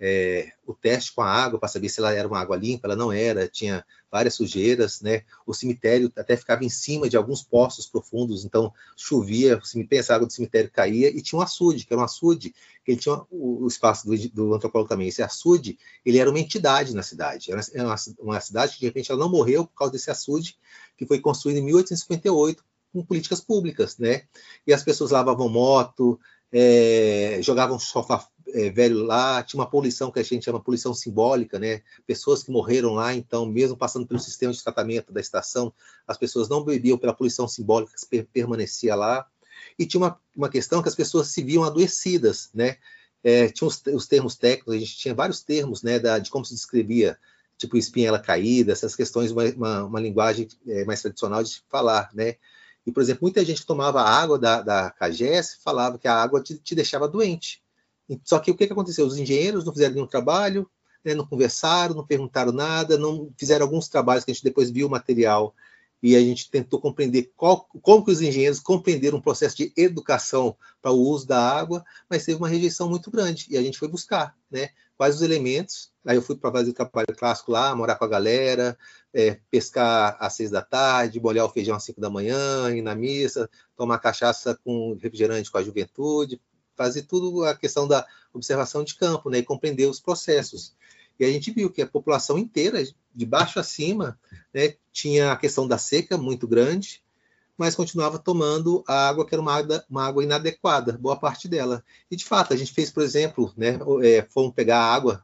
é, 0.00 0.50
o 0.66 0.72
teste 0.72 1.12
com 1.12 1.20
a 1.20 1.30
água 1.30 1.58
para 1.58 1.68
saber 1.68 1.90
se 1.90 2.00
ela 2.00 2.14
era 2.14 2.26
uma 2.26 2.40
água 2.40 2.56
limpa, 2.56 2.88
ela 2.88 2.96
não 2.96 3.12
era, 3.12 3.46
tinha 3.46 3.84
várias 4.10 4.34
sujeiras, 4.34 5.02
né? 5.02 5.22
O 5.46 5.52
cemitério 5.52 6.10
até 6.16 6.36
ficava 6.36 6.64
em 6.64 6.70
cima 6.70 7.08
de 7.08 7.18
alguns 7.18 7.42
poços 7.42 7.86
profundos, 7.86 8.44
então 8.44 8.72
chovia, 8.96 9.60
essa 9.90 10.14
água 10.14 10.26
do 10.26 10.32
cemitério 10.32 10.70
caía 10.70 11.08
e 11.08 11.20
tinha 11.20 11.38
um 11.38 11.42
açude, 11.42 11.84
que 11.84 11.92
era 11.92 12.00
um 12.00 12.04
açude, 12.04 12.54
que 12.82 12.92
ele 12.92 12.98
tinha 12.98 13.20
o, 13.30 13.64
o 13.64 13.68
espaço 13.68 14.06
do, 14.06 14.16
do, 14.30 14.54
antropólogo 14.54 14.88
também. 14.88 15.08
Esse 15.08 15.22
açude, 15.22 15.78
ele 16.04 16.18
era 16.18 16.30
uma 16.30 16.40
entidade 16.40 16.94
na 16.94 17.02
cidade, 17.02 17.52
era 17.52 17.86
uma, 17.86 17.96
uma 18.18 18.40
cidade 18.40 18.72
que 18.72 18.80
de 18.80 18.86
repente 18.86 19.12
ela 19.12 19.20
não 19.20 19.30
morreu 19.30 19.66
por 19.66 19.74
causa 19.74 19.92
desse 19.92 20.10
açude 20.10 20.56
que 20.96 21.06
foi 21.06 21.20
construído 21.20 21.58
em 21.58 21.64
1858 21.64 22.64
com 22.92 23.04
políticas 23.04 23.40
públicas, 23.40 23.98
né? 23.98 24.22
E 24.66 24.72
as 24.72 24.82
pessoas 24.82 25.10
lavavam 25.10 25.48
moto, 25.48 26.18
é, 26.52 27.38
jogavam 27.42 27.78
sofá 27.78 28.26
é, 28.54 28.70
velho 28.70 29.04
lá, 29.04 29.42
tinha 29.42 29.60
uma 29.60 29.68
poluição 29.68 30.10
que 30.10 30.18
a 30.18 30.22
gente 30.22 30.44
chama 30.44 30.60
poluição 30.60 30.94
simbólica, 30.94 31.58
né? 31.58 31.82
Pessoas 32.06 32.42
que 32.42 32.50
morreram 32.50 32.94
lá, 32.94 33.14
então, 33.14 33.46
mesmo 33.46 33.76
passando 33.76 34.06
pelo 34.06 34.20
sistema 34.20 34.52
de 34.52 34.62
tratamento 34.62 35.12
da 35.12 35.20
estação, 35.20 35.72
as 36.06 36.18
pessoas 36.18 36.48
não 36.48 36.64
bebiam 36.64 36.98
pela 36.98 37.14
poluição 37.14 37.46
simbólica 37.48 37.92
que 38.10 38.22
permanecia 38.24 38.94
lá. 38.94 39.26
E 39.78 39.86
tinha 39.86 40.00
uma, 40.00 40.20
uma 40.36 40.48
questão 40.48 40.82
que 40.82 40.88
as 40.88 40.94
pessoas 40.94 41.28
se 41.28 41.42
viam 41.42 41.64
adoecidas, 41.64 42.50
né? 42.54 42.76
É, 43.22 43.48
tinha 43.48 43.68
os, 43.68 43.82
os, 43.86 44.06
termos 44.06 44.36
técnicos, 44.36 44.74
a 44.74 44.78
gente 44.78 44.96
tinha 44.96 45.14
vários 45.14 45.42
termos, 45.42 45.82
né, 45.82 45.98
da, 45.98 46.18
de 46.18 46.30
como 46.30 46.44
se 46.44 46.54
descrevia, 46.54 47.18
tipo 47.58 47.76
espinhela 47.76 48.18
caída, 48.18 48.72
essas 48.72 48.96
questões, 48.96 49.30
uma, 49.30 49.44
uma, 49.44 49.84
uma 49.84 50.00
linguagem 50.00 50.48
é, 50.66 50.86
mais 50.86 51.02
tradicional 51.02 51.42
de 51.42 51.62
falar, 51.68 52.10
né? 52.14 52.36
E, 52.86 52.90
por 52.92 53.02
exemplo, 53.02 53.20
muita 53.22 53.44
gente 53.44 53.60
que 53.60 53.66
tomava 53.66 54.02
água 54.02 54.38
da, 54.38 54.62
da 54.62 54.90
CAGES 54.90 55.58
falava 55.62 55.98
que 55.98 56.08
a 56.08 56.14
água 56.14 56.42
te, 56.42 56.56
te 56.56 56.74
deixava 56.74 57.06
doente. 57.06 57.62
Só 58.24 58.38
que 58.38 58.50
o 58.50 58.56
que, 58.56 58.66
que 58.66 58.72
aconteceu? 58.72 59.06
Os 59.06 59.18
engenheiros 59.18 59.64
não 59.64 59.72
fizeram 59.72 59.94
nenhum 59.94 60.06
trabalho, 60.06 60.68
né, 61.04 61.14
não 61.14 61.26
conversaram, 61.26 61.94
não 61.94 62.06
perguntaram 62.06 62.52
nada, 62.52 62.98
não 62.98 63.32
fizeram 63.36 63.64
alguns 63.66 63.88
trabalhos 63.88 64.24
que 64.24 64.30
a 64.30 64.34
gente 64.34 64.44
depois 64.44 64.70
viu 64.70 64.86
o 64.86 64.90
material 64.90 65.54
e 66.02 66.16
a 66.16 66.20
gente 66.20 66.50
tentou 66.50 66.80
compreender 66.80 67.30
qual, 67.36 67.68
como 67.82 68.04
que 68.04 68.10
os 68.10 68.22
engenheiros 68.22 68.58
compreenderam 68.58 69.18
um 69.18 69.22
processo 69.22 69.56
de 69.56 69.72
educação 69.76 70.56
para 70.80 70.90
o 70.90 70.98
uso 70.98 71.26
da 71.26 71.38
água, 71.38 71.84
mas 72.08 72.24
teve 72.24 72.38
uma 72.38 72.48
rejeição 72.48 72.88
muito 72.88 73.10
grande, 73.10 73.46
e 73.50 73.56
a 73.56 73.62
gente 73.62 73.78
foi 73.78 73.86
buscar, 73.86 74.34
né, 74.50 74.70
quais 74.96 75.16
os 75.16 75.22
elementos, 75.22 75.92
aí 76.06 76.16
eu 76.16 76.22
fui 76.22 76.36
para 76.36 76.52
fazer 76.52 76.70
o 76.70 76.74
trabalho 76.74 77.14
clássico 77.16 77.52
lá, 77.52 77.74
morar 77.74 77.96
com 77.96 78.04
a 78.04 78.08
galera, 78.08 78.76
é, 79.12 79.38
pescar 79.50 80.16
às 80.20 80.34
seis 80.34 80.50
da 80.50 80.62
tarde, 80.62 81.20
bolhar 81.20 81.44
o 81.44 81.50
feijão 81.50 81.76
às 81.76 81.84
cinco 81.84 82.00
da 82.00 82.08
manhã, 82.08 82.70
ir 82.74 82.82
na 82.82 82.94
missa, 82.94 83.48
tomar 83.76 83.98
cachaça 83.98 84.58
com 84.64 84.94
refrigerante 85.00 85.50
com 85.50 85.58
a 85.58 85.62
juventude, 85.62 86.40
fazer 86.80 87.02
tudo 87.02 87.44
a 87.44 87.54
questão 87.54 87.86
da 87.86 88.06
observação 88.32 88.82
de 88.82 88.94
campo, 88.94 89.28
né, 89.28 89.38
e 89.38 89.42
compreender 89.42 89.84
os 89.84 90.00
processos. 90.00 90.74
E 91.18 91.24
a 91.26 91.30
gente 91.30 91.50
viu 91.50 91.68
que 91.68 91.82
a 91.82 91.86
população 91.86 92.38
inteira, 92.38 92.82
de 93.14 93.26
baixo 93.26 93.60
a 93.60 93.62
cima, 93.62 94.18
né, 94.54 94.76
tinha 94.90 95.30
a 95.30 95.36
questão 95.36 95.68
da 95.68 95.76
seca 95.76 96.16
muito 96.16 96.48
grande, 96.48 97.02
mas 97.58 97.74
continuava 97.74 98.18
tomando 98.18 98.82
a 98.88 99.10
água 99.10 99.26
que 99.26 99.34
era 99.34 99.42
uma 99.42 99.54
água, 99.54 99.84
uma 99.90 100.06
água 100.06 100.24
inadequada, 100.24 100.96
boa 100.98 101.16
parte 101.16 101.46
dela. 101.48 101.84
E 102.10 102.16
de 102.16 102.24
fato, 102.24 102.54
a 102.54 102.56
gente 102.56 102.72
fez, 102.72 102.90
por 102.90 103.02
exemplo, 103.02 103.52
né, 103.54 103.78
é, 104.02 104.26
fomos 104.30 104.54
pegar 104.54 104.78
a 104.78 104.94
água, 104.94 105.22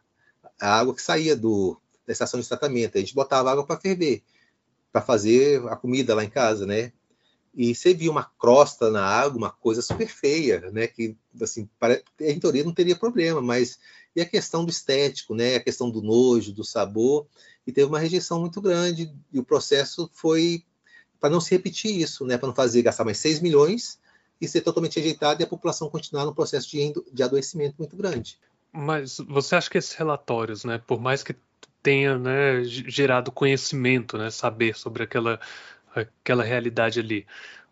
a 0.60 0.78
água 0.78 0.94
que 0.94 1.00
saía 1.00 1.34
do, 1.34 1.80
da 2.06 2.12
estação 2.12 2.38
de 2.38 2.46
tratamento, 2.46 2.98
a 2.98 3.00
gente 3.00 3.14
botava 3.14 3.50
água 3.50 3.64
para 3.64 3.80
ferver, 3.80 4.22
para 4.92 5.00
fazer 5.00 5.66
a 5.68 5.76
comida 5.76 6.14
lá 6.14 6.22
em 6.22 6.28
casa, 6.28 6.66
né? 6.66 6.92
E 7.56 7.74
você 7.74 7.94
viu 7.94 8.12
uma 8.12 8.24
crosta 8.38 8.90
na 8.90 9.02
água, 9.02 9.38
uma 9.38 9.50
coisa 9.50 9.80
super 9.80 10.06
feia, 10.06 10.70
né? 10.70 10.86
Que, 10.86 11.16
assim, 11.40 11.66
para, 11.78 12.02
em 12.20 12.38
teoria 12.38 12.62
não 12.62 12.74
teria 12.74 12.94
problema, 12.94 13.40
mas 13.40 13.78
e 14.14 14.20
a 14.20 14.26
questão 14.26 14.64
do 14.64 14.70
estético, 14.70 15.34
né? 15.34 15.56
A 15.56 15.60
questão 15.60 15.90
do 15.90 16.02
nojo, 16.02 16.52
do 16.52 16.62
sabor, 16.62 17.26
e 17.66 17.72
teve 17.72 17.86
uma 17.86 17.98
rejeição 17.98 18.38
muito 18.40 18.60
grande, 18.60 19.10
e 19.32 19.38
o 19.38 19.44
processo 19.44 20.10
foi 20.12 20.64
para 21.18 21.30
não 21.30 21.40
se 21.40 21.50
repetir 21.50 21.98
isso, 21.98 22.26
né? 22.26 22.36
Para 22.36 22.48
não 22.48 22.54
fazer 22.54 22.82
gastar 22.82 23.04
mais 23.04 23.18
6 23.18 23.40
milhões 23.40 23.98
e 24.38 24.46
ser 24.46 24.60
totalmente 24.60 25.00
rejeitado 25.00 25.40
e 25.40 25.44
a 25.44 25.48
população 25.48 25.88
continuar 25.88 26.26
num 26.26 26.34
processo 26.34 26.68
de, 26.70 26.92
de 27.10 27.22
adoecimento 27.22 27.76
muito 27.78 27.96
grande. 27.96 28.38
Mas 28.70 29.16
você 29.26 29.56
acha 29.56 29.70
que 29.70 29.78
esses 29.78 29.92
relatórios, 29.92 30.62
né, 30.62 30.76
por 30.86 31.00
mais 31.00 31.22
que 31.22 31.34
tenha 31.82 32.18
né, 32.18 32.64
gerado 32.64 33.32
conhecimento, 33.32 34.18
né, 34.18 34.30
saber 34.30 34.76
sobre 34.76 35.04
aquela 35.04 35.40
aquela 36.00 36.44
realidade 36.44 37.00
ali. 37.00 37.26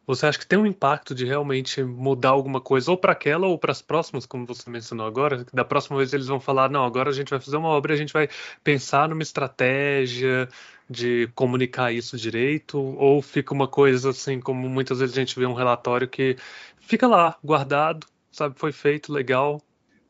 Você 0.07 0.27
acha 0.27 0.39
que 0.39 0.47
tem 0.47 0.59
um 0.59 0.67
impacto 0.67 1.15
de 1.15 1.25
realmente 1.25 1.83
mudar 1.83 2.31
alguma 2.31 2.61
coisa, 2.61 2.91
ou 2.91 2.97
para 2.97 3.13
aquela 3.13 3.47
ou 3.47 3.59
para 3.59 3.73
as 3.73 3.81
próximas, 3.81 4.27
como 4.27 4.45
você 4.45 4.69
mencionou 4.69 5.07
agora? 5.07 5.47
Da 5.53 5.65
próxima 5.65 5.97
vez 5.97 6.13
eles 6.13 6.27
vão 6.27 6.39
falar: 6.39 6.69
não, 6.69 6.85
agora 6.85 7.09
a 7.09 7.13
gente 7.13 7.31
vai 7.31 7.41
fazer 7.41 7.57
uma 7.57 7.69
obra, 7.69 7.95
a 7.95 7.97
gente 7.97 8.13
vai 8.13 8.29
pensar 8.63 9.09
numa 9.09 9.23
estratégia 9.23 10.47
de 10.89 11.31
comunicar 11.35 11.91
isso 11.91 12.19
direito, 12.19 12.79
ou 12.79 13.23
fica 13.23 13.55
uma 13.55 13.67
coisa 13.67 14.11
assim, 14.11 14.41
como 14.41 14.69
muitas 14.69 14.99
vezes 14.99 15.17
a 15.17 15.21
gente 15.21 15.39
vê 15.39 15.47
um 15.47 15.55
relatório 15.55 16.07
que 16.07 16.37
fica 16.79 17.07
lá, 17.09 17.39
guardado, 17.43 18.07
sabe, 18.31 18.59
foi 18.59 18.73
feito, 18.73 19.11
legal. 19.11 19.63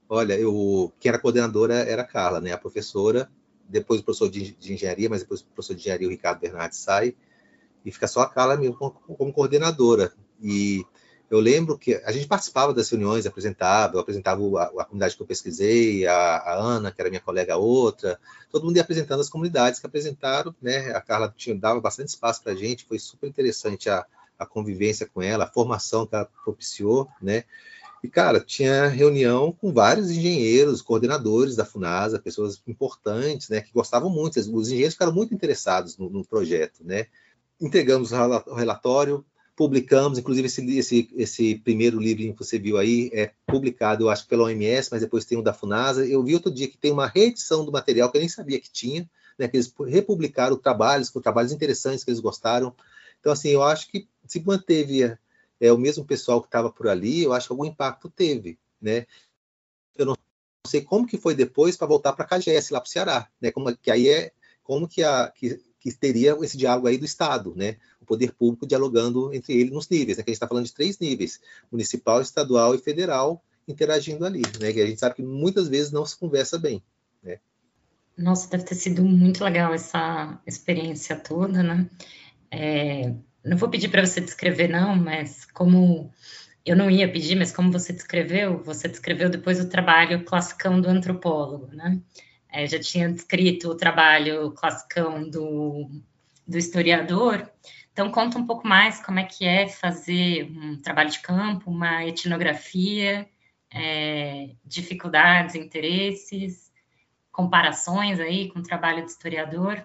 Olha, 0.08 0.34
eu, 0.34 0.92
quem 0.98 1.08
era 1.08 1.20
coordenadora 1.20 1.74
era 1.74 2.02
a 2.02 2.06
Carla, 2.06 2.40
né, 2.40 2.52
a 2.52 2.58
professora, 2.58 3.30
depois 3.68 4.00
o 4.00 4.04
professor 4.04 4.28
de, 4.28 4.52
de 4.52 4.74
engenharia, 4.74 5.08
mas 5.08 5.22
depois 5.22 5.40
o 5.40 5.46
professor 5.46 5.74
de 5.74 5.82
engenharia, 5.82 6.08
o 6.08 6.10
Ricardo 6.10 6.40
Bernardes, 6.40 6.78
sai 6.78 7.14
e 7.84 7.92
fica 7.92 8.06
só 8.06 8.22
a 8.22 8.28
Carla 8.28 8.56
mesmo 8.56 8.76
como, 8.76 8.92
como, 8.92 9.32
coordenadora. 9.32 10.12
E 10.40 10.84
eu 11.30 11.40
lembro 11.40 11.78
que 11.78 11.94
a 12.04 12.12
gente 12.12 12.26
participava 12.26 12.72
das 12.72 12.88
reuniões, 12.88 13.26
apresentava, 13.26 13.96
eu 13.96 14.00
apresentava 14.00 14.40
a, 14.58 14.64
a 14.82 14.84
comunidade 14.84 15.16
que 15.16 15.22
eu 15.22 15.26
pesquisei, 15.26 16.06
a, 16.06 16.36
a, 16.36 16.54
Ana, 16.54 16.90
que 16.90 17.00
era 17.00 17.10
minha 17.10 17.20
colega, 17.20 17.56
outra, 17.56 18.18
todo 18.50 18.64
mundo 18.64 18.76
ia 18.76 18.82
apresentando 18.82 19.20
as 19.20 19.28
comunidades 19.28 19.80
que 19.80 19.86
apresentaram, 19.86 20.54
né? 20.60 20.94
A 20.94 21.00
Carla 21.00 21.32
tinha, 21.36 21.56
dava 21.56 21.80
bastante 21.80 22.08
espaço 22.08 22.42
para 22.42 22.52
a 22.52 22.56
gente, 22.56 22.84
foi 22.84 22.98
super 22.98 23.28
interessante 23.28 23.90
a, 23.90 24.06
a 24.38 24.46
convivência 24.46 25.08
com 25.12 25.20
ela, 25.22 25.44
a 25.44 25.50
formação 25.50 26.06
que 26.06 26.14
ela 26.14 26.28
propiciou, 26.44 27.08
né? 27.20 27.44
E, 28.04 28.08
cara, 28.08 28.38
tinha 28.38 28.86
reunião 28.86 29.50
com 29.50 29.72
vários 29.72 30.10
engenheiros, 30.10 30.82
coordenadores 30.82 31.56
da 31.56 31.64
FUNASA, 31.64 32.18
pessoas 32.18 32.62
importantes, 32.66 33.48
né, 33.48 33.62
que 33.62 33.72
gostavam 33.72 34.10
muito, 34.10 34.38
os 34.38 34.68
engenheiros 34.68 34.92
ficaram 34.92 35.14
muito 35.14 35.32
interessados 35.32 35.96
no, 35.96 36.10
no 36.10 36.22
projeto, 36.22 36.84
né? 36.84 37.06
Entregamos 37.60 38.12
o 38.12 38.54
relatório, 38.54 39.24
publicamos, 39.56 40.18
inclusive 40.18 40.46
esse, 40.46 40.78
esse, 40.78 41.10
esse 41.14 41.54
primeiro 41.56 41.98
livro 42.00 42.32
que 42.32 42.44
você 42.44 42.58
viu 42.58 42.76
aí 42.76 43.10
é 43.12 43.32
publicado, 43.46 44.04
eu 44.04 44.10
acho, 44.10 44.26
pela 44.26 44.44
OMS, 44.44 44.88
mas 44.90 45.00
depois 45.00 45.24
tem 45.24 45.38
o 45.38 45.42
da 45.42 45.54
FUNASA. 45.54 46.04
Eu 46.06 46.22
vi 46.22 46.34
outro 46.34 46.50
dia 46.50 46.68
que 46.68 46.76
tem 46.76 46.90
uma 46.90 47.06
reedição 47.06 47.64
do 47.64 47.72
material 47.72 48.10
que 48.10 48.16
eu 48.16 48.20
nem 48.20 48.28
sabia 48.28 48.60
que 48.60 48.70
tinha, 48.70 49.08
né, 49.38 49.48
que 49.48 49.56
eles 49.56 49.72
republicaram 49.86 50.56
trabalhos, 50.56 51.10
com 51.10 51.20
trabalhos 51.20 51.52
interessantes 51.52 52.02
que 52.02 52.10
eles 52.10 52.20
gostaram. 52.20 52.74
Então, 53.20 53.32
assim, 53.32 53.50
eu 53.50 53.62
acho 53.62 53.88
que 53.88 54.08
se 54.26 54.40
manteve 54.40 55.16
é, 55.60 55.72
o 55.72 55.78
mesmo 55.78 56.04
pessoal 56.04 56.40
que 56.40 56.48
estava 56.48 56.70
por 56.70 56.88
ali, 56.88 57.22
eu 57.22 57.32
acho 57.32 57.46
que 57.46 57.52
algum 57.52 57.64
impacto 57.64 58.10
teve, 58.10 58.58
né? 58.80 59.06
Eu 59.96 60.06
não 60.06 60.16
sei 60.66 60.82
como 60.82 61.06
que 61.06 61.16
foi 61.16 61.34
depois 61.34 61.76
para 61.76 61.86
voltar 61.86 62.12
para 62.12 62.24
a 62.24 62.28
KGS, 62.28 62.72
lá 62.72 62.80
para 62.80 62.88
o 62.88 62.90
Ceará, 62.90 63.28
né? 63.40 63.50
Como, 63.52 63.74
que 63.76 63.90
aí 63.90 64.08
é 64.08 64.32
como 64.62 64.88
que 64.88 65.02
a 65.02 65.30
que, 65.30 65.60
que 65.84 65.92
teria 65.92 66.34
esse 66.40 66.56
diálogo 66.56 66.88
aí 66.88 66.96
do 66.96 67.04
Estado, 67.04 67.52
né? 67.54 67.76
O 68.00 68.06
poder 68.06 68.32
público 68.32 68.66
dialogando 68.66 69.34
entre 69.34 69.52
ele 69.52 69.70
nos 69.70 69.86
níveis, 69.86 70.16
né? 70.16 70.24
Que 70.24 70.30
a 70.30 70.32
gente 70.32 70.36
está 70.36 70.48
falando 70.48 70.64
de 70.64 70.72
três 70.72 70.98
níveis: 70.98 71.40
municipal, 71.70 72.22
estadual 72.22 72.74
e 72.74 72.78
federal 72.78 73.44
interagindo 73.68 74.24
ali, 74.24 74.42
né? 74.58 74.72
Que 74.72 74.80
a 74.80 74.86
gente 74.86 74.98
sabe 74.98 75.16
que 75.16 75.22
muitas 75.22 75.68
vezes 75.68 75.92
não 75.92 76.06
se 76.06 76.18
conversa 76.18 76.58
bem, 76.58 76.82
né? 77.22 77.38
Nossa, 78.16 78.48
deve 78.48 78.64
ter 78.64 78.76
sido 78.76 79.04
muito 79.04 79.44
legal 79.44 79.74
essa 79.74 80.40
experiência 80.46 81.16
toda, 81.16 81.62
né? 81.62 81.86
É, 82.50 83.12
não 83.44 83.58
vou 83.58 83.68
pedir 83.68 83.88
para 83.90 84.06
você 84.06 84.22
descrever, 84.22 84.68
não, 84.68 84.96
mas 84.96 85.44
como 85.44 86.10
eu 86.64 86.74
não 86.74 86.90
ia 86.90 87.10
pedir, 87.10 87.36
mas 87.36 87.52
como 87.52 87.70
você 87.70 87.92
descreveu, 87.92 88.62
você 88.62 88.88
descreveu 88.88 89.28
depois 89.28 89.60
o 89.60 89.68
trabalho 89.68 90.24
classicão 90.24 90.80
do 90.80 90.88
antropólogo, 90.88 91.66
né? 91.74 92.00
É, 92.54 92.68
já 92.68 92.78
tinha 92.78 93.12
descrito 93.12 93.68
o 93.68 93.74
trabalho 93.74 94.52
classicão 94.52 95.28
do, 95.28 95.90
do 96.46 96.56
historiador. 96.56 97.50
Então, 97.92 98.12
conta 98.12 98.38
um 98.38 98.46
pouco 98.46 98.66
mais 98.66 99.04
como 99.04 99.18
é 99.18 99.24
que 99.24 99.44
é 99.44 99.68
fazer 99.68 100.44
um 100.44 100.80
trabalho 100.80 101.10
de 101.10 101.18
campo, 101.18 101.68
uma 101.68 102.04
etnografia, 102.04 103.28
é, 103.72 104.50
dificuldades, 104.64 105.56
interesses, 105.56 106.70
comparações 107.32 108.20
aí 108.20 108.48
com 108.48 108.60
o 108.60 108.62
trabalho 108.62 109.02
do 109.02 109.08
historiador. 109.08 109.84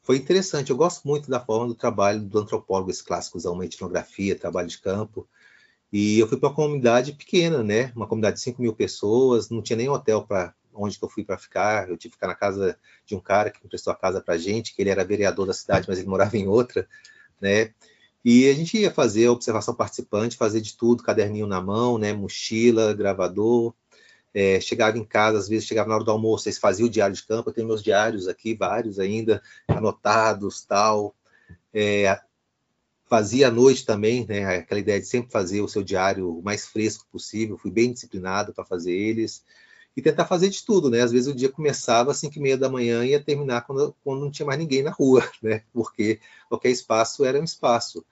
Foi 0.00 0.18
interessante, 0.18 0.70
eu 0.70 0.76
gosto 0.76 1.06
muito 1.06 1.28
da 1.28 1.40
forma 1.40 1.66
do 1.66 1.74
trabalho 1.74 2.20
do 2.20 2.38
antropólogo, 2.38 2.90
esse 2.90 3.04
clássico, 3.04 3.38
uma 3.50 3.64
etnografia, 3.64 4.38
trabalho 4.38 4.68
de 4.68 4.78
campo. 4.78 5.28
E 5.92 6.18
eu 6.18 6.28
fui 6.28 6.38
para 6.38 6.48
uma 6.48 6.54
comunidade 6.54 7.12
pequena, 7.12 7.64
né? 7.64 7.92
Uma 7.96 8.06
comunidade 8.06 8.36
de 8.36 8.42
5 8.42 8.62
mil 8.62 8.74
pessoas, 8.74 9.50
não 9.50 9.60
tinha 9.60 9.76
nem 9.76 9.88
hotel 9.88 10.22
para 10.22 10.54
onde 10.78 10.98
que 10.98 11.04
eu 11.04 11.08
fui 11.08 11.24
para 11.24 11.36
ficar. 11.38 11.88
Eu 11.88 11.96
tive 11.96 12.12
que 12.12 12.16
ficar 12.16 12.28
na 12.28 12.34
casa 12.34 12.78
de 13.04 13.14
um 13.14 13.20
cara 13.20 13.50
que 13.50 13.64
emprestou 13.64 13.92
a 13.92 13.96
casa 13.96 14.20
para 14.20 14.38
gente, 14.38 14.74
que 14.74 14.82
ele 14.82 14.90
era 14.90 15.04
vereador 15.04 15.46
da 15.46 15.52
cidade, 15.52 15.86
mas 15.88 15.98
ele 15.98 16.08
morava 16.08 16.36
em 16.36 16.46
outra, 16.46 16.88
né? 17.40 17.72
E 18.24 18.48
a 18.48 18.54
gente 18.54 18.76
ia 18.76 18.90
fazer 18.90 19.26
a 19.26 19.32
observação 19.32 19.74
participante, 19.74 20.36
fazer 20.36 20.60
de 20.60 20.76
tudo, 20.76 21.02
caderninho 21.02 21.46
na 21.46 21.60
mão, 21.60 21.98
né? 21.98 22.12
Mochila, 22.12 22.92
gravador. 22.92 23.74
É, 24.34 24.60
chegava 24.60 24.98
em 24.98 25.04
casa, 25.04 25.38
às 25.38 25.48
vezes 25.48 25.66
chegava 25.66 25.88
na 25.88 25.94
hora 25.94 26.04
do 26.04 26.10
almoço, 26.10 26.48
eles 26.48 26.58
faziam 26.58 26.86
o 26.86 26.90
diário 26.90 27.14
de 27.14 27.24
campo. 27.24 27.48
Eu 27.48 27.54
tenho 27.54 27.66
meus 27.66 27.82
diários 27.82 28.28
aqui, 28.28 28.54
vários 28.54 28.98
ainda, 28.98 29.42
anotados, 29.66 30.64
tal. 30.64 31.14
É, 31.72 32.20
fazia 33.08 33.48
à 33.48 33.50
noite 33.50 33.86
também, 33.86 34.26
né? 34.26 34.58
Aquela 34.58 34.80
ideia 34.80 35.00
de 35.00 35.06
sempre 35.06 35.32
fazer 35.32 35.60
o 35.62 35.68
seu 35.68 35.82
diário 35.82 36.38
o 36.38 36.42
mais 36.42 36.66
fresco 36.66 37.06
possível. 37.10 37.56
Fui 37.56 37.70
bem 37.70 37.92
disciplinado 37.92 38.52
para 38.52 38.64
fazer 38.64 38.92
eles 38.92 39.42
e 39.98 40.02
tentar 40.02 40.26
fazer 40.26 40.48
de 40.48 40.64
tudo, 40.64 40.88
né? 40.88 41.00
Às 41.00 41.10
vezes 41.10 41.26
o 41.26 41.34
dia 41.34 41.48
começava 41.48 42.12
às 42.12 42.18
5 42.18 42.38
e 42.38 42.40
meia 42.40 42.56
da 42.56 42.68
manhã 42.68 43.04
e 43.04 43.10
ia 43.10 43.20
terminar 43.20 43.62
quando, 43.62 43.92
quando 44.04 44.20
não 44.20 44.30
tinha 44.30 44.46
mais 44.46 44.56
ninguém 44.56 44.80
na 44.80 44.92
rua, 44.92 45.28
né? 45.42 45.62
Porque 45.72 46.20
qualquer 46.48 46.70
espaço 46.70 47.24
era 47.24 47.40
um 47.40 47.42
espaço. 47.42 48.04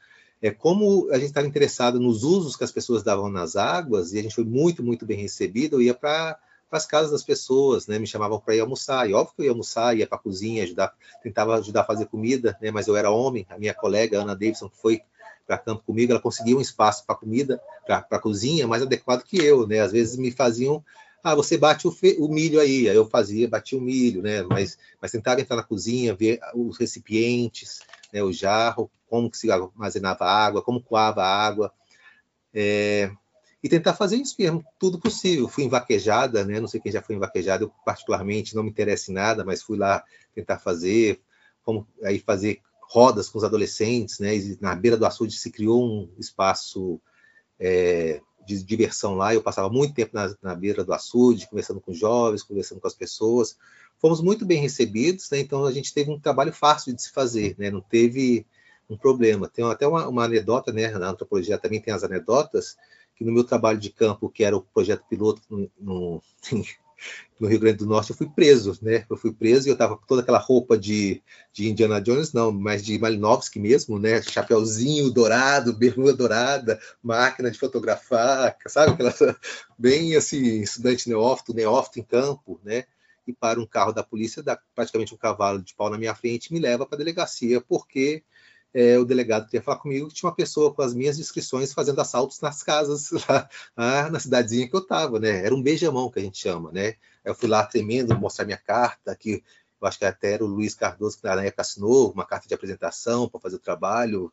É 0.42 0.50
como 0.50 1.08
a 1.12 1.14
gente 1.14 1.28
estava 1.28 1.46
interessado 1.46 2.00
nos 2.00 2.24
usos 2.24 2.56
que 2.56 2.64
as 2.64 2.72
pessoas 2.72 3.04
davam 3.04 3.30
nas 3.30 3.54
águas 3.54 4.12
e 4.12 4.18
a 4.18 4.22
gente 4.22 4.34
foi 4.34 4.42
muito, 4.42 4.82
muito 4.82 5.06
bem 5.06 5.16
recebido, 5.16 5.76
eu 5.76 5.82
ia 5.82 5.94
para 5.94 6.36
as 6.72 6.84
casas 6.84 7.12
das 7.12 7.22
pessoas, 7.22 7.86
né? 7.86 8.00
Me 8.00 8.06
chamavam 8.06 8.40
para 8.40 8.56
ir 8.56 8.60
almoçar, 8.60 9.08
e 9.08 9.14
óbvio 9.14 9.36
que 9.36 9.42
eu 9.42 9.44
ia 9.44 9.52
almoçar, 9.52 9.96
ia 9.96 10.08
para 10.08 10.18
a 10.18 10.20
cozinha, 10.20 10.64
ajudar, 10.64 10.92
tentava 11.22 11.54
ajudar 11.54 11.82
a 11.82 11.86
fazer 11.86 12.06
comida, 12.06 12.58
né? 12.60 12.72
Mas 12.72 12.88
eu 12.88 12.96
era 12.96 13.12
homem, 13.12 13.46
a 13.48 13.56
minha 13.56 13.72
colega 13.72 14.20
Ana 14.20 14.34
Davidson, 14.34 14.68
que 14.68 14.76
foi 14.76 15.02
para 15.46 15.56
campo 15.56 15.84
comigo, 15.84 16.10
ela 16.10 16.20
conseguia 16.20 16.56
um 16.56 16.60
espaço 16.60 17.06
para 17.06 17.14
comida, 17.14 17.62
para 17.86 18.04
a 18.10 18.18
cozinha, 18.18 18.66
mais 18.66 18.82
adequado 18.82 19.22
que 19.22 19.38
eu, 19.38 19.68
né? 19.68 19.78
Às 19.78 19.92
vezes 19.92 20.16
me 20.16 20.32
faziam 20.32 20.84
ah, 21.22 21.34
você 21.34 21.58
bate 21.58 21.86
o, 21.88 21.90
fe... 21.90 22.16
o, 22.18 22.28
milho 22.28 22.60
aí. 22.60 22.88
Aí 22.88 22.96
eu 22.96 23.08
fazia, 23.08 23.48
batia 23.48 23.78
o 23.78 23.80
milho, 23.80 24.22
né? 24.22 24.42
Mas, 24.42 24.78
mas 25.00 25.14
entrar 25.14 25.36
na 25.50 25.62
cozinha, 25.62 26.14
ver 26.14 26.38
os 26.54 26.78
recipientes, 26.78 27.80
né? 28.12 28.22
o 28.22 28.32
jarro, 28.32 28.90
como 29.08 29.30
que 29.30 29.36
se 29.36 29.50
armazenava 29.50 30.24
água, 30.24 30.62
como 30.62 30.82
coava 30.82 31.22
a 31.22 31.46
água. 31.46 31.72
É... 32.54 33.10
E 33.62 33.68
tentar 33.68 33.94
fazer 33.94 34.16
isso 34.16 34.36
mesmo, 34.38 34.64
tudo 34.78 35.00
possível. 35.00 35.48
Fui 35.48 35.68
vaquejada, 35.68 36.44
né? 36.44 36.60
Não 36.60 36.68
sei 36.68 36.80
quem 36.80 36.92
já 36.92 37.02
foi 37.02 37.18
vaquejada, 37.18 37.64
eu 37.64 37.72
particularmente 37.84 38.54
não 38.54 38.62
me 38.62 38.70
interessa 38.70 39.10
em 39.10 39.14
nada, 39.14 39.44
mas 39.44 39.62
fui 39.62 39.76
lá 39.76 40.04
tentar 40.34 40.58
fazer, 40.58 41.20
como 41.64 41.86
aí 42.04 42.20
fazer 42.20 42.60
rodas 42.82 43.28
com 43.28 43.38
os 43.38 43.44
adolescentes, 43.44 44.20
né? 44.20 44.36
E 44.36 44.56
na 44.60 44.74
beira 44.74 44.96
do 44.96 45.04
açude 45.04 45.36
se 45.36 45.50
criou 45.50 45.84
um 45.84 46.08
espaço 46.18 47.00
é, 47.58 48.20
de 48.46 48.62
diversão 48.62 49.16
lá. 49.16 49.34
Eu 49.34 49.42
passava 49.42 49.68
muito 49.68 49.94
tempo 49.94 50.12
na, 50.14 50.34
na, 50.40 50.54
beira 50.54 50.84
do 50.84 50.92
açude, 50.92 51.48
conversando 51.48 51.80
com 51.80 51.92
jovens, 51.92 52.42
conversando 52.42 52.80
com 52.80 52.86
as 52.86 52.94
pessoas. 52.94 53.58
Fomos 53.98 54.22
muito 54.22 54.46
bem 54.46 54.60
recebidos, 54.60 55.28
né? 55.30 55.40
Então 55.40 55.64
a 55.64 55.72
gente 55.72 55.92
teve 55.92 56.10
um 56.10 56.20
trabalho 56.20 56.52
fácil 56.52 56.94
de 56.94 57.02
se 57.02 57.10
fazer, 57.10 57.56
né? 57.58 57.70
Não 57.70 57.80
teve 57.80 58.46
um 58.88 58.96
problema. 58.96 59.48
Tem 59.48 59.64
até 59.64 59.86
uma, 59.86 60.08
uma 60.08 60.24
anedota, 60.24 60.72
né? 60.72 60.88
Na 60.90 61.10
antropologia 61.10 61.58
também 61.58 61.80
tem 61.80 61.92
as 61.92 62.04
anedotas 62.04 62.76
que 63.16 63.24
no 63.24 63.32
meu 63.32 63.44
trabalho 63.44 63.78
de 63.78 63.90
campo, 63.90 64.28
que 64.28 64.44
era 64.44 64.56
o 64.56 64.60
projeto 64.62 65.04
piloto 65.08 65.42
no, 65.50 65.70
no 65.80 66.22
no 67.38 67.48
Rio 67.48 67.60
Grande 67.60 67.78
do 67.78 67.86
Norte, 67.86 68.10
eu 68.10 68.16
fui 68.16 68.28
preso, 68.28 68.78
né? 68.80 69.04
Eu 69.08 69.16
fui 69.16 69.32
preso 69.32 69.68
e 69.68 69.70
eu 69.70 69.74
estava 69.74 69.96
com 69.96 70.06
toda 70.06 70.22
aquela 70.22 70.38
roupa 70.38 70.76
de, 70.76 71.22
de 71.52 71.68
Indiana 71.68 72.00
Jones, 72.00 72.32
não, 72.32 72.50
mas 72.50 72.84
de 72.84 72.98
Malinowski 72.98 73.58
mesmo, 73.58 73.98
né? 73.98 74.22
Chapeuzinho 74.22 75.10
dourado, 75.10 75.72
bermuda 75.72 76.14
dourada, 76.14 76.80
máquina 77.02 77.50
de 77.50 77.58
fotografar, 77.58 78.56
sabe? 78.66 78.92
Aquela, 78.92 79.14
bem 79.78 80.16
assim, 80.16 80.60
estudante 80.60 81.08
neófito, 81.08 81.54
neófito 81.54 82.00
em 82.00 82.02
campo, 82.02 82.60
né? 82.64 82.84
E 83.26 83.32
para 83.32 83.60
um 83.60 83.66
carro 83.66 83.92
da 83.92 84.02
polícia, 84.02 84.42
dá 84.42 84.58
praticamente 84.74 85.12
um 85.12 85.18
cavalo 85.18 85.60
de 85.60 85.74
pau 85.74 85.90
na 85.90 85.98
minha 85.98 86.14
frente, 86.14 86.52
me 86.52 86.60
leva 86.60 86.86
para 86.86 86.96
a 86.96 86.98
delegacia, 86.98 87.60
porque 87.60 88.22
é, 88.76 88.98
o 88.98 89.06
delegado 89.06 89.46
queria 89.46 89.62
falar 89.62 89.78
comigo, 89.78 90.08
tinha 90.08 90.28
uma 90.28 90.36
pessoa 90.36 90.70
com 90.70 90.82
as 90.82 90.92
minhas 90.92 91.16
descrições 91.16 91.72
fazendo 91.72 91.98
assaltos 91.98 92.42
nas 92.42 92.62
casas 92.62 93.10
lá, 93.26 93.48
lá 93.74 94.10
na 94.10 94.20
cidadezinha 94.20 94.68
que 94.68 94.76
eu 94.76 94.80
estava, 94.80 95.18
né? 95.18 95.46
Era 95.46 95.54
um 95.54 95.62
beijamão 95.62 96.10
que 96.10 96.18
a 96.18 96.22
gente 96.22 96.36
chama, 96.36 96.70
né? 96.70 96.96
Eu 97.24 97.34
fui 97.34 97.48
lá 97.48 97.64
tremendo 97.64 98.14
mostrar 98.18 98.44
minha 98.44 98.58
carta, 98.58 99.16
que 99.16 99.42
eu 99.80 99.88
acho 99.88 99.98
que 99.98 100.04
até 100.04 100.32
era 100.32 100.44
o 100.44 100.46
Luiz 100.46 100.74
Cardoso 100.74 101.16
que 101.16 101.24
na 101.24 101.42
época 101.42 101.62
assinou 101.62 102.12
uma 102.12 102.26
carta 102.26 102.46
de 102.46 102.52
apresentação 102.52 103.26
para 103.30 103.40
fazer 103.40 103.56
o 103.56 103.60
trabalho, 103.60 104.30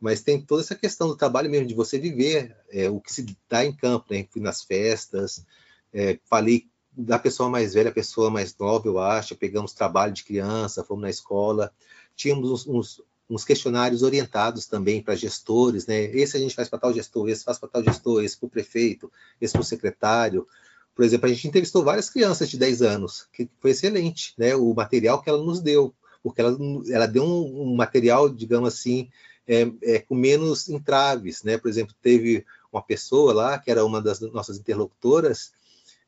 mas 0.00 0.22
tem 0.22 0.40
toda 0.40 0.62
essa 0.62 0.74
questão 0.74 1.08
do 1.08 1.16
trabalho 1.16 1.50
mesmo, 1.50 1.66
de 1.66 1.74
você 1.74 1.98
viver 1.98 2.56
é, 2.70 2.88
o 2.88 2.98
que 2.98 3.12
se 3.12 3.36
dá 3.46 3.62
em 3.62 3.76
campo, 3.76 4.06
né? 4.10 4.26
Fui 4.30 4.40
nas 4.40 4.62
festas, 4.62 5.44
é, 5.92 6.18
falei 6.24 6.66
da 6.90 7.18
pessoa 7.18 7.50
mais 7.50 7.74
velha, 7.74 7.90
a 7.90 7.94
pessoa 7.94 8.30
mais 8.30 8.56
nova, 8.56 8.88
eu 8.88 8.98
acho, 8.98 9.36
pegamos 9.36 9.74
trabalho 9.74 10.14
de 10.14 10.24
criança, 10.24 10.82
fomos 10.82 11.02
na 11.02 11.10
escola, 11.10 11.70
tínhamos 12.16 12.50
uns, 12.50 12.66
uns 12.66 13.02
uns 13.28 13.44
questionários 13.44 14.02
orientados 14.02 14.66
também 14.66 15.02
para 15.02 15.14
gestores, 15.14 15.86
né? 15.86 16.04
Esse 16.04 16.36
a 16.36 16.40
gente 16.40 16.54
faz 16.54 16.68
para 16.68 16.78
tal 16.78 16.92
gestor, 16.92 17.28
esse 17.28 17.44
faz 17.44 17.58
para 17.58 17.68
tal 17.68 17.82
gestor, 17.82 18.22
esse 18.22 18.36
para 18.36 18.46
o 18.46 18.50
prefeito, 18.50 19.10
esse 19.40 19.52
para 19.52 19.62
o 19.62 19.64
secretário. 19.64 20.46
Por 20.94 21.04
exemplo, 21.04 21.26
a 21.26 21.28
gente 21.28 21.48
entrevistou 21.48 21.82
várias 21.82 22.10
crianças 22.10 22.50
de 22.50 22.58
10 22.58 22.82
anos, 22.82 23.26
que 23.32 23.48
foi 23.60 23.70
excelente, 23.70 24.34
né? 24.36 24.54
O 24.54 24.74
material 24.74 25.22
que 25.22 25.30
ela 25.30 25.42
nos 25.42 25.60
deu, 25.60 25.94
porque 26.22 26.40
ela, 26.40 26.56
ela 26.90 27.06
deu 27.06 27.24
um, 27.24 27.72
um 27.72 27.74
material, 27.74 28.28
digamos 28.28 28.68
assim, 28.68 29.08
é, 29.46 29.70
é, 29.82 29.98
com 30.00 30.14
menos 30.14 30.68
entraves, 30.68 31.42
né? 31.42 31.56
Por 31.56 31.68
exemplo, 31.68 31.94
teve 32.02 32.44
uma 32.70 32.82
pessoa 32.82 33.32
lá, 33.32 33.58
que 33.58 33.70
era 33.70 33.84
uma 33.84 34.00
das 34.00 34.20
nossas 34.20 34.58
interlocutoras, 34.58 35.52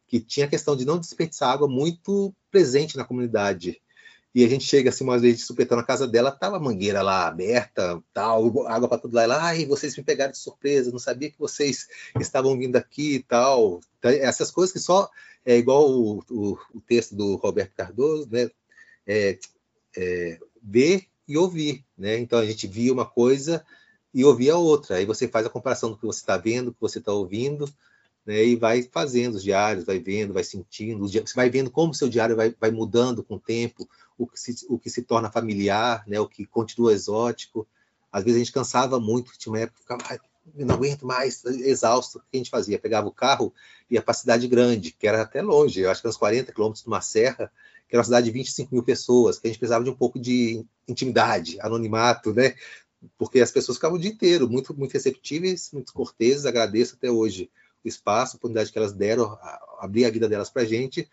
que 0.07 0.21
tinha 0.21 0.47
a 0.47 0.49
questão 0.49 0.77
de 0.77 0.85
não 0.85 0.99
desperdiçar 0.99 1.51
água 1.51 1.69
muito 1.69 2.35
presente 2.51 2.97
na 2.97 3.05
comunidade 3.05 3.81
e 4.35 4.45
a 4.45 4.49
gente 4.49 4.65
chega 4.65 4.91
assim 4.91 5.05
uma 5.05 5.19
vez 5.19 5.37
de 5.37 5.43
supetão 5.45 5.77
na 5.77 5.85
casa 5.85 6.09
dela, 6.09 6.33
tava 6.33 6.57
a 6.57 6.61
mangueira 6.61 7.03
lá 7.03 7.29
aberta, 7.29 8.03
tal, 8.13 8.67
água 8.67 8.89
para 8.89 8.99
tudo 8.99 9.15
lá, 9.15 9.25
e 9.25 9.27
lá, 9.27 9.43
ai, 9.45 9.67
vocês 9.67 9.97
me 9.97 10.03
pegaram 10.03 10.33
de 10.33 10.39
surpresa, 10.39 10.91
não 10.91 10.99
sabia 10.99 11.31
que 11.31 11.39
vocês 11.39 11.87
estavam 12.19 12.59
vindo 12.59 12.75
aqui 12.77 13.17
e 13.17 13.23
tal. 13.23 13.81
Então, 13.99 14.11
essas 14.11 14.51
coisas 14.51 14.73
que 14.73 14.81
só 14.81 15.09
é 15.47 15.57
igual 15.57 15.89
o, 15.89 16.25
o, 16.31 16.59
o 16.75 16.81
texto 16.81 17.15
do 17.15 17.37
Roberto 17.37 17.75
Cardoso, 17.77 18.29
né? 18.31 18.51
É, 19.07 19.39
é, 19.97 20.39
ver 20.63 21.07
e 21.29 21.37
ouvir, 21.37 21.85
né? 21.97 22.19
Então 22.19 22.39
a 22.39 22.47
gente 22.47 22.67
via 22.67 22.93
uma 22.93 23.07
coisa 23.07 23.65
e 24.13 24.25
ouvia 24.25 24.57
outra. 24.57 24.97
Aí 24.97 25.05
você 25.05 25.29
faz 25.29 25.47
a 25.47 25.51
comparação 25.51 25.91
do 25.91 25.97
que 25.97 26.07
você 26.07 26.21
está 26.21 26.37
vendo, 26.37 26.67
do 26.67 26.75
que 26.75 26.81
você 26.81 26.99
está 26.99 27.13
ouvindo, 27.13 27.69
né, 28.25 28.45
e 28.45 28.57
vai 28.57 28.83
fazendo 28.83 29.35
os 29.35 29.43
diários, 29.43 29.85
vai 29.85 29.99
vendo, 29.99 30.33
vai 30.33 30.45
sentindo, 30.45 31.07
você 31.07 31.35
vai 31.35 31.51
vendo 31.51 31.71
como 31.71 31.93
seu 31.93 32.09
diário 32.09 32.37
vai, 32.37 32.55
vai 32.59 32.71
mudando 32.71 33.23
com 33.23 33.35
o 33.35 33.41
tempo, 33.41 33.89
o 34.17 34.27
que, 34.27 34.39
se, 34.39 34.67
o 34.69 34.79
que 34.79 34.91
se 34.91 35.03
torna 35.03 35.31
familiar, 35.31 36.05
né, 36.07 36.21
o 36.21 36.29
que 36.29 36.47
continua 36.47 36.93
exótico. 36.93 37.67
Às 38.13 38.25
vezes 38.25 38.37
a 38.37 38.45
gente 38.45 38.53
cansava 38.53 39.01
muito, 39.01 39.37
tinha 39.37 39.53
uma 39.53 39.61
época 39.61 39.77
que 39.77 39.83
ficava, 39.83 40.21
não 40.55 40.75
aguento 40.75 41.07
mais, 41.07 41.45
exausto. 41.45 42.19
O 42.19 42.21
que 42.21 42.27
a 42.35 42.37
gente 42.37 42.51
fazia? 42.51 42.79
Pegava 42.79 43.09
o 43.09 43.13
carro 43.13 43.53
e 43.91 43.95
ia 43.95 44.03
para 44.03 44.13
a 44.13 44.15
cidade 44.15 44.47
grande, 44.47 44.93
que 44.93 45.07
era 45.07 45.23
até 45.23 45.43
longe, 45.43 45.81
eu 45.81 45.91
acho 45.91 46.01
que 46.01 46.09
uns 46.09 46.17
40 46.17 46.53
quilômetros 46.53 46.83
de 46.83 46.89
uma 46.89 47.01
serra, 47.01 47.51
que 47.89 47.95
era 47.95 47.99
uma 47.99 48.05
cidade 48.05 48.27
de 48.27 48.33
25 48.33 48.75
mil 48.75 48.83
pessoas, 48.83 49.39
que 49.39 49.47
a 49.47 49.51
gente 49.51 49.59
precisava 49.59 49.85
de 49.85 49.91
um 49.91 49.97
pouco 49.97 50.19
de 50.19 50.65
intimidade, 50.87 51.61
anonimato, 51.61 52.33
né? 52.33 52.55
Porque 53.19 53.41
as 53.41 53.51
pessoas 53.51 53.77
ficavam 53.77 53.99
o 53.99 54.01
dia 54.01 54.11
inteiro 54.11 54.49
muito, 54.49 54.75
muito 54.77 54.93
receptíveis, 54.93 55.71
muito 55.73 55.93
corteses, 55.93 56.47
agradeço 56.47 56.95
até 56.95 57.11
hoje 57.11 57.51
o 57.85 57.89
espaço, 57.89 58.37
a 58.37 58.39
oportunidade 58.39 58.73
que 58.73 58.79
elas 58.79 58.93
deram, 58.93 59.33
a, 59.33 59.79
abrir 59.81 60.07
a 60.07 60.11
vida 60.11 60.29
delas 60.29 60.49
para 60.49 60.63
a 60.63 60.65
gente, 60.65 61.09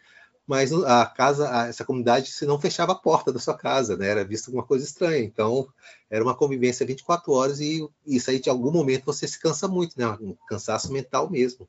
mas 0.51 0.73
a 0.73 1.05
casa, 1.05 1.47
essa 1.65 1.85
comunidade, 1.85 2.29
se 2.29 2.45
não 2.45 2.59
fechava 2.59 2.91
a 2.91 2.95
porta 2.95 3.31
da 3.31 3.39
sua 3.39 3.53
casa, 3.53 3.95
né? 3.95 4.09
Era 4.09 4.25
visto 4.25 4.51
uma 4.51 4.63
coisa 4.63 4.83
estranha. 4.83 5.23
Então, 5.23 5.65
era 6.09 6.21
uma 6.21 6.35
convivência 6.35 6.85
24 6.85 7.31
horas 7.31 7.61
e 7.61 7.87
isso 8.05 8.29
aí, 8.29 8.37
de 8.37 8.49
algum 8.49 8.69
momento, 8.69 9.05
você 9.05 9.25
se 9.25 9.39
cansa 9.39 9.65
muito, 9.69 9.97
né? 9.97 10.05
Um 10.19 10.35
cansaço 10.49 10.91
mental 10.91 11.29
mesmo. 11.29 11.65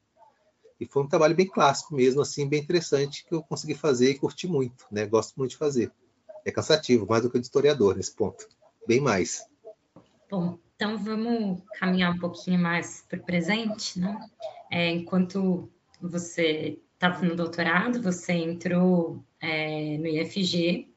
E 0.81 0.85
foi 0.85 1.05
um 1.05 1.07
trabalho 1.07 1.37
bem 1.37 1.47
clássico 1.47 1.95
mesmo, 1.95 2.23
assim, 2.23 2.49
bem 2.49 2.61
interessante, 2.61 3.25
que 3.25 3.33
eu 3.33 3.41
consegui 3.45 3.77
fazer 3.77 4.11
e 4.11 4.19
curti 4.19 4.49
muito, 4.49 4.85
né? 4.91 5.07
Gosto 5.07 5.37
muito 5.37 5.53
de 5.53 5.59
fazer. 5.59 5.93
É 6.45 6.51
cansativo, 6.51 7.07
mais 7.09 7.23
do 7.23 7.31
que 7.31 7.37
o 7.37 7.41
de 7.41 7.47
historiador 7.47 7.95
nesse 7.95 8.13
ponto. 8.13 8.49
Bem 8.85 9.01
mais. 9.01 9.47
Bom, 10.29 10.59
então 10.75 10.99
vamos 10.99 11.63
caminhar 11.79 12.13
um 12.13 12.19
pouquinho 12.19 12.59
mais 12.59 13.05
para 13.09 13.21
o 13.21 13.23
presente, 13.23 14.01
né? 14.01 14.29
É, 14.73 14.91
enquanto 14.91 15.71
você 16.01 16.81
estava 17.03 17.27
no 17.27 17.35
doutorado, 17.35 18.01
você 18.01 18.33
entrou 18.33 19.25
é, 19.41 19.99
no 19.99 20.07
IFG 20.07 20.89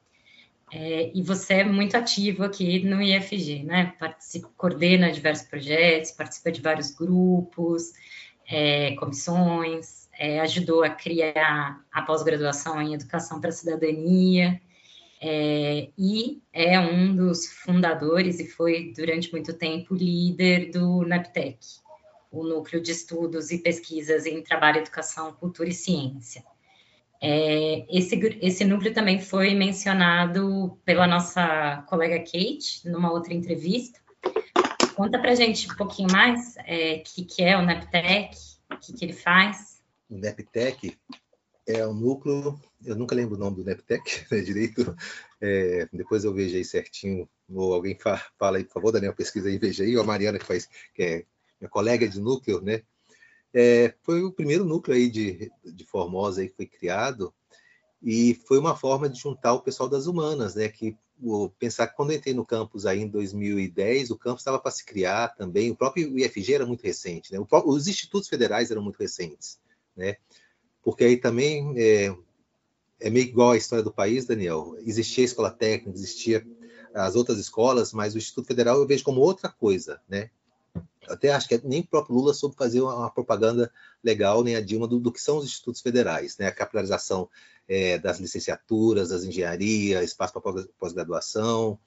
é, 0.71 1.11
e 1.15 1.23
você 1.23 1.55
é 1.55 1.63
muito 1.63 1.97
ativo 1.97 2.43
aqui 2.43 2.83
no 2.85 3.01
IFG, 3.01 3.63
né? 3.63 3.95
Participa, 3.99 4.47
coordena 4.55 5.11
diversos 5.11 5.47
projetos, 5.47 6.11
participa 6.11 6.51
de 6.51 6.61
vários 6.61 6.91
grupos, 6.91 7.91
é, 8.47 8.95
comissões, 8.97 10.07
é, 10.13 10.39
ajudou 10.41 10.83
a 10.83 10.91
criar 10.91 11.83
a 11.91 12.01
pós-graduação 12.03 12.79
em 12.79 12.93
Educação 12.93 13.41
para 13.41 13.49
a 13.49 13.53
Cidadania, 13.53 14.61
é, 15.19 15.89
e 15.97 16.39
é 16.53 16.79
um 16.79 17.15
dos 17.15 17.47
fundadores 17.47 18.39
e 18.39 18.47
foi 18.47 18.93
durante 18.95 19.31
muito 19.31 19.53
tempo 19.53 19.95
líder 19.95 20.69
do 20.69 21.01
NAPTEC, 21.01 21.57
o 22.35 22.43
Núcleo 22.43 22.81
de 22.81 22.91
Estudos 22.91 23.49
e 23.51 23.59
Pesquisas 23.59 24.25
em 24.25 24.41
Trabalho, 24.43 24.79
Educação, 24.79 25.31
Cultura 25.33 25.69
e 25.69 25.73
Ciência. 25.73 26.43
É, 27.21 27.85
esse, 27.89 28.15
esse 28.41 28.65
núcleo 28.65 28.93
também 28.93 29.21
foi 29.21 29.53
mencionado 29.53 30.77
pela 30.83 31.07
nossa 31.07 31.83
colega 31.87 32.19
Kate 32.19 32.81
numa 32.85 33.11
outra 33.11 33.33
entrevista. 33.33 33.99
Conta 34.95 35.17
para 35.17 35.33
gente 35.33 35.71
um 35.71 35.75
pouquinho 35.75 36.11
mais 36.11 36.55
o 36.55 36.59
é, 36.65 36.99
que, 36.99 37.23
que 37.23 37.41
é 37.41 37.57
o 37.57 37.65
NEPTEC, 37.65 38.35
o 38.71 38.77
que, 38.77 38.93
que 38.93 39.05
ele 39.05 39.13
faz. 39.13 39.81
O 40.09 40.17
NEPTEC 40.17 40.97
é 41.65 41.87
um 41.87 41.93
núcleo, 41.93 42.59
eu 42.85 42.95
nunca 42.95 43.15
lembro 43.15 43.35
o 43.35 43.39
nome 43.39 43.57
do 43.57 43.63
NEPTEC 43.63 44.25
né, 44.29 44.41
direito, 44.41 44.95
é, 45.41 45.87
depois 45.91 46.25
eu 46.25 46.33
vejo 46.33 46.55
aí 46.55 46.65
certinho, 46.65 47.27
ou 47.49 47.73
alguém 47.73 47.97
fa, 47.97 48.21
fala 48.37 48.57
aí, 48.57 48.65
por 48.65 48.73
favor, 48.73 48.91
Daniel, 48.91 49.15
pesquisa 49.15 49.47
aí, 49.47 49.57
veja 49.57 49.83
aí, 49.83 49.95
ou 49.95 50.03
a 50.03 50.05
Mariana 50.05 50.37
que 50.37 50.45
faz, 50.45 50.69
que 50.93 51.01
é 51.01 51.25
minha 51.59 51.69
colega 51.69 52.07
de 52.07 52.19
núcleo, 52.19 52.61
né? 52.61 52.81
É, 53.53 53.93
foi 54.01 54.21
o 54.23 54.31
primeiro 54.31 54.65
núcleo 54.65 54.97
aí 54.97 55.09
de, 55.09 55.51
de 55.63 55.85
Formosa 55.85 56.41
aí 56.41 56.49
que 56.49 56.55
foi 56.55 56.65
criado 56.65 57.33
e 58.01 58.35
foi 58.45 58.59
uma 58.59 58.75
forma 58.75 59.07
de 59.07 59.17
juntar 59.19 59.53
o 59.53 59.61
pessoal 59.61 59.87
das 59.87 60.07
humanas, 60.07 60.55
né? 60.55 60.67
Que 60.67 60.97
o, 61.21 61.49
pensar 61.49 61.87
que 61.87 61.95
quando 61.95 62.11
eu 62.11 62.17
entrei 62.17 62.33
no 62.33 62.45
campus 62.45 62.85
aí 62.85 62.99
em 62.99 63.07
2010, 63.07 64.11
o 64.11 64.17
campus 64.17 64.41
estava 64.41 64.59
para 64.59 64.71
se 64.71 64.85
criar 64.85 65.29
também, 65.29 65.71
o 65.71 65.75
próprio 65.75 66.17
IFG 66.19 66.53
era 66.53 66.65
muito 66.65 66.83
recente, 66.83 67.31
né? 67.31 67.39
Os 67.65 67.87
institutos 67.87 68.27
federais 68.27 68.71
eram 68.71 68.81
muito 68.81 68.97
recentes, 68.97 69.59
né? 69.95 70.17
Porque 70.83 71.03
aí 71.03 71.17
também 71.17 71.73
é, 71.77 72.15
é 72.99 73.09
meio 73.09 73.25
igual 73.25 73.51
a 73.51 73.57
história 73.57 73.83
do 73.83 73.93
país, 73.93 74.25
Daniel. 74.25 74.75
Existia 74.79 75.23
a 75.23 75.25
escola 75.25 75.51
técnica, 75.51 75.97
existia 75.97 76.45
as 76.93 77.15
outras 77.15 77.39
escolas, 77.39 77.91
mas 77.91 78.13
o 78.13 78.17
Instituto 78.17 78.47
Federal 78.47 78.77
eu 78.77 78.87
vejo 78.87 79.03
como 79.03 79.21
outra 79.21 79.49
coisa, 79.49 79.99
né? 80.07 80.29
Até 81.07 81.31
acho 81.31 81.47
que 81.47 81.61
nem 81.63 81.81
o 81.81 81.87
próprio 81.87 82.15
Lula 82.15 82.33
soube 82.33 82.55
fazer 82.55 82.81
uma, 82.81 83.09
propaganda 83.11 83.71
legal, 84.03 84.43
nem 84.43 84.55
a 84.55 84.61
Dilma, 84.61 84.87
do, 84.87 84.99
do, 84.99 85.11
que 85.11 85.21
são 85.21 85.37
os 85.37 85.45
institutos 85.45 85.81
federais, 85.81 86.37
né? 86.37 86.47
A 86.47 86.51
capitalização 86.51 87.29
é, 87.67 87.97
das 87.97 88.19
licenciaturas, 88.19 89.09
das 89.09 89.23
engenharias, 89.23 90.03
espaço 90.03 90.33
para 90.33 90.65
pós-graduação. 90.79 91.79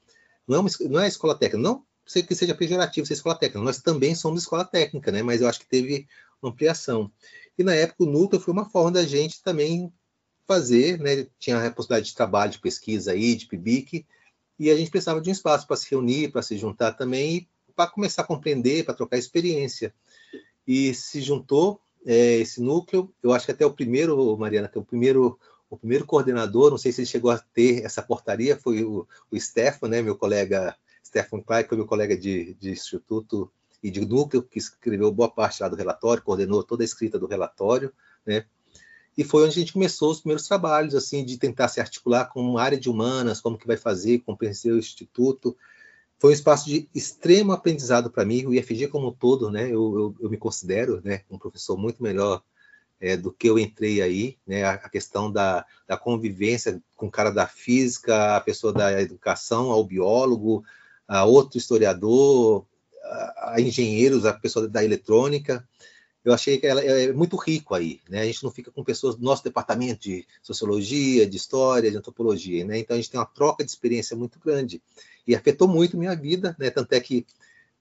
Não 0.46 0.56
é, 0.56 0.60
uma, 0.60 0.70
não 0.88 1.00
é 1.00 1.08
escola 1.08 1.34
técnica, 1.34 1.62
não 1.62 1.84
sei 2.08 2.22
que 2.22 2.34
seja 2.34 2.54
pejorativo 2.54 3.06
ser 3.06 3.12
escola 3.12 3.34
técnica, 3.34 3.62
nós 3.62 3.82
também 3.82 4.14
somos 4.14 4.42
escola 4.42 4.64
técnica, 4.64 5.12
né? 5.12 5.22
Mas 5.22 5.40
eu 5.40 5.48
acho 5.48 5.60
que 5.60 5.68
teve 5.68 6.08
ampliação. 6.42 7.12
E 7.56 7.62
na 7.62 7.74
época 7.74 8.04
o 8.04 8.06
núcleo 8.06 8.40
foi 8.40 8.52
uma 8.52 8.68
forma 8.70 8.92
da 8.92 9.04
gente 9.04 9.42
também 9.42 9.92
fazer, 10.46 10.98
né? 10.98 11.26
Tinha 11.38 11.66
a 11.66 11.70
possibilidade 11.70 12.06
de 12.06 12.14
trabalho, 12.14 12.52
de 12.52 12.58
pesquisa 12.58 13.12
aí, 13.12 13.36
de 13.36 13.46
PIBIC, 13.46 14.06
e 14.58 14.70
a 14.70 14.76
gente 14.76 14.90
precisava 14.90 15.20
de 15.20 15.28
um 15.28 15.32
espaço 15.32 15.66
para 15.66 15.76
se 15.76 15.90
reunir, 15.90 16.32
para 16.32 16.42
se 16.42 16.56
juntar 16.56 16.92
também, 16.94 17.46
para 17.78 17.88
começar 17.88 18.22
a 18.22 18.26
compreender, 18.26 18.84
para 18.84 18.92
trocar 18.92 19.18
experiência. 19.18 19.94
E 20.66 20.92
se 20.92 21.20
juntou 21.20 21.80
é, 22.04 22.38
esse 22.38 22.60
núcleo, 22.60 23.14
eu 23.22 23.32
acho 23.32 23.46
que 23.46 23.52
até 23.52 23.64
o 23.64 23.72
primeiro, 23.72 24.36
Mariana, 24.36 24.66
que 24.66 24.76
é 24.76 24.80
o 24.80 24.84
primeiro 24.84 25.38
o 25.70 25.76
primeiro 25.76 26.06
coordenador, 26.06 26.70
não 26.70 26.78
sei 26.78 26.90
se 26.90 27.02
ele 27.02 27.06
chegou 27.06 27.30
a 27.30 27.38
ter 27.38 27.84
essa 27.84 28.02
portaria, 28.02 28.56
foi 28.56 28.82
o, 28.82 29.06
o 29.30 29.38
Stefan, 29.38 29.88
né, 29.88 30.00
meu 30.00 30.16
colega, 30.16 30.74
Stefan 31.06 31.42
Clark, 31.42 31.68
foi 31.68 31.76
meu 31.76 31.86
colega 31.86 32.16
de, 32.16 32.54
de 32.54 32.70
instituto 32.70 33.52
e 33.82 33.90
de 33.90 34.00
núcleo, 34.00 34.42
que 34.42 34.58
escreveu 34.58 35.12
boa 35.12 35.30
parte 35.30 35.62
lá 35.62 35.68
do 35.68 35.76
relatório, 35.76 36.22
coordenou 36.22 36.64
toda 36.64 36.82
a 36.82 36.86
escrita 36.86 37.18
do 37.18 37.26
relatório, 37.26 37.92
né, 38.26 38.46
e 39.14 39.22
foi 39.22 39.42
onde 39.42 39.50
a 39.50 39.60
gente 39.60 39.74
começou 39.74 40.10
os 40.10 40.20
primeiros 40.20 40.48
trabalhos, 40.48 40.94
assim, 40.94 41.22
de 41.22 41.36
tentar 41.36 41.68
se 41.68 41.80
articular 41.80 42.24
com 42.26 42.40
uma 42.40 42.62
área 42.62 42.80
de 42.80 42.88
humanas, 42.88 43.42
como 43.42 43.58
que 43.58 43.66
vai 43.66 43.76
fazer, 43.76 44.20
compreender 44.20 44.72
o 44.72 44.78
instituto. 44.78 45.54
Foi 46.18 46.30
um 46.30 46.34
espaço 46.34 46.66
de 46.66 46.88
extremo 46.94 47.52
aprendizado 47.52 48.10
para 48.10 48.24
mim, 48.24 48.44
o 48.44 48.52
IFG 48.52 48.88
como 48.88 49.08
um 49.08 49.12
todo, 49.12 49.50
né, 49.50 49.66
eu, 49.66 49.70
eu, 49.70 50.16
eu 50.20 50.30
me 50.30 50.36
considero, 50.36 51.00
né, 51.04 51.22
um 51.30 51.38
professor 51.38 51.76
muito 51.76 52.02
melhor 52.02 52.42
é, 53.00 53.16
do 53.16 53.32
que 53.32 53.48
eu 53.48 53.58
entrei 53.58 54.02
aí, 54.02 54.36
né, 54.46 54.64
a, 54.64 54.72
a 54.72 54.88
questão 54.88 55.30
da, 55.30 55.64
da, 55.86 55.96
convivência 55.96 56.82
com 56.96 57.06
o 57.06 57.10
cara 57.10 57.30
da 57.30 57.46
física, 57.46 58.36
a 58.36 58.40
pessoa 58.40 58.72
da 58.72 59.00
educação, 59.00 59.70
ao 59.70 59.84
biólogo, 59.84 60.64
a 61.06 61.24
outro 61.24 61.56
historiador, 61.56 62.66
a, 63.04 63.52
a 63.54 63.60
engenheiros, 63.60 64.26
a 64.26 64.32
pessoa 64.32 64.68
da 64.68 64.84
eletrônica. 64.84 65.66
Eu 66.28 66.34
achei 66.34 66.58
que 66.58 66.66
ela 66.66 66.82
é 66.82 67.10
muito 67.10 67.36
rico 67.36 67.74
aí, 67.74 68.00
né? 68.06 68.20
A 68.20 68.24
gente 68.26 68.44
não 68.44 68.50
fica 68.50 68.70
com 68.70 68.84
pessoas 68.84 69.14
do 69.14 69.24
nosso 69.24 69.42
departamento 69.42 70.02
de 70.02 70.26
sociologia, 70.42 71.26
de 71.26 71.38
história, 71.38 71.90
de 71.90 71.96
antropologia, 71.96 72.66
né? 72.66 72.78
Então 72.78 72.94
a 72.94 73.00
gente 73.00 73.10
tem 73.10 73.18
uma 73.18 73.24
troca 73.24 73.64
de 73.64 73.70
experiência 73.70 74.14
muito 74.14 74.38
grande 74.38 74.82
e 75.26 75.34
afetou 75.34 75.66
muito 75.66 75.96
minha 75.96 76.14
vida, 76.14 76.54
né? 76.58 76.68
Tanto 76.68 76.92
é 76.92 77.00
que 77.00 77.26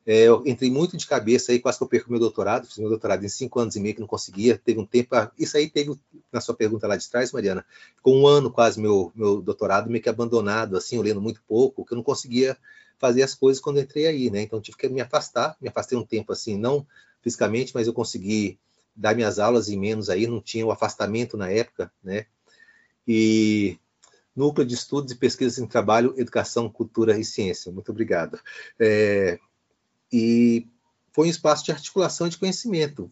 é, 0.06 0.22
eu 0.22 0.44
entrei 0.46 0.72
muito 0.72 0.96
de 0.96 1.06
cabeça 1.06 1.52
aí, 1.52 1.60
quase 1.60 1.78
que 1.78 1.84
eu 1.84 1.90
perco 1.90 2.10
meu 2.10 2.22
doutorado, 2.22 2.66
fiz 2.66 2.78
meu 2.78 2.88
doutorado 2.88 3.26
em 3.26 3.28
cinco 3.28 3.60
anos 3.60 3.76
e 3.76 3.82
meio 3.82 3.94
que 3.94 4.00
não 4.00 4.08
conseguia, 4.08 4.58
teve 4.58 4.80
um 4.80 4.86
tempo, 4.86 5.14
isso 5.38 5.58
aí 5.58 5.70
teve, 5.70 5.94
na 6.32 6.40
sua 6.40 6.56
pergunta 6.56 6.88
lá 6.88 6.96
de 6.96 7.10
trás, 7.10 7.34
Mariana, 7.34 7.66
ficou 7.98 8.16
um 8.16 8.26
ano 8.26 8.50
quase 8.50 8.80
meu, 8.80 9.12
meu 9.14 9.42
doutorado 9.42 9.90
meio 9.90 10.02
que 10.02 10.08
abandonado, 10.08 10.78
assim, 10.78 10.96
eu 10.96 11.02
lendo 11.02 11.20
muito 11.20 11.44
pouco, 11.46 11.84
que 11.84 11.92
eu 11.92 11.98
não 11.98 12.04
conseguia 12.04 12.58
fazer 12.98 13.24
as 13.24 13.36
coisas 13.36 13.62
quando 13.62 13.80
entrei 13.80 14.08
aí, 14.08 14.30
né, 14.30 14.42
então 14.42 14.62
tive 14.62 14.78
que 14.78 14.90
me 14.90 15.02
afastar, 15.02 15.56
me 15.62 15.70
afastei 15.70 15.98
um 15.98 16.06
tempo, 16.06 16.32
assim, 16.32 16.58
não 16.58 16.86
fisicamente, 17.22 17.74
mas 17.74 17.88
eu 17.88 17.94
consegui 17.94 18.60
dar 18.96 19.16
minhas 19.16 19.38
aulas 19.40 19.70
em 19.70 19.78
menos 19.78 20.10
aí, 20.10 20.26
não 20.28 20.42
tinha 20.42 20.66
o 20.66 20.72
afastamento 20.72 21.38
na 21.38 21.50
época, 21.50 21.92
né, 22.04 22.26
e 23.08 23.78
Núcleo 24.36 24.68
de 24.68 24.76
Estudos 24.76 25.12
e 25.12 25.16
Pesquisas 25.16 25.58
em 25.58 25.66
Trabalho, 25.66 26.14
Educação, 26.16 26.70
Cultura 26.70 27.18
e 27.18 27.26
Ciência. 27.26 27.72
Muito 27.72 27.90
obrigado. 27.90 28.40
É, 28.80 29.40
e 30.14 30.68
foi 31.12 31.26
um 31.26 31.32
espaço 31.32 31.66
de 31.66 31.72
articulação 31.72 32.30
de 32.30 32.38
conhecimento. 32.38 33.12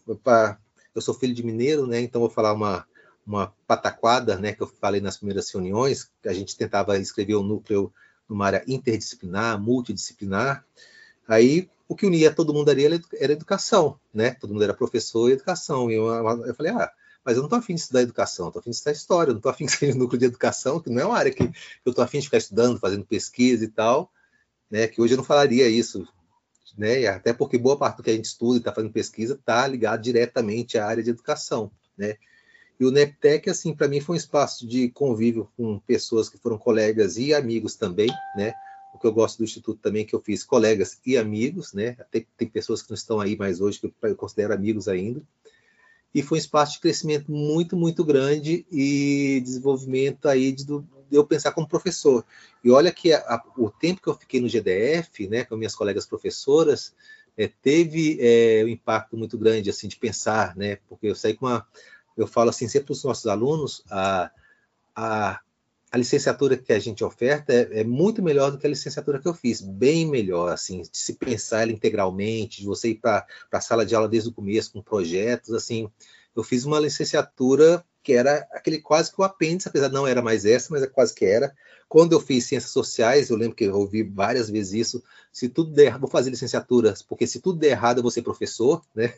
Eu 0.94 1.02
sou 1.02 1.14
filho 1.14 1.34
de 1.34 1.44
mineiro, 1.44 1.84
né? 1.84 2.00
Então 2.00 2.20
vou 2.20 2.30
falar 2.30 2.52
uma 2.52 2.86
uma 3.26 3.52
pataquada, 3.66 4.38
né? 4.38 4.52
Que 4.52 4.62
eu 4.62 4.68
falei 4.68 5.00
nas 5.00 5.16
primeiras 5.16 5.50
reuniões. 5.50 6.08
A 6.24 6.32
gente 6.32 6.56
tentava 6.56 6.96
escrever 6.96 7.34
o 7.34 7.42
núcleo 7.42 7.92
numa 8.28 8.46
área 8.46 8.64
interdisciplinar, 8.66 9.60
multidisciplinar. 9.60 10.64
Aí 11.26 11.68
o 11.88 11.94
que 11.94 12.06
unia 12.06 12.32
todo 12.32 12.52
mundo 12.52 12.68
ali 12.70 12.84
era 12.84 13.32
educação, 13.32 13.98
né? 14.12 14.32
Todo 14.32 14.52
mundo 14.52 14.64
era 14.64 14.74
professor 14.74 15.28
e 15.28 15.32
educação. 15.32 15.90
E 15.90 15.94
eu, 15.94 16.06
eu 16.44 16.54
falei, 16.54 16.72
ah, 16.72 16.90
mas 17.24 17.36
eu 17.36 17.42
não 17.42 17.46
estou 17.46 17.58
afim 17.58 17.74
de 17.74 17.80
estudar 17.80 18.02
educação, 18.02 18.48
estou 18.48 18.60
afim 18.60 18.70
de 18.70 18.76
estudar 18.76 18.92
história, 18.92 19.32
não 19.32 19.38
estou 19.38 19.50
afim 19.50 19.66
de 19.66 19.72
ser 19.72 19.94
núcleo 19.96 20.18
de 20.18 20.26
educação, 20.26 20.80
que 20.80 20.90
não 20.90 21.02
é 21.02 21.04
uma 21.04 21.16
área 21.16 21.32
que 21.32 21.42
eu 21.42 21.90
estou 21.90 22.04
afim 22.04 22.18
de 22.18 22.26
ficar 22.26 22.38
estudando, 22.38 22.78
fazendo 22.78 23.04
pesquisa 23.04 23.64
e 23.64 23.68
tal, 23.68 24.10
né? 24.70 24.86
Que 24.86 25.00
hoje 25.00 25.14
eu 25.14 25.18
não 25.18 25.24
falaria 25.24 25.68
isso 25.68 26.06
né? 26.76 27.06
Até 27.06 27.32
porque 27.32 27.56
boa 27.56 27.76
parte 27.76 27.96
do 27.96 28.02
que 28.02 28.10
a 28.10 28.14
gente 28.14 28.26
estuda 28.26 28.56
e 28.56 28.58
está 28.58 28.72
fazendo 28.72 28.92
pesquisa 28.92 29.34
está 29.34 29.66
ligado 29.66 30.02
diretamente 30.02 30.76
à 30.76 30.86
área 30.86 31.02
de 31.02 31.10
educação, 31.10 31.70
né? 31.96 32.16
E 32.78 32.84
o 32.84 32.90
NEPTEC, 32.90 33.48
assim, 33.48 33.74
para 33.74 33.88
mim 33.88 34.00
foi 34.00 34.16
um 34.16 34.18
espaço 34.18 34.66
de 34.66 34.90
convívio 34.90 35.48
com 35.56 35.78
pessoas 35.80 36.28
que 36.28 36.38
foram 36.38 36.58
colegas 36.58 37.16
e 37.16 37.32
amigos 37.32 37.74
também, 37.74 38.10
né? 38.36 38.52
O 38.94 38.98
que 38.98 39.06
eu 39.06 39.12
gosto 39.12 39.38
do 39.38 39.44
Instituto 39.44 39.80
também 39.80 40.02
é 40.02 40.04
que 40.04 40.14
eu 40.14 40.20
fiz 40.20 40.44
colegas 40.44 40.98
e 41.04 41.16
amigos, 41.16 41.72
né? 41.72 41.96
Até 41.98 42.24
tem 42.36 42.48
pessoas 42.48 42.82
que 42.82 42.90
não 42.90 42.94
estão 42.94 43.20
aí 43.20 43.36
mais 43.36 43.60
hoje, 43.60 43.80
que 43.80 43.92
eu 44.02 44.16
considero 44.16 44.52
amigos 44.52 44.88
ainda. 44.88 45.22
E 46.14 46.22
foi 46.22 46.38
um 46.38 46.40
espaço 46.40 46.74
de 46.74 46.80
crescimento 46.80 47.30
muito, 47.30 47.76
muito 47.76 48.02
grande 48.04 48.66
e 48.72 49.40
desenvolvimento 49.44 50.26
aí 50.26 50.50
de, 50.50 50.64
eu 51.10 51.26
pensar 51.26 51.52
como 51.52 51.68
professor. 51.68 52.24
E 52.64 52.70
olha 52.70 52.90
que 52.90 53.12
a, 53.12 53.18
a, 53.18 53.44
o 53.56 53.70
tempo 53.70 54.00
que 54.02 54.08
eu 54.08 54.14
fiquei 54.14 54.40
no 54.40 54.48
GDF, 54.48 55.28
né, 55.28 55.44
com 55.44 55.56
minhas 55.56 55.74
colegas 55.74 56.06
professoras, 56.06 56.94
é, 57.36 57.46
teve 57.46 58.16
é, 58.20 58.64
um 58.64 58.68
impacto 58.68 59.16
muito 59.16 59.36
grande 59.36 59.68
assim 59.68 59.88
de 59.88 59.96
pensar, 59.96 60.56
né, 60.56 60.78
porque 60.88 61.06
eu 61.06 61.14
saí 61.14 61.34
com 61.34 61.46
uma, 61.46 61.66
eu 62.16 62.26
falo 62.26 62.50
assim 62.50 62.68
sempre 62.68 62.86
para 62.86 62.92
os 62.92 63.04
nossos 63.04 63.26
alunos, 63.26 63.82
a, 63.90 64.30
a, 64.94 65.40
a 65.90 65.98
licenciatura 65.98 66.56
que 66.56 66.72
a 66.72 66.78
gente 66.78 67.04
oferta 67.04 67.52
é, 67.52 67.80
é, 67.80 67.84
muito 67.84 68.22
melhor 68.22 68.50
do 68.50 68.58
que 68.58 68.66
a 68.66 68.70
licenciatura 68.70 69.18
que 69.18 69.28
eu 69.28 69.34
fiz, 69.34 69.60
bem 69.60 70.06
melhor, 70.06 70.52
assim, 70.52 70.82
de 70.82 70.96
se 70.96 71.14
pensar 71.14 71.62
ela 71.62 71.72
integralmente, 71.72 72.60
de 72.60 72.66
você 72.66 72.90
ir 72.90 72.96
para 72.96 73.26
a 73.52 73.60
sala 73.60 73.84
de 73.84 73.94
aula 73.94 74.08
desde 74.08 74.30
o 74.30 74.32
começo 74.32 74.72
com 74.72 74.82
projetos, 74.82 75.52
assim, 75.52 75.90
eu 76.34 76.42
fiz 76.42 76.64
uma 76.64 76.80
licenciatura 76.80 77.84
que 78.02 78.12
era 78.12 78.46
aquele 78.52 78.80
quase 78.80 79.12
que 79.12 79.20
o 79.20 79.24
apêndice, 79.24 79.68
apesar 79.68 79.88
de 79.88 79.94
não 79.94 80.06
era 80.06 80.22
mais 80.22 80.44
essa, 80.44 80.68
mas 80.70 80.80
é 80.80 80.86
quase 80.86 81.12
que 81.12 81.24
era. 81.24 81.52
Quando 81.88 82.12
eu 82.12 82.20
fiz 82.20 82.44
ciências 82.44 82.70
sociais, 82.70 83.30
eu 83.30 83.36
lembro 83.36 83.56
que 83.56 83.64
eu 83.64 83.74
ouvi 83.74 84.04
várias 84.04 84.48
vezes 84.48 84.74
isso, 84.74 85.02
se 85.32 85.48
tudo 85.48 85.72
der, 85.72 85.98
vou 85.98 86.08
fazer 86.08 86.30
licenciaturas, 86.30 87.02
porque 87.02 87.26
se 87.26 87.40
tudo 87.40 87.58
der 87.58 87.70
errado, 87.70 87.98
eu 87.98 88.02
vou 88.02 88.10
ser 88.12 88.22
professor, 88.22 88.80
né? 88.94 89.14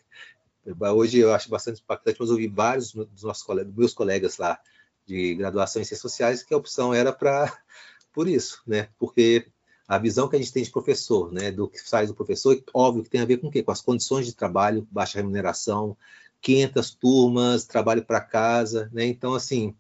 Hoje 0.94 1.18
eu 1.18 1.32
acho 1.32 1.48
bastante 1.48 1.80
impactante, 1.80 2.18
mas 2.20 2.30
ouvi 2.30 2.48
vários 2.48 2.92
dos 2.92 3.22
nossos 3.22 3.42
colegas, 3.42 3.74
meus 3.74 3.94
colegas 3.94 4.38
lá 4.38 4.58
de 5.06 5.34
graduação 5.34 5.80
em 5.80 5.84
ciências 5.84 6.00
sociais 6.00 6.42
que 6.42 6.52
a 6.52 6.56
opção 6.56 6.92
era 6.92 7.12
para 7.12 7.52
por 8.12 8.28
isso, 8.28 8.62
né? 8.66 8.88
Porque 8.98 9.46
a 9.86 9.98
visão 9.98 10.28
que 10.28 10.36
a 10.36 10.38
gente 10.38 10.52
tem 10.52 10.62
de 10.62 10.70
professor, 10.70 11.32
né, 11.32 11.50
do 11.50 11.66
que 11.66 11.78
sai 11.78 12.06
do 12.06 12.14
professor, 12.14 12.62
óbvio 12.74 13.02
que 13.02 13.08
tem 13.10 13.22
a 13.22 13.24
ver 13.24 13.38
com 13.38 13.48
o 13.48 13.50
quê? 13.50 13.62
Com 13.62 13.70
as 13.70 13.80
condições 13.80 14.26
de 14.26 14.34
trabalho, 14.34 14.86
baixa 14.90 15.18
remuneração, 15.18 15.96
500 16.42 16.90
turmas, 16.94 17.64
trabalho 17.64 18.04
para 18.04 18.20
casa, 18.20 18.90
né? 18.92 19.06
Então, 19.06 19.34
assim, 19.34 19.74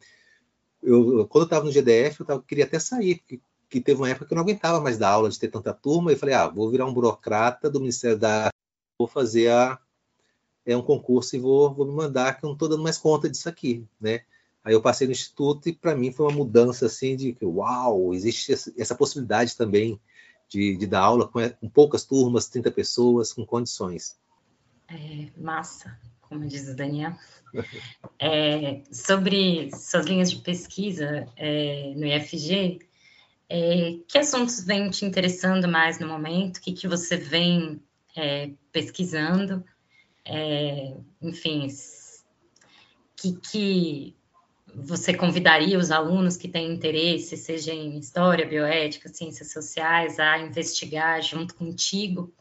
eu, 0.82 1.26
quando 1.28 1.42
eu 1.42 1.46
estava 1.46 1.64
no 1.64 1.72
GDF, 1.72 2.20
eu 2.20 2.26
tava, 2.26 2.42
queria 2.42 2.64
até 2.64 2.78
sair, 2.78 3.16
porque 3.18 3.40
que 3.68 3.80
teve 3.80 4.00
uma 4.00 4.08
época 4.08 4.26
que 4.26 4.32
eu 4.32 4.36
não 4.36 4.42
aguentava 4.42 4.80
mais 4.80 4.96
dar 4.96 5.10
aula 5.10 5.28
de 5.28 5.38
ter 5.38 5.48
tanta 5.48 5.74
turma, 5.74 6.12
e 6.12 6.16
falei, 6.16 6.34
ah, 6.34 6.48
vou 6.48 6.70
virar 6.70 6.86
um 6.86 6.92
burocrata 6.92 7.68
do 7.70 7.80
Ministério 7.80 8.18
da 8.18 8.48
vou 8.98 9.06
fazer 9.06 9.50
a, 9.50 9.78
é 10.72 10.76
um 10.76 10.82
concurso 10.82 11.34
e 11.34 11.38
vou, 11.38 11.72
vou 11.72 11.86
me 11.86 11.92
mandar, 11.92 12.34
que 12.34 12.44
eu 12.44 12.48
não 12.48 12.54
estou 12.54 12.68
dando 12.68 12.82
mais 12.82 12.98
conta 12.98 13.28
disso 13.28 13.48
aqui, 13.48 13.86
né? 14.00 14.20
Aí 14.62 14.74
eu 14.74 14.82
passei 14.82 15.06
no 15.06 15.12
instituto 15.12 15.68
e 15.68 15.72
para 15.72 15.94
mim 15.94 16.12
foi 16.12 16.26
uma 16.26 16.36
mudança 16.36 16.86
assim 16.86 17.16
de 17.16 17.32
que, 17.32 17.44
uau, 17.44 18.12
existe 18.12 18.52
essa 18.52 18.94
possibilidade 18.94 19.56
também 19.56 19.98
de, 20.48 20.76
de 20.76 20.86
dar 20.86 21.00
aula 21.00 21.26
com, 21.26 21.40
com 21.48 21.68
poucas 21.68 22.04
turmas, 22.04 22.48
30 22.48 22.70
pessoas, 22.70 23.32
com 23.32 23.46
condições. 23.46 24.18
É, 24.88 25.28
massa 25.36 25.98
como 26.28 26.46
diz 26.46 26.68
o 26.68 26.76
Daniel, 26.76 27.14
é, 28.20 28.82
sobre 28.92 29.70
suas 29.74 30.06
linhas 30.06 30.30
de 30.30 30.36
pesquisa 30.36 31.26
é, 31.36 31.94
no 31.96 32.06
IFG, 32.06 32.80
é, 33.48 33.96
que 34.06 34.18
assuntos 34.18 34.62
vêm 34.62 34.90
te 34.90 35.06
interessando 35.06 35.66
mais 35.66 35.98
no 35.98 36.06
momento? 36.06 36.58
O 36.58 36.60
que, 36.60 36.72
que 36.72 36.86
você 36.86 37.16
vem 37.16 37.82
é, 38.14 38.50
pesquisando? 38.70 39.64
É, 40.28 40.94
enfim, 41.22 41.66
que, 43.16 43.32
que 43.40 44.16
você 44.74 45.14
convidaria 45.14 45.78
os 45.78 45.90
alunos 45.90 46.36
que 46.36 46.46
têm 46.46 46.72
interesse, 46.72 47.36
seja 47.36 47.72
em 47.72 47.98
história, 47.98 48.46
bioética, 48.46 49.08
ciências 49.08 49.52
sociais, 49.52 50.18
a 50.18 50.38
investigar 50.38 51.20
junto 51.22 51.54
contigo? 51.54 52.32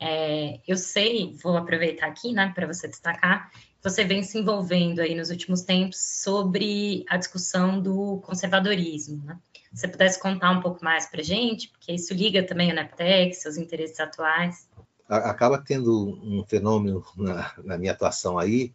É, 0.00 0.60
eu 0.66 0.76
sei, 0.76 1.36
vou 1.42 1.56
aproveitar 1.56 2.06
aqui, 2.06 2.32
né, 2.32 2.50
para 2.54 2.66
você 2.66 2.88
destacar, 2.88 3.52
você 3.82 4.04
vem 4.04 4.22
se 4.22 4.38
envolvendo 4.38 5.00
aí 5.00 5.14
nos 5.14 5.30
últimos 5.30 5.62
tempos 5.62 5.98
sobre 6.22 7.04
a 7.08 7.16
discussão 7.16 7.80
do 7.80 8.20
conservadorismo, 8.20 9.24
né? 9.24 9.38
Se 9.72 9.80
você 9.80 9.88
pudesse 9.88 10.20
contar 10.20 10.50
um 10.50 10.60
pouco 10.60 10.84
mais 10.84 11.06
para 11.06 11.22
gente, 11.22 11.68
porque 11.68 11.92
isso 11.92 12.14
liga 12.14 12.42
também 12.44 12.70
ao 12.70 12.76
NEPTEC, 12.76 13.34
seus 13.34 13.56
interesses 13.56 13.98
atuais. 13.98 14.68
Acaba 15.16 15.58
tendo 15.58 16.18
um 16.22 16.44
fenômeno 16.46 17.04
na, 17.16 17.52
na 17.64 17.78
minha 17.78 17.92
atuação 17.92 18.38
aí, 18.38 18.72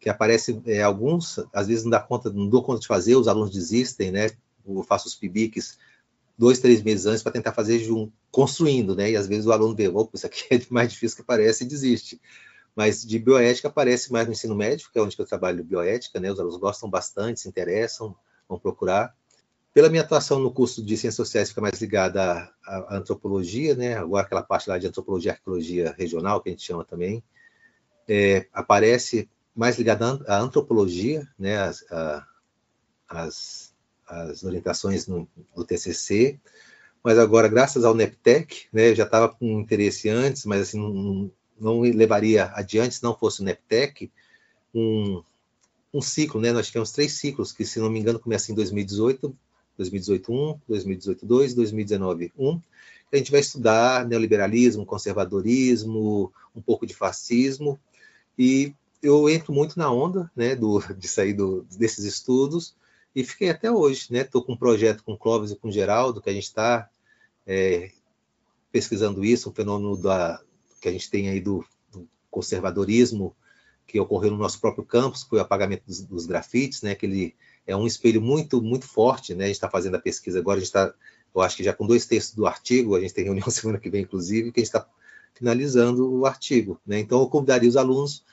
que 0.00 0.08
aparece 0.08 0.60
é, 0.66 0.82
alguns, 0.82 1.38
às 1.52 1.66
vezes 1.66 1.84
não 1.84 1.90
dá 1.90 2.00
conta, 2.00 2.30
não 2.30 2.48
dou 2.48 2.62
conta 2.62 2.80
de 2.80 2.86
fazer, 2.86 3.16
os 3.16 3.28
alunos 3.28 3.50
desistem, 3.50 4.10
né? 4.10 4.30
Eu 4.66 4.82
faço 4.82 5.08
os 5.08 5.14
PIBICs 5.14 5.78
dois, 6.36 6.58
três 6.58 6.82
meses 6.82 7.06
antes 7.06 7.22
para 7.22 7.32
tentar 7.32 7.52
fazer 7.52 7.78
junto, 7.78 8.12
construindo, 8.30 8.94
né? 8.94 9.10
E 9.10 9.16
às 9.16 9.26
vezes 9.26 9.46
o 9.46 9.52
aluno 9.52 9.74
vê, 9.74 9.88
opa, 9.88 10.12
isso 10.14 10.26
aqui 10.26 10.46
é 10.50 10.60
mais 10.70 10.92
difícil 10.92 11.16
que 11.16 11.22
parece 11.22 11.64
e 11.64 11.66
desiste. 11.66 12.20
Mas 12.74 13.04
de 13.04 13.18
bioética 13.18 13.68
aparece 13.68 14.12
mais 14.12 14.26
no 14.26 14.32
ensino 14.32 14.54
médio, 14.54 14.88
que 14.92 14.98
é 14.98 15.02
onde 15.02 15.16
eu 15.18 15.26
trabalho 15.26 15.62
bioética, 15.62 16.18
né? 16.18 16.30
Os 16.30 16.40
alunos 16.40 16.58
gostam 16.58 16.90
bastante, 16.90 17.40
se 17.40 17.48
interessam, 17.48 18.16
vão 18.48 18.58
procurar. 18.58 19.14
Pela 19.74 19.90
minha 19.90 20.02
atuação 20.02 20.38
no 20.38 20.52
curso 20.52 20.80
de 20.80 20.96
Ciências 20.96 21.16
Sociais, 21.16 21.48
fica 21.48 21.60
mais 21.60 21.80
ligada 21.80 22.22
à, 22.22 22.94
à, 22.94 22.96
antropologia, 22.96 23.74
né? 23.74 23.96
agora 23.96 24.24
aquela 24.24 24.42
parte 24.42 24.70
lá 24.70 24.78
de 24.78 24.86
antropologia 24.86 25.32
e 25.32 25.34
arqueologia 25.34 25.94
regional, 25.98 26.40
que 26.40 26.48
a 26.48 26.52
gente 26.52 26.62
chama 26.62 26.84
também, 26.84 27.22
é, 28.08 28.46
aparece 28.52 29.28
mais 29.54 29.76
ligada 29.76 30.22
à 30.28 30.38
antropologia, 30.38 31.28
né? 31.36 31.58
as, 31.58 31.84
a, 31.90 32.26
as, 33.08 33.74
as 34.06 34.44
orientações 34.44 35.08
no, 35.08 35.28
do 35.56 35.64
TCC, 35.64 36.38
mas 37.02 37.18
agora, 37.18 37.48
graças 37.48 37.84
ao 37.84 37.94
NEPTEC, 37.94 38.66
né, 38.72 38.90
eu 38.90 38.94
já 38.94 39.04
estava 39.04 39.28
com 39.28 39.60
interesse 39.60 40.08
antes, 40.08 40.46
mas 40.46 40.62
assim, 40.62 40.78
não, 40.78 41.30
não 41.60 41.80
levaria 41.80 42.46
adiante 42.54 42.94
se 42.94 43.02
não 43.02 43.14
fosse 43.14 43.42
o 43.42 43.44
NEPTEC, 43.44 44.10
um, 44.74 45.22
um 45.92 46.00
ciclo, 46.00 46.40
né? 46.40 46.50
Nós 46.50 46.68
tivemos 46.68 46.92
três 46.92 47.12
ciclos, 47.12 47.52
que, 47.52 47.64
se 47.64 47.78
não 47.78 47.90
me 47.90 48.00
engano, 48.00 48.18
começa 48.18 48.50
em 48.50 48.54
2018, 48.54 49.36
2018 49.76 50.32
1, 50.32 50.60
2018 50.68 51.26
2, 51.26 51.54
2019 51.54 52.32
1. 52.36 52.60
A 53.12 53.16
gente 53.16 53.30
vai 53.30 53.40
estudar 53.40 54.06
neoliberalismo, 54.06 54.84
conservadorismo, 54.84 56.32
um 56.54 56.60
pouco 56.60 56.86
de 56.86 56.94
fascismo, 56.94 57.78
e 58.38 58.74
eu 59.02 59.28
entro 59.28 59.52
muito 59.52 59.78
na 59.78 59.90
onda, 59.92 60.30
né, 60.34 60.56
do, 60.56 60.80
de 60.96 61.06
sair 61.06 61.34
do, 61.34 61.66
desses 61.76 62.04
estudos, 62.04 62.74
e 63.14 63.22
fiquei 63.22 63.48
até 63.50 63.70
hoje, 63.70 64.08
né? 64.10 64.22
Estou 64.22 64.42
com 64.42 64.54
um 64.54 64.56
projeto 64.56 65.04
com 65.04 65.12
o 65.12 65.18
Clóvis 65.18 65.52
e 65.52 65.56
com 65.56 65.68
o 65.68 65.72
Geraldo, 65.72 66.20
que 66.20 66.28
a 66.28 66.32
gente 66.32 66.44
está 66.44 66.88
é, 67.46 67.92
pesquisando 68.72 69.24
isso, 69.24 69.48
um 69.48 69.54
fenômeno 69.54 69.96
da, 69.96 70.40
que 70.80 70.88
a 70.88 70.92
gente 70.92 71.08
tem 71.08 71.28
aí 71.28 71.40
do, 71.40 71.64
do, 71.92 72.08
conservadorismo 72.30 73.34
que 73.86 74.00
ocorreu 74.00 74.30
no 74.30 74.38
nosso 74.38 74.60
próprio 74.60 74.84
campus, 74.84 75.22
foi 75.22 75.38
o 75.38 75.42
apagamento 75.42 75.84
dos, 75.86 76.00
dos 76.02 76.26
grafites, 76.26 76.82
né? 76.82 76.94
Que 76.94 77.06
ele 77.06 77.34
é 77.66 77.76
um 77.76 77.86
espelho 77.86 78.20
muito, 78.20 78.60
muito 78.60 78.86
forte, 78.86 79.34
né? 79.34 79.44
A 79.44 79.46
gente 79.48 79.56
está 79.56 79.70
fazendo 79.70 79.96
a 79.96 80.00
pesquisa 80.00 80.38
agora, 80.38 80.58
a 80.58 80.60
gente 80.60 80.68
está, 80.68 80.92
eu 81.34 81.40
acho 81.40 81.56
que 81.56 81.64
já 81.64 81.72
com 81.72 81.86
dois 81.86 82.06
textos 82.06 82.34
do 82.34 82.46
artigo, 82.46 82.96
a 82.96 83.00
gente 83.00 83.14
tem 83.14 83.24
reunião 83.24 83.48
semana 83.50 83.78
que 83.78 83.90
vem, 83.90 84.02
inclusive, 84.02 84.52
que 84.52 84.60
a 84.60 84.62
gente 84.62 84.68
está 84.68 84.86
finalizando 85.34 86.12
o 86.12 86.26
artigo, 86.26 86.80
né? 86.86 86.98
Então, 86.98 87.20
eu 87.20 87.28
convidaria 87.28 87.68
os 87.68 87.76
alunos 87.76 88.24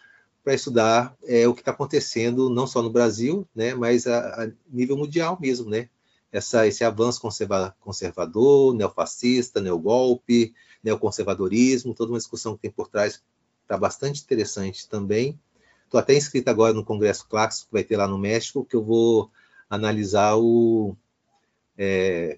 para 0.43 0.53
estudar 0.53 1.15
é, 1.23 1.47
o 1.47 1.53
que 1.53 1.61
está 1.61 1.71
acontecendo 1.71 2.49
não 2.49 2.65
só 2.65 2.81
no 2.81 2.89
Brasil, 2.89 3.47
né, 3.53 3.75
mas 3.75 4.07
a, 4.07 4.43
a 4.43 4.51
nível 4.71 4.97
mundial 4.97 5.37
mesmo, 5.39 5.69
né? 5.69 5.89
Essa, 6.31 6.65
esse 6.65 6.83
avanço 6.83 7.19
conserva, 7.19 7.75
conservador, 7.81 8.73
neofascista, 8.73 9.59
neogolpe, 9.59 10.53
neoconservadorismo, 10.81 11.93
toda 11.93 12.11
uma 12.11 12.17
discussão 12.17 12.55
que 12.55 12.61
tem 12.61 12.71
por 12.71 12.87
trás 12.87 13.21
está 13.71 13.77
bastante 13.77 14.21
interessante 14.21 14.87
também. 14.87 15.39
Estou 15.85 15.99
até 15.99 16.13
inscrito 16.13 16.49
agora 16.49 16.73
no 16.73 16.83
Congresso 16.83 17.25
Clássico, 17.27 17.67
que 17.67 17.73
vai 17.73 17.83
ter 17.83 17.95
lá 17.95 18.07
no 18.07 18.17
México, 18.17 18.65
que 18.65 18.75
eu 18.75 18.83
vou 18.83 19.31
analisar 19.69 20.35
o, 20.35 20.95
é, 21.77 22.37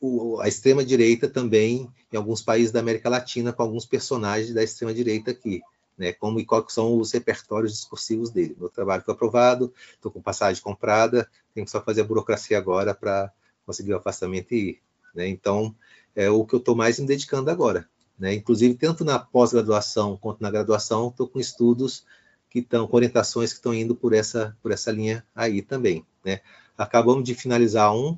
o, 0.00 0.40
a 0.40 0.48
extrema-direita 0.48 1.28
também 1.28 1.90
em 2.10 2.16
alguns 2.16 2.42
países 2.42 2.72
da 2.72 2.80
América 2.80 3.10
Latina, 3.10 3.52
com 3.52 3.62
alguns 3.62 3.84
personagens 3.84 4.54
da 4.54 4.62
extrema-direita 4.62 5.30
aqui 5.30 5.60
né, 5.96 6.12
como 6.12 6.38
e 6.38 6.44
quais 6.44 6.72
são 6.72 6.98
os 6.98 7.12
repertórios 7.12 7.72
discursivos 7.72 8.30
dele. 8.30 8.56
Meu 8.58 8.68
trabalho 8.68 9.02
foi 9.02 9.14
aprovado, 9.14 9.72
estou 9.94 10.12
com 10.12 10.20
passagem 10.20 10.62
comprada, 10.62 11.28
tenho 11.54 11.64
que 11.64 11.70
só 11.70 11.80
fazer 11.82 12.02
a 12.02 12.04
burocracia 12.04 12.58
agora 12.58 12.94
para 12.94 13.32
conseguir 13.64 13.92
o 13.92 13.96
afastamento 13.96 14.52
e 14.52 14.70
ir. 14.70 14.82
Né? 15.14 15.28
Então, 15.28 15.74
é 16.14 16.28
o 16.28 16.44
que 16.44 16.54
eu 16.54 16.58
estou 16.58 16.74
mais 16.74 16.98
me 16.98 17.06
dedicando 17.06 17.50
agora. 17.50 17.88
Né? 18.18 18.34
Inclusive, 18.34 18.74
tanto 18.74 19.04
na 19.04 19.18
pós-graduação 19.18 20.16
quanto 20.16 20.42
na 20.42 20.50
graduação, 20.50 21.08
estou 21.08 21.28
com 21.28 21.38
estudos 21.38 22.04
que 22.48 22.60
estão, 22.60 22.86
com 22.86 22.96
orientações 22.96 23.50
que 23.50 23.58
estão 23.58 23.74
indo 23.74 23.94
por 23.94 24.12
essa, 24.12 24.56
por 24.62 24.72
essa 24.72 24.90
linha 24.90 25.24
aí 25.34 25.60
também. 25.62 26.04
Né? 26.24 26.40
Acabamos 26.76 27.24
de 27.24 27.34
finalizar 27.34 27.94
um 27.94 28.16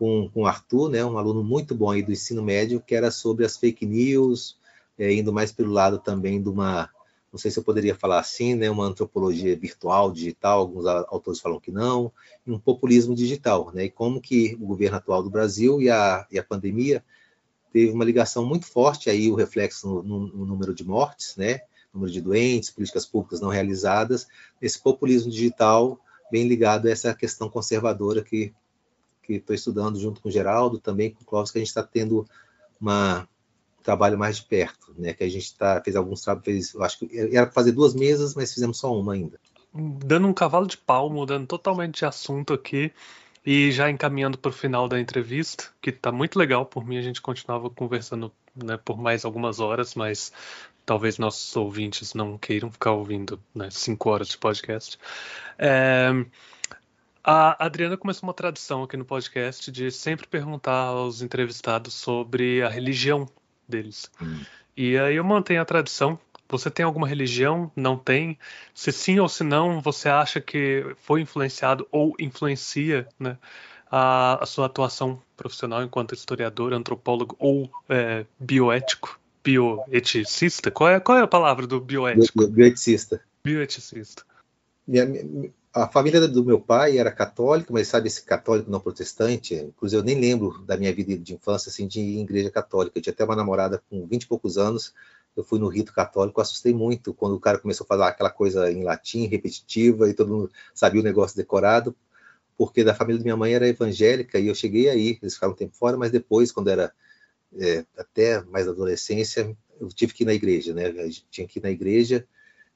com, 0.00 0.30
com 0.32 0.42
o 0.42 0.46
Arthur, 0.46 0.88
né, 0.88 1.04
um 1.04 1.18
aluno 1.18 1.44
muito 1.44 1.74
bom 1.74 1.90
aí 1.90 2.02
do 2.02 2.10
ensino 2.10 2.42
médio, 2.42 2.80
que 2.80 2.94
era 2.94 3.10
sobre 3.10 3.44
as 3.44 3.58
fake 3.58 3.84
news, 3.84 4.56
é, 4.98 5.12
indo 5.12 5.30
mais 5.30 5.52
pelo 5.52 5.70
lado 5.70 5.98
também 5.98 6.42
de 6.42 6.48
uma, 6.48 6.88
não 7.30 7.38
sei 7.38 7.50
se 7.50 7.58
eu 7.58 7.62
poderia 7.62 7.94
falar 7.94 8.18
assim, 8.18 8.54
né, 8.54 8.70
uma 8.70 8.86
antropologia 8.86 9.54
virtual, 9.54 10.10
digital, 10.10 10.60
alguns 10.60 10.86
autores 10.86 11.38
falam 11.38 11.60
que 11.60 11.70
não, 11.70 12.10
e 12.46 12.50
um 12.50 12.58
populismo 12.58 13.14
digital, 13.14 13.70
né, 13.74 13.84
e 13.84 13.90
como 13.90 14.22
que 14.22 14.56
o 14.58 14.64
governo 14.64 14.96
atual 14.96 15.22
do 15.22 15.28
Brasil 15.28 15.82
e 15.82 15.90
a, 15.90 16.26
e 16.30 16.38
a 16.38 16.42
pandemia 16.42 17.04
teve 17.72 17.92
uma 17.92 18.04
ligação 18.04 18.44
muito 18.44 18.66
forte 18.66 19.08
aí, 19.08 19.30
o 19.30 19.34
reflexo 19.34 19.86
no, 19.86 20.02
no, 20.02 20.26
no 20.28 20.46
número 20.46 20.74
de 20.74 20.84
mortes, 20.84 21.36
né, 21.36 21.60
número 21.92 22.12
de 22.12 22.20
doentes, 22.20 22.70
políticas 22.70 23.06
públicas 23.06 23.40
não 23.40 23.48
realizadas, 23.48 24.26
esse 24.60 24.80
populismo 24.80 25.30
digital 25.30 25.98
bem 26.30 26.46
ligado 26.46 26.86
a 26.86 26.90
essa 26.90 27.14
questão 27.14 27.48
conservadora 27.48 28.22
que 28.22 28.52
estou 29.28 29.54
estudando 29.54 29.98
junto 29.98 30.20
com 30.20 30.28
o 30.28 30.32
Geraldo, 30.32 30.78
também 30.78 31.10
com 31.10 31.22
o 31.22 31.24
Clóvis, 31.24 31.52
que 31.52 31.58
a 31.58 31.60
gente 31.60 31.68
está 31.68 31.82
tendo 31.82 32.26
uma, 32.80 33.28
trabalho 33.82 34.18
mais 34.18 34.36
de 34.36 34.44
perto, 34.44 34.94
né? 34.96 35.12
Que 35.12 35.24
a 35.24 35.28
gente 35.28 35.54
tá, 35.56 35.80
fez 35.82 35.96
alguns 35.96 36.20
trabalhos, 36.22 36.76
acho 36.76 36.98
que 36.98 37.18
era 37.18 37.46
para 37.46 37.54
fazer 37.54 37.72
duas 37.72 37.94
mesas, 37.94 38.34
mas 38.34 38.52
fizemos 38.52 38.78
só 38.78 38.94
uma 38.94 39.14
ainda. 39.14 39.38
Dando 39.72 40.26
um 40.26 40.32
cavalo 40.32 40.66
de 40.66 40.76
pau, 40.76 41.10
mudando 41.10 41.46
totalmente 41.46 41.98
de 41.98 42.04
assunto 42.04 42.52
aqui 42.52 42.92
e 43.44 43.72
já 43.72 43.90
encaminhando 43.90 44.36
para 44.36 44.50
o 44.50 44.52
final 44.52 44.88
da 44.88 45.00
entrevista, 45.00 45.64
que 45.80 45.90
está 45.90 46.12
muito 46.12 46.38
legal 46.38 46.66
por 46.66 46.84
mim, 46.84 46.98
a 46.98 47.02
gente 47.02 47.20
continuava 47.20 47.70
conversando 47.70 48.32
né, 48.54 48.76
por 48.76 48.98
mais 48.98 49.24
algumas 49.24 49.60
horas, 49.60 49.94
mas 49.94 50.32
talvez 50.84 51.18
nossos 51.18 51.54
ouvintes 51.56 52.14
não 52.14 52.36
queiram 52.36 52.70
ficar 52.70 52.92
ouvindo 52.92 53.40
né, 53.54 53.68
cinco 53.70 54.10
horas 54.10 54.28
de 54.28 54.38
podcast. 54.38 54.98
É, 55.58 56.10
a 57.22 57.64
Adriana 57.64 57.96
começou 57.96 58.28
uma 58.28 58.34
tradição 58.34 58.82
aqui 58.82 58.96
no 58.96 59.04
podcast 59.04 59.70
de 59.70 59.90
sempre 59.90 60.26
perguntar 60.26 60.86
aos 60.86 61.22
entrevistados 61.22 61.94
sobre 61.94 62.62
a 62.62 62.68
religião 62.68 63.28
deles. 63.68 64.10
Hum. 64.20 64.40
E 64.76 64.98
aí 64.98 65.16
eu 65.16 65.24
mantenho 65.24 65.62
a 65.62 65.64
tradição. 65.64 66.18
Você 66.50 66.70
tem 66.70 66.84
alguma 66.84 67.06
religião? 67.06 67.70
Não 67.76 67.96
tem? 67.96 68.38
Se 68.74 68.90
sim 68.90 69.18
ou 69.18 69.28
se 69.28 69.44
não, 69.44 69.80
você 69.80 70.08
acha 70.08 70.40
que 70.40 70.84
foi 70.96 71.20
influenciado 71.20 71.86
ou 71.90 72.14
influencia 72.18 73.08
né, 73.18 73.38
a, 73.90 74.42
a 74.42 74.46
sua 74.46 74.66
atuação 74.66 75.22
profissional 75.36 75.82
enquanto 75.82 76.14
historiador, 76.14 76.72
antropólogo 76.72 77.36
ou 77.38 77.70
é, 77.88 78.26
bioético? 78.38 79.18
Bioeticista? 79.42 80.70
Qual 80.70 80.90
é, 80.90 81.00
qual 81.00 81.18
é 81.18 81.22
a 81.22 81.26
palavra 81.26 81.66
do 81.66 81.80
bioético? 81.80 82.46
Bioeticista. 82.48 83.22
Bioeticista. 83.42 84.24
Minha, 84.86 85.06
minha, 85.06 85.50
a 85.72 85.86
família 85.86 86.26
do 86.26 86.44
meu 86.44 86.60
pai 86.60 86.98
era 86.98 87.12
católica, 87.12 87.72
mas 87.72 87.86
sabe 87.86 88.08
esse 88.08 88.22
católico 88.22 88.70
não 88.70 88.80
protestante? 88.80 89.54
Inclusive 89.54 90.00
eu 90.00 90.04
nem 90.04 90.18
lembro 90.18 90.62
da 90.64 90.76
minha 90.76 90.92
vida 90.92 91.16
de 91.16 91.34
infância 91.34 91.70
assim 91.70 91.86
de 91.86 92.00
igreja 92.00 92.50
católica. 92.50 92.98
Eu 92.98 93.02
tinha 93.02 93.12
até 93.12 93.24
uma 93.24 93.36
namorada 93.36 93.80
com 93.88 94.04
20 94.04 94.22
e 94.24 94.26
poucos 94.26 94.58
anos. 94.58 94.92
Eu 95.36 95.44
fui 95.44 95.58
no 95.58 95.68
rito 95.68 95.92
católico, 95.92 96.40
assustei 96.40 96.74
muito 96.74 97.14
quando 97.14 97.34
o 97.34 97.40
cara 97.40 97.58
começou 97.58 97.84
a 97.84 97.88
falar 97.88 98.08
aquela 98.08 98.30
coisa 98.30 98.70
em 98.70 98.82
latim 98.82 99.26
repetitiva 99.26 100.08
e 100.08 100.14
todo 100.14 100.32
mundo 100.32 100.50
sabia 100.74 101.00
o 101.00 101.04
negócio 101.04 101.36
decorado, 101.36 101.96
porque 102.56 102.84
da 102.84 102.94
família 102.94 103.18
da 103.18 103.24
minha 103.24 103.36
mãe 103.36 103.54
era 103.54 103.68
evangélica 103.68 104.38
e 104.38 104.48
eu 104.48 104.54
cheguei 104.54 104.88
aí, 104.88 105.18
eles 105.22 105.34
ficaram 105.34 105.52
um 105.52 105.56
tempo 105.56 105.74
fora, 105.76 105.96
mas 105.96 106.10
depois, 106.10 106.52
quando 106.52 106.68
era 106.68 106.92
é, 107.58 107.84
até 107.96 108.42
mais 108.42 108.68
adolescência, 108.68 109.56
eu 109.80 109.88
tive 109.88 110.12
que 110.12 110.24
ir 110.24 110.26
na 110.26 110.34
igreja, 110.34 110.74
né? 110.74 110.92
Tinha 111.30 111.46
que 111.46 111.58
ir 111.58 111.62
na 111.62 111.70
igreja 111.70 112.26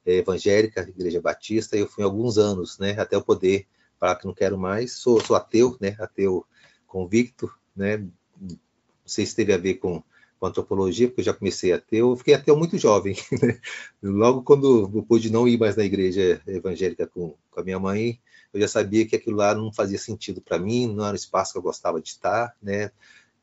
é, 0.04 0.16
evangélica, 0.16 0.82
Igreja 0.82 1.20
Batista, 1.20 1.76
e 1.76 1.80
eu 1.80 1.88
fui 1.88 2.04
alguns 2.04 2.38
anos, 2.38 2.78
né, 2.78 2.94
até 2.98 3.16
eu 3.16 3.22
poder 3.22 3.66
falar 3.98 4.16
que 4.16 4.26
não 4.26 4.34
quero 4.34 4.58
mais. 4.58 4.92
Sou, 4.92 5.20
sou 5.20 5.34
ateu, 5.34 5.76
né, 5.80 5.96
ateu 5.98 6.44
convicto, 6.86 7.50
né, 7.74 7.98
não 8.38 8.58
sei 9.04 9.26
se 9.26 9.34
teve 9.34 9.52
a 9.52 9.58
ver 9.58 9.74
com, 9.74 10.02
com 10.44 10.48
antropologia, 10.48 11.08
porque 11.08 11.22
eu 11.22 11.24
já 11.24 11.32
comecei 11.32 11.72
ateu, 11.72 12.10
eu 12.10 12.16
fiquei 12.16 12.34
ateu 12.34 12.56
muito 12.56 12.76
jovem, 12.76 13.16
né? 13.42 13.58
logo 14.02 14.42
quando 14.42 14.90
eu 14.94 15.02
pude 15.02 15.32
não 15.32 15.48
ir 15.48 15.58
mais 15.58 15.74
na 15.74 15.84
igreja 15.84 16.40
evangélica 16.46 17.06
com, 17.06 17.34
com 17.50 17.60
a 17.60 17.64
minha 17.64 17.78
mãe, 17.78 18.20
eu 18.52 18.60
já 18.60 18.68
sabia 18.68 19.06
que 19.06 19.16
aquilo 19.16 19.36
lá 19.36 19.54
não 19.54 19.72
fazia 19.72 19.98
sentido 19.98 20.42
para 20.42 20.58
mim, 20.58 20.86
não 20.86 21.04
era 21.04 21.12
um 21.12 21.16
espaço 21.16 21.52
que 21.52 21.58
eu 21.58 21.62
gostava 21.62 22.00
de 22.00 22.10
estar, 22.10 22.54
né, 22.62 22.90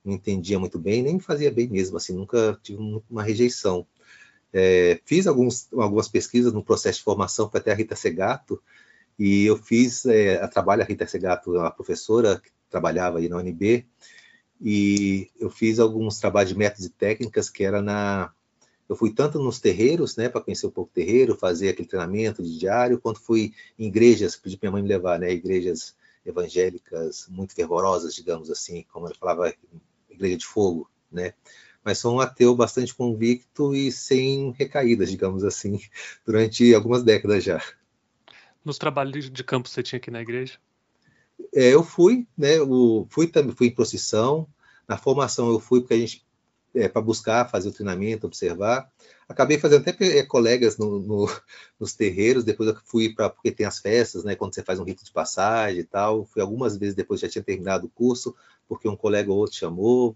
não 0.05 0.13
entendia 0.13 0.59
muito 0.59 0.77
bem, 0.77 1.01
nem 1.01 1.19
fazia 1.19 1.51
bem 1.51 1.67
mesmo, 1.67 1.97
assim, 1.97 2.13
nunca 2.13 2.57
tive 2.61 2.79
uma 3.09 3.23
rejeição. 3.23 3.85
É, 4.53 4.99
fiz 5.05 5.25
alguns, 5.25 5.71
algumas 5.73 6.07
pesquisas 6.07 6.53
no 6.53 6.63
processo 6.63 6.99
de 6.99 7.03
formação, 7.03 7.49
foi 7.49 7.59
até 7.59 7.71
a 7.71 7.75
Rita 7.75 7.95
Segato, 7.95 8.61
e 9.17 9.45
eu 9.45 9.57
fiz 9.57 10.05
é, 10.05 10.41
a 10.41 10.47
trabalho, 10.47 10.83
a 10.83 10.85
Rita 10.85 11.07
Segato 11.07 11.51
uma 11.51 11.71
professora 11.71 12.39
que 12.39 12.51
trabalhava 12.69 13.19
aí 13.19 13.27
na 13.27 13.37
UNB, 13.37 13.87
e 14.61 15.29
eu 15.39 15.49
fiz 15.49 15.79
alguns 15.79 16.19
trabalhos 16.19 16.51
de 16.51 16.57
métodos 16.57 16.85
e 16.85 16.89
técnicas 16.89 17.49
que 17.49 17.63
era 17.63 17.81
na... 17.81 18.31
Eu 18.87 18.95
fui 18.95 19.11
tanto 19.11 19.39
nos 19.39 19.59
terreiros, 19.59 20.17
né, 20.17 20.29
para 20.29 20.41
conhecer 20.41 20.67
um 20.67 20.71
pouco 20.71 20.91
o 20.91 20.93
terreiro, 20.93 21.37
fazer 21.37 21.69
aquele 21.69 21.87
treinamento 21.87 22.43
de 22.43 22.59
diário, 22.59 22.99
quanto 22.99 23.21
fui 23.21 23.53
em 23.79 23.87
igrejas, 23.87 24.35
pedi 24.35 24.57
para 24.57 24.69
minha 24.69 24.73
mãe 24.73 24.83
me 24.83 24.89
levar, 24.89 25.17
né, 25.17 25.31
igrejas 25.31 25.95
evangélicas 26.25 27.25
muito 27.29 27.55
fervorosas, 27.55 28.13
digamos 28.13 28.51
assim, 28.51 28.85
como 28.91 29.07
ela 29.07 29.15
falava, 29.15 29.53
igreja 30.09 30.37
de 30.37 30.45
fogo, 30.45 30.89
né, 31.11 31.33
mas 31.83 31.97
sou 31.97 32.15
um 32.15 32.19
ateu 32.19 32.53
bastante 32.53 32.93
convicto 32.93 33.73
e 33.73 33.91
sem 33.91 34.51
recaídas, 34.51 35.09
digamos 35.09 35.43
assim, 35.43 35.79
durante 36.25 36.75
algumas 36.75 37.01
décadas 37.01 37.43
já. 37.43 37.63
Nos 38.63 38.77
trabalhos 38.77 39.31
de 39.31 39.43
campo 39.43 39.67
você 39.69 39.81
tinha 39.81 39.97
aqui 39.97 40.11
na 40.11 40.21
igreja? 40.21 40.59
É, 41.53 41.73
eu 41.73 41.83
fui, 41.83 42.27
né? 42.37 42.57
Eu 42.57 43.07
fui 43.09 43.27
também 43.27 43.55
fui 43.55 43.67
em 43.67 43.75
procissão. 43.75 44.47
Na 44.87 44.97
formação 44.97 45.49
eu 45.49 45.59
fui 45.59 45.81
porque 45.81 45.93
a 45.93 45.97
gente 45.97 46.25
é, 46.73 46.87
para 46.87 47.01
buscar 47.01 47.49
fazer 47.49 47.69
o 47.69 47.73
treinamento, 47.73 48.27
observar. 48.27 48.89
Acabei 49.27 49.57
fazendo 49.57 49.87
até 49.87 50.17
é, 50.19 50.23
colegas 50.23 50.77
no, 50.77 50.99
no, 50.99 51.27
nos 51.79 51.93
terreiros. 51.93 52.43
Depois 52.43 52.69
eu 52.69 52.77
fui 52.85 53.13
para 53.13 53.29
porque 53.29 53.51
tem 53.51 53.65
as 53.65 53.79
festas, 53.79 54.23
né? 54.23 54.35
Quando 54.35 54.55
você 54.55 54.63
faz 54.63 54.79
um 54.79 54.83
rito 54.83 55.03
de 55.03 55.11
passagem 55.11 55.81
e 55.81 55.83
tal. 55.83 56.25
Fui 56.25 56.41
algumas 56.41 56.77
vezes 56.77 56.95
depois 56.95 57.19
já 57.19 57.29
tinha 57.29 57.43
terminado 57.43 57.87
o 57.87 57.89
curso 57.89 58.35
porque 58.67 58.87
um 58.87 58.95
colega 58.95 59.29
ou 59.29 59.37
outro 59.37 59.57
chamou 59.57 60.15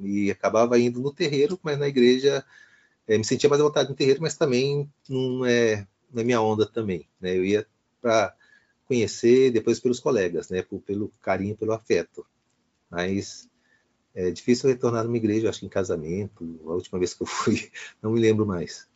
e 0.00 0.30
acabava 0.30 0.78
indo 0.78 1.00
no 1.00 1.12
terreiro, 1.12 1.58
mas 1.62 1.76
na 1.76 1.88
igreja 1.88 2.44
é, 3.06 3.18
me 3.18 3.24
sentia 3.24 3.50
mais 3.50 3.60
à 3.60 3.64
vontade 3.64 3.88
no 3.88 3.96
terreiro, 3.96 4.22
mas 4.22 4.36
também 4.36 4.88
não 5.08 5.44
é 5.44 5.86
na 6.12 6.22
é 6.22 6.24
minha 6.24 6.40
onda 6.40 6.66
também, 6.66 7.08
né? 7.20 7.36
Eu 7.36 7.44
ia 7.44 7.66
para 8.00 8.34
conhecer 8.86 9.50
depois 9.50 9.80
pelos 9.80 10.00
colegas, 10.00 10.48
né? 10.48 10.62
Por, 10.62 10.80
pelo 10.80 11.10
carinho, 11.20 11.56
pelo 11.56 11.72
afeto. 11.72 12.26
Mas 12.90 13.48
é 14.14 14.30
difícil 14.30 14.68
retornar 14.68 15.04
numa 15.04 15.16
igreja, 15.16 15.48
acho 15.48 15.60
que 15.60 15.66
em 15.66 15.70
casamento. 15.70 16.60
A 16.66 16.72
última 16.72 16.98
vez 16.98 17.14
que 17.14 17.22
eu 17.22 17.26
fui, 17.28 17.70
não 18.02 18.12
me 18.12 18.20
lembro 18.20 18.46
mais. 18.46 18.88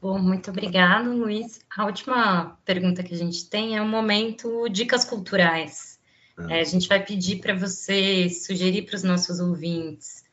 Bom, 0.00 0.18
muito 0.18 0.50
obrigado, 0.50 1.12
Luiz. 1.12 1.60
A 1.76 1.86
última 1.86 2.58
pergunta 2.64 3.02
que 3.02 3.14
a 3.14 3.18
gente 3.18 3.48
tem 3.48 3.76
é 3.76 3.80
o 3.80 3.84
um 3.84 3.88
momento 3.88 4.68
dicas 4.68 5.04
culturais. 5.04 5.98
Ah. 6.36 6.54
É, 6.54 6.60
a 6.60 6.64
gente 6.64 6.88
vai 6.88 7.04
pedir 7.04 7.40
para 7.40 7.54
você 7.54 8.28
sugerir 8.28 8.82
para 8.82 8.96
os 8.96 9.02
nossos 9.02 9.40
ouvintes 9.40 10.28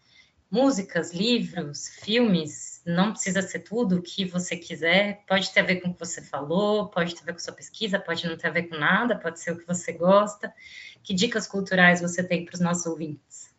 músicas, 0.49 1.13
livros, 1.13 1.89
filmes. 2.01 2.74
Não 2.85 3.11
precisa 3.11 3.41
ser 3.41 3.59
tudo 3.59 3.97
o 3.97 4.01
que 4.01 4.25
você 4.25 4.55
quiser. 4.55 5.23
Pode 5.27 5.51
ter 5.51 5.61
a 5.61 5.63
ver 5.63 5.77
com 5.77 5.89
o 5.89 5.93
que 5.93 5.99
você 5.99 6.21
falou, 6.21 6.87
pode 6.87 7.15
ter 7.15 7.21
a 7.21 7.25
ver 7.25 7.33
com 7.33 7.39
sua 7.39 7.53
pesquisa, 7.53 7.97
pode 7.99 8.27
não 8.27 8.37
ter 8.37 8.47
a 8.47 8.51
ver 8.51 8.63
com 8.63 8.77
nada, 8.77 9.17
pode 9.17 9.39
ser 9.39 9.51
o 9.51 9.57
que 9.57 9.65
você 9.65 9.91
gosta. 9.91 10.53
Que 11.01 11.13
dicas 11.13 11.47
culturais 11.47 12.01
você 12.01 12.23
tem 12.23 12.45
para 12.45 12.53
os 12.53 12.61
nossos 12.61 12.85
ouvintes? 12.85 13.49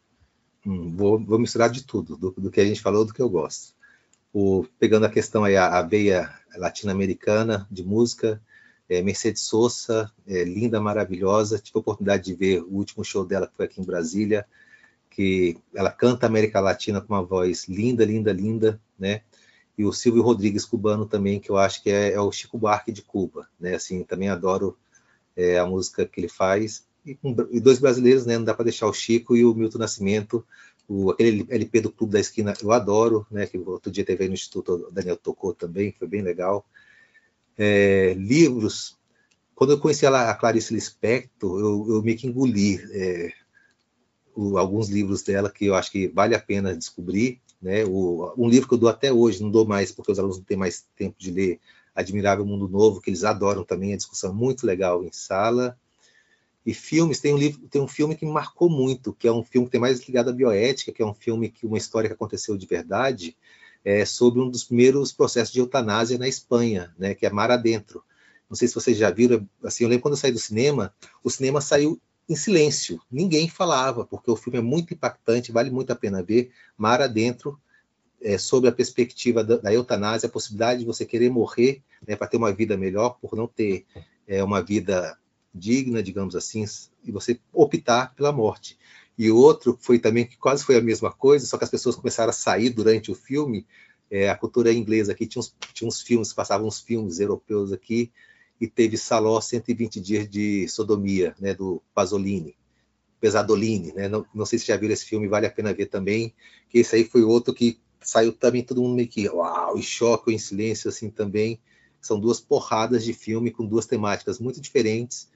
Hum, 0.65 0.95
vou, 0.97 1.19
vou, 1.19 1.39
misturar 1.39 1.71
de 1.71 1.85
tudo, 1.85 2.17
do, 2.17 2.31
do, 2.31 2.51
que 2.51 2.61
a 2.61 2.65
gente 2.65 2.81
falou, 2.81 3.05
do 3.05 3.13
que 3.13 3.23
eu 3.23 3.29
gosto. 3.29 3.75
O, 4.33 4.65
pegando 4.79 5.07
a 5.07 5.11
questão 5.11 5.45
aí, 5.45 5.57
a, 5.57 5.79
a 5.79 5.83
veia 5.83 6.33
latino-americana 6.57 7.67
de 7.71 7.85
música, 7.85 8.41
é, 8.89 9.03
Mercedes 9.03 9.43
Sosa, 9.43 10.11
é, 10.27 10.45
linda, 10.45 10.81
maravilhosa. 10.81 11.59
Tive 11.59 11.79
a 11.79 11.81
oportunidade 11.81 12.25
de 12.25 12.35
ver 12.35 12.63
o 12.63 12.75
último 12.75 13.05
show 13.05 13.25
dela, 13.25 13.47
que 13.47 13.57
foi 13.57 13.67
aqui 13.67 13.81
em 13.81 13.85
Brasília, 13.85 14.47
que 15.11 15.57
ela 15.75 15.91
canta 15.91 16.27
América 16.27 16.61
Latina 16.61 17.01
com 17.01 17.15
uma 17.15 17.23
voz 17.23 17.67
linda, 17.69 18.05
linda, 18.05 18.33
linda, 18.33 18.81
né? 18.99 19.23
E 19.79 19.85
o 19.85 19.93
Silvio 19.93 20.23
Rodrigues, 20.23 20.65
cubano 20.65 21.07
também, 21.07 21.39
que 21.39 21.51
eu 21.51 21.57
acho 21.57 21.83
que 21.83 21.91
é, 21.91 22.13
é 22.13 22.21
o 22.21 22.33
Chico 22.33 22.59
Buarque 22.59 22.93
de 22.93 23.03
Cuba, 23.03 23.49
né? 23.59 23.75
Assim, 23.75 24.03
também 24.05 24.29
adoro 24.29 24.77
é, 25.37 25.59
a 25.59 25.67
música 25.67 26.07
que 26.07 26.21
ele 26.21 26.29
faz. 26.29 26.87
E, 27.05 27.15
com, 27.15 27.35
e, 27.51 27.61
dois 27.61 27.79
brasileiros, 27.79 28.27
né? 28.27 28.39
Não 28.39 28.45
dá 28.45 28.55
para 28.55 28.65
deixar 28.65 28.87
o 28.87 28.93
Chico 28.93 29.37
e 29.37 29.45
o 29.45 29.55
Milton 29.55 29.79
Nascimento, 29.79 30.45
o, 30.89 31.11
aquele 31.11 31.47
LP 31.51 31.81
do 31.81 31.93
Clube 31.93 32.13
da 32.13 32.21
Esquina, 32.21 32.55
eu 32.63 32.73
adoro, 32.73 33.27
né? 33.31 33.47
Que 33.47 33.59
outro 33.59 33.91
dia 33.91 34.05
teve 34.05 34.25
aí 34.25 34.29
no 34.29 34.35
Instituto, 34.35 34.87
o 34.89 34.91
Daniel 34.91 35.17
tocou 35.17 35.53
também, 35.53 35.95
foi 35.99 36.09
bem 36.09 36.23
legal 36.23 36.67
é, 37.57 38.15
livros. 38.15 38.97
Quando 39.55 39.73
eu 39.73 39.81
conheci 39.81 40.07
a, 40.07 40.31
a 40.31 40.35
Clarice 40.35 40.75
Lispector, 40.75 41.59
eu, 41.59 41.87
eu 41.89 42.03
meio 42.03 42.17
que 42.17 42.27
engoli 42.27 42.79
é, 42.93 43.33
o, 44.37 44.59
alguns 44.59 44.89
livros 44.89 45.23
dela 45.23 45.51
que 45.51 45.65
eu 45.65 45.75
acho 45.75 45.91
que 45.91 46.09
vale 46.09 46.35
a 46.35 46.39
pena 46.39 46.77
descobrir. 46.77 47.41
Né? 47.61 47.85
O, 47.85 48.33
um 48.37 48.49
livro 48.49 48.69
que 48.69 48.75
eu 48.75 48.79
dou 48.79 48.89
até 48.89 49.13
hoje, 49.13 49.43
não 49.43 49.51
dou 49.51 49.67
mais 49.67 49.91
porque 49.91 50.13
os 50.13 50.19
alunos 50.19 50.37
não 50.37 50.45
têm 50.45 50.57
mais 50.57 50.87
tempo 50.95 51.17
de 51.19 51.31
ler, 51.31 51.59
Admirável 51.95 52.45
Mundo 52.45 52.69
Novo, 52.69 53.01
que 53.01 53.09
eles 53.09 53.25
adoram 53.25 53.65
também, 53.65 53.95
a 53.95 53.97
discussão 53.97 54.35
muito 54.35 54.67
legal 54.67 55.03
em 55.03 55.11
sala. 55.11 55.79
E 56.65 56.75
filmes, 56.75 57.21
tem 57.21 57.33
um 57.33 57.39
livro, 57.39 57.67
tem 57.69 57.81
um 57.81 57.89
filme 57.89 58.15
que 58.15 58.27
me 58.27 58.33
marcou 58.33 58.69
muito, 58.69 59.15
que 59.15 59.27
é 59.27 59.33
um 59.33 59.43
filme 59.43 59.67
que 59.67 59.73
tem 59.73 59.81
mais 59.81 60.05
ligado 60.07 60.29
à 60.29 60.33
bioética, 60.33 60.93
que 60.93 61.01
é 61.01 61.07
um 61.07 61.15
filme 61.15 61.49
que 61.49 61.67
uma 61.67 61.79
história 61.79 62.09
que 62.09 62.15
aconteceu 62.15 62.57
de 62.57 62.67
verdade, 62.67 63.35
é, 63.85 64.05
sobre 64.05 64.41
um 64.41 64.51
dos 64.51 64.65
primeiros 64.65 65.13
processos 65.13 65.55
de 65.55 65.61
eutanásia 65.61 66.19
na 66.19 66.29
Espanha, 66.29 66.93
né, 66.99 67.15
que 67.15 67.25
é 67.25 67.31
Mar 67.31 67.51
Adentro. 67.51 68.03
Não 68.51 68.57
sei 68.57 68.69
se 68.69 68.75
vocês 68.75 68.99
já 68.99 69.11
viram, 69.11 69.49
assim, 69.63 69.85
eu 69.85 69.89
lembro 69.89 70.03
quando 70.03 70.15
eu 70.15 70.19
saí 70.19 70.33
do 70.33 70.39
cinema, 70.39 70.93
o 71.23 71.31
cinema 71.31 71.61
saiu 71.61 72.01
em 72.29 72.35
silêncio, 72.35 73.01
ninguém 73.11 73.49
falava, 73.49 74.05
porque 74.05 74.31
o 74.31 74.37
filme 74.37 74.59
é 74.59 74.63
muito 74.63 74.93
impactante, 74.93 75.53
vale 75.53 75.71
muito 75.71 75.93
a 75.93 75.97
pena 75.97 76.23
ver. 76.23 76.51
Mar 76.77 77.01
Adentro, 77.01 77.59
é, 78.21 78.37
sobre 78.39 78.69
a 78.69 78.73
perspectiva 78.73 79.45
da, 79.45 79.57
da, 79.59 79.73
eutanásia, 79.73 80.27
a 80.27 80.31
possibilidade 80.31 80.81
de 80.81 80.87
você 80.87 81.05
querer 81.05 81.31
morrer 81.31 81.83
né, 82.07 82.17
para 82.17 82.27
ter 82.27 82.37
uma 82.37 82.53
vida 82.53 82.77
melhor, 82.77 83.19
por 83.21 83.37
não 83.37 83.47
ter 83.47 83.87
é, 84.27 84.43
uma 84.43 84.63
vida 84.63 85.17
digna, 85.55 86.03
digamos 86.03 86.35
assim, 86.35 86.65
e 87.05 87.13
você 87.13 87.39
optar 87.53 88.15
pela 88.15 88.33
morte 88.33 88.77
e 89.19 89.31
outro 89.31 89.77
foi 89.81 89.99
também 89.99 90.27
que 90.27 90.37
quase 90.37 90.65
foi 90.65 90.77
a 90.77 90.83
mesma 90.83 91.11
coisa, 91.11 91.47
só 91.47 91.57
que 91.57 91.65
as 91.65 91.71
pessoas 91.71 91.97
começaram 91.97 92.31
a 92.31 92.35
sair 92.35 92.71
durante 92.71 93.11
o 93.11 93.15
filme. 93.15 93.67
É, 94.11 94.29
a 94.29 94.37
cultura 94.37 94.73
inglesa 94.73 95.13
aqui 95.13 95.27
tinha 95.27 95.41
uns, 95.41 95.55
tinha 95.73 95.89
uns 95.89 96.03
filmes, 96.03 96.33
passavam 96.33 96.69
uns 96.69 96.81
filmes 96.81 97.19
europeus 97.19 97.73
aqui, 97.73 98.13
e 98.61 98.67
teve 98.67 98.97
Saló 98.97 99.41
120 99.41 100.01
dias 100.01 100.29
de 100.29 100.69
sodomia, 100.69 101.35
né, 101.39 101.55
do 101.55 101.83
Pasolini, 101.95 102.57
Pesadolini, 103.21 103.93
né? 103.93 104.09
Não, 104.09 104.27
não 104.35 104.47
sei 104.47 104.59
se 104.59 104.67
já 104.67 104.77
viram 104.77 104.93
esse 104.93 105.05
filme, 105.05 105.29
vale 105.29 105.47
a 105.47 105.51
pena 105.51 105.73
ver 105.73 105.87
também, 105.87 106.35
que 106.69 106.79
esse 106.79 106.97
aí 106.97 107.05
foi 107.05 107.23
outro 107.23 107.55
que 107.55 107.79
saiu 108.01 108.33
também 108.33 108.63
todo 108.63 108.83
mundo 108.83 108.95
meio 108.95 109.09
que, 109.09 109.29
uau, 109.29 109.77
em 109.77 109.83
choque 109.83 110.31
ou 110.31 110.35
em 110.35 110.39
silêncio 110.39 110.89
assim 110.89 111.11
também. 111.11 111.61
São 112.01 112.21
duas 112.21 112.41
porradas 112.41 113.05
de 113.05 113.13
filme 113.13 113.51
com 113.51 113.67
duas 113.67 113.87
temáticas 113.87 114.39
muito 114.39 114.61
diferentes, 114.61 115.31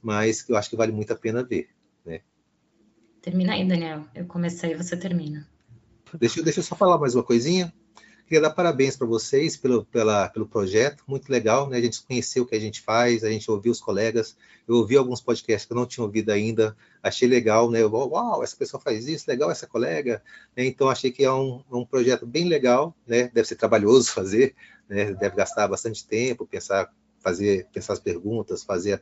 mas 0.00 0.42
que 0.42 0.52
eu 0.52 0.56
acho 0.56 0.70
que 0.70 0.76
vale 0.76 0.92
muito 0.92 1.12
a 1.12 1.16
pena 1.16 1.42
ver, 1.42 1.68
né? 2.04 2.20
Termina 3.20 3.54
aí, 3.54 3.66
Daniel. 3.66 4.04
Eu 4.14 4.26
comecei, 4.26 4.74
você 4.74 4.96
termina. 4.96 5.48
Deixa, 6.18 6.42
deixa 6.42 6.60
eu 6.60 6.64
só 6.64 6.76
falar 6.76 6.98
mais 6.98 7.14
uma 7.14 7.22
coisinha. 7.22 7.72
Queria 8.32 8.48
dar 8.48 8.54
parabéns 8.54 8.96
para 8.96 9.06
vocês 9.06 9.58
pelo, 9.58 9.84
pela, 9.84 10.26
pelo 10.30 10.48
projeto, 10.48 11.04
muito 11.06 11.30
legal, 11.30 11.68
né? 11.68 11.76
A 11.76 11.80
gente 11.82 12.00
conheceu 12.00 12.44
o 12.44 12.46
que 12.46 12.54
a 12.54 12.58
gente 12.58 12.80
faz, 12.80 13.22
a 13.22 13.30
gente 13.30 13.50
ouviu 13.50 13.70
os 13.70 13.78
colegas, 13.78 14.34
eu 14.66 14.76
ouvi 14.76 14.96
alguns 14.96 15.20
podcasts 15.20 15.66
que 15.66 15.72
eu 15.74 15.76
não 15.76 15.84
tinha 15.84 16.02
ouvido 16.02 16.30
ainda, 16.30 16.74
achei 17.02 17.28
legal, 17.28 17.70
né? 17.70 17.84
Uau, 17.84 18.42
essa 18.42 18.56
pessoa 18.56 18.80
faz 18.80 19.06
isso, 19.06 19.26
legal 19.28 19.50
essa 19.50 19.66
colega, 19.66 20.22
né? 20.56 20.64
Então 20.64 20.88
achei 20.88 21.12
que 21.12 21.22
é 21.22 21.30
um, 21.30 21.62
um 21.70 21.84
projeto 21.84 22.24
bem 22.24 22.48
legal, 22.48 22.96
né? 23.06 23.30
Deve 23.34 23.46
ser 23.46 23.56
trabalhoso 23.56 24.10
fazer, 24.16 24.54
né? 24.88 25.12
Deve 25.12 25.36
gastar 25.36 25.68
bastante 25.68 26.02
tempo, 26.06 26.46
pensar, 26.46 26.90
fazer, 27.20 27.66
pensar 27.70 27.92
as 27.92 28.00
perguntas, 28.00 28.64
fazer 28.64 28.94
a, 28.94 29.00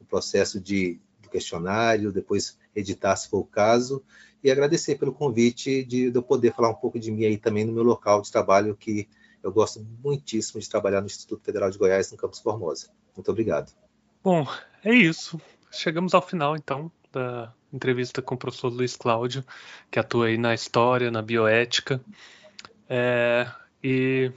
o 0.00 0.04
processo 0.04 0.60
de, 0.60 0.98
questionário, 1.34 2.12
depois 2.12 2.56
editar 2.76 3.16
se 3.16 3.28
for 3.28 3.38
o 3.38 3.44
caso, 3.44 4.04
e 4.42 4.50
agradecer 4.50 4.96
pelo 4.96 5.12
convite 5.12 5.82
de, 5.84 6.12
de 6.12 6.16
eu 6.16 6.22
poder 6.22 6.54
falar 6.54 6.70
um 6.70 6.74
pouco 6.74 6.98
de 6.98 7.10
mim 7.10 7.24
aí 7.24 7.36
também 7.36 7.64
no 7.64 7.72
meu 7.72 7.82
local 7.82 8.22
de 8.22 8.30
trabalho, 8.30 8.76
que 8.76 9.08
eu 9.42 9.50
gosto 9.50 9.84
muitíssimo 10.02 10.60
de 10.60 10.70
trabalhar 10.70 11.00
no 11.00 11.06
Instituto 11.06 11.42
Federal 11.42 11.70
de 11.70 11.76
Goiás, 11.76 12.12
no 12.12 12.16
Campus 12.16 12.38
Formosa. 12.38 12.88
Muito 13.16 13.30
obrigado. 13.30 13.72
Bom, 14.22 14.46
é 14.84 14.94
isso. 14.94 15.40
Chegamos 15.72 16.14
ao 16.14 16.22
final, 16.22 16.56
então, 16.56 16.90
da 17.12 17.52
entrevista 17.72 18.22
com 18.22 18.36
o 18.36 18.38
professor 18.38 18.68
Luiz 18.68 18.96
Cláudio, 18.96 19.44
que 19.90 19.98
atua 19.98 20.26
aí 20.26 20.38
na 20.38 20.54
história, 20.54 21.10
na 21.10 21.20
bioética. 21.20 22.00
É, 22.88 23.50
e, 23.82 24.30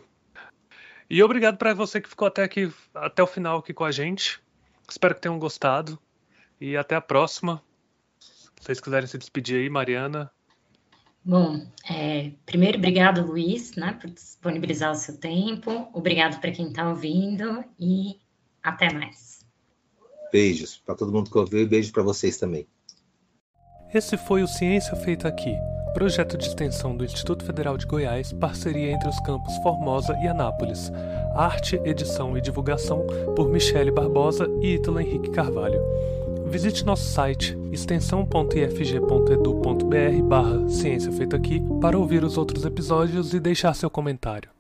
e 1.08 1.22
obrigado 1.22 1.58
para 1.58 1.76
você 1.76 2.02
que 2.02 2.10
ficou 2.10 2.28
até 2.28 2.44
aqui, 2.44 2.72
até 2.94 3.22
o 3.22 3.28
final 3.28 3.60
aqui 3.60 3.74
com 3.74 3.84
a 3.84 3.92
gente. 3.92 4.42
Espero 4.90 5.14
que 5.14 5.22
tenham 5.22 5.38
gostado. 5.38 6.00
E 6.60 6.76
até 6.76 6.96
a 6.96 7.02
próxima. 7.02 7.62
Se 8.20 8.50
vocês 8.62 8.80
quiserem 8.80 9.08
se 9.08 9.18
despedir 9.18 9.58
aí, 9.58 9.70
Mariana. 9.70 10.32
Bom, 11.24 11.62
é, 11.90 12.32
primeiro, 12.46 12.78
obrigado, 12.78 13.26
Luiz, 13.26 13.76
né, 13.76 13.98
por 14.00 14.10
disponibilizar 14.10 14.92
o 14.92 14.96
seu 14.96 15.18
tempo. 15.18 15.90
Obrigado 15.94 16.40
para 16.40 16.52
quem 16.52 16.70
está 16.70 16.90
ouvindo 16.90 17.66
e 17.78 18.18
até 18.64 18.94
mais. 18.94 19.46
Beijos 20.32 20.78
para 20.78 20.96
todo 20.96 21.12
mundo 21.12 21.30
que 21.30 21.38
ouviu 21.38 21.60
e 21.60 21.66
beijos 21.66 21.92
para 21.92 22.04
vocês 22.04 22.38
também. 22.38 22.66
Esse 23.94 24.18
foi 24.18 24.42
o 24.42 24.48
Ciência 24.48 24.96
Feita 24.96 25.28
Aqui, 25.28 25.54
projeto 25.94 26.38
de 26.38 26.46
extensão 26.46 26.96
do 26.96 27.04
Instituto 27.04 27.44
Federal 27.46 27.78
de 27.78 27.86
Goiás, 27.86 28.32
parceria 28.34 28.92
entre 28.92 29.10
os 29.10 29.20
campos 29.22 29.56
Formosa 29.58 30.18
e 30.22 30.28
Anápolis. 30.28 30.92
Arte, 31.36 31.76
edição 31.84 32.38
e 32.38 32.42
divulgação 32.42 33.06
por 33.36 33.50
Michele 33.50 33.92
Barbosa 33.92 34.48
e 34.62 34.76
Ítalo 34.76 35.00
Henrique 35.00 35.32
Carvalho. 35.32 35.82
Visite 36.50 36.86
nosso 36.86 37.12
site 37.12 37.58
extensão.ifg.edu.br 37.72 40.24
barra 40.24 40.70
ciência 40.70 41.12
feita 41.12 41.36
aqui 41.36 41.62
para 41.82 41.98
ouvir 41.98 42.24
os 42.24 42.38
outros 42.38 42.64
episódios 42.64 43.34
e 43.34 43.40
deixar 43.40 43.74
seu 43.74 43.90
comentário. 43.90 44.57